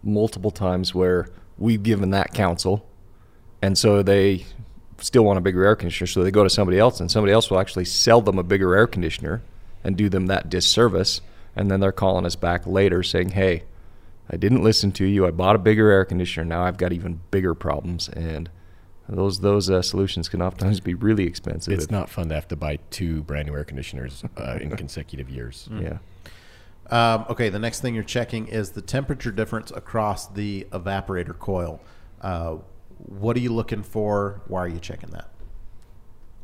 multiple 0.01 0.51
times 0.51 0.95
where 0.95 1.27
we've 1.57 1.83
given 1.83 2.11
that 2.11 2.33
counsel, 2.33 2.87
and 3.61 3.77
so 3.77 4.01
they 4.01 4.45
still 4.99 5.23
want 5.25 5.37
a 5.37 5.41
bigger 5.41 5.65
air 5.65 5.75
conditioner, 5.75 6.07
so 6.07 6.23
they 6.23 6.31
go 6.31 6.43
to 6.43 6.49
somebody 6.49 6.79
else, 6.79 6.99
and 6.99 7.11
somebody 7.11 7.33
else 7.33 7.49
will 7.49 7.59
actually 7.59 7.85
sell 7.85 8.21
them 8.21 8.37
a 8.37 8.43
bigger 8.43 8.75
air 8.75 8.87
conditioner 8.87 9.41
and 9.83 9.97
do 9.97 10.07
them 10.07 10.27
that 10.27 10.49
disservice, 10.49 11.21
and 11.55 11.69
then 11.69 11.79
they're 11.79 11.91
calling 11.91 12.25
us 12.25 12.35
back 12.35 12.65
later 12.65 13.03
saying, 13.03 13.29
"Hey, 13.29 13.63
I 14.29 14.37
didn't 14.37 14.63
listen 14.63 14.91
to 14.93 15.05
you. 15.05 15.25
I 15.25 15.31
bought 15.31 15.55
a 15.55 15.59
bigger 15.59 15.89
air 15.89 16.05
conditioner. 16.05 16.45
Now 16.45 16.63
I've 16.63 16.77
got 16.77 16.93
even 16.93 17.21
bigger 17.31 17.53
problems, 17.53 18.07
and 18.09 18.49
those 19.17 19.39
those 19.39 19.69
uh, 19.69 19.81
solutions 19.81 20.29
can 20.29 20.41
oftentimes 20.41 20.79
be 20.79 20.93
really 20.93 21.25
expensive. 21.25 21.73
It's 21.73 21.85
If- 21.85 21.91
not 21.91 22.09
fun 22.09 22.29
to 22.29 22.35
have 22.35 22.47
to 22.49 22.55
buy 22.55 22.77
two 22.89 23.23
brand 23.23 23.47
new 23.47 23.55
air 23.55 23.63
conditioners 23.63 24.23
uh, 24.37 24.57
in 24.61 24.75
consecutive 24.75 25.29
years. 25.29 25.67
Yeah. 25.71 25.97
Um, 26.91 27.25
okay, 27.29 27.49
the 27.49 27.59
next 27.59 27.81
thing 27.81 27.93
you're 27.93 28.03
checking 28.03 28.47
is 28.47 28.71
the 28.71 28.81
temperature 28.81 29.31
difference 29.31 29.71
across 29.71 30.27
the 30.27 30.67
evaporator 30.71 31.37
coil. 31.37 31.81
Uh, 32.21 32.57
what 32.97 33.37
are 33.37 33.39
you 33.39 33.53
looking 33.53 33.83
for? 33.83 34.41
Why 34.47 34.61
are 34.61 34.67
you 34.67 34.79
checking 34.79 35.11
that? 35.11 35.29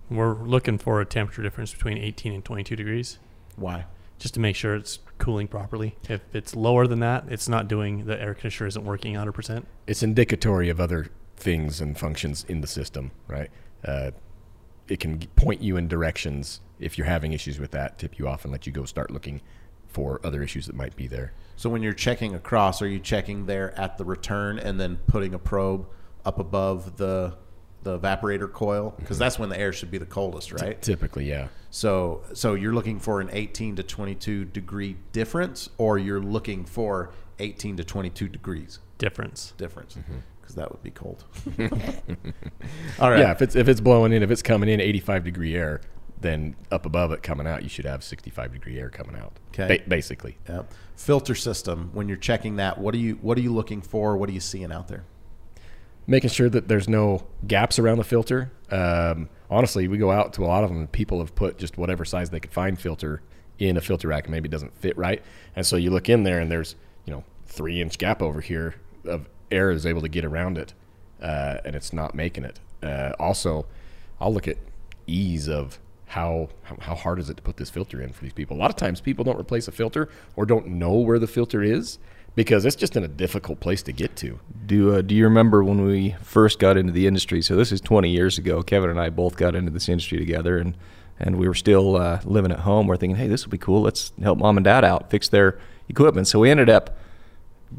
We're 0.09 0.35
looking 0.35 0.77
for 0.77 1.01
a 1.01 1.05
temperature 1.05 1.41
difference 1.41 1.73
between 1.73 1.97
18 1.97 2.31
and 2.33 2.45
22 2.45 2.75
degrees, 2.75 3.17
Why? 3.55 3.85
just 4.19 4.35
to 4.35 4.39
make 4.39 4.55
sure 4.55 4.75
it's 4.75 4.99
cooling 5.17 5.47
properly. 5.47 5.95
If 6.07 6.21
it's 6.33 6.55
lower 6.55 6.85
than 6.85 6.99
that, 6.99 7.25
it's 7.27 7.49
not 7.49 7.67
doing 7.67 8.05
the 8.05 8.19
air 8.21 8.35
conditioner 8.35 8.67
isn't 8.67 8.85
working 8.85 9.13
100. 9.13 9.31
percent 9.31 9.67
It's 9.87 10.03
indicatory 10.03 10.69
of 10.69 10.79
other 10.79 11.07
things 11.35 11.81
and 11.81 11.97
functions 11.97 12.45
in 12.47 12.61
the 12.61 12.67
system, 12.67 13.11
right? 13.27 13.49
Uh, 13.83 14.11
it 14.87 14.99
can 14.99 15.19
point 15.35 15.61
you 15.61 15.77
in 15.77 15.87
directions 15.87 16.61
if 16.79 16.97
you're 16.97 17.07
having 17.07 17.33
issues 17.33 17.59
with 17.59 17.71
that, 17.71 17.97
tip 17.97 18.19
you 18.19 18.27
off 18.27 18.43
and 18.43 18.51
let 18.51 18.65
you 18.65 18.71
go 18.71 18.85
start 18.85 19.11
looking 19.11 19.41
for 19.87 20.19
other 20.23 20.43
issues 20.43 20.65
that 20.65 20.75
might 20.75 20.95
be 20.95 21.07
there. 21.07 21.31
So 21.55 21.69
when 21.69 21.81
you're 21.81 21.93
checking 21.93 22.35
across, 22.35 22.81
are 22.81 22.87
you 22.87 22.99
checking 22.99 23.45
there 23.45 23.77
at 23.79 23.97
the 23.97 24.03
return 24.03 24.59
and 24.59 24.79
then 24.79 24.97
putting 25.07 25.33
a 25.33 25.39
probe 25.39 25.87
up 26.25 26.39
above 26.39 26.97
the 26.97 27.37
the 27.83 27.99
evaporator 27.99 28.51
coil? 28.51 28.93
Because 28.97 29.17
that's 29.17 29.39
when 29.39 29.47
the 29.49 29.57
air 29.57 29.71
should 29.71 29.91
be 29.91 29.97
the 29.97 30.05
coldest, 30.05 30.51
right? 30.51 30.81
Typically, 30.81 31.29
yeah. 31.29 31.47
So 31.69 32.23
so 32.33 32.55
you're 32.55 32.73
looking 32.73 32.99
for 32.99 33.21
an 33.21 33.29
18 33.31 33.77
to 33.77 33.83
22 33.83 34.45
degree 34.45 34.97
difference, 35.13 35.69
or 35.77 35.97
you're 35.97 36.21
looking 36.21 36.65
for 36.65 37.11
18 37.39 37.77
to 37.77 37.83
22 37.83 38.27
degrees 38.27 38.79
difference. 38.97 39.53
difference, 39.57 39.97
because 40.45 40.55
that 40.55 40.71
would 40.71 40.83
be 40.83 40.91
cold. 40.91 41.25
All 42.99 43.09
right. 43.09 43.19
Yeah, 43.19 43.31
if 43.31 43.41
it's 43.41 43.55
if 43.55 43.67
it's 43.67 43.81
blowing 43.81 44.13
in, 44.13 44.23
if 44.23 44.31
it's 44.31 44.43
coming 44.43 44.69
in 44.69 44.79
85 44.79 45.23
degree 45.23 45.55
air, 45.55 45.81
then 46.21 46.55
up 46.71 46.85
above 46.85 47.11
it 47.11 47.23
coming 47.23 47.47
out, 47.47 47.63
you 47.63 47.69
should 47.69 47.85
have 47.85 48.03
65 48.03 48.53
degree 48.53 48.79
air 48.79 48.89
coming 48.89 49.15
out. 49.15 49.33
Okay. 49.49 49.77
Ba- 49.77 49.89
basically. 49.89 50.37
Yeah. 50.47 50.63
Filter 50.95 51.35
system. 51.35 51.89
When 51.93 52.07
you're 52.07 52.17
checking 52.17 52.57
that, 52.57 52.77
what 52.77 52.93
are 52.93 52.99
you 52.99 53.15
what 53.21 53.37
are 53.37 53.41
you 53.41 53.53
looking 53.53 53.81
for? 53.81 54.15
What 54.17 54.29
are 54.29 54.33
you 54.33 54.39
seeing 54.39 54.71
out 54.71 54.87
there? 54.87 55.05
making 56.07 56.29
sure 56.29 56.49
that 56.49 56.67
there's 56.67 56.87
no 56.87 57.25
gaps 57.47 57.79
around 57.79 57.97
the 57.97 58.03
filter. 58.03 58.51
Um, 58.69 59.29
honestly, 59.49 59.87
we 59.87 59.97
go 59.97 60.11
out 60.11 60.33
to 60.33 60.43
a 60.43 60.47
lot 60.47 60.63
of 60.63 60.69
them, 60.69 60.79
and 60.79 60.91
people 60.91 61.19
have 61.19 61.35
put 61.35 61.57
just 61.57 61.77
whatever 61.77 62.05
size 62.05 62.29
they 62.29 62.39
could 62.39 62.53
find 62.53 62.79
filter 62.79 63.21
in 63.57 63.77
a 63.77 63.81
filter 63.81 64.09
rack, 64.09 64.25
and 64.25 64.31
maybe 64.31 64.47
it 64.47 64.51
doesn't 64.51 64.77
fit 64.77 64.97
right. 64.97 65.23
And 65.55 65.65
so 65.65 65.77
you 65.77 65.89
look 65.89 66.09
in 66.09 66.23
there, 66.23 66.39
and 66.39 66.51
there's 66.51 66.75
you 67.05 67.13
know 67.13 67.23
three 67.47 67.81
inch 67.81 67.97
gap 67.97 68.21
over 68.21 68.41
here 68.41 68.75
of 69.05 69.27
air 69.51 69.71
is 69.71 69.85
able 69.85 70.01
to 70.01 70.09
get 70.09 70.25
around 70.25 70.57
it, 70.57 70.73
uh, 71.21 71.57
and 71.63 71.75
it's 71.75 71.93
not 71.93 72.15
making 72.15 72.43
it. 72.43 72.59
Uh, 72.81 73.13
also, 73.19 73.65
I'll 74.19 74.33
look 74.33 74.47
at 74.47 74.57
ease 75.07 75.47
of 75.47 75.79
how, 76.07 76.49
how 76.79 76.95
hard 76.95 77.19
is 77.19 77.29
it 77.29 77.37
to 77.37 77.43
put 77.43 77.57
this 77.57 77.69
filter 77.69 78.01
in 78.01 78.13
for 78.13 78.23
these 78.23 78.33
people. 78.33 78.55
A 78.55 78.59
lot 78.59 78.69
of 78.69 78.75
times, 78.75 79.01
people 79.01 79.23
don't 79.23 79.39
replace 79.39 79.67
a 79.67 79.71
filter 79.71 80.09
or 80.35 80.45
don't 80.45 80.67
know 80.67 80.93
where 80.93 81.19
the 81.19 81.27
filter 81.27 81.61
is 81.63 81.97
because 82.35 82.65
it's 82.65 82.75
just 82.75 82.95
in 82.95 83.03
a 83.03 83.07
difficult 83.07 83.59
place 83.59 83.81
to 83.83 83.91
get 83.91 84.15
to. 84.17 84.39
Do 84.65 84.95
uh, 84.95 85.01
Do 85.01 85.15
you 85.15 85.23
remember 85.23 85.63
when 85.63 85.85
we 85.85 86.15
first 86.21 86.59
got 86.59 86.77
into 86.77 86.91
the 86.91 87.07
industry? 87.07 87.41
So 87.41 87.55
this 87.55 87.71
is 87.71 87.81
20 87.81 88.09
years 88.09 88.37
ago. 88.37 88.61
Kevin 88.61 88.89
and 88.89 88.99
I 88.99 89.09
both 89.09 89.37
got 89.37 89.55
into 89.55 89.71
this 89.71 89.89
industry 89.89 90.17
together, 90.17 90.57
and 90.57 90.77
and 91.17 91.37
we 91.37 91.47
were 91.47 91.53
still 91.53 91.95
uh, 91.95 92.19
living 92.25 92.51
at 92.51 92.59
home. 92.59 92.87
We're 92.87 92.97
thinking, 92.97 93.15
hey, 93.15 93.27
this 93.27 93.45
will 93.45 93.51
be 93.51 93.57
cool. 93.57 93.81
Let's 93.81 94.11
help 94.21 94.37
mom 94.37 94.57
and 94.57 94.65
dad 94.65 94.83
out, 94.83 95.09
fix 95.09 95.29
their 95.29 95.57
equipment. 95.87 96.27
So 96.27 96.39
we 96.39 96.51
ended 96.51 96.69
up 96.69 96.97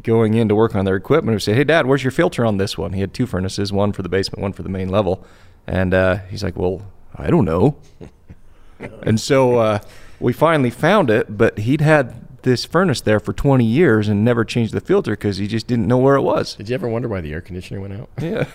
going 0.02 0.34
in 0.34 0.48
to 0.48 0.54
work 0.54 0.74
on 0.74 0.84
their 0.84 0.96
equipment. 0.96 1.34
We 1.34 1.40
said, 1.40 1.56
hey, 1.56 1.64
dad, 1.64 1.86
where's 1.86 2.04
your 2.04 2.10
filter 2.10 2.44
on 2.44 2.56
this 2.56 2.76
one? 2.76 2.92
He 2.92 3.00
had 3.00 3.14
two 3.14 3.26
furnaces, 3.26 3.72
one 3.72 3.92
for 3.92 4.02
the 4.02 4.08
basement, 4.08 4.42
one 4.42 4.52
for 4.52 4.62
the 4.62 4.68
main 4.68 4.88
level, 4.88 5.24
and 5.66 5.94
uh, 5.94 6.18
he's 6.28 6.42
like, 6.42 6.56
well, 6.56 6.82
I 7.14 7.30
don't 7.30 7.44
know. 7.44 7.76
and 9.02 9.20
so 9.20 9.56
uh, 9.58 9.78
we 10.20 10.32
finally 10.32 10.70
found 10.70 11.10
it, 11.10 11.36
but 11.36 11.58
he'd 11.58 11.80
had 11.80 12.42
this 12.42 12.64
furnace 12.64 13.00
there 13.00 13.18
for 13.18 13.32
20 13.32 13.64
years 13.64 14.08
and 14.08 14.24
never 14.24 14.44
changed 14.44 14.72
the 14.72 14.80
filter 14.80 15.12
because 15.12 15.38
he 15.38 15.46
just 15.48 15.66
didn't 15.66 15.88
know 15.88 15.98
where 15.98 16.14
it 16.16 16.22
was. 16.22 16.54
Did 16.54 16.68
you 16.68 16.74
ever 16.74 16.88
wonder 16.88 17.08
why 17.08 17.20
the 17.20 17.32
air 17.32 17.40
conditioner 17.40 17.80
went 17.80 17.94
out? 17.94 18.08
Yeah. 18.20 18.46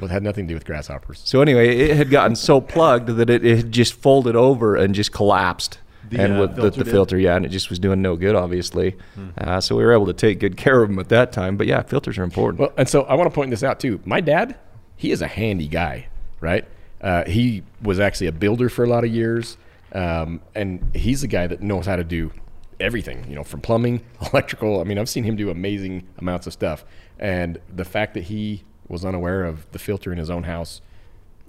Well, 0.00 0.10
it 0.10 0.12
had 0.14 0.22
nothing 0.22 0.46
to 0.46 0.52
do 0.52 0.54
with 0.54 0.64
grasshoppers. 0.64 1.20
So 1.24 1.42
anyway, 1.42 1.76
it 1.76 1.96
had 1.96 2.10
gotten 2.10 2.34
so 2.34 2.60
plugged 2.60 3.08
that 3.08 3.28
it, 3.28 3.44
it 3.44 3.56
had 3.56 3.72
just 3.72 3.92
folded 3.92 4.34
over 4.34 4.74
and 4.74 4.94
just 4.94 5.12
collapsed. 5.12 5.78
The, 6.10 6.20
and 6.20 6.36
uh, 6.36 6.40
with 6.40 6.56
the, 6.56 6.62
filter 6.62 6.78
the 6.78 6.84
did? 6.84 6.90
filter, 6.90 7.18
yeah, 7.18 7.36
and 7.36 7.46
it 7.46 7.50
just 7.50 7.70
was 7.70 7.78
doing 7.78 8.02
no 8.02 8.16
good, 8.16 8.34
obviously. 8.34 8.96
Uh, 9.38 9.60
so 9.60 9.76
we 9.76 9.84
were 9.84 9.92
able 9.92 10.06
to 10.06 10.12
take 10.12 10.40
good 10.40 10.56
care 10.56 10.82
of 10.82 10.88
them 10.88 10.98
at 10.98 11.08
that 11.08 11.32
time. 11.32 11.56
But 11.56 11.66
yeah, 11.66 11.82
filters 11.82 12.18
are 12.18 12.24
important. 12.24 12.60
Well, 12.60 12.72
and 12.76 12.88
so 12.88 13.02
I 13.02 13.14
want 13.14 13.30
to 13.30 13.34
point 13.34 13.50
this 13.50 13.62
out 13.62 13.80
too. 13.80 14.00
My 14.04 14.20
dad, 14.20 14.58
he 14.96 15.12
is 15.12 15.22
a 15.22 15.28
handy 15.28 15.68
guy, 15.68 16.08
right? 16.40 16.66
Uh, 17.00 17.24
he 17.24 17.62
was 17.80 18.00
actually 18.00 18.26
a 18.26 18.32
builder 18.32 18.68
for 18.68 18.84
a 18.84 18.88
lot 18.88 19.04
of 19.04 19.10
years, 19.10 19.56
um, 19.92 20.40
and 20.54 20.90
he's 20.94 21.22
the 21.22 21.28
guy 21.28 21.46
that 21.46 21.62
knows 21.62 21.86
how 21.86 21.96
to 21.96 22.04
do 22.04 22.32
everything. 22.78 23.24
You 23.28 23.36
know, 23.36 23.44
from 23.44 23.60
plumbing, 23.60 24.02
electrical. 24.32 24.80
I 24.80 24.84
mean, 24.84 24.98
I've 24.98 25.08
seen 25.08 25.24
him 25.24 25.36
do 25.36 25.50
amazing 25.50 26.06
amounts 26.18 26.46
of 26.46 26.52
stuff. 26.52 26.84
And 27.18 27.58
the 27.74 27.84
fact 27.84 28.14
that 28.14 28.24
he 28.24 28.64
was 28.88 29.04
unaware 29.04 29.44
of 29.44 29.70
the 29.72 29.78
filter 29.78 30.10
in 30.10 30.18
his 30.18 30.30
own 30.30 30.44
house 30.44 30.80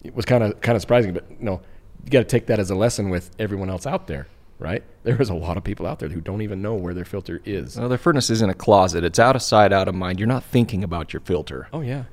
it 0.03 0.15
was 0.15 0.25
kind 0.25 0.43
of 0.43 0.59
kind 0.61 0.75
of 0.75 0.81
surprising. 0.81 1.13
But 1.13 1.25
you 1.29 1.45
know, 1.45 1.61
you 2.03 2.11
got 2.11 2.19
to 2.19 2.25
take 2.25 2.47
that 2.47 2.59
as 2.59 2.69
a 2.69 2.75
lesson 2.75 3.09
with 3.09 3.31
everyone 3.39 3.69
else 3.69 3.85
out 3.85 4.07
there, 4.07 4.27
right? 4.61 4.83
There 5.03 5.19
is 5.19 5.29
a 5.29 5.33
lot 5.33 5.57
of 5.57 5.63
people 5.63 5.87
out 5.87 5.99
there 5.99 6.09
who 6.09 6.21
don't 6.21 6.43
even 6.43 6.61
know 6.61 6.75
where 6.75 6.93
their 6.93 7.03
filter 7.03 7.41
is. 7.43 7.75
well, 7.75 7.89
their 7.89 7.97
furnace 7.97 8.29
is 8.29 8.41
in 8.41 8.49
a 8.49 8.53
closet. 8.53 9.03
It's 9.03 9.17
out 9.17 9.35
of 9.35 9.41
sight, 9.41 9.73
out 9.73 9.87
of 9.87 9.95
mind. 9.95 10.19
You're 10.19 10.27
not 10.27 10.43
thinking 10.43 10.83
about 10.83 11.11
your 11.11 11.19
filter. 11.21 11.67
Oh 11.73 11.81
yeah. 11.81 12.03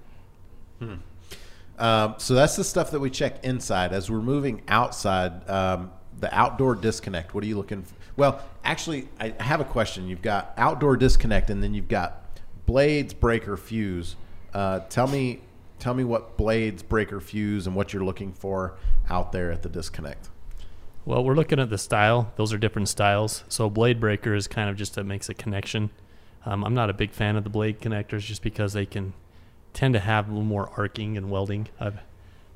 Um, 1.78 2.14
so 2.18 2.34
that's 2.34 2.56
the 2.56 2.64
stuff 2.64 2.90
that 2.90 3.00
we 3.00 3.10
check 3.10 3.44
inside. 3.44 3.92
As 3.92 4.10
we're 4.10 4.20
moving 4.20 4.62
outside, 4.66 5.48
um, 5.48 5.92
the 6.18 6.34
outdoor 6.36 6.74
disconnect. 6.74 7.34
What 7.34 7.44
are 7.44 7.46
you 7.46 7.56
looking? 7.56 7.82
For? 7.82 7.94
Well, 8.16 8.42
actually, 8.64 9.08
I 9.20 9.34
have 9.38 9.60
a 9.60 9.64
question. 9.64 10.08
You've 10.08 10.22
got 10.22 10.54
outdoor 10.56 10.96
disconnect, 10.96 11.50
and 11.50 11.62
then 11.62 11.74
you've 11.74 11.88
got 11.88 12.24
blades, 12.66 13.14
breaker, 13.14 13.56
fuse. 13.56 14.16
Uh, 14.52 14.80
tell 14.88 15.06
me, 15.06 15.40
tell 15.78 15.94
me 15.94 16.02
what 16.02 16.36
blades, 16.36 16.82
breaker, 16.82 17.20
fuse, 17.20 17.66
and 17.66 17.76
what 17.76 17.92
you're 17.92 18.04
looking 18.04 18.32
for 18.32 18.74
out 19.08 19.32
there 19.32 19.52
at 19.52 19.62
the 19.62 19.68
disconnect. 19.68 20.30
Well, 21.08 21.24
we're 21.24 21.34
looking 21.36 21.58
at 21.58 21.70
the 21.70 21.78
style. 21.78 22.34
Those 22.36 22.52
are 22.52 22.58
different 22.58 22.86
styles. 22.90 23.42
So 23.48 23.70
blade 23.70 23.98
breaker 23.98 24.34
is 24.34 24.46
kind 24.46 24.68
of 24.68 24.76
just 24.76 24.94
that 24.96 25.04
makes 25.04 25.30
a 25.30 25.34
connection. 25.34 25.88
Um, 26.44 26.62
I'm 26.62 26.74
not 26.74 26.90
a 26.90 26.92
big 26.92 27.12
fan 27.12 27.34
of 27.36 27.44
the 27.44 27.50
blade 27.50 27.80
connectors 27.80 28.20
just 28.20 28.42
because 28.42 28.74
they 28.74 28.84
can 28.84 29.14
tend 29.72 29.94
to 29.94 30.00
have 30.00 30.26
a 30.28 30.30
little 30.32 30.44
more 30.44 30.70
arcing 30.76 31.16
and 31.16 31.30
welding. 31.30 31.68
I've, 31.80 32.00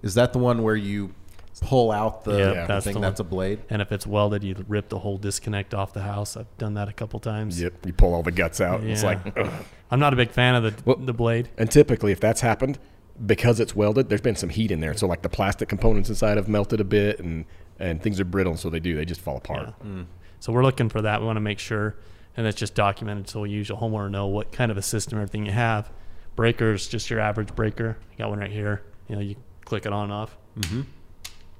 Is 0.02 0.12
that 0.16 0.34
the 0.34 0.38
one 0.38 0.62
where 0.62 0.76
you 0.76 1.14
pull 1.62 1.90
out 1.90 2.24
the, 2.24 2.36
Yeah, 2.38 2.60
the 2.60 2.66
that's 2.66 2.84
thing 2.84 2.92
the 2.96 3.00
that's 3.00 3.20
a 3.20 3.24
blade? 3.24 3.60
and 3.70 3.80
if 3.80 3.90
it's 3.90 4.06
welded, 4.06 4.44
you 4.44 4.54
rip 4.68 4.90
the 4.90 4.98
whole 4.98 5.16
disconnect 5.16 5.72
off 5.72 5.94
the 5.94 6.02
house. 6.02 6.36
I've 6.36 6.58
done 6.58 6.74
that 6.74 6.90
a 6.90 6.92
couple 6.92 7.20
times. 7.20 7.58
Yep. 7.58 7.86
You 7.86 7.94
pull 7.94 8.12
all 8.12 8.22
the 8.22 8.32
guts 8.32 8.60
out. 8.60 8.84
It's 8.84 9.02
like. 9.02 9.18
ugh. 9.34 9.50
I'm 9.90 9.98
not 9.98 10.12
a 10.12 10.16
big 10.16 10.30
fan 10.30 10.56
of 10.56 10.62
the 10.62 10.74
Well- 10.84 10.98
the 10.98 11.14
blade. 11.14 11.48
And 11.56 11.70
typically, 11.70 12.12
if 12.12 12.20
that's 12.20 12.42
happened, 12.42 12.78
because 13.24 13.60
it's 13.60 13.74
welded, 13.74 14.10
there's 14.10 14.20
been 14.20 14.36
some 14.36 14.50
heat 14.50 14.70
in 14.70 14.80
there. 14.80 14.94
So 14.94 15.06
like 15.06 15.22
the 15.22 15.28
plastic 15.30 15.70
components 15.70 16.10
inside 16.10 16.36
have 16.36 16.48
melted 16.48 16.80
a 16.80 16.84
bit, 16.84 17.18
and 17.18 17.46
and 17.82 18.02
things 18.02 18.18
are 18.20 18.24
brittle, 18.24 18.56
so 18.56 18.70
they 18.70 18.80
do. 18.80 18.94
They 18.96 19.04
just 19.04 19.20
fall 19.20 19.36
apart. 19.36 19.74
Yeah. 19.84 20.04
So 20.40 20.52
we're 20.52 20.62
looking 20.62 20.88
for 20.88 21.02
that. 21.02 21.20
We 21.20 21.26
want 21.26 21.36
to 21.36 21.40
make 21.40 21.58
sure, 21.58 21.96
and 22.36 22.46
that's 22.46 22.56
just 22.56 22.74
documented 22.74 23.28
so 23.28 23.44
you, 23.44 23.60
as 23.60 23.70
a 23.70 23.74
homeowner, 23.74 24.10
know 24.10 24.26
what 24.26 24.52
kind 24.52 24.70
of 24.70 24.76
a 24.76 24.82
system, 24.82 25.18
everything 25.18 25.44
you 25.46 25.52
have. 25.52 25.90
Breakers, 26.36 26.88
just 26.88 27.10
your 27.10 27.20
average 27.20 27.54
breaker. 27.54 27.98
You 28.12 28.18
got 28.18 28.30
one 28.30 28.38
right 28.38 28.50
here. 28.50 28.82
You 29.08 29.16
know, 29.16 29.20
you 29.22 29.36
click 29.64 29.84
it 29.86 29.92
on 29.92 30.04
and 30.04 30.12
off, 30.12 30.36
Mm-hmm. 30.58 30.82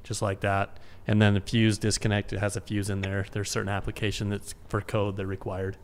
just 0.05 0.23
like 0.23 0.41
that. 0.41 0.79
And 1.07 1.21
then 1.21 1.35
the 1.35 1.41
fuse 1.41 1.79
disconnect, 1.79 2.33
it 2.33 2.39
has 2.39 2.57
a 2.57 2.61
fuse 2.61 2.89
in 2.91 3.01
there. 3.01 3.27
There's 3.33 3.51
certain 3.51 3.69
application 3.69 4.29
that's 4.31 4.55
for 4.69 4.81
code 4.81 5.17
that 5.17 5.27
required. 5.27 5.77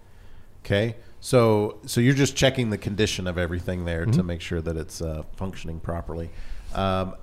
Okay, 0.64 0.96
so 1.20 1.78
so 1.86 2.00
you're 2.00 2.14
just 2.14 2.36
checking 2.36 2.70
the 2.70 2.78
condition 2.78 3.26
of 3.26 3.38
everything 3.38 3.84
there 3.84 4.02
Mm-hmm. 4.02 4.12
to 4.12 4.22
make 4.22 4.40
sure 4.40 4.60
that 4.60 4.76
it's 4.76 5.00
uh, 5.02 5.22
functioning 5.36 5.80
properly. 5.80 6.30
Um, 6.74 7.14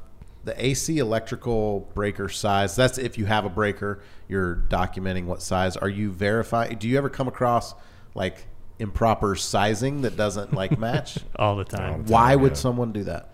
the 0.46 0.66
AC 0.66 1.00
electrical 1.00 1.92
breaker 1.94 2.30
size. 2.30 2.76
That's 2.76 2.98
if 2.98 3.18
you 3.18 3.26
have 3.26 3.46
a 3.46 3.50
breaker, 3.50 4.02
you're 4.30 4.56
documenting 4.70 5.26
what 5.26 5.42
size. 5.42 5.76
Are 5.76 5.90
you 5.90 6.12
verifying? 6.12 6.78
Do 6.78 6.88
you 6.88 6.98
ever 6.98 7.10
come 7.10 7.28
across 7.28 7.74
like 8.14 8.48
improper 8.80 9.36
sizing 9.36 10.02
that 10.04 10.16
doesn't 10.16 10.54
like 10.54 10.78
match? 10.80 11.18
all 11.36 11.56
the 11.56 11.66
time. 11.66 12.06
Why 12.06 12.36
would 12.36 12.56
someone 12.56 12.92
do 12.94 13.04
that? 13.06 13.32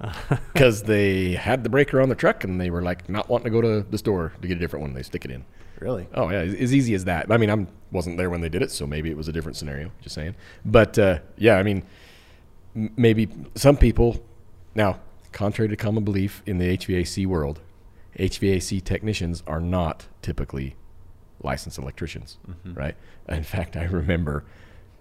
Because 0.52 0.82
they 0.84 1.32
had 1.34 1.64
the 1.64 1.68
breaker 1.70 2.00
on 2.00 2.08
the 2.08 2.14
truck, 2.14 2.44
and 2.44 2.60
they 2.60 2.70
were 2.70 2.82
like 2.82 3.08
not 3.08 3.28
wanting 3.28 3.44
to 3.46 3.50
go 3.50 3.60
to 3.60 3.82
the 3.88 3.98
store 3.98 4.32
to 4.40 4.48
get 4.48 4.56
a 4.56 4.60
different 4.60 4.82
one. 4.82 4.94
They 4.94 5.02
stick 5.02 5.24
it 5.24 5.30
in. 5.30 5.44
Really? 5.80 6.08
Oh 6.14 6.30
yeah, 6.30 6.38
as 6.40 6.72
easy 6.74 6.94
as 6.94 7.04
that. 7.04 7.30
I 7.30 7.36
mean, 7.36 7.50
I 7.50 7.66
wasn't 7.92 8.16
there 8.16 8.30
when 8.30 8.40
they 8.40 8.48
did 8.48 8.62
it, 8.62 8.70
so 8.70 8.86
maybe 8.86 9.10
it 9.10 9.16
was 9.16 9.28
a 9.28 9.32
different 9.32 9.56
scenario. 9.56 9.90
Just 10.00 10.14
saying. 10.14 10.34
But 10.64 10.98
uh, 10.98 11.18
yeah, 11.36 11.56
I 11.56 11.62
mean, 11.62 11.82
m- 12.76 12.92
maybe 12.96 13.28
some 13.54 13.76
people. 13.76 14.24
Now, 14.74 15.00
contrary 15.32 15.68
to 15.68 15.76
common 15.76 16.04
belief 16.04 16.42
in 16.46 16.58
the 16.58 16.76
HVAC 16.76 17.26
world, 17.26 17.60
HVAC 18.18 18.82
technicians 18.84 19.42
are 19.46 19.60
not 19.60 20.06
typically 20.22 20.76
licensed 21.42 21.78
electricians, 21.78 22.38
right? 22.64 22.96
In 23.28 23.44
fact, 23.44 23.76
I 23.76 23.84
remember 23.84 24.44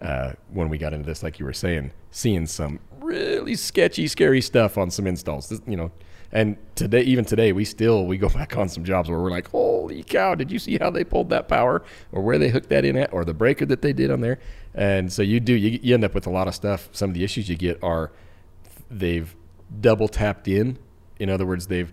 uh, 0.02 0.34
when 0.54 0.70
we 0.70 0.78
got 0.78 0.94
into 0.94 1.06
this, 1.06 1.24
like 1.24 1.40
you 1.40 1.46
were 1.46 1.54
saying, 1.54 1.92
seeing 2.12 2.46
some 2.46 2.80
really 3.00 3.56
sketchy, 3.56 4.08
scary 4.08 4.42
stuff 4.42 4.78
on 4.78 4.92
some 4.92 5.08
installs. 5.08 5.50
This- 5.50 5.62
you 5.66 5.76
know, 5.76 5.92
and 6.32 6.58
today, 6.76 7.02
even 7.02 7.26
today, 7.26 7.52
we 7.54 7.66
still 7.66 8.06
we 8.06 8.18
go 8.18 8.30
back 8.42 8.56
on 8.58 8.70
some 8.70 8.84
jobs 8.84 9.10
where 9.10 9.18
we're 9.20 9.32
like, 9.32 9.48
"Holy 9.48 10.04
cow! 10.04 10.36
Did 10.36 10.52
you 10.52 10.60
see 10.60 10.78
how 10.78 10.92
they 10.92 11.04
pulled 11.04 11.30
that 11.30 11.48
power, 11.48 11.84
or 12.12 12.22
where 12.22 12.38
they 12.38 12.50
hooked 12.50 12.70
that 12.70 12.86
in 12.86 12.96
at, 12.98 13.12
or 13.14 13.26
the 13.26 13.34
breaker 13.34 13.66
that 13.66 13.82
they 13.82 13.94
did 13.94 14.12
on 14.12 14.22
there?" 14.22 14.38
And 14.76 15.12
so 15.12 15.24
you 15.24 15.40
do 15.40 15.54
you, 15.54 15.80
you 15.82 15.94
end 15.96 16.04
up 16.04 16.14
with 16.14 16.28
a 16.28 16.30
lot 16.30 16.48
of 16.48 16.54
stuff. 16.54 16.90
Some 16.92 17.10
of 17.10 17.14
the 17.16 17.24
issues 17.24 17.50
you 17.50 17.56
get 17.56 17.82
are 17.82 18.12
they've 18.92 19.34
double 19.82 20.08
tapped 20.08 20.48
in. 20.48 20.78
In 21.20 21.30
other 21.30 21.46
words, 21.46 21.68
they've 21.68 21.92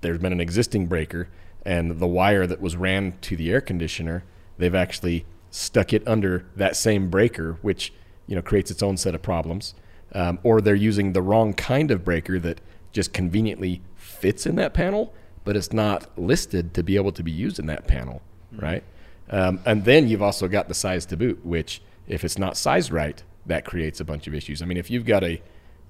there's 0.00 0.18
been 0.18 0.32
an 0.32 0.40
existing 0.40 0.86
breaker, 0.86 1.28
and 1.64 1.98
the 1.98 2.06
wire 2.06 2.46
that 2.46 2.60
was 2.60 2.76
ran 2.76 3.18
to 3.22 3.36
the 3.36 3.50
air 3.50 3.60
conditioner, 3.60 4.24
they've 4.58 4.74
actually 4.74 5.24
stuck 5.50 5.92
it 5.92 6.06
under 6.06 6.46
that 6.54 6.76
same 6.76 7.10
breaker, 7.10 7.58
which 7.62 7.92
you 8.26 8.36
know 8.36 8.42
creates 8.42 8.70
its 8.70 8.82
own 8.82 8.96
set 8.96 9.14
of 9.14 9.22
problems. 9.22 9.74
Um, 10.12 10.38
or 10.42 10.62
they're 10.62 10.74
using 10.74 11.12
the 11.12 11.20
wrong 11.20 11.52
kind 11.52 11.90
of 11.90 12.02
breaker 12.02 12.38
that 12.38 12.62
just 12.92 13.12
conveniently 13.12 13.82
fits 13.96 14.46
in 14.46 14.56
that 14.56 14.72
panel, 14.72 15.12
but 15.44 15.54
it's 15.54 15.72
not 15.72 16.18
listed 16.18 16.72
to 16.74 16.82
be 16.82 16.96
able 16.96 17.12
to 17.12 17.22
be 17.22 17.30
used 17.30 17.58
in 17.58 17.66
that 17.66 17.86
panel, 17.86 18.22
right? 18.52 18.82
Um, 19.28 19.60
and 19.66 19.84
then 19.84 20.08
you've 20.08 20.22
also 20.22 20.48
got 20.48 20.68
the 20.68 20.74
size 20.74 21.04
to 21.06 21.16
boot, 21.16 21.44
which 21.44 21.82
if 22.06 22.24
it's 22.24 22.38
not 22.38 22.56
sized 22.56 22.90
right, 22.90 23.22
that 23.44 23.64
creates 23.64 24.00
a 24.00 24.04
bunch 24.04 24.26
of 24.26 24.34
issues. 24.34 24.62
I 24.62 24.64
mean, 24.64 24.78
if 24.78 24.90
you've 24.90 25.04
got 25.04 25.22
a 25.22 25.42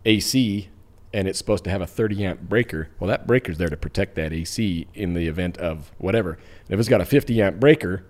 AC 0.04 0.68
and 1.12 1.26
it's 1.26 1.38
supposed 1.38 1.64
to 1.64 1.70
have 1.70 1.80
a 1.80 1.86
30 1.86 2.24
amp 2.24 2.40
breaker, 2.42 2.90
well, 2.98 3.08
that 3.08 3.26
breaker's 3.26 3.58
there 3.58 3.68
to 3.68 3.76
protect 3.76 4.14
that 4.16 4.32
AC 4.32 4.86
in 4.94 5.14
the 5.14 5.26
event 5.26 5.56
of 5.58 5.90
whatever. 5.98 6.32
And 6.32 6.74
if 6.74 6.80
it's 6.80 6.88
got 6.88 7.00
a 7.00 7.06
50 7.06 7.40
amp 7.40 7.60
breaker, 7.60 8.04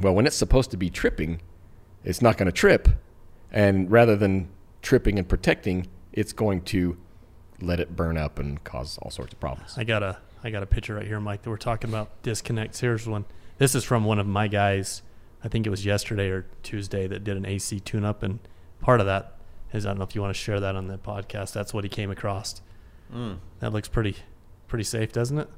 well, 0.00 0.14
when 0.14 0.26
it's 0.26 0.36
supposed 0.36 0.70
to 0.72 0.76
be 0.76 0.90
tripping, 0.90 1.40
it's 2.02 2.20
not 2.20 2.36
going 2.36 2.46
to 2.46 2.52
trip. 2.52 2.88
And 3.52 3.90
rather 3.90 4.16
than 4.16 4.48
tripping 4.82 5.18
and 5.18 5.28
protecting, 5.28 5.86
it's 6.12 6.32
going 6.32 6.62
to 6.62 6.96
let 7.60 7.80
it 7.80 7.94
burn 7.94 8.18
up 8.18 8.38
and 8.38 8.62
cause 8.64 8.98
all 8.98 9.10
sorts 9.10 9.32
of 9.32 9.40
problems. 9.40 9.74
I 9.76 9.84
got 9.84 10.02
a 10.02 10.18
I 10.42 10.50
got 10.50 10.62
a 10.62 10.66
picture 10.66 10.96
right 10.96 11.06
here, 11.06 11.20
Mike, 11.20 11.42
that 11.42 11.50
we're 11.50 11.56
talking 11.56 11.88
about 11.88 12.22
disconnects. 12.22 12.80
Here's 12.80 13.06
one. 13.06 13.24
This 13.56 13.74
is 13.74 13.82
from 13.82 14.04
one 14.04 14.18
of 14.18 14.26
my 14.26 14.46
guys. 14.46 15.02
I 15.42 15.48
think 15.48 15.66
it 15.66 15.70
was 15.70 15.86
yesterday 15.86 16.28
or 16.28 16.46
Tuesday 16.62 17.06
that 17.06 17.24
did 17.24 17.36
an 17.36 17.46
AC 17.46 17.80
tune 17.80 18.04
up, 18.04 18.22
and 18.22 18.40
part 18.80 19.00
of 19.00 19.06
that 19.06 19.38
is 19.74 19.86
I 19.86 19.90
don't 19.90 19.98
know 19.98 20.04
if 20.04 20.14
you 20.14 20.20
want 20.20 20.34
to 20.34 20.40
share 20.40 20.60
that 20.60 20.76
on 20.76 20.86
the 20.88 20.98
podcast. 20.98 21.52
That's 21.52 21.74
what 21.74 21.84
he 21.84 21.90
came 21.90 22.10
across. 22.10 22.60
That 23.60 23.72
looks 23.72 23.88
pretty 23.88 24.16
pretty 24.68 24.84
safe, 24.84 25.12
doesn't 25.12 25.38
it? 25.38 25.48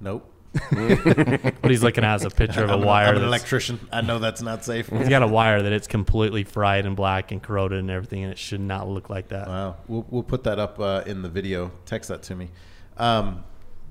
Nope. 0.00 0.32
What 0.70 1.70
he's 1.70 1.82
looking 1.82 2.04
at 2.04 2.16
is 2.16 2.24
a 2.24 2.30
picture 2.30 2.64
of 2.64 2.70
a 2.70 2.74
I'm, 2.74 2.80
an- 2.80 2.86
wire. 2.86 3.06
I'm 3.08 3.16
an 3.16 3.24
electrician. 3.24 3.80
I 3.92 4.00
know 4.00 4.18
that's 4.18 4.40
not 4.40 4.64
safe. 4.64 4.88
He's 4.88 5.08
got 5.08 5.22
a 5.22 5.26
wire 5.26 5.60
that 5.62 5.72
it's 5.72 5.86
completely 5.86 6.44
fried 6.44 6.86
and 6.86 6.96
black 6.96 7.30
and 7.32 7.42
corroded 7.42 7.78
and 7.78 7.90
everything, 7.90 8.22
and 8.22 8.32
it 8.32 8.38
should 8.38 8.60
not 8.60 8.88
look 8.88 9.10
like 9.10 9.28
that. 9.28 9.48
Wow. 9.48 9.76
We'll, 9.88 10.06
we'll 10.08 10.22
put 10.22 10.44
that 10.44 10.58
up 10.58 10.78
uh, 10.80 11.02
in 11.06 11.22
the 11.22 11.28
video. 11.28 11.72
Text 11.84 12.08
that 12.08 12.22
to 12.24 12.34
me. 12.36 12.48
Um, 12.96 13.44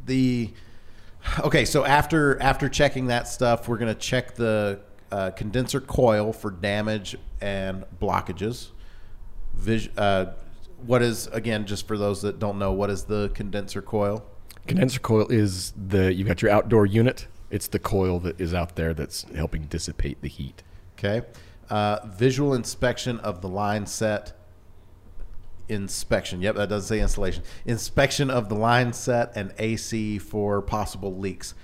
the 0.06 0.52
okay. 1.42 1.66
So 1.66 1.86
after 1.86 2.42
after 2.42 2.70
checking 2.70 3.08
that 3.08 3.28
stuff, 3.28 3.68
we're 3.68 3.78
gonna 3.78 3.94
check 3.94 4.36
the 4.36 4.80
uh, 5.12 5.32
condenser 5.32 5.82
coil 5.82 6.34
for 6.34 6.50
damage 6.50 7.16
and 7.42 7.84
blockages. 8.02 8.70
Vis- 9.56 9.90
uh, 9.98 10.34
what 10.86 11.02
is 11.02 11.28
again? 11.28 11.66
Just 11.66 11.88
for 11.88 11.98
those 11.98 12.22
that 12.22 12.40
don't 12.40 12.60
know, 12.60 12.72
what 12.72 12.90
is 12.90 13.06
the 13.06 13.30
condenser 13.34 13.82
coil? 13.82 14.26
Condenser 14.68 15.00
coil 15.00 15.28
is 15.28 15.74
the 15.74 16.14
you've 16.14 16.28
got 16.28 16.42
your 16.42 16.52
outdoor 16.52 16.86
unit. 16.86 17.28
It's 17.50 17.68
the 17.68 17.80
coil 17.80 18.20
that 18.22 18.40
is 18.40 18.54
out 18.54 18.76
there 18.76 18.94
that's 18.94 19.24
helping 19.36 19.64
dissipate 19.64 20.22
the 20.22 20.28
heat. 20.28 20.64
Okay. 20.98 21.26
Uh, 21.70 22.00
visual 22.06 22.54
inspection 22.54 23.20
of 23.20 23.42
the 23.42 23.48
line 23.48 23.86
set. 23.86 24.34
Inspection. 25.68 26.42
Yep, 26.42 26.56
that 26.56 26.70
does 26.70 26.88
say 26.88 27.00
installation. 27.00 27.44
Inspection 27.66 28.30
of 28.30 28.50
the 28.50 28.56
line 28.56 28.94
set 28.94 29.32
and 29.36 29.54
AC 29.58 30.20
for 30.20 30.62
possible 30.62 31.18
leaks. 31.18 31.56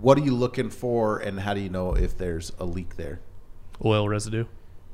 What 0.00 0.18
are 0.18 0.22
you 0.22 0.34
looking 0.34 0.68
for, 0.68 1.18
and 1.18 1.40
how 1.40 1.54
do 1.54 1.60
you 1.60 1.70
know 1.70 1.94
if 1.94 2.18
there's 2.18 2.52
a 2.58 2.66
leak 2.66 2.96
there? 2.96 3.20
Oil 3.82 4.08
residue. 4.08 4.44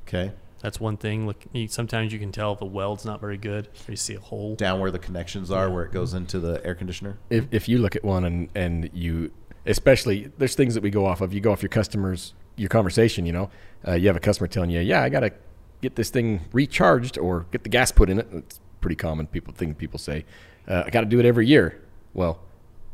Okay. 0.07 0.33
That's 0.63 0.81
one 0.81 0.97
thing. 0.97 1.27
Look, 1.27 1.45
you, 1.53 1.67
sometimes 1.67 2.13
you 2.13 2.19
can 2.19 2.31
tell 2.31 2.53
if 2.53 2.61
the 2.61 2.67
weld's 2.67 3.05
not 3.05 3.21
very 3.21 3.37
good, 3.37 3.67
or 3.67 3.91
you 3.91 3.97
see 3.97 4.15
a 4.15 4.21
hole. 4.21 4.55
Down 4.55 4.81
where 4.81 4.93
the 4.93 4.99
connections 4.99 5.51
are, 5.51 5.69
where 5.69 5.85
it 5.85 5.93
goes 5.93 6.15
into 6.15 6.39
the 6.39 6.65
air 6.65 6.75
conditioner. 6.75 7.19
If, 7.31 7.47
if 7.51 7.69
you 7.69 7.79
look 7.79 7.97
at 7.97 8.05
one 8.05 8.25
and, 8.25 8.49
and 8.55 8.89
you, 8.95 9.33
especially, 9.67 10.31
there's 10.39 10.55
things 10.55 10.75
that 10.75 10.83
we 10.83 10.91
go 10.91 11.05
off 11.05 11.21
of. 11.21 11.35
You 11.35 11.41
go 11.41 11.51
off 11.51 11.63
your 11.63 11.69
customers, 11.69 12.35
your 12.57 12.69
conversation, 12.69 13.27
you 13.27 13.33
know, 13.33 13.51
uh, 13.87 13.95
you 13.95 14.07
have 14.07 14.17
a 14.17 14.21
customer 14.21 14.47
telling 14.47 14.71
you, 14.71 14.81
yeah, 14.81 15.03
I 15.03 15.09
got 15.09 15.21
to 15.21 15.33
get 15.81 15.97
this 15.97 16.11
thing 16.11 16.43
recharged 16.53 17.19
or 17.19 17.47
get 17.51 17.65
the 17.65 17.69
gas 17.69 17.91
put 17.91 18.09
in 18.09 18.21
it. 18.21 18.29
It's 18.33 18.61
pretty 18.81 18.97
common 18.97 19.27
people 19.27 19.53
thing 19.53 19.75
people 19.75 19.99
say. 19.99 20.25
Uh, 20.69 20.85
I 20.87 20.91
got 20.91 21.01
to 21.01 21.07
do 21.07 21.19
it 21.19 21.27
every 21.27 21.47
year. 21.47 21.83
Well, 22.15 22.39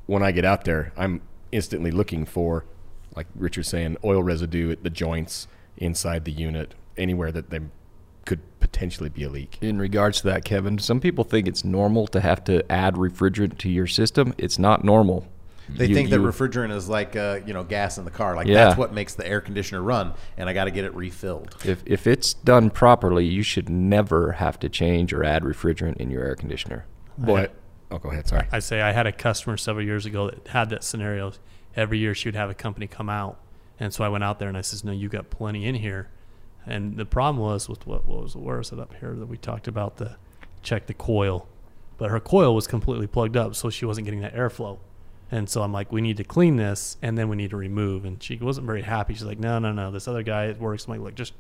when 0.06 0.22
I 0.22 0.32
get 0.32 0.46
out 0.46 0.64
there, 0.64 0.92
I'm 0.96 1.20
instantly 1.52 1.90
looking 1.90 2.24
for, 2.24 2.64
like 3.14 3.26
Richard's 3.34 3.68
saying, 3.68 3.98
oil 4.02 4.22
residue 4.22 4.70
at 4.70 4.84
the 4.84 4.90
joints 4.90 5.48
inside 5.76 6.24
the 6.24 6.32
unit, 6.32 6.74
anywhere 6.98 7.32
that 7.32 7.50
they 7.50 7.60
could 8.26 8.40
potentially 8.60 9.08
be 9.08 9.22
a 9.24 9.28
leak. 9.30 9.56
In 9.62 9.78
regards 9.78 10.18
to 10.20 10.26
that, 10.28 10.44
Kevin, 10.44 10.78
some 10.78 11.00
people 11.00 11.24
think 11.24 11.48
it's 11.48 11.64
normal 11.64 12.06
to 12.08 12.20
have 12.20 12.44
to 12.44 12.70
add 12.70 12.94
refrigerant 12.94 13.56
to 13.58 13.70
your 13.70 13.86
system. 13.86 14.34
It's 14.36 14.58
not 14.58 14.84
normal. 14.84 15.26
They 15.70 15.86
You- 15.86 15.94
think 15.94 16.10
that 16.10 16.16
you- 16.20 16.26
refrigerant 16.26 16.72
is 16.72 16.88
like 16.88 17.14
uh, 17.16 17.40
you 17.46 17.52
know 17.54 17.62
gas 17.62 17.98
in 17.98 18.04
the 18.04 18.10
car. 18.10 18.34
Like 18.36 18.46
Yeah. 18.46 18.64
that's 18.66 18.78
what 18.78 18.92
makes 18.92 19.14
the 19.14 19.26
air 19.26 19.40
conditioner 19.40 19.82
run, 19.82 20.12
and 20.36 20.48
I 20.48 20.52
got 20.54 20.64
to 20.64 20.70
get 20.70 20.84
it 20.84 20.94
refilled. 20.94 21.54
If, 21.64 21.82
if 21.86 22.06
it's 22.06 22.32
done 22.34 22.70
properly, 22.70 23.24
you 23.26 23.42
should 23.42 23.68
never 23.68 24.32
have 24.32 24.58
to 24.60 24.68
change 24.70 25.12
or 25.12 25.24
add 25.24 25.42
refrigerant 25.42 25.96
in 25.98 26.10
your 26.10 26.24
air 26.24 26.34
conditioner. 26.36 26.86
But, 27.18 27.52
oh, 27.90 27.98
go 27.98 28.10
ahead. 28.10 28.26
Sorry. 28.28 28.46
I 28.52 28.60
say 28.60 28.80
I 28.80 28.92
had 28.92 29.06
a 29.06 29.12
customer 29.12 29.56
several 29.58 29.84
years 29.84 30.06
ago 30.06 30.30
that 30.30 30.48
had 30.48 30.70
that 30.70 30.84
scenario. 30.84 31.32
Every 31.76 31.98
year 31.98 32.14
she 32.14 32.28
would 32.28 32.34
have 32.36 32.48
a 32.50 32.54
company 32.54 32.86
come 32.86 33.08
out, 33.10 33.38
and 33.78 33.92
so 33.92 34.04
I 34.04 34.08
went 34.08 34.24
out 34.24 34.38
there 34.38 34.48
and 34.48 34.56
I 34.56 34.62
says, 34.62 34.84
"No, 34.84 34.92
you 34.92 35.08
got 35.10 35.28
plenty 35.30 35.66
in 35.66 35.74
here." 35.76 36.08
And 36.66 36.96
the 36.96 37.06
problem 37.06 37.42
was 37.42 37.68
with 37.68 37.86
what, 37.86 38.06
what 38.06 38.22
was 38.22 38.66
is 38.66 38.72
it 38.72 38.78
up 38.78 38.94
here 39.00 39.14
that 39.14 39.26
we 39.26 39.36
talked 39.36 39.68
about 39.68 39.96
the 39.96 40.16
check 40.62 40.86
the 40.86 40.94
coil, 40.94 41.48
but 41.96 42.10
her 42.10 42.20
coil 42.20 42.54
was 42.54 42.66
completely 42.66 43.06
plugged 43.06 43.36
up, 43.36 43.54
so 43.54 43.70
she 43.70 43.84
wasn't 43.84 44.04
getting 44.04 44.20
that 44.20 44.34
airflow. 44.34 44.78
And 45.30 45.48
so 45.48 45.62
I'm 45.62 45.72
like, 45.72 45.92
we 45.92 46.00
need 46.00 46.16
to 46.16 46.24
clean 46.24 46.56
this, 46.56 46.96
and 47.02 47.16
then 47.18 47.28
we 47.28 47.36
need 47.36 47.50
to 47.50 47.56
remove. 47.56 48.04
And 48.04 48.22
she 48.22 48.36
wasn't 48.36 48.66
very 48.66 48.82
happy. 48.82 49.14
She's 49.14 49.24
like, 49.24 49.38
no, 49.38 49.58
no, 49.58 49.72
no. 49.72 49.90
This 49.90 50.08
other 50.08 50.22
guy 50.22 50.46
it 50.46 50.58
works. 50.58 50.86
I'm 50.86 50.92
like, 50.92 51.00
look, 51.00 51.14
just 51.14 51.34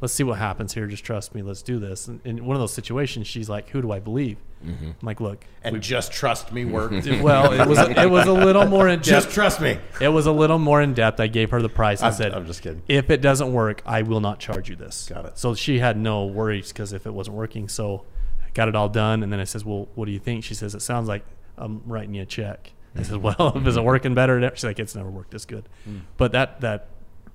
let's 0.00 0.12
see 0.12 0.22
what 0.22 0.38
happens 0.38 0.74
here. 0.74 0.86
Just 0.86 1.04
trust 1.04 1.34
me. 1.34 1.42
Let's 1.42 1.62
do 1.62 1.78
this. 1.78 2.08
And 2.08 2.20
in 2.24 2.44
one 2.44 2.56
of 2.56 2.60
those 2.60 2.72
situations, 2.72 3.26
she's 3.26 3.48
like, 3.48 3.70
who 3.70 3.80
do 3.80 3.90
I 3.92 4.00
believe? 4.00 4.38
Mm-hmm. 4.64 4.86
I'm 4.86 4.96
like, 5.02 5.20
look, 5.20 5.44
And 5.62 5.82
just 5.82 6.12
trust 6.12 6.52
me 6.52 6.64
worked. 6.64 7.06
well, 7.22 7.52
it 7.52 7.66
was 7.66 7.78
it 7.78 8.10
was 8.10 8.26
a 8.26 8.32
little 8.32 8.66
more 8.66 8.88
in 8.88 8.98
depth. 9.00 9.06
just 9.06 9.30
trust 9.30 9.60
me. 9.60 9.78
It 10.00 10.08
was 10.08 10.26
a 10.26 10.32
little 10.32 10.58
more 10.58 10.80
in 10.80 10.94
depth. 10.94 11.20
I 11.20 11.26
gave 11.26 11.50
her 11.50 11.60
the 11.60 11.68
price. 11.68 12.02
I 12.02 12.06
I'm- 12.06 12.14
said, 12.14 12.32
I'm 12.32 12.46
just 12.46 12.62
kidding. 12.62 12.82
If 12.88 13.10
it 13.10 13.20
doesn't 13.20 13.52
work, 13.52 13.82
I 13.86 14.02
will 14.02 14.20
not 14.20 14.38
charge 14.38 14.68
you 14.68 14.76
this. 14.76 15.08
Got 15.08 15.26
it. 15.26 15.38
So 15.38 15.54
she 15.54 15.78
had 15.78 15.96
no 15.96 16.26
worries 16.26 16.68
because 16.68 16.92
if 16.92 17.06
it 17.06 17.12
wasn't 17.12 17.36
working, 17.36 17.68
so 17.68 18.04
I 18.44 18.50
got 18.54 18.68
it 18.68 18.76
all 18.76 18.88
done. 18.88 19.22
And 19.22 19.32
then 19.32 19.40
I 19.40 19.44
says, 19.44 19.64
well, 19.64 19.88
what 19.94 20.06
do 20.06 20.12
you 20.12 20.18
think? 20.18 20.44
She 20.44 20.54
says, 20.54 20.74
it 20.74 20.82
sounds 20.82 21.08
like 21.08 21.24
I'm 21.56 21.82
writing 21.86 22.14
you 22.14 22.22
a 22.22 22.26
check. 22.26 22.72
I 22.96 23.02
said, 23.02 23.16
well, 23.22 23.34
if 23.38 23.66
it's 23.66 23.76
mm-hmm. 23.76 23.84
working 23.84 24.14
better, 24.14 24.40
she's 24.54 24.64
like, 24.64 24.78
it's 24.78 24.94
never 24.94 25.10
worked 25.10 25.30
this 25.30 25.44
good. 25.44 25.68
Mm. 25.88 26.02
But 26.16 26.32
that 26.32 26.60
that 26.60 26.88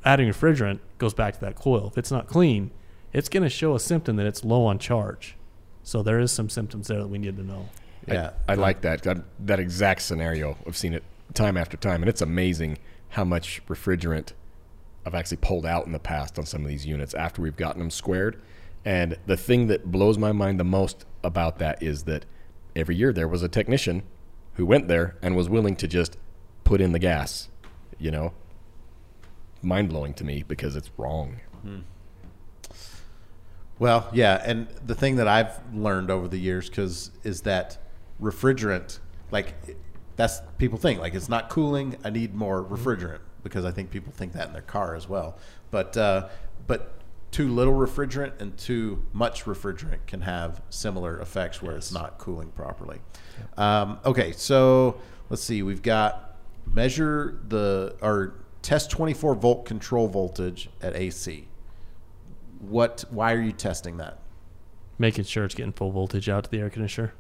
adding 0.06 0.28
refrigerant 0.28 0.80
goes 0.98 1.14
back 1.14 1.34
to 1.36 1.42
that 1.42 1.56
coil. 1.56 1.88
If 1.88 1.98
it's 1.98 2.12
not 2.12 2.28
clean, 2.28 2.72
it's 3.14 3.30
going 3.30 3.44
to 3.44 3.50
show 3.50 3.76
a 3.76 3.80
symptom 3.80 4.16
that 4.18 4.26
it's 4.26 4.44
low 4.44 4.66
on 4.66 4.80
charge. 4.80 5.36
So 5.84 6.04
there 6.04 6.20
is 6.20 6.32
some 6.32 6.50
symptoms 6.50 6.88
there 6.88 7.00
that 7.00 7.08
we 7.08 7.18
need 7.18 7.38
to 7.38 7.44
know. 7.44 7.70
Yeah. 8.08 8.32
I, 8.48 8.54
I 8.54 8.56
like 8.56 8.82
that. 8.82 9.04
that 9.04 9.18
that 9.40 9.60
exact 9.60 10.02
scenario. 10.02 10.58
I've 10.66 10.78
seen 10.78 10.94
it 10.94 11.04
time 11.34 11.58
after 11.58 11.78
time, 11.78 12.02
and 12.02 12.10
it's 12.10 12.22
amazing 12.22 12.78
how 13.10 13.24
much 13.24 13.62
refrigerant 13.68 14.34
I've 15.06 15.16
actually 15.16 15.38
pulled 15.38 15.66
out 15.66 15.86
in 15.86 15.92
the 15.92 16.00
past 16.00 16.38
on 16.38 16.46
some 16.46 16.62
of 16.62 16.68
these 16.68 16.86
units 16.86 17.14
after 17.14 17.42
we've 17.42 17.56
gotten 17.56 17.80
them 17.80 17.90
squared. 17.90 18.42
And 18.86 19.18
the 19.26 19.38
thing 19.38 19.68
that 19.68 19.92
blows 19.92 20.18
my 20.18 20.32
mind 20.32 20.60
the 20.60 20.64
most 20.64 21.06
about 21.24 21.60
that 21.60 21.82
is 21.82 22.04
that 22.04 22.26
every 22.76 22.96
year 22.96 23.12
there 23.12 23.28
was 23.28 23.44
a 23.44 23.48
technician 23.48 24.04
who 24.54 24.66
went 24.66 24.88
there 24.88 25.18
and 25.22 25.36
was 25.36 25.50
willing 25.50 25.76
to 25.78 25.88
just 25.88 26.18
put 26.64 26.82
in 26.82 26.92
the 26.92 27.00
gas. 27.00 27.50
You 27.98 28.12
know, 28.12 28.34
mind 29.62 29.90
blowing 29.90 30.14
to 30.16 30.24
me 30.24 30.44
because 30.48 30.76
it's 30.76 30.90
wrong. 30.98 31.40
Well, 33.78 34.10
yeah, 34.12 34.42
and 34.46 34.68
the 34.86 34.96
thing 34.96 35.16
that 35.16 35.28
I've 35.28 35.58
learned 35.74 36.12
over 36.12 36.28
the 36.28 36.38
years 36.38 36.70
because 36.70 37.12
is 37.24 37.42
that 37.42 37.78
refrigerant, 38.22 39.00
like 39.32 39.54
that's 40.18 40.42
people 40.58 40.78
think 40.78 41.00
like 41.00 41.14
it's 41.14 41.30
not 41.30 41.50
cooling. 41.50 41.96
I 42.04 42.10
need 42.10 42.36
more 42.36 42.64
refrigerant 42.64 43.20
because 43.42 43.64
I 43.64 43.72
think 43.72 43.90
people 43.90 44.12
think 44.12 44.34
that 44.34 44.48
in 44.48 44.54
their 44.54 44.62
car 44.62 44.96
as 44.96 45.08
well. 45.08 45.38
But 45.72 45.96
uh, 45.96 46.28
but 46.68 46.96
too 47.32 47.48
little 47.48 47.74
refrigerant 47.74 48.42
and 48.42 48.58
too 48.58 49.06
much 49.14 49.46
refrigerant 49.46 50.06
can 50.08 50.22
have 50.22 50.62
similar 50.70 51.20
effects 51.20 51.62
where 51.62 51.78
it's 51.78 51.92
not 51.92 52.18
cooling 52.18 52.50
properly. 52.50 53.00
Um, 53.56 54.00
okay, 54.06 54.34
so 54.34 55.00
let's 55.30 55.44
see. 55.44 55.64
We've 55.64 55.82
got 55.84 56.36
measure 56.66 57.40
the 57.48 57.96
or 58.02 58.34
test 58.62 58.92
24 58.92 59.36
volt 59.36 59.66
control 59.66 60.08
voltage 60.08 60.70
at 60.82 60.96
AC 60.96 61.48
what? 62.60 63.06
Why 63.10 63.34
are 63.34 63.42
you 63.42 63.52
testing 63.52 63.98
that? 63.98 64.20
Making 64.98 65.24
sure 65.24 65.46
it's 65.46 65.56
getting 65.56 65.72
full 65.72 65.92
voltage 65.92 66.30
out 66.30 66.44
to 66.44 66.52
the 66.52 66.60
air 66.60 66.70
conditioner. 66.70 67.14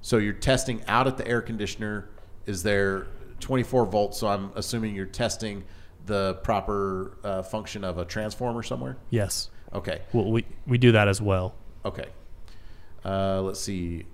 So 0.00 0.18
you're 0.18 0.34
testing 0.34 0.84
out 0.86 1.06
at 1.06 1.16
the 1.16 1.26
air 1.26 1.40
conditioner. 1.40 2.08
Is 2.46 2.62
there 2.62 3.06
24 3.40 3.86
volts? 3.86 4.18
So 4.18 4.28
I'm 4.28 4.52
assuming 4.54 4.94
you're 4.94 5.06
testing 5.06 5.64
the 6.06 6.34
proper 6.42 7.16
uh, 7.24 7.42
function 7.42 7.82
of 7.82 7.98
a 7.98 8.04
transformer 8.04 8.62
somewhere. 8.62 8.98
Yes. 9.10 9.50
Okay. 9.72 10.02
Well, 10.12 10.30
we 10.30 10.44
we 10.66 10.78
do 10.78 10.92
that 10.92 11.08
as 11.08 11.20
well. 11.20 11.54
Okay. 11.84 12.06
Uh, 13.04 13.40
let's 13.42 13.60
see. 13.60 14.04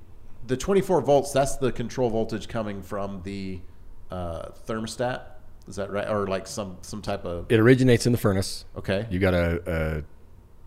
The 0.47 0.57
24 0.57 1.01
volts. 1.01 1.33
That's 1.33 1.57
the 1.57 1.73
control 1.73 2.11
voltage 2.11 2.49
coming 2.49 2.83
from 2.83 3.23
the 3.23 3.61
uh, 4.11 4.51
thermostat. 4.67 5.23
Is 5.69 5.77
that 5.77 5.91
right? 5.91 6.09
Or 6.09 6.27
like 6.27 6.47
some 6.47 6.79
some 6.83 7.03
type 7.03 7.25
of 7.25 7.51
It 7.51 7.59
originates 7.59 8.07
in 8.07 8.13
the 8.13 8.19
furnace. 8.19 8.65
okay. 8.77 9.07
You 9.11 9.19
got 9.19 9.35
a, 9.35 9.63
a 9.67 10.03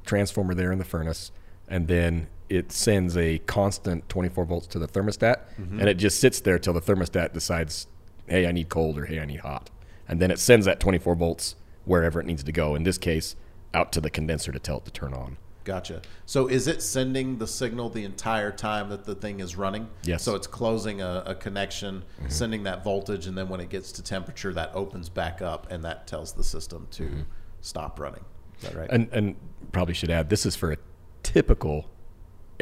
transformer 0.06 0.54
there 0.54 0.72
in 0.72 0.80
the 0.80 0.86
furnace, 0.86 1.32
and 1.68 1.88
then 1.88 2.28
it 2.50 2.72
sends 2.72 3.18
a 3.18 3.40
constant 3.40 4.08
24 4.10 4.46
volts 4.46 4.68
to 4.68 4.80
the 4.80 4.88
thermostat, 4.88 5.38
mm-hmm. 5.60 5.80
and 5.80 5.90
it 5.90 5.96
just 5.96 6.20
sits 6.20 6.40
there 6.40 6.58
till 6.58 6.74
the 6.74 6.82
thermostat 6.82 7.34
decides, 7.34 7.88
hey, 8.28 8.48
I 8.48 8.52
need 8.52 8.70
cold 8.70 8.98
or 8.98 9.06
hey, 9.06 9.20
I 9.20 9.26
need 9.26 9.42
hot, 9.42 9.70
and 10.08 10.22
then 10.22 10.32
it 10.32 10.40
sends 10.40 10.66
that 10.66 10.80
24 10.80 11.16
volts 11.16 11.56
wherever 11.86 12.20
it 12.20 12.26
needs 12.26 12.44
to 12.44 12.52
go. 12.52 12.74
In 12.74 12.84
this 12.84 12.98
case, 12.98 13.36
out 13.74 13.92
to 13.94 14.02
the 14.02 14.10
condenser 14.10 14.52
to 14.52 14.60
tell 14.60 14.78
it 14.78 14.86
to 14.86 14.92
turn 14.92 15.14
on. 15.14 15.38
Gotcha. 15.68 16.02
So 16.26 16.48
is 16.48 16.68
it 16.68 16.82
sending 16.82 17.40
the 17.40 17.46
signal 17.46 17.90
the 17.90 18.06
entire 18.06 18.54
time 18.54 18.88
that 18.88 19.04
the 19.04 19.14
thing 19.16 19.42
is 19.42 19.58
running? 19.58 19.90
Yes. 20.04 20.24
So 20.24 20.34
it's 20.34 20.48
closing 20.48 21.02
a, 21.02 21.24
a 21.26 21.36
connection, 21.36 22.06
Mm-hmm. 22.20 22.30
sending 22.30 22.64
that 22.64 22.86
voltage, 22.86 23.28
and 23.28 23.38
then 23.38 23.50
when 23.50 23.60
it 23.60 23.68
gets 23.70 23.92
to 23.92 24.02
temperature, 24.02 24.54
that 24.54 24.72
opens 24.74 25.10
back 25.10 25.42
up, 25.42 25.68
and 25.70 25.84
that 25.84 26.08
tells 26.08 26.32
the 26.32 26.44
system 26.44 26.88
to 26.92 27.26
stop 27.60 28.00
running. 28.00 28.24
Is 28.62 28.70
that 28.70 28.76
right? 28.78 28.90
And 28.90 29.10
and 29.12 29.36
probably 29.74 29.94
should 29.94 30.10
add 30.10 30.30
this 30.30 30.46
is 30.46 30.56
for 30.56 30.72
a 30.72 30.78
typical 31.22 31.90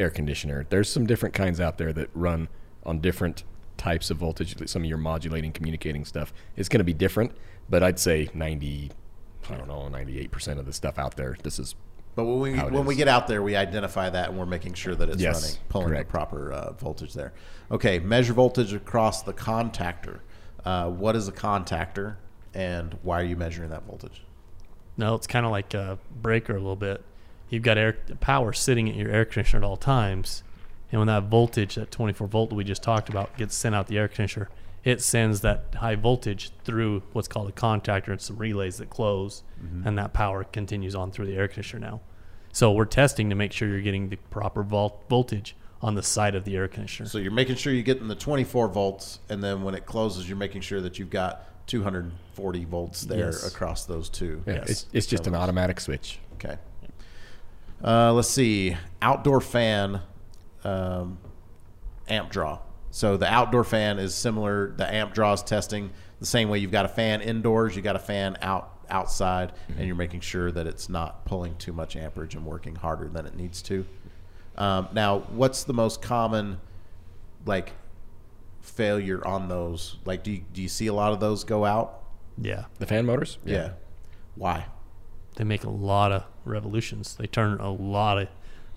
air 0.00 0.10
conditioner. 0.10 0.66
There's 0.68 0.90
some 0.90 1.06
different 1.06 1.32
kinds 1.34 1.60
out 1.60 1.78
there 1.78 1.92
that 1.92 2.10
run 2.12 2.48
on 2.84 3.00
different 3.00 3.44
types 3.76 4.10
of 4.10 4.16
voltage. 4.16 4.56
Some 4.68 4.82
of 4.82 4.88
your 4.88 4.98
modulating, 4.98 5.52
communicating 5.52 6.04
stuff 6.04 6.32
is 6.56 6.68
going 6.68 6.80
to 6.80 6.84
be 6.84 6.92
different, 6.92 7.30
but 7.70 7.84
I'd 7.84 8.00
say 8.00 8.28
90, 8.34 8.90
I 9.48 9.54
don't 9.54 9.68
know, 9.68 9.86
98 9.88 10.32
percent 10.32 10.58
of 10.58 10.66
the 10.66 10.72
stuff 10.72 10.98
out 10.98 11.16
there. 11.16 11.36
This 11.44 11.60
is 11.60 11.76
But 12.16 12.24
when 12.24 12.40
we 12.40 12.52
how 12.54 12.66
it 12.66 12.72
when 12.72 12.86
we 12.86 12.96
get 12.96 13.06
out 13.08 13.28
there, 13.28 13.42
we 13.42 13.54
identify 13.54 14.08
that 14.10 14.30
and 14.30 14.38
we're 14.38 14.46
making 14.46 14.72
sure 14.74 14.94
that 14.96 15.08
it's 15.10 15.22
Yes, 15.22 15.42
running, 15.42 15.58
pulling 15.68 15.88
correct. 15.88 16.08
the 16.08 16.10
proper 16.10 16.52
uh, 16.52 16.72
voltage 16.72 17.12
there. 17.12 17.32
Okay, 17.70 17.98
measure 18.00 18.32
voltage 18.32 18.72
across 18.72 19.22
the 19.22 19.34
contactor. 19.34 20.20
Uh, 20.64 20.88
what 20.88 21.14
is 21.14 21.28
a 21.28 21.32
contactor, 21.32 22.16
and 22.54 22.96
why 23.02 23.20
are 23.20 23.24
you 23.24 23.36
measuring 23.36 23.68
that 23.70 23.84
voltage? 23.84 24.22
No, 24.96 25.14
it's 25.14 25.26
kind 25.26 25.44
of 25.44 25.52
like 25.52 25.74
a 25.74 25.98
breaker 26.22 26.54
a 26.54 26.58
little 26.58 26.74
bit. 26.74 27.04
You've 27.50 27.62
got 27.62 27.76
air 27.78 27.98
power 28.20 28.52
sitting 28.54 28.88
at 28.88 28.96
your 28.96 29.10
air 29.10 29.26
conditioner 29.26 29.62
at 29.62 29.68
all 29.68 29.76
times, 29.76 30.42
and 30.90 30.98
when 30.98 31.08
that 31.08 31.24
voltage, 31.24 31.74
that 31.74 31.90
24 31.90 32.26
volt 32.28 32.48
that 32.48 32.56
we 32.56 32.64
just 32.64 32.82
talked 32.82 33.10
about, 33.10 33.36
gets 33.36 33.54
sent 33.54 33.74
out 33.74 33.88
the 33.88 33.98
air 33.98 34.08
conditioner, 34.08 34.48
it 34.86 35.02
sends 35.02 35.40
that 35.40 35.74
high 35.78 35.96
voltage 35.96 36.50
through 36.64 37.02
what's 37.12 37.26
called 37.28 37.48
a 37.48 37.52
contactor 37.52 38.08
and 38.08 38.20
some 38.20 38.36
relays 38.36 38.78
that 38.78 38.88
close, 38.88 39.42
and 39.84 39.98
that 39.98 40.12
power 40.14 40.44
continues 40.44 40.94
on 40.94 41.10
through 41.10 41.26
the 41.26 41.34
air 41.36 41.48
conditioner 41.48 41.84
now. 41.90 42.00
So 42.52 42.70
we're 42.72 42.84
testing 42.84 43.28
to 43.30 43.34
make 43.34 43.52
sure 43.52 43.68
you're 43.68 43.80
getting 43.82 44.08
the 44.08 44.16
proper 44.30 44.62
vol- 44.62 45.02
voltage 45.10 45.56
on 45.82 45.96
the 45.96 46.02
side 46.02 46.34
of 46.36 46.44
the 46.44 46.56
air 46.56 46.68
conditioner. 46.68 47.08
So 47.08 47.18
you're 47.18 47.32
making 47.32 47.56
sure 47.56 47.72
you're 47.72 47.82
getting 47.82 48.06
the 48.08 48.14
24 48.14 48.68
volts, 48.68 49.18
and 49.28 49.42
then 49.42 49.62
when 49.64 49.74
it 49.74 49.84
closes, 49.86 50.28
you're 50.28 50.38
making 50.38 50.60
sure 50.62 50.80
that 50.80 50.98
you've 51.00 51.10
got 51.10 51.66
240 51.66 52.64
volts 52.64 53.02
there 53.02 53.26
Yes. 53.26 53.44
across 53.46 53.84
those 53.86 54.08
two. 54.08 54.42
yeah, 54.46 54.54
Yes. 54.54 54.70
it's, 54.70 54.86
it's 54.92 55.06
just 55.08 55.26
an 55.26 55.34
automatic 55.34 55.80
switch. 55.80 56.20
Okay. 56.34 56.56
Uh, 57.84 58.12
let's 58.12 58.28
see. 58.28 58.76
Outdoor 59.02 59.40
fan 59.40 60.00
um, 60.64 61.18
amp 62.08 62.30
draw. 62.30 62.60
So 62.96 63.18
the 63.18 63.30
outdoor 63.30 63.62
fan 63.62 63.98
is 63.98 64.14
similar. 64.14 64.72
The 64.74 64.90
amp 64.90 65.12
draws 65.12 65.42
testing 65.42 65.90
the 66.18 66.24
same 66.24 66.48
way. 66.48 66.60
You've 66.60 66.70
got 66.70 66.86
a 66.86 66.88
fan 66.88 67.20
indoors, 67.20 67.76
you 67.76 67.82
got 67.82 67.94
a 67.94 67.98
fan 67.98 68.38
out 68.40 68.72
outside, 68.88 69.52
and 69.76 69.86
you're 69.86 69.94
making 69.94 70.20
sure 70.20 70.50
that 70.50 70.66
it's 70.66 70.88
not 70.88 71.26
pulling 71.26 71.56
too 71.56 71.74
much 71.74 71.94
amperage 71.94 72.34
and 72.34 72.46
working 72.46 72.74
harder 72.74 73.06
than 73.08 73.26
it 73.26 73.36
needs 73.36 73.60
to. 73.64 73.84
Um, 74.56 74.88
now, 74.94 75.18
what's 75.18 75.64
the 75.64 75.74
most 75.74 76.00
common 76.00 76.58
like 77.44 77.72
failure 78.62 79.22
on 79.26 79.48
those? 79.48 79.98
Like, 80.06 80.22
do 80.22 80.32
you, 80.32 80.44
do 80.54 80.62
you 80.62 80.68
see 80.68 80.86
a 80.86 80.94
lot 80.94 81.12
of 81.12 81.20
those 81.20 81.44
go 81.44 81.66
out? 81.66 82.02
yeah, 82.40 82.64
The 82.78 82.86
fan 82.86 83.04
motors? 83.04 83.36
yeah. 83.44 83.72
Why? 84.36 84.68
they 85.34 85.44
make 85.44 85.64
a 85.64 85.70
lot 85.70 86.12
of 86.12 86.24
revolutions. 86.46 87.14
They 87.16 87.26
turn 87.26 87.60
a 87.60 87.70
lot 87.70 88.16
of 88.16 88.28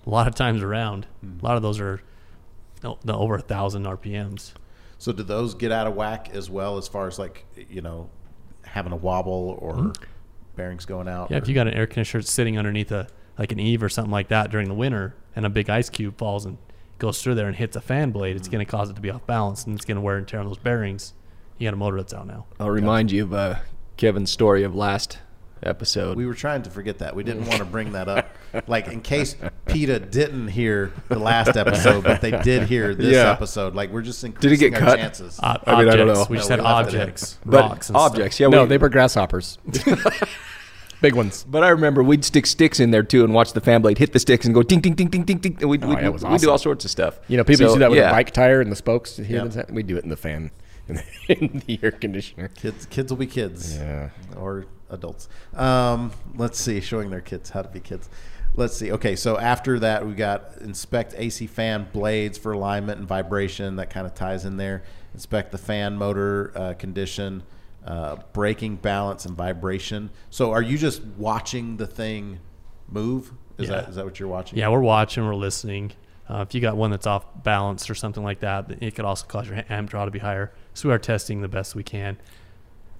a 0.06 0.10
lot 0.10 0.26
of 0.26 0.34
times 0.34 0.62
around. 0.62 1.06
A 1.22 1.42
lot 1.42 1.56
of 1.56 1.62
those 1.62 1.80
are 1.80 2.02
no, 2.82 2.98
no, 3.04 3.14
over 3.14 3.36
a 3.36 3.40
thousand 3.40 3.84
RPMs. 3.84 4.52
So 4.98 5.12
do 5.12 5.22
those 5.22 5.54
get 5.54 5.72
out 5.72 5.86
of 5.86 5.94
whack 5.94 6.30
as 6.32 6.50
well 6.50 6.76
as 6.76 6.86
far 6.86 7.06
as 7.06 7.18
like 7.18 7.46
you 7.56 7.80
know 7.80 8.10
having 8.64 8.92
a 8.92 8.96
wobble 8.96 9.58
or 9.60 9.92
bearings 10.56 10.84
going 10.84 11.08
out? 11.08 11.24
Mm-hmm. 11.26 11.34
Yeah, 11.34 11.38
if 11.38 11.48
you 11.48 11.54
got 11.54 11.68
an 11.68 11.74
air 11.74 11.86
conditioner 11.86 12.22
sitting 12.22 12.58
underneath 12.58 12.92
a 12.92 13.08
like 13.38 13.52
an 13.52 13.60
eave 13.60 13.82
or 13.82 13.88
something 13.88 14.12
like 14.12 14.28
that 14.28 14.50
during 14.50 14.68
the 14.68 14.74
winter, 14.74 15.14
and 15.34 15.46
a 15.46 15.50
big 15.50 15.70
ice 15.70 15.88
cube 15.88 16.18
falls 16.18 16.44
and 16.44 16.58
goes 16.98 17.22
through 17.22 17.34
there 17.34 17.46
and 17.46 17.56
hits 17.56 17.76
a 17.76 17.80
fan 17.80 18.10
blade, 18.10 18.36
it's 18.36 18.48
going 18.48 18.64
to 18.64 18.70
cause 18.70 18.90
it 18.90 18.94
to 18.94 19.00
be 19.00 19.10
off 19.10 19.26
balance 19.26 19.64
and 19.64 19.74
it's 19.74 19.84
going 19.84 19.96
to 19.96 20.00
wear 20.00 20.16
and 20.16 20.28
tear 20.28 20.40
on 20.40 20.46
those 20.46 20.58
bearings. 20.58 21.14
You 21.58 21.66
got 21.66 21.74
a 21.74 21.76
motor 21.76 21.96
that's 21.96 22.14
out 22.14 22.26
now. 22.26 22.46
I'll 22.58 22.70
remind 22.70 23.10
you 23.10 23.24
of 23.24 23.32
uh, 23.32 23.56
Kevin's 23.96 24.30
story 24.30 24.62
of 24.62 24.74
last 24.74 25.18
episode. 25.62 26.16
we 26.16 26.26
were 26.26 26.34
trying 26.34 26.62
to 26.62 26.70
forget 26.70 26.98
that. 26.98 27.14
We 27.14 27.22
didn't 27.24 27.46
want 27.46 27.58
to 27.58 27.64
bring 27.64 27.92
that 27.92 28.08
up, 28.08 28.34
like 28.66 28.88
in 28.88 29.00
case 29.00 29.36
PETA 29.66 30.00
didn't 30.00 30.48
hear 30.48 30.92
the 31.08 31.18
last 31.18 31.56
episode, 31.56 32.04
but 32.04 32.20
they 32.20 32.30
did 32.30 32.64
hear 32.68 32.94
this 32.94 33.12
Yeah. 33.14 33.30
episode. 33.30 33.74
Like 33.74 33.90
we're 33.92 34.02
just 34.02 34.20
Did 34.22 34.34
increasing 34.34 34.68
it 34.68 34.70
get 34.70 34.82
our 34.82 34.88
cut? 34.90 34.98
chances. 34.98 35.38
Uh, 35.42 35.58
I 35.66 35.78
mean, 35.80 35.88
I 35.88 35.96
don't 35.96 36.06
know. 36.06 36.26
We 36.28 36.36
just 36.38 36.48
No, 36.50 36.56
had 36.56 36.62
we 36.62 36.66
left 36.68 36.88
it 36.88 36.94
in. 36.94 37.00
objects, 37.02 37.38
rocks, 37.44 37.88
and 37.90 37.96
stuff. 37.96 38.12
objects, 38.12 38.40
yeah. 38.40 38.48
no, 38.48 38.66
they 38.66 38.78
were 38.78 38.88
grasshoppers. 38.88 39.58
Big 41.02 41.14
ones. 41.14 41.46
But 41.48 41.64
I 41.64 41.68
remember 41.70 42.02
we'd 42.02 42.24
stick 42.26 42.44
sticks 42.46 42.78
in 42.78 42.90
there 42.90 43.02
too 43.02 43.24
and 43.24 43.32
watch 43.32 43.54
the 43.54 43.60
fan 43.62 43.80
blade 43.80 43.96
hit 43.96 44.12
the 44.12 44.18
sticks 44.18 44.44
and 44.44 44.54
go 44.54 44.62
ding 44.62 44.80
ding 44.80 44.92
ding 44.94 45.08
ding 45.08 45.22
ding 45.22 45.38
ding. 45.38 45.56
And 45.60 45.70
we'd, 45.70 45.82
Oh, 45.82 45.88
we'd, 45.88 45.98
yeah, 45.98 46.08
it 46.08 46.22
we'd 46.22 46.40
do 46.42 46.50
all 46.50 46.58
sorts 46.58 46.84
of 46.84 46.90
stuff. 46.90 47.18
You 47.26 47.38
know, 47.38 47.44
people 47.44 47.68
So, 47.68 47.74
do 47.74 47.78
that 47.80 47.90
with 47.90 47.98
yeah. 48.00 48.10
a 48.10 48.12
bike 48.12 48.32
tire 48.32 48.60
and 48.60 48.70
the 48.70 48.76
spokes. 48.76 49.16
Here, 49.16 49.46
Yeah. 49.46 49.62
we 49.70 49.82
do 49.82 49.96
it 49.96 50.04
in 50.04 50.10
the 50.10 50.16
fan, 50.16 50.50
in 51.28 51.62
the 51.66 51.80
air 51.82 51.90
conditioner. 51.92 52.48
Kids, 52.48 52.84
kids 52.84 53.10
will 53.10 53.16
be 53.16 53.26
kids. 53.26 53.78
Yeah. 53.78 54.10
or 54.36 54.66
adults. 54.90 55.28
Um, 55.54 56.12
let's 56.36 56.58
see, 56.58 56.80
showing 56.80 57.10
their 57.10 57.20
kids 57.20 57.50
how 57.50 57.62
to 57.62 57.68
be 57.68 57.80
kids. 57.80 58.08
Let's 58.56 58.76
see. 58.76 58.90
Okay, 58.92 59.14
so 59.16 59.38
after 59.38 59.78
that, 59.78 60.04
we 60.06 60.14
got 60.14 60.56
inspect 60.60 61.14
AC 61.16 61.46
fan 61.46 61.86
blades 61.92 62.36
for 62.36 62.52
alignment 62.52 62.98
and 62.98 63.06
vibration. 63.08 63.76
That 63.76 63.90
kind 63.90 64.06
of 64.06 64.14
ties 64.14 64.44
in 64.44 64.56
there. 64.56 64.82
Inspect 65.14 65.52
the 65.52 65.58
fan 65.58 65.96
motor 65.96 66.52
uh, 66.56 66.74
condition, 66.74 67.42
uh, 67.86 68.16
braking 68.32 68.76
balance 68.76 69.24
and 69.24 69.36
vibration. 69.36 70.10
So, 70.30 70.50
are 70.50 70.62
you 70.62 70.78
just 70.78 71.02
watching 71.16 71.76
the 71.76 71.86
thing 71.86 72.40
move? 72.88 73.32
Is 73.58 73.68
Yeah. 73.68 73.76
that 73.82 73.88
is 73.90 73.94
that 73.96 74.04
what 74.04 74.18
you're 74.18 74.28
watching? 74.28 74.58
Yeah, 74.58 74.68
we're 74.68 74.80
watching, 74.80 75.24
we're 75.24 75.34
listening. 75.34 75.92
Uh, 76.28 76.44
if 76.46 76.54
you 76.54 76.60
got 76.60 76.76
one 76.76 76.90
that's 76.92 77.06
off 77.08 77.24
balance 77.42 77.90
or 77.90 77.94
something 77.94 78.22
like 78.22 78.40
that, 78.40 78.70
it 78.80 78.94
could 78.94 79.04
also 79.04 79.26
cause 79.26 79.48
your 79.48 79.62
amp 79.68 79.90
draw 79.90 80.04
to 80.04 80.10
be 80.12 80.20
higher. 80.20 80.52
So 80.74 80.88
we 80.88 80.94
are 80.94 80.98
testing 80.98 81.40
the 81.40 81.48
best 81.48 81.74
we 81.74 81.82
can. 81.82 82.18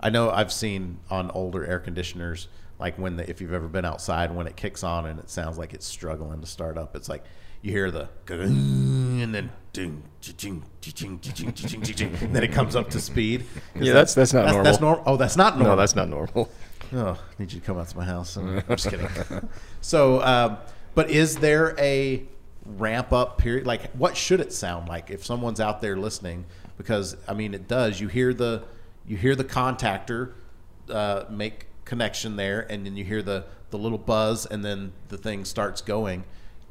I 0.01 0.11
know 0.11 0.31
I've 0.31 0.53
seen 0.53 0.99
on 1.11 1.31
older 1.33 1.65
air 1.67 1.79
conditioners, 1.79 2.49
like 2.79 2.97
when 2.99 3.17
the, 3.17 3.29
if 3.29 3.41
you've 3.41 3.53
ever 3.53 3.69
been 3.69 3.85
outside, 3.85 4.35
when 4.35 4.47
it 4.47 4.57
kicks 4.57 4.83
on 4.83 5.07
and 5.07 5.19
it 5.21 5.29
sounds 5.31 5.59
like 5.59 5.75
it's 5.75 5.87
struggling 5.87 6.41
to 6.41 6.47
start 6.47 6.79
up, 6.79 6.97
it's 6.97 7.09
like 7.09 7.25
you 7.63 7.71
hear 7.73 7.91
the 7.91 8.09
and 8.29 9.35
then 9.35 9.51
ding, 9.75 10.03
ching, 10.21 10.63
ching, 10.81 11.21
ching, 11.21 11.21
ching, 11.21 11.53
ching, 11.53 11.83
ching, 11.83 12.15
and 12.23 12.35
then 12.35 12.43
it 12.43 12.53
comes 12.53 12.75
up 12.75 12.89
to 12.91 13.01
speed. 13.01 13.45
Is 13.75 13.87
Yeah, 13.87 13.93
that's- 13.93 14.15
that's 14.15 14.33
not 14.33 14.45
that's, 14.45 14.53
normal. 14.55 14.65
That's 14.65 14.81
normal. 14.81 15.03
Oh, 15.07 15.17
that's 15.17 15.37
not 15.37 15.55
normal. 15.59 15.77
No, 15.77 15.81
that's 15.81 15.95
not 15.95 16.09
normal. 16.09 16.49
Oh, 16.93 17.11
I 17.11 17.17
need 17.39 17.53
you 17.53 17.61
to 17.61 17.67
come 17.67 17.79
out 17.79 17.89
to 17.89 17.97
my 17.97 18.05
house. 18.05 18.37
I'm 18.37 18.63
just 18.71 18.89
kidding. 18.91 19.07
so, 19.81 20.21
um, 20.23 20.57
but 20.95 21.09
is 21.11 21.37
there 21.37 21.77
a 21.79 22.25
ramp 22.65 23.13
up 23.13 23.39
period? 23.39 23.67
Like, 23.67 23.93
what 23.93 24.17
should 24.17 24.41
it 24.41 24.53
sound 24.53 24.89
like 24.89 25.11
if 25.11 25.25
someone's 25.25 25.61
out 25.61 25.81
there 25.83 25.97
listening? 25.97 26.47
Because 26.79 27.17
I 27.29 27.35
mean, 27.35 27.55
it 27.55 27.69
does. 27.69 28.01
You 28.01 28.09
hear 28.09 28.35
the 28.35 28.65
you 29.07 29.17
hear 29.17 29.35
the 29.35 29.45
contactor 29.45 30.33
uh, 30.91 31.25
make 31.31 31.67
connection 31.85 32.37
there, 32.37 32.61
and 32.71 32.87
then 32.87 32.97
you 32.97 33.05
hear 33.05 33.23
the 33.23 33.45
the 33.71 33.79
little 33.79 33.99
buzz, 33.99 34.47
and 34.47 34.65
then 34.65 34.93
the 35.09 35.17
thing 35.19 35.45
starts 35.45 35.81
going. 35.81 36.25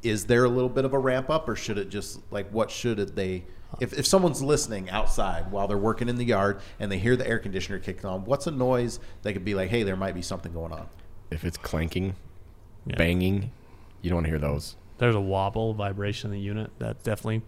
Is 0.04 0.26
there 0.26 0.44
a 0.46 0.50
little 0.50 0.70
bit 0.70 0.86
of 0.86 0.94
a 0.94 1.00
ramp 1.00 1.30
up, 1.30 1.48
or 1.48 1.56
should 1.56 1.78
it 1.78 1.90
just 1.90 2.20
like 2.32 2.50
what 2.50 2.72
should 2.72 3.00
it 3.00 3.16
they? 3.16 3.44
If, 3.80 3.94
if 3.94 4.08
someone's 4.08 4.42
listening 4.42 4.90
outside 4.90 5.52
while 5.52 5.68
they're 5.68 5.78
working 5.78 6.10
in 6.10 6.16
the 6.16 6.26
yard 6.26 6.60
and 6.80 6.92
they 6.92 6.98
hear 6.98 7.16
the 7.16 7.28
air 7.28 7.38
conditioner 7.38 7.78
kicking 7.78 8.06
on, 8.08 8.26
what's 8.26 8.48
a 8.48 8.52
noise 8.52 9.00
they 9.22 9.32
could 9.32 9.46
be 9.46 9.54
like, 9.54 9.70
hey, 9.70 9.84
there 9.84 9.96
might 9.96 10.16
be 10.16 10.24
something 10.24 10.52
going 10.52 10.72
on? 10.74 10.88
If 11.30 11.46
it's 11.46 11.56
clanking, 11.58 12.16
Yeah. 12.88 12.96
banging, 12.96 13.52
you 14.02 14.10
don't 14.10 14.18
want 14.18 14.26
to 14.26 14.32
hear 14.32 14.40
those. 14.40 14.76
There's 14.98 15.14
a 15.14 15.22
wobble 15.22 15.76
vibration 15.76 16.32
in 16.32 16.38
the 16.38 16.44
unit. 16.44 16.72
That 16.80 17.04
definitely, 17.04 17.44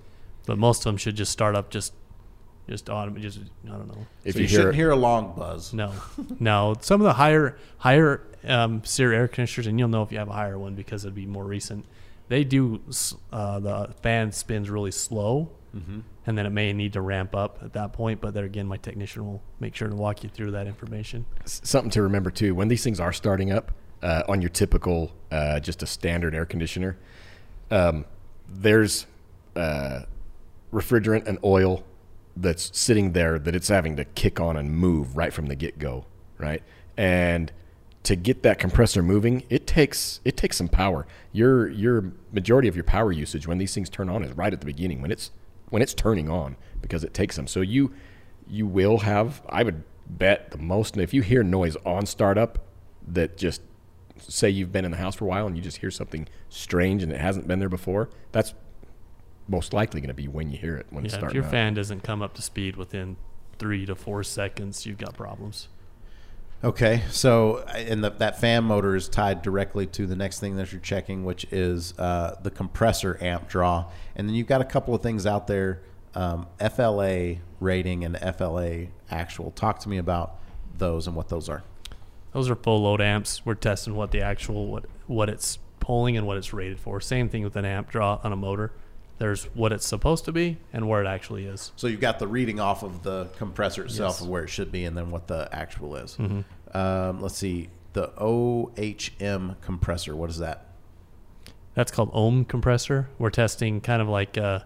but 0.45 0.59
most 0.59 0.81
of 0.81 0.83
them 0.91 0.97
should 0.97 1.15
just 1.15 1.31
start 1.31 1.55
up 1.55 1.71
just 1.71 1.91
just 2.71 2.85
autom- 2.87 3.19
just 3.19 3.39
I 3.65 3.69
don't 3.69 3.87
know. 3.87 4.05
If 4.23 4.33
so 4.35 4.39
you, 4.39 4.43
you, 4.43 4.49
hear, 4.49 4.57
shouldn't 4.59 4.75
hear 4.75 4.91
a 4.91 4.95
long 4.95 5.33
buzz. 5.35 5.73
No, 5.73 5.91
no. 6.39 6.75
Some 6.81 7.01
of 7.01 7.05
the 7.05 7.13
higher 7.13 7.57
higher 7.77 8.21
um, 8.45 8.81
SEER 8.85 9.11
air 9.13 9.27
conditioners, 9.27 9.67
and 9.67 9.77
you'll 9.77 9.89
know 9.89 10.01
if 10.03 10.11
you 10.11 10.17
have 10.17 10.29
a 10.29 10.33
higher 10.33 10.57
one 10.57 10.73
because 10.75 11.03
it'd 11.05 11.13
be 11.15 11.25
more 11.25 11.43
recent. 11.45 11.85
They 12.29 12.43
do 12.45 12.81
uh, 13.33 13.59
the 13.59 13.93
fan 14.01 14.31
spins 14.31 14.69
really 14.69 14.91
slow, 14.91 15.51
and 16.25 16.37
then 16.37 16.45
it 16.45 16.51
may 16.51 16.71
need 16.73 16.93
to 16.93 17.01
ramp 17.01 17.35
up 17.35 17.59
at 17.61 17.73
that 17.73 17.91
point. 17.93 18.21
But 18.21 18.33
there 18.33 18.45
again, 18.45 18.67
my 18.67 18.77
technician 18.77 19.25
will 19.25 19.41
make 19.59 19.75
sure 19.75 19.89
to 19.89 19.95
walk 19.95 20.23
you 20.23 20.29
through 20.29 20.51
that 20.51 20.65
information. 20.67 21.25
s- 21.43 21.59
something 21.63 21.91
to 21.91 22.01
remember 22.03 22.31
too 22.31 22.55
when 22.55 22.69
these 22.69 22.83
things 22.83 22.99
are 23.01 23.11
starting 23.13 23.51
up 23.51 23.71
uh, 24.01 24.23
on 24.29 24.41
your 24.41 24.49
typical 24.49 25.11
uh, 25.31 25.59
just 25.59 25.83
a 25.83 25.85
standard 25.85 26.33
air 26.33 26.45
conditioner 26.45 26.97
um, 27.69 28.05
there's 28.49 29.05
uh, 29.55 30.01
refrigerant 30.73 31.27
and 31.27 31.37
oil 31.43 31.83
that's 32.35 32.77
sitting 32.77 33.11
there 33.11 33.37
that 33.37 33.55
it's 33.55 33.67
having 33.67 33.95
to 33.97 34.05
kick 34.05 34.39
on 34.39 34.55
and 34.55 34.71
move 34.71 35.17
right 35.17 35.33
from 35.33 35.47
the 35.47 35.55
get-go 35.55 36.05
right? 36.41 36.63
And 36.97 37.51
to 38.03 38.15
get 38.15 38.41
that 38.41 38.57
compressor 38.57 39.03
moving 39.03 39.43
it 39.49 39.67
takes 39.67 40.19
it 40.25 40.35
takes 40.35 40.57
some 40.57 40.67
power. 40.67 41.07
Your 41.31 41.69
your 41.69 42.11
majority 42.31 42.67
of 42.67 42.75
your 42.75 42.83
power 42.83 43.11
usage 43.11 43.47
when 43.47 43.59
these 43.59 43.73
things 43.73 43.89
turn 43.89 44.09
on 44.09 44.23
is 44.23 44.35
right 44.35 44.51
at 44.51 44.59
the 44.59 44.65
beginning 44.65 45.01
when 45.01 45.11
it's 45.11 45.29
when 45.69 45.81
it's 45.81 45.93
turning 45.93 46.27
on 46.27 46.57
because 46.81 47.03
it 47.03 47.13
takes 47.13 47.35
them. 47.35 47.47
So 47.47 47.61
you 47.61 47.93
you 48.47 48.65
will 48.65 48.97
have 48.97 49.41
i 49.47 49.63
would 49.63 49.83
bet 50.09 50.51
the 50.51 50.57
most 50.57 50.97
if 50.97 51.13
you 51.13 51.21
hear 51.21 51.41
noise 51.41 51.77
on 51.85 52.05
startup 52.05 52.59
that 53.07 53.37
just 53.37 53.61
say 54.17 54.49
you've 54.49 54.71
been 54.71 54.83
in 54.83 54.91
the 54.91 54.97
house 54.97 55.15
for 55.15 55.25
a 55.25 55.27
while 55.27 55.47
and 55.47 55.55
you 55.55 55.63
just 55.63 55.77
hear 55.77 55.91
something 55.91 56.27
strange 56.49 57.01
and 57.01 57.13
it 57.13 57.21
hasn't 57.21 57.47
been 57.47 57.59
there 57.59 57.69
before 57.69 58.09
that's 58.33 58.53
most 59.51 59.73
likely 59.73 59.99
going 60.01 60.07
to 60.07 60.13
be 60.13 60.27
when 60.27 60.49
you 60.49 60.57
hear 60.57 60.77
it 60.77 60.87
when 60.89 61.05
it's 61.05 61.13
Yeah, 61.13 61.27
if 61.27 61.33
your 61.33 61.43
up. 61.43 61.51
fan 61.51 61.73
doesn't 61.73 62.01
come 62.01 62.21
up 62.21 62.33
to 62.35 62.41
speed 62.41 62.77
within 62.77 63.17
three 63.59 63.85
to 63.85 63.93
four 63.93 64.23
seconds, 64.23 64.85
you've 64.85 64.97
got 64.97 65.15
problems. 65.15 65.67
Okay, 66.63 67.01
so 67.09 67.57
and 67.69 68.03
the, 68.03 68.11
that 68.11 68.39
fan 68.39 68.63
motor 68.63 68.95
is 68.95 69.09
tied 69.09 69.41
directly 69.41 69.87
to 69.87 70.05
the 70.05 70.15
next 70.15 70.39
thing 70.39 70.55
that 70.57 70.71
you're 70.71 70.79
checking, 70.79 71.25
which 71.25 71.43
is 71.51 71.97
uh, 71.97 72.35
the 72.43 72.51
compressor 72.51 73.17
amp 73.19 73.49
draw, 73.49 73.85
and 74.15 74.27
then 74.27 74.35
you've 74.35 74.47
got 74.47 74.61
a 74.61 74.65
couple 74.65 74.93
of 74.93 75.01
things 75.01 75.25
out 75.25 75.47
there, 75.47 75.81
um, 76.13 76.47
FLA 76.59 77.37
rating 77.59 78.03
and 78.03 78.15
FLA 78.37 78.87
actual. 79.09 79.49
Talk 79.51 79.79
to 79.79 79.89
me 79.89 79.97
about 79.97 80.35
those 80.77 81.07
and 81.07 81.15
what 81.15 81.29
those 81.29 81.49
are. 81.49 81.63
Those 82.31 82.47
are 82.49 82.55
full 82.55 82.83
load 82.83 83.01
amps. 83.01 83.43
We're 83.43 83.55
testing 83.55 83.95
what 83.95 84.11
the 84.11 84.21
actual 84.21 84.67
what 84.67 84.85
what 85.07 85.29
it's 85.29 85.57
pulling 85.79 86.15
and 86.15 86.27
what 86.27 86.37
it's 86.37 86.53
rated 86.53 86.79
for. 86.79 87.01
Same 87.01 87.27
thing 87.27 87.43
with 87.43 87.55
an 87.55 87.65
amp 87.65 87.89
draw 87.89 88.19
on 88.23 88.31
a 88.31 88.35
motor. 88.35 88.71
There's 89.17 89.45
what 89.53 89.71
it's 89.71 89.85
supposed 89.85 90.25
to 90.25 90.31
be 90.31 90.57
and 90.73 90.87
where 90.89 91.03
it 91.03 91.07
actually 91.07 91.45
is. 91.45 91.71
So 91.75 91.87
you've 91.87 91.99
got 92.01 92.17
the 92.19 92.27
reading 92.27 92.59
off 92.59 92.81
of 92.83 93.03
the 93.03 93.27
compressor 93.37 93.83
itself 93.85 94.13
Yes. 94.13 94.15
Mm-hmm. 94.17 94.23
of 94.25 94.29
where 94.31 94.43
it 94.43 94.49
should 94.49 94.71
be, 94.71 94.83
and 94.85 94.97
then 94.97 95.11
what 95.11 95.27
the 95.27 95.47
actual 95.51 95.95
is. 95.95 96.17
Um, 96.73 97.21
let's 97.21 97.37
see, 97.37 97.69
the 97.93 98.07
OHM 98.17 99.55
compressor. 99.61 100.15
What 100.15 100.29
is 100.29 100.39
that? 100.39 100.65
That's 101.73 101.91
called 101.91 102.09
ohm 102.13 102.45
compressor. 102.45 103.09
We're 103.17 103.29
testing 103.29 103.79
kind 103.81 104.01
of 104.01 104.07
like 104.09 104.37
uh, 104.37 104.61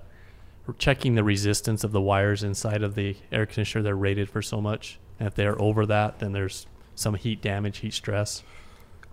checking 0.77 1.15
the 1.15 1.23
resistance 1.23 1.84
of 1.84 1.91
the 1.91 2.01
wires 2.01 2.43
inside 2.43 2.81
of 2.81 2.95
the 2.95 3.15
air 3.31 3.45
conditioner. 3.45 3.84
They're 3.84 3.95
rated 3.95 4.30
for 4.30 4.41
so 4.41 4.61
much. 4.61 4.99
And 5.19 5.27
if 5.27 5.35
they're 5.35 5.59
over 5.61 5.85
that, 5.85 6.19
then 6.19 6.31
there's 6.31 6.65
some 6.95 7.15
heat 7.15 7.41
damage, 7.41 7.80
heat 7.80 7.93
stress. 7.93 8.43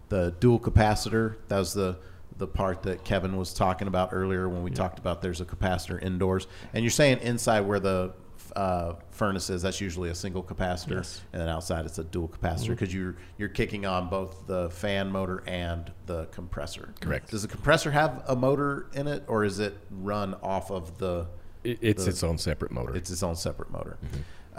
the 0.09 0.35
dual 0.41 0.61
capacitor. 0.61 1.37
That 1.49 1.59
was 1.59 1.75
the 1.75 1.97
the 2.43 2.47
part 2.49 2.83
that 2.83 3.05
Kevin 3.05 3.37
was 3.37 3.55
talking 3.55 3.87
about 3.87 4.09
earlier 4.13 4.49
when 4.49 4.65
we 4.65 4.71
talked 4.73 4.99
about 4.99 5.23
there's 5.23 5.41
a 5.41 5.45
capacitor 5.45 6.03
indoors. 6.03 6.49
And 6.75 6.83
you're 6.83 6.91
saying 6.91 7.21
inside 7.21 7.61
where 7.61 7.79
the 7.79 8.15
uh, 8.57 8.95
furnace 9.13 9.49
is, 9.49 9.63
that's 9.63 9.81
usually 9.81 10.11
a 10.11 10.15
single 10.15 10.43
capacitor, 10.43 10.97
Yes. 10.97 11.21
and 11.33 11.41
then 11.41 11.49
outside 11.49 11.87
it's 11.87 11.99
a 11.99 12.05
dual 12.05 12.29
capacitor 12.29 12.71
because 12.71 12.93
you're 12.93 13.15
you're 13.39 13.49
kicking 13.49 13.87
on 13.87 14.09
both 14.11 14.45
the 14.49 14.71
fan 14.71 15.13
motor 15.13 15.45
and 15.47 15.93
the 16.07 16.25
compressor. 16.27 16.93
Correct. 17.01 17.31
Does 17.31 17.43
the 17.43 17.49
compressor 17.49 17.93
have 17.93 18.25
a 18.27 18.35
motor 18.35 18.89
in 18.93 19.07
it, 19.07 19.23
or 19.29 19.45
is 19.45 19.61
it 19.61 19.79
run 19.93 20.35
off 20.43 20.73
of 20.73 20.99
the? 20.99 21.29
It- 21.63 21.79
it's 21.81 22.05
the- 22.05 22.11
its 22.11 22.25
own 22.25 22.39
separate 22.39 22.73
motor 22.73 22.97
It's 22.97 23.09
its 23.09 23.23
own 23.23 23.37
separate 23.37 23.71
motor. 23.71 23.97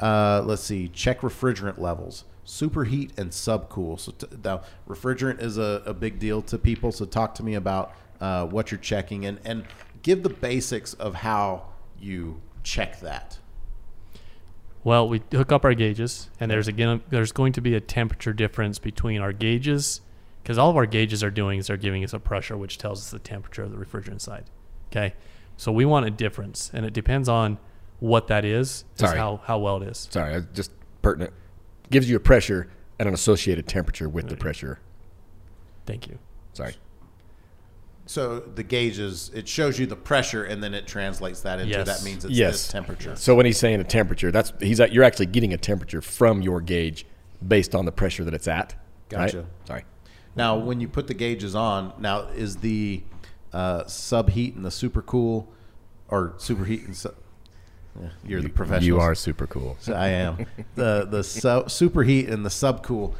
Uh, 0.01 0.41
let's 0.45 0.63
see. 0.63 0.87
Check 0.87 1.19
refrigerant 1.19 1.77
levels. 1.77 2.23
Superheat 2.45 3.17
and 3.17 3.31
subcool. 3.31 3.99
So 3.99 4.11
t- 4.11 4.27
now, 4.43 4.61
refrigerant 4.87 5.41
is 5.41 5.57
a, 5.57 5.81
a 5.85 5.93
big 5.93 6.19
deal 6.19 6.41
to 6.43 6.57
people. 6.57 6.91
So 6.91 7.05
talk 7.05 7.35
to 7.35 7.43
me 7.43 7.55
about 7.55 7.93
uh, 8.19 8.45
what 8.45 8.71
you're 8.71 8.79
checking 8.79 9.25
and 9.25 9.39
and 9.45 9.65
give 10.01 10.23
the 10.23 10.29
basics 10.29 10.93
of 10.95 11.15
how 11.15 11.67
you 11.99 12.41
check 12.63 12.99
that. 13.01 13.39
Well, 14.83 15.07
we 15.07 15.21
hook 15.31 15.51
up 15.51 15.63
our 15.63 15.73
gauges, 15.73 16.29
and 16.39 16.51
there's 16.51 16.67
again 16.67 17.01
there's 17.09 17.31
going 17.31 17.53
to 17.53 17.61
be 17.61 17.73
a 17.75 17.79
temperature 17.79 18.33
difference 18.33 18.79
between 18.79 19.21
our 19.21 19.31
gauges 19.31 20.01
because 20.41 20.57
all 20.57 20.69
of 20.69 20.75
our 20.75 20.85
gauges 20.85 21.23
are 21.23 21.31
doing 21.31 21.59
is 21.59 21.67
they're 21.67 21.77
giving 21.77 22.03
us 22.03 22.13
a 22.13 22.19
pressure, 22.19 22.57
which 22.57 22.77
tells 22.77 22.99
us 22.99 23.11
the 23.11 23.19
temperature 23.19 23.63
of 23.63 23.71
the 23.71 23.77
refrigerant 23.77 24.19
side. 24.19 24.43
Okay, 24.91 25.13
so 25.55 25.71
we 25.71 25.85
want 25.85 26.05
a 26.05 26.11
difference, 26.11 26.69
and 26.73 26.85
it 26.85 26.91
depends 26.91 27.29
on 27.29 27.57
what 27.99 28.27
that 28.27 28.43
is, 28.43 28.69
is 28.69 28.85
Sorry. 28.95 29.17
how 29.17 29.39
how 29.45 29.59
well 29.59 29.81
it 29.81 29.87
is. 29.87 30.07
sorry 30.11 30.43
just 30.53 30.71
pertinent 31.01 31.31
gives 31.93 32.09
you 32.09 32.15
a 32.17 32.19
pressure 32.19 32.69
and 32.99 33.07
an 33.07 33.13
associated 33.13 33.67
temperature 33.67 34.09
with 34.09 34.27
the 34.27 34.35
pressure 34.35 34.79
Thank 35.85 36.07
you. 36.07 36.17
sorry 36.53 36.75
So 38.05 38.39
the 38.39 38.63
gauges 38.63 39.31
it 39.33 39.47
shows 39.47 39.79
you 39.79 39.85
the 39.85 39.95
pressure 39.95 40.43
and 40.43 40.61
then 40.61 40.73
it 40.73 40.85
translates 40.87 41.41
that 41.41 41.59
into 41.59 41.71
Yes. 41.71 41.87
that 41.87 42.03
means 42.05 42.25
it's 42.25 42.33
Yes. 42.33 42.53
this 42.53 42.67
temperature. 42.67 43.15
So 43.15 43.33
when 43.35 43.45
he's 43.45 43.57
saying 43.57 43.79
a 43.79 43.83
temperature, 43.85 44.29
that's 44.31 44.51
he's 44.59 44.79
at, 44.81 44.91
you're 44.91 45.05
actually 45.05 45.27
getting 45.27 45.53
a 45.53 45.57
temperature 45.57 46.01
from 46.01 46.41
your 46.41 46.59
gauge 46.61 47.05
based 47.47 47.73
on 47.75 47.85
the 47.85 47.91
pressure 47.93 48.23
that 48.25 48.33
it's 48.33 48.47
at. 48.47 48.75
right? 49.11 49.31
Gotcha. 49.31 49.45
Sorry. 49.65 49.85
Now, 50.35 50.57
when 50.57 50.81
you 50.81 50.87
put 50.89 51.07
the 51.07 51.13
gauges 51.13 51.55
on, 51.55 51.93
now 51.99 52.21
is 52.35 52.57
the 52.57 53.03
uh, 53.53 53.83
subheat 53.83 54.55
and 54.55 54.65
the 54.65 54.69
supercool, 54.69 55.47
or 56.09 56.33
superheat 56.37 56.85
and 56.85 56.95
sub, 56.95 57.13
yeah, 58.01 58.09
you're 58.25 58.41
the 58.41 58.49
professional. 58.49 58.85
You 58.85 58.99
are 58.99 59.15
super 59.15 59.47
cool. 59.47 59.77
So 59.79 59.93
I 59.97 60.09
am 60.09 60.45
the 60.75 61.05
the 61.09 61.23
su- 61.23 61.65
superheat 61.67 62.31
and 62.31 62.45
the 62.45 62.49
subcool. 62.49 63.13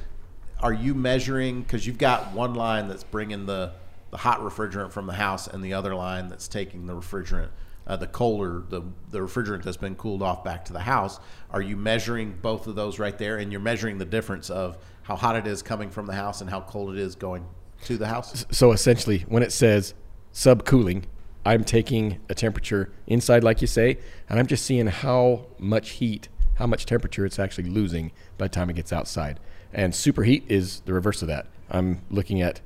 Are 0.59 0.73
you 0.73 0.95
measuring 0.95 1.61
because 1.61 1.85
you've 1.85 1.97
got 1.97 2.31
one 2.33 2.53
line 2.53 2.87
that's 2.87 3.03
bringing 3.03 3.45
the 3.45 3.73
the 4.11 4.17
hot 4.17 4.39
refrigerant 4.41 4.91
from 4.91 5.07
the 5.07 5.13
house 5.13 5.47
and 5.47 5.63
the 5.63 5.73
other 5.73 5.95
line 5.95 6.29
that's 6.29 6.47
taking 6.47 6.85
the 6.85 6.93
refrigerant, 6.93 7.49
uh, 7.87 7.95
the 7.95 8.07
colder 8.07 8.63
the 8.69 8.81
the 9.09 9.19
refrigerant 9.19 9.63
that's 9.63 9.77
been 9.77 9.95
cooled 9.95 10.21
off 10.21 10.43
back 10.43 10.65
to 10.65 10.73
the 10.73 10.79
house. 10.79 11.19
Are 11.51 11.61
you 11.61 11.75
measuring 11.75 12.37
both 12.41 12.67
of 12.67 12.75
those 12.75 12.99
right 12.99 13.17
there, 13.17 13.37
and 13.37 13.51
you're 13.51 13.61
measuring 13.61 13.97
the 13.97 14.05
difference 14.05 14.49
of 14.49 14.77
how 15.03 15.15
hot 15.15 15.35
it 15.35 15.47
is 15.47 15.61
coming 15.61 15.89
from 15.89 16.05
the 16.05 16.13
house 16.13 16.41
and 16.41 16.49
how 16.49 16.61
cold 16.61 16.93
it 16.93 16.99
is 16.99 17.15
going 17.15 17.45
to 17.85 17.97
the 17.97 18.07
house? 18.07 18.45
So 18.51 18.71
essentially, 18.71 19.25
when 19.27 19.43
it 19.43 19.51
says 19.51 19.93
subcooling, 20.33 21.03
I'm 21.45 21.63
taking 21.63 22.19
a 22.29 22.35
temperature 22.35 22.91
inside, 23.07 23.43
like 23.43 23.61
you 23.61 23.67
say, 23.67 23.97
and 24.29 24.39
I'm 24.39 24.47
just 24.47 24.65
seeing 24.65 24.87
how 24.87 25.45
much 25.59 25.91
heat, 25.91 26.29
how 26.55 26.67
much 26.67 26.85
temperature 26.85 27.25
it's 27.25 27.39
actually 27.39 27.69
losing 27.69 28.11
by 28.37 28.45
the 28.45 28.53
time 28.53 28.69
it 28.69 28.75
gets 28.75 28.93
outside. 28.93 29.39
And 29.73 29.93
superheat 29.93 30.43
is 30.47 30.81
the 30.81 30.93
reverse 30.93 31.21
of 31.21 31.27
that. 31.27 31.47
I'm 31.69 32.01
looking 32.09 32.41
at 32.41 32.61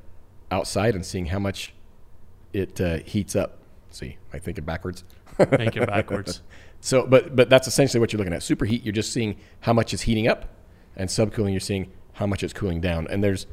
outside 0.52 0.96
and 0.96 1.06
seeing 1.06 1.28
how 1.28 1.40
much 1.40 1.74
it 2.54 2.80
uh, 2.80 2.98
heats 3.00 3.36
up. 3.36 3.60
See, 3.90 4.18
I 4.30 4.34
think 4.34 4.44
thinking 4.44 4.66
backwards? 4.66 5.04
Make 5.40 5.76
it 5.76 5.88
backwards. 5.88 6.42
So, 6.80 7.08
but 7.08 7.36
but 7.36 7.50
that's 7.50 7.68
essentially 7.68 8.00
what 8.00 8.14
you're 8.14 8.20
looking 8.20 8.34
at. 8.34 8.42
Superheat, 8.42 8.86
you're 8.86 8.94
just 8.94 9.12
seeing 9.12 9.38
how 9.62 9.74
much 9.74 9.96
is 9.96 10.02
heating 10.04 10.28
up, 10.28 10.46
and 10.96 11.10
subcooling, 11.10 11.52
you're 11.52 11.60
seeing 11.60 11.92
how 12.14 12.28
much 12.28 12.44
it's 12.44 12.54
cooling 12.54 12.82
down. 12.82 13.08
And 13.10 13.24
there's, 13.24 13.48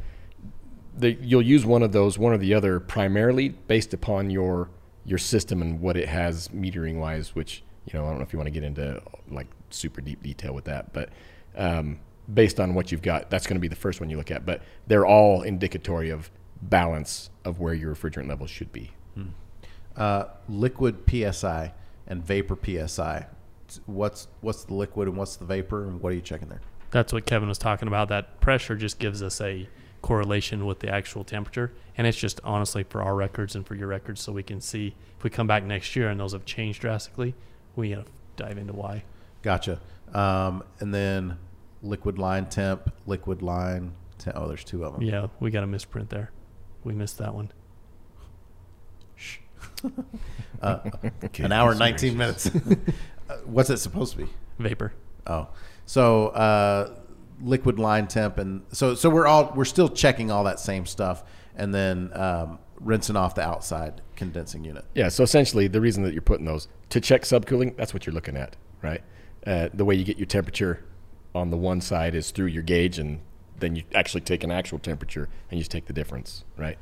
the, 0.97 1.13
you'll 1.13 1.43
use 1.43 1.65
one 1.65 1.83
of 1.83 1.93
those, 1.93 2.19
one 2.19 2.33
or 2.33 2.39
the 2.39 2.55
other, 2.55 2.81
primarily 2.81 3.51
based 3.51 3.95
upon 3.95 4.31
your 4.31 4.71
your 5.05 5.19
system 5.19 5.63
and 5.63 5.81
what 5.81 5.97
it 5.97 6.09
has 6.09 6.49
metering 6.49 6.99
wise. 6.99 7.35
Which 7.35 7.63
you 7.87 7.99
know, 7.99 8.05
I 8.07 8.09
don't 8.09 8.19
know 8.19 8.25
if 8.25 8.33
you 8.33 8.39
want 8.39 8.47
to 8.47 8.53
get 8.53 8.65
into 8.65 9.03
like 9.31 9.49
super 9.71 10.01
deep 10.01 10.23
detail 10.23 10.55
with 10.55 10.65
that, 10.65 10.93
but 10.93 11.11
um, 11.57 12.01
based 12.33 12.61
on 12.61 12.75
what 12.75 12.91
you've 12.91 13.03
got, 13.03 13.31
that's 13.31 13.47
going 13.47 13.57
to 13.57 13.61
be 13.61 13.69
the 13.69 13.77
first 13.77 14.01
one 14.01 14.11
you 14.11 14.17
look 14.17 14.31
at. 14.31 14.47
But 14.47 14.63
they're 14.87 15.07
all 15.07 15.43
indicatory 15.43 16.11
of 16.11 16.31
balance 16.63 17.31
of 17.45 17.61
where 17.61 17.75
your 17.75 17.95
refrigerant 17.95 18.29
levels 18.29 18.51
should 18.51 18.73
be. 18.73 18.91
Uh, 19.97 20.25
liquid 20.49 20.97
psi 21.09 21.73
and 22.07 22.25
vapor 22.25 22.59
psi. 22.87 23.27
What's 23.87 24.29
what's 24.41 24.65
the 24.65 24.75
liquid 24.75 25.09
and 25.09 25.17
what's 25.17 25.37
the 25.37 25.45
vapor, 25.45 25.85
and 25.85 26.01
what 26.01 26.13
are 26.13 26.17
you 26.17 26.21
checking 26.21 26.49
there? 26.49 26.61
That's 26.91 27.13
what 27.13 27.27
Kevin 27.27 27.49
was 27.49 27.59
talking 27.59 27.89
about. 27.89 28.09
That 28.09 28.41
pressure 28.41 28.77
just 28.77 28.99
gives 28.99 29.23
us 29.23 29.41
a 29.41 29.69
correlation 30.05 30.67
with 30.67 30.81
the 30.81 30.89
actual 30.91 31.25
temperature. 31.25 31.73
And 31.97 32.07
it's 32.07 32.19
just 32.19 32.39
honestly 32.45 32.83
for 32.83 33.03
our 33.03 33.15
records 33.15 33.57
and 33.57 33.67
for 33.67 33.75
your 33.75 33.87
records 33.89 34.21
so 34.21 34.33
we 34.33 34.43
can 34.43 34.61
see 34.61 34.95
if 35.17 35.25
we 35.25 35.31
come 35.31 35.47
back 35.47 35.65
next 35.65 35.97
year 35.97 36.11
and 36.11 36.21
those 36.21 36.35
have 36.35 36.45
changed 36.45 36.83
drastically, 36.83 37.35
we 37.75 37.89
gotta 37.89 38.05
dive 38.37 38.59
into 38.59 38.75
why. 38.75 39.03
Gotcha. 39.41 39.81
Um, 40.13 40.63
and 40.79 40.93
then 40.93 41.39
liquid 41.83 42.19
line 42.19 42.51
temp, 42.51 42.93
liquid 43.07 43.41
line. 43.41 43.93
Temp. 44.19 44.37
Oh, 44.37 44.47
there's 44.47 44.63
two 44.63 44.85
of 44.85 44.93
them. 44.93 45.03
Yeah, 45.03 45.29
we 45.41 45.51
got 45.51 45.65
a 45.65 45.67
misprint 45.67 46.11
there. 46.11 46.31
We 46.85 46.93
missed 46.93 47.17
that 47.17 47.35
one. 47.35 47.51
Shh. 49.17 49.39
An 50.61 51.51
hour 51.51 51.71
and 51.71 51.79
19 51.79 52.17
minutes. 52.17 52.51
Uh, 53.27 53.37
What's 53.47 53.71
it 53.71 53.79
supposed 53.79 54.13
to 54.13 54.19
be? 54.19 54.27
vapor. 54.59 54.93
Oh, 55.27 55.49
so 55.87 56.27
uh, 56.29 56.91
liquid 57.43 57.79
line 57.79 58.07
temp, 58.07 58.39
and 58.39 58.63
so 58.73 58.95
so 58.95 59.11
we're 59.11 59.27
all 59.27 59.53
we're 59.55 59.65
still 59.65 59.89
checking 59.89 60.31
all 60.31 60.45
that 60.45 60.61
same 60.61 60.87
stuff, 60.87 61.25
and 61.55 61.75
then 61.75 62.11
um, 62.15 62.59
rinsing 62.81 63.17
off 63.17 63.35
the 63.35 63.43
outside 63.43 64.01
condensing 64.17 64.65
unit. 64.65 64.85
Yeah. 64.95 65.09
So 65.09 65.23
essentially, 65.23 65.69
the 65.69 65.81
reason 65.81 66.03
that 66.05 66.13
you're 66.13 66.23
putting 66.23 66.47
those 66.47 66.69
to 66.91 67.01
check 67.01 67.23
subcooling, 67.23 67.77
that's 67.77 67.93
what 67.93 68.07
you're 68.07 68.15
looking 68.15 68.37
at, 68.37 68.57
right? 68.83 69.03
Uh, 69.47 69.69
the 69.75 69.85
way 69.85 69.95
you 69.95 70.05
get 70.05 70.19
your 70.19 70.27
temperature 70.27 70.85
on 71.35 71.51
the 71.51 71.57
one 71.57 71.81
side 71.81 72.15
is 72.15 72.31
through 72.31 72.47
your 72.47 72.63
gauge, 72.63 72.99
and 72.99 73.21
then 73.59 73.77
you 73.77 73.83
actually 73.95 74.21
take 74.21 74.45
an 74.45 74.51
actual 74.51 74.79
temperature 74.79 75.29
and 75.51 75.59
you 75.59 75.63
just 75.63 75.71
take 75.71 75.87
the 75.87 75.93
difference, 75.93 76.45
right? 76.57 76.79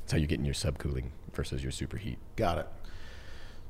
That's 0.00 0.12
how 0.12 0.18
you're 0.18 0.28
getting 0.28 0.44
your 0.44 0.54
subcooling 0.54 1.10
versus 1.32 1.62
your 1.62 1.72
superheat. 1.72 2.16
Got 2.36 2.58
it. 2.58 2.68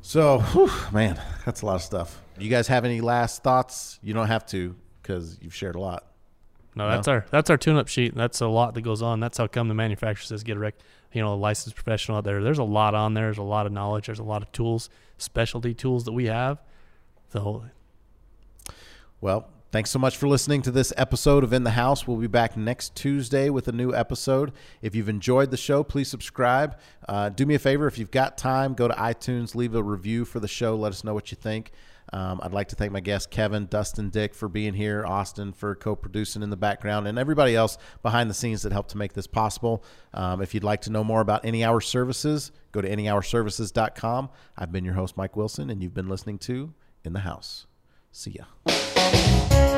So, 0.02 0.38
whew, 0.38 0.70
man, 0.92 1.20
that's 1.44 1.62
a 1.62 1.66
lot 1.66 1.76
of 1.76 1.82
stuff. 1.82 2.22
You 2.38 2.48
guys 2.48 2.68
have 2.68 2.84
any 2.84 3.00
last 3.00 3.42
thoughts? 3.42 3.98
You 4.02 4.14
don't 4.14 4.28
have 4.28 4.46
to 4.46 4.76
because 5.06 5.38
you've 5.40 5.54
shared 5.54 5.76
a 5.76 5.80
lot. 5.80 6.04
No, 6.74 6.90
that's 6.90 7.08
our 7.08 7.24
that's 7.30 7.48
our 7.48 7.56
tune-up 7.56 7.88
sheet. 7.88 8.14
That's 8.14 8.42
a 8.42 8.46
lot 8.46 8.74
that 8.74 8.82
goes 8.82 9.00
on. 9.00 9.18
That's 9.18 9.38
how 9.38 9.46
come 9.46 9.68
the 9.68 9.74
manufacturer 9.74 10.26
says 10.26 10.42
get 10.42 10.58
a 10.58 10.60
rec, 10.60 10.74
you 11.12 11.22
know, 11.22 11.32
a 11.32 11.34
licensed 11.34 11.74
professional 11.74 12.18
out 12.18 12.24
there. 12.24 12.42
There's 12.42 12.58
a 12.58 12.64
lot 12.64 12.94
on 12.94 13.14
there. 13.14 13.24
There's 13.24 13.38
a 13.38 13.42
lot 13.42 13.64
of 13.64 13.72
knowledge. 13.72 14.06
There's 14.06 14.18
a 14.18 14.24
lot 14.24 14.42
of 14.42 14.52
tools, 14.52 14.90
specialty 15.16 15.72
tools 15.72 16.04
that 16.04 16.12
we 16.12 16.26
have. 16.26 16.60
So 17.32 17.64
Well, 19.22 19.48
thanks 19.72 19.88
so 19.88 19.98
much 19.98 20.18
for 20.18 20.28
listening 20.28 20.60
to 20.62 20.70
this 20.70 20.92
episode 20.98 21.44
of 21.44 21.54
In 21.54 21.64
the 21.64 21.70
House. 21.70 22.06
We'll 22.06 22.18
be 22.18 22.26
back 22.26 22.58
next 22.58 22.94
Tuesday 22.94 23.48
with 23.48 23.68
a 23.68 23.72
new 23.72 23.94
episode. 23.94 24.52
If 24.82 24.94
you've 24.94 25.08
enjoyed 25.08 25.50
the 25.50 25.56
show, 25.56 25.82
please 25.82 26.08
subscribe. 26.08 26.78
Uh, 27.08 27.30
do 27.30 27.46
me 27.46 27.54
a 27.54 27.58
favor 27.58 27.86
if 27.86 27.96
you've 27.98 28.10
got 28.10 28.36
time, 28.36 28.74
go 28.74 28.86
to 28.86 28.94
iTunes, 28.94 29.54
leave 29.54 29.74
a 29.74 29.82
review 29.82 30.26
for 30.26 30.40
the 30.40 30.48
show. 30.48 30.76
Let 30.76 30.92
us 30.92 31.04
know 31.04 31.14
what 31.14 31.30
you 31.30 31.36
think. 31.36 31.72
Um, 32.12 32.40
I'd 32.42 32.52
like 32.52 32.68
to 32.68 32.76
thank 32.76 32.92
my 32.92 33.00
guests, 33.00 33.26
Kevin, 33.26 33.66
Dustin, 33.66 34.10
Dick, 34.10 34.34
for 34.34 34.48
being 34.48 34.74
here, 34.74 35.04
Austin 35.04 35.52
for 35.52 35.74
co 35.74 35.96
producing 35.96 36.42
in 36.42 36.50
the 36.50 36.56
background, 36.56 37.08
and 37.08 37.18
everybody 37.18 37.56
else 37.56 37.78
behind 38.02 38.30
the 38.30 38.34
scenes 38.34 38.62
that 38.62 38.72
helped 38.72 38.90
to 38.90 38.98
make 38.98 39.12
this 39.12 39.26
possible. 39.26 39.84
Um, 40.14 40.40
if 40.40 40.54
you'd 40.54 40.64
like 40.64 40.82
to 40.82 40.90
know 40.90 41.02
more 41.02 41.20
about 41.20 41.44
Any 41.44 41.64
Hour 41.64 41.80
Services, 41.80 42.52
go 42.72 42.80
to 42.80 42.88
anyhourservices.com. 42.88 44.30
I've 44.56 44.72
been 44.72 44.84
your 44.84 44.94
host, 44.94 45.16
Mike 45.16 45.36
Wilson, 45.36 45.70
and 45.70 45.82
you've 45.82 45.94
been 45.94 46.08
listening 46.08 46.38
to 46.40 46.72
In 47.04 47.12
the 47.12 47.20
House. 47.20 47.66
See 48.12 48.38
ya. 48.38 49.76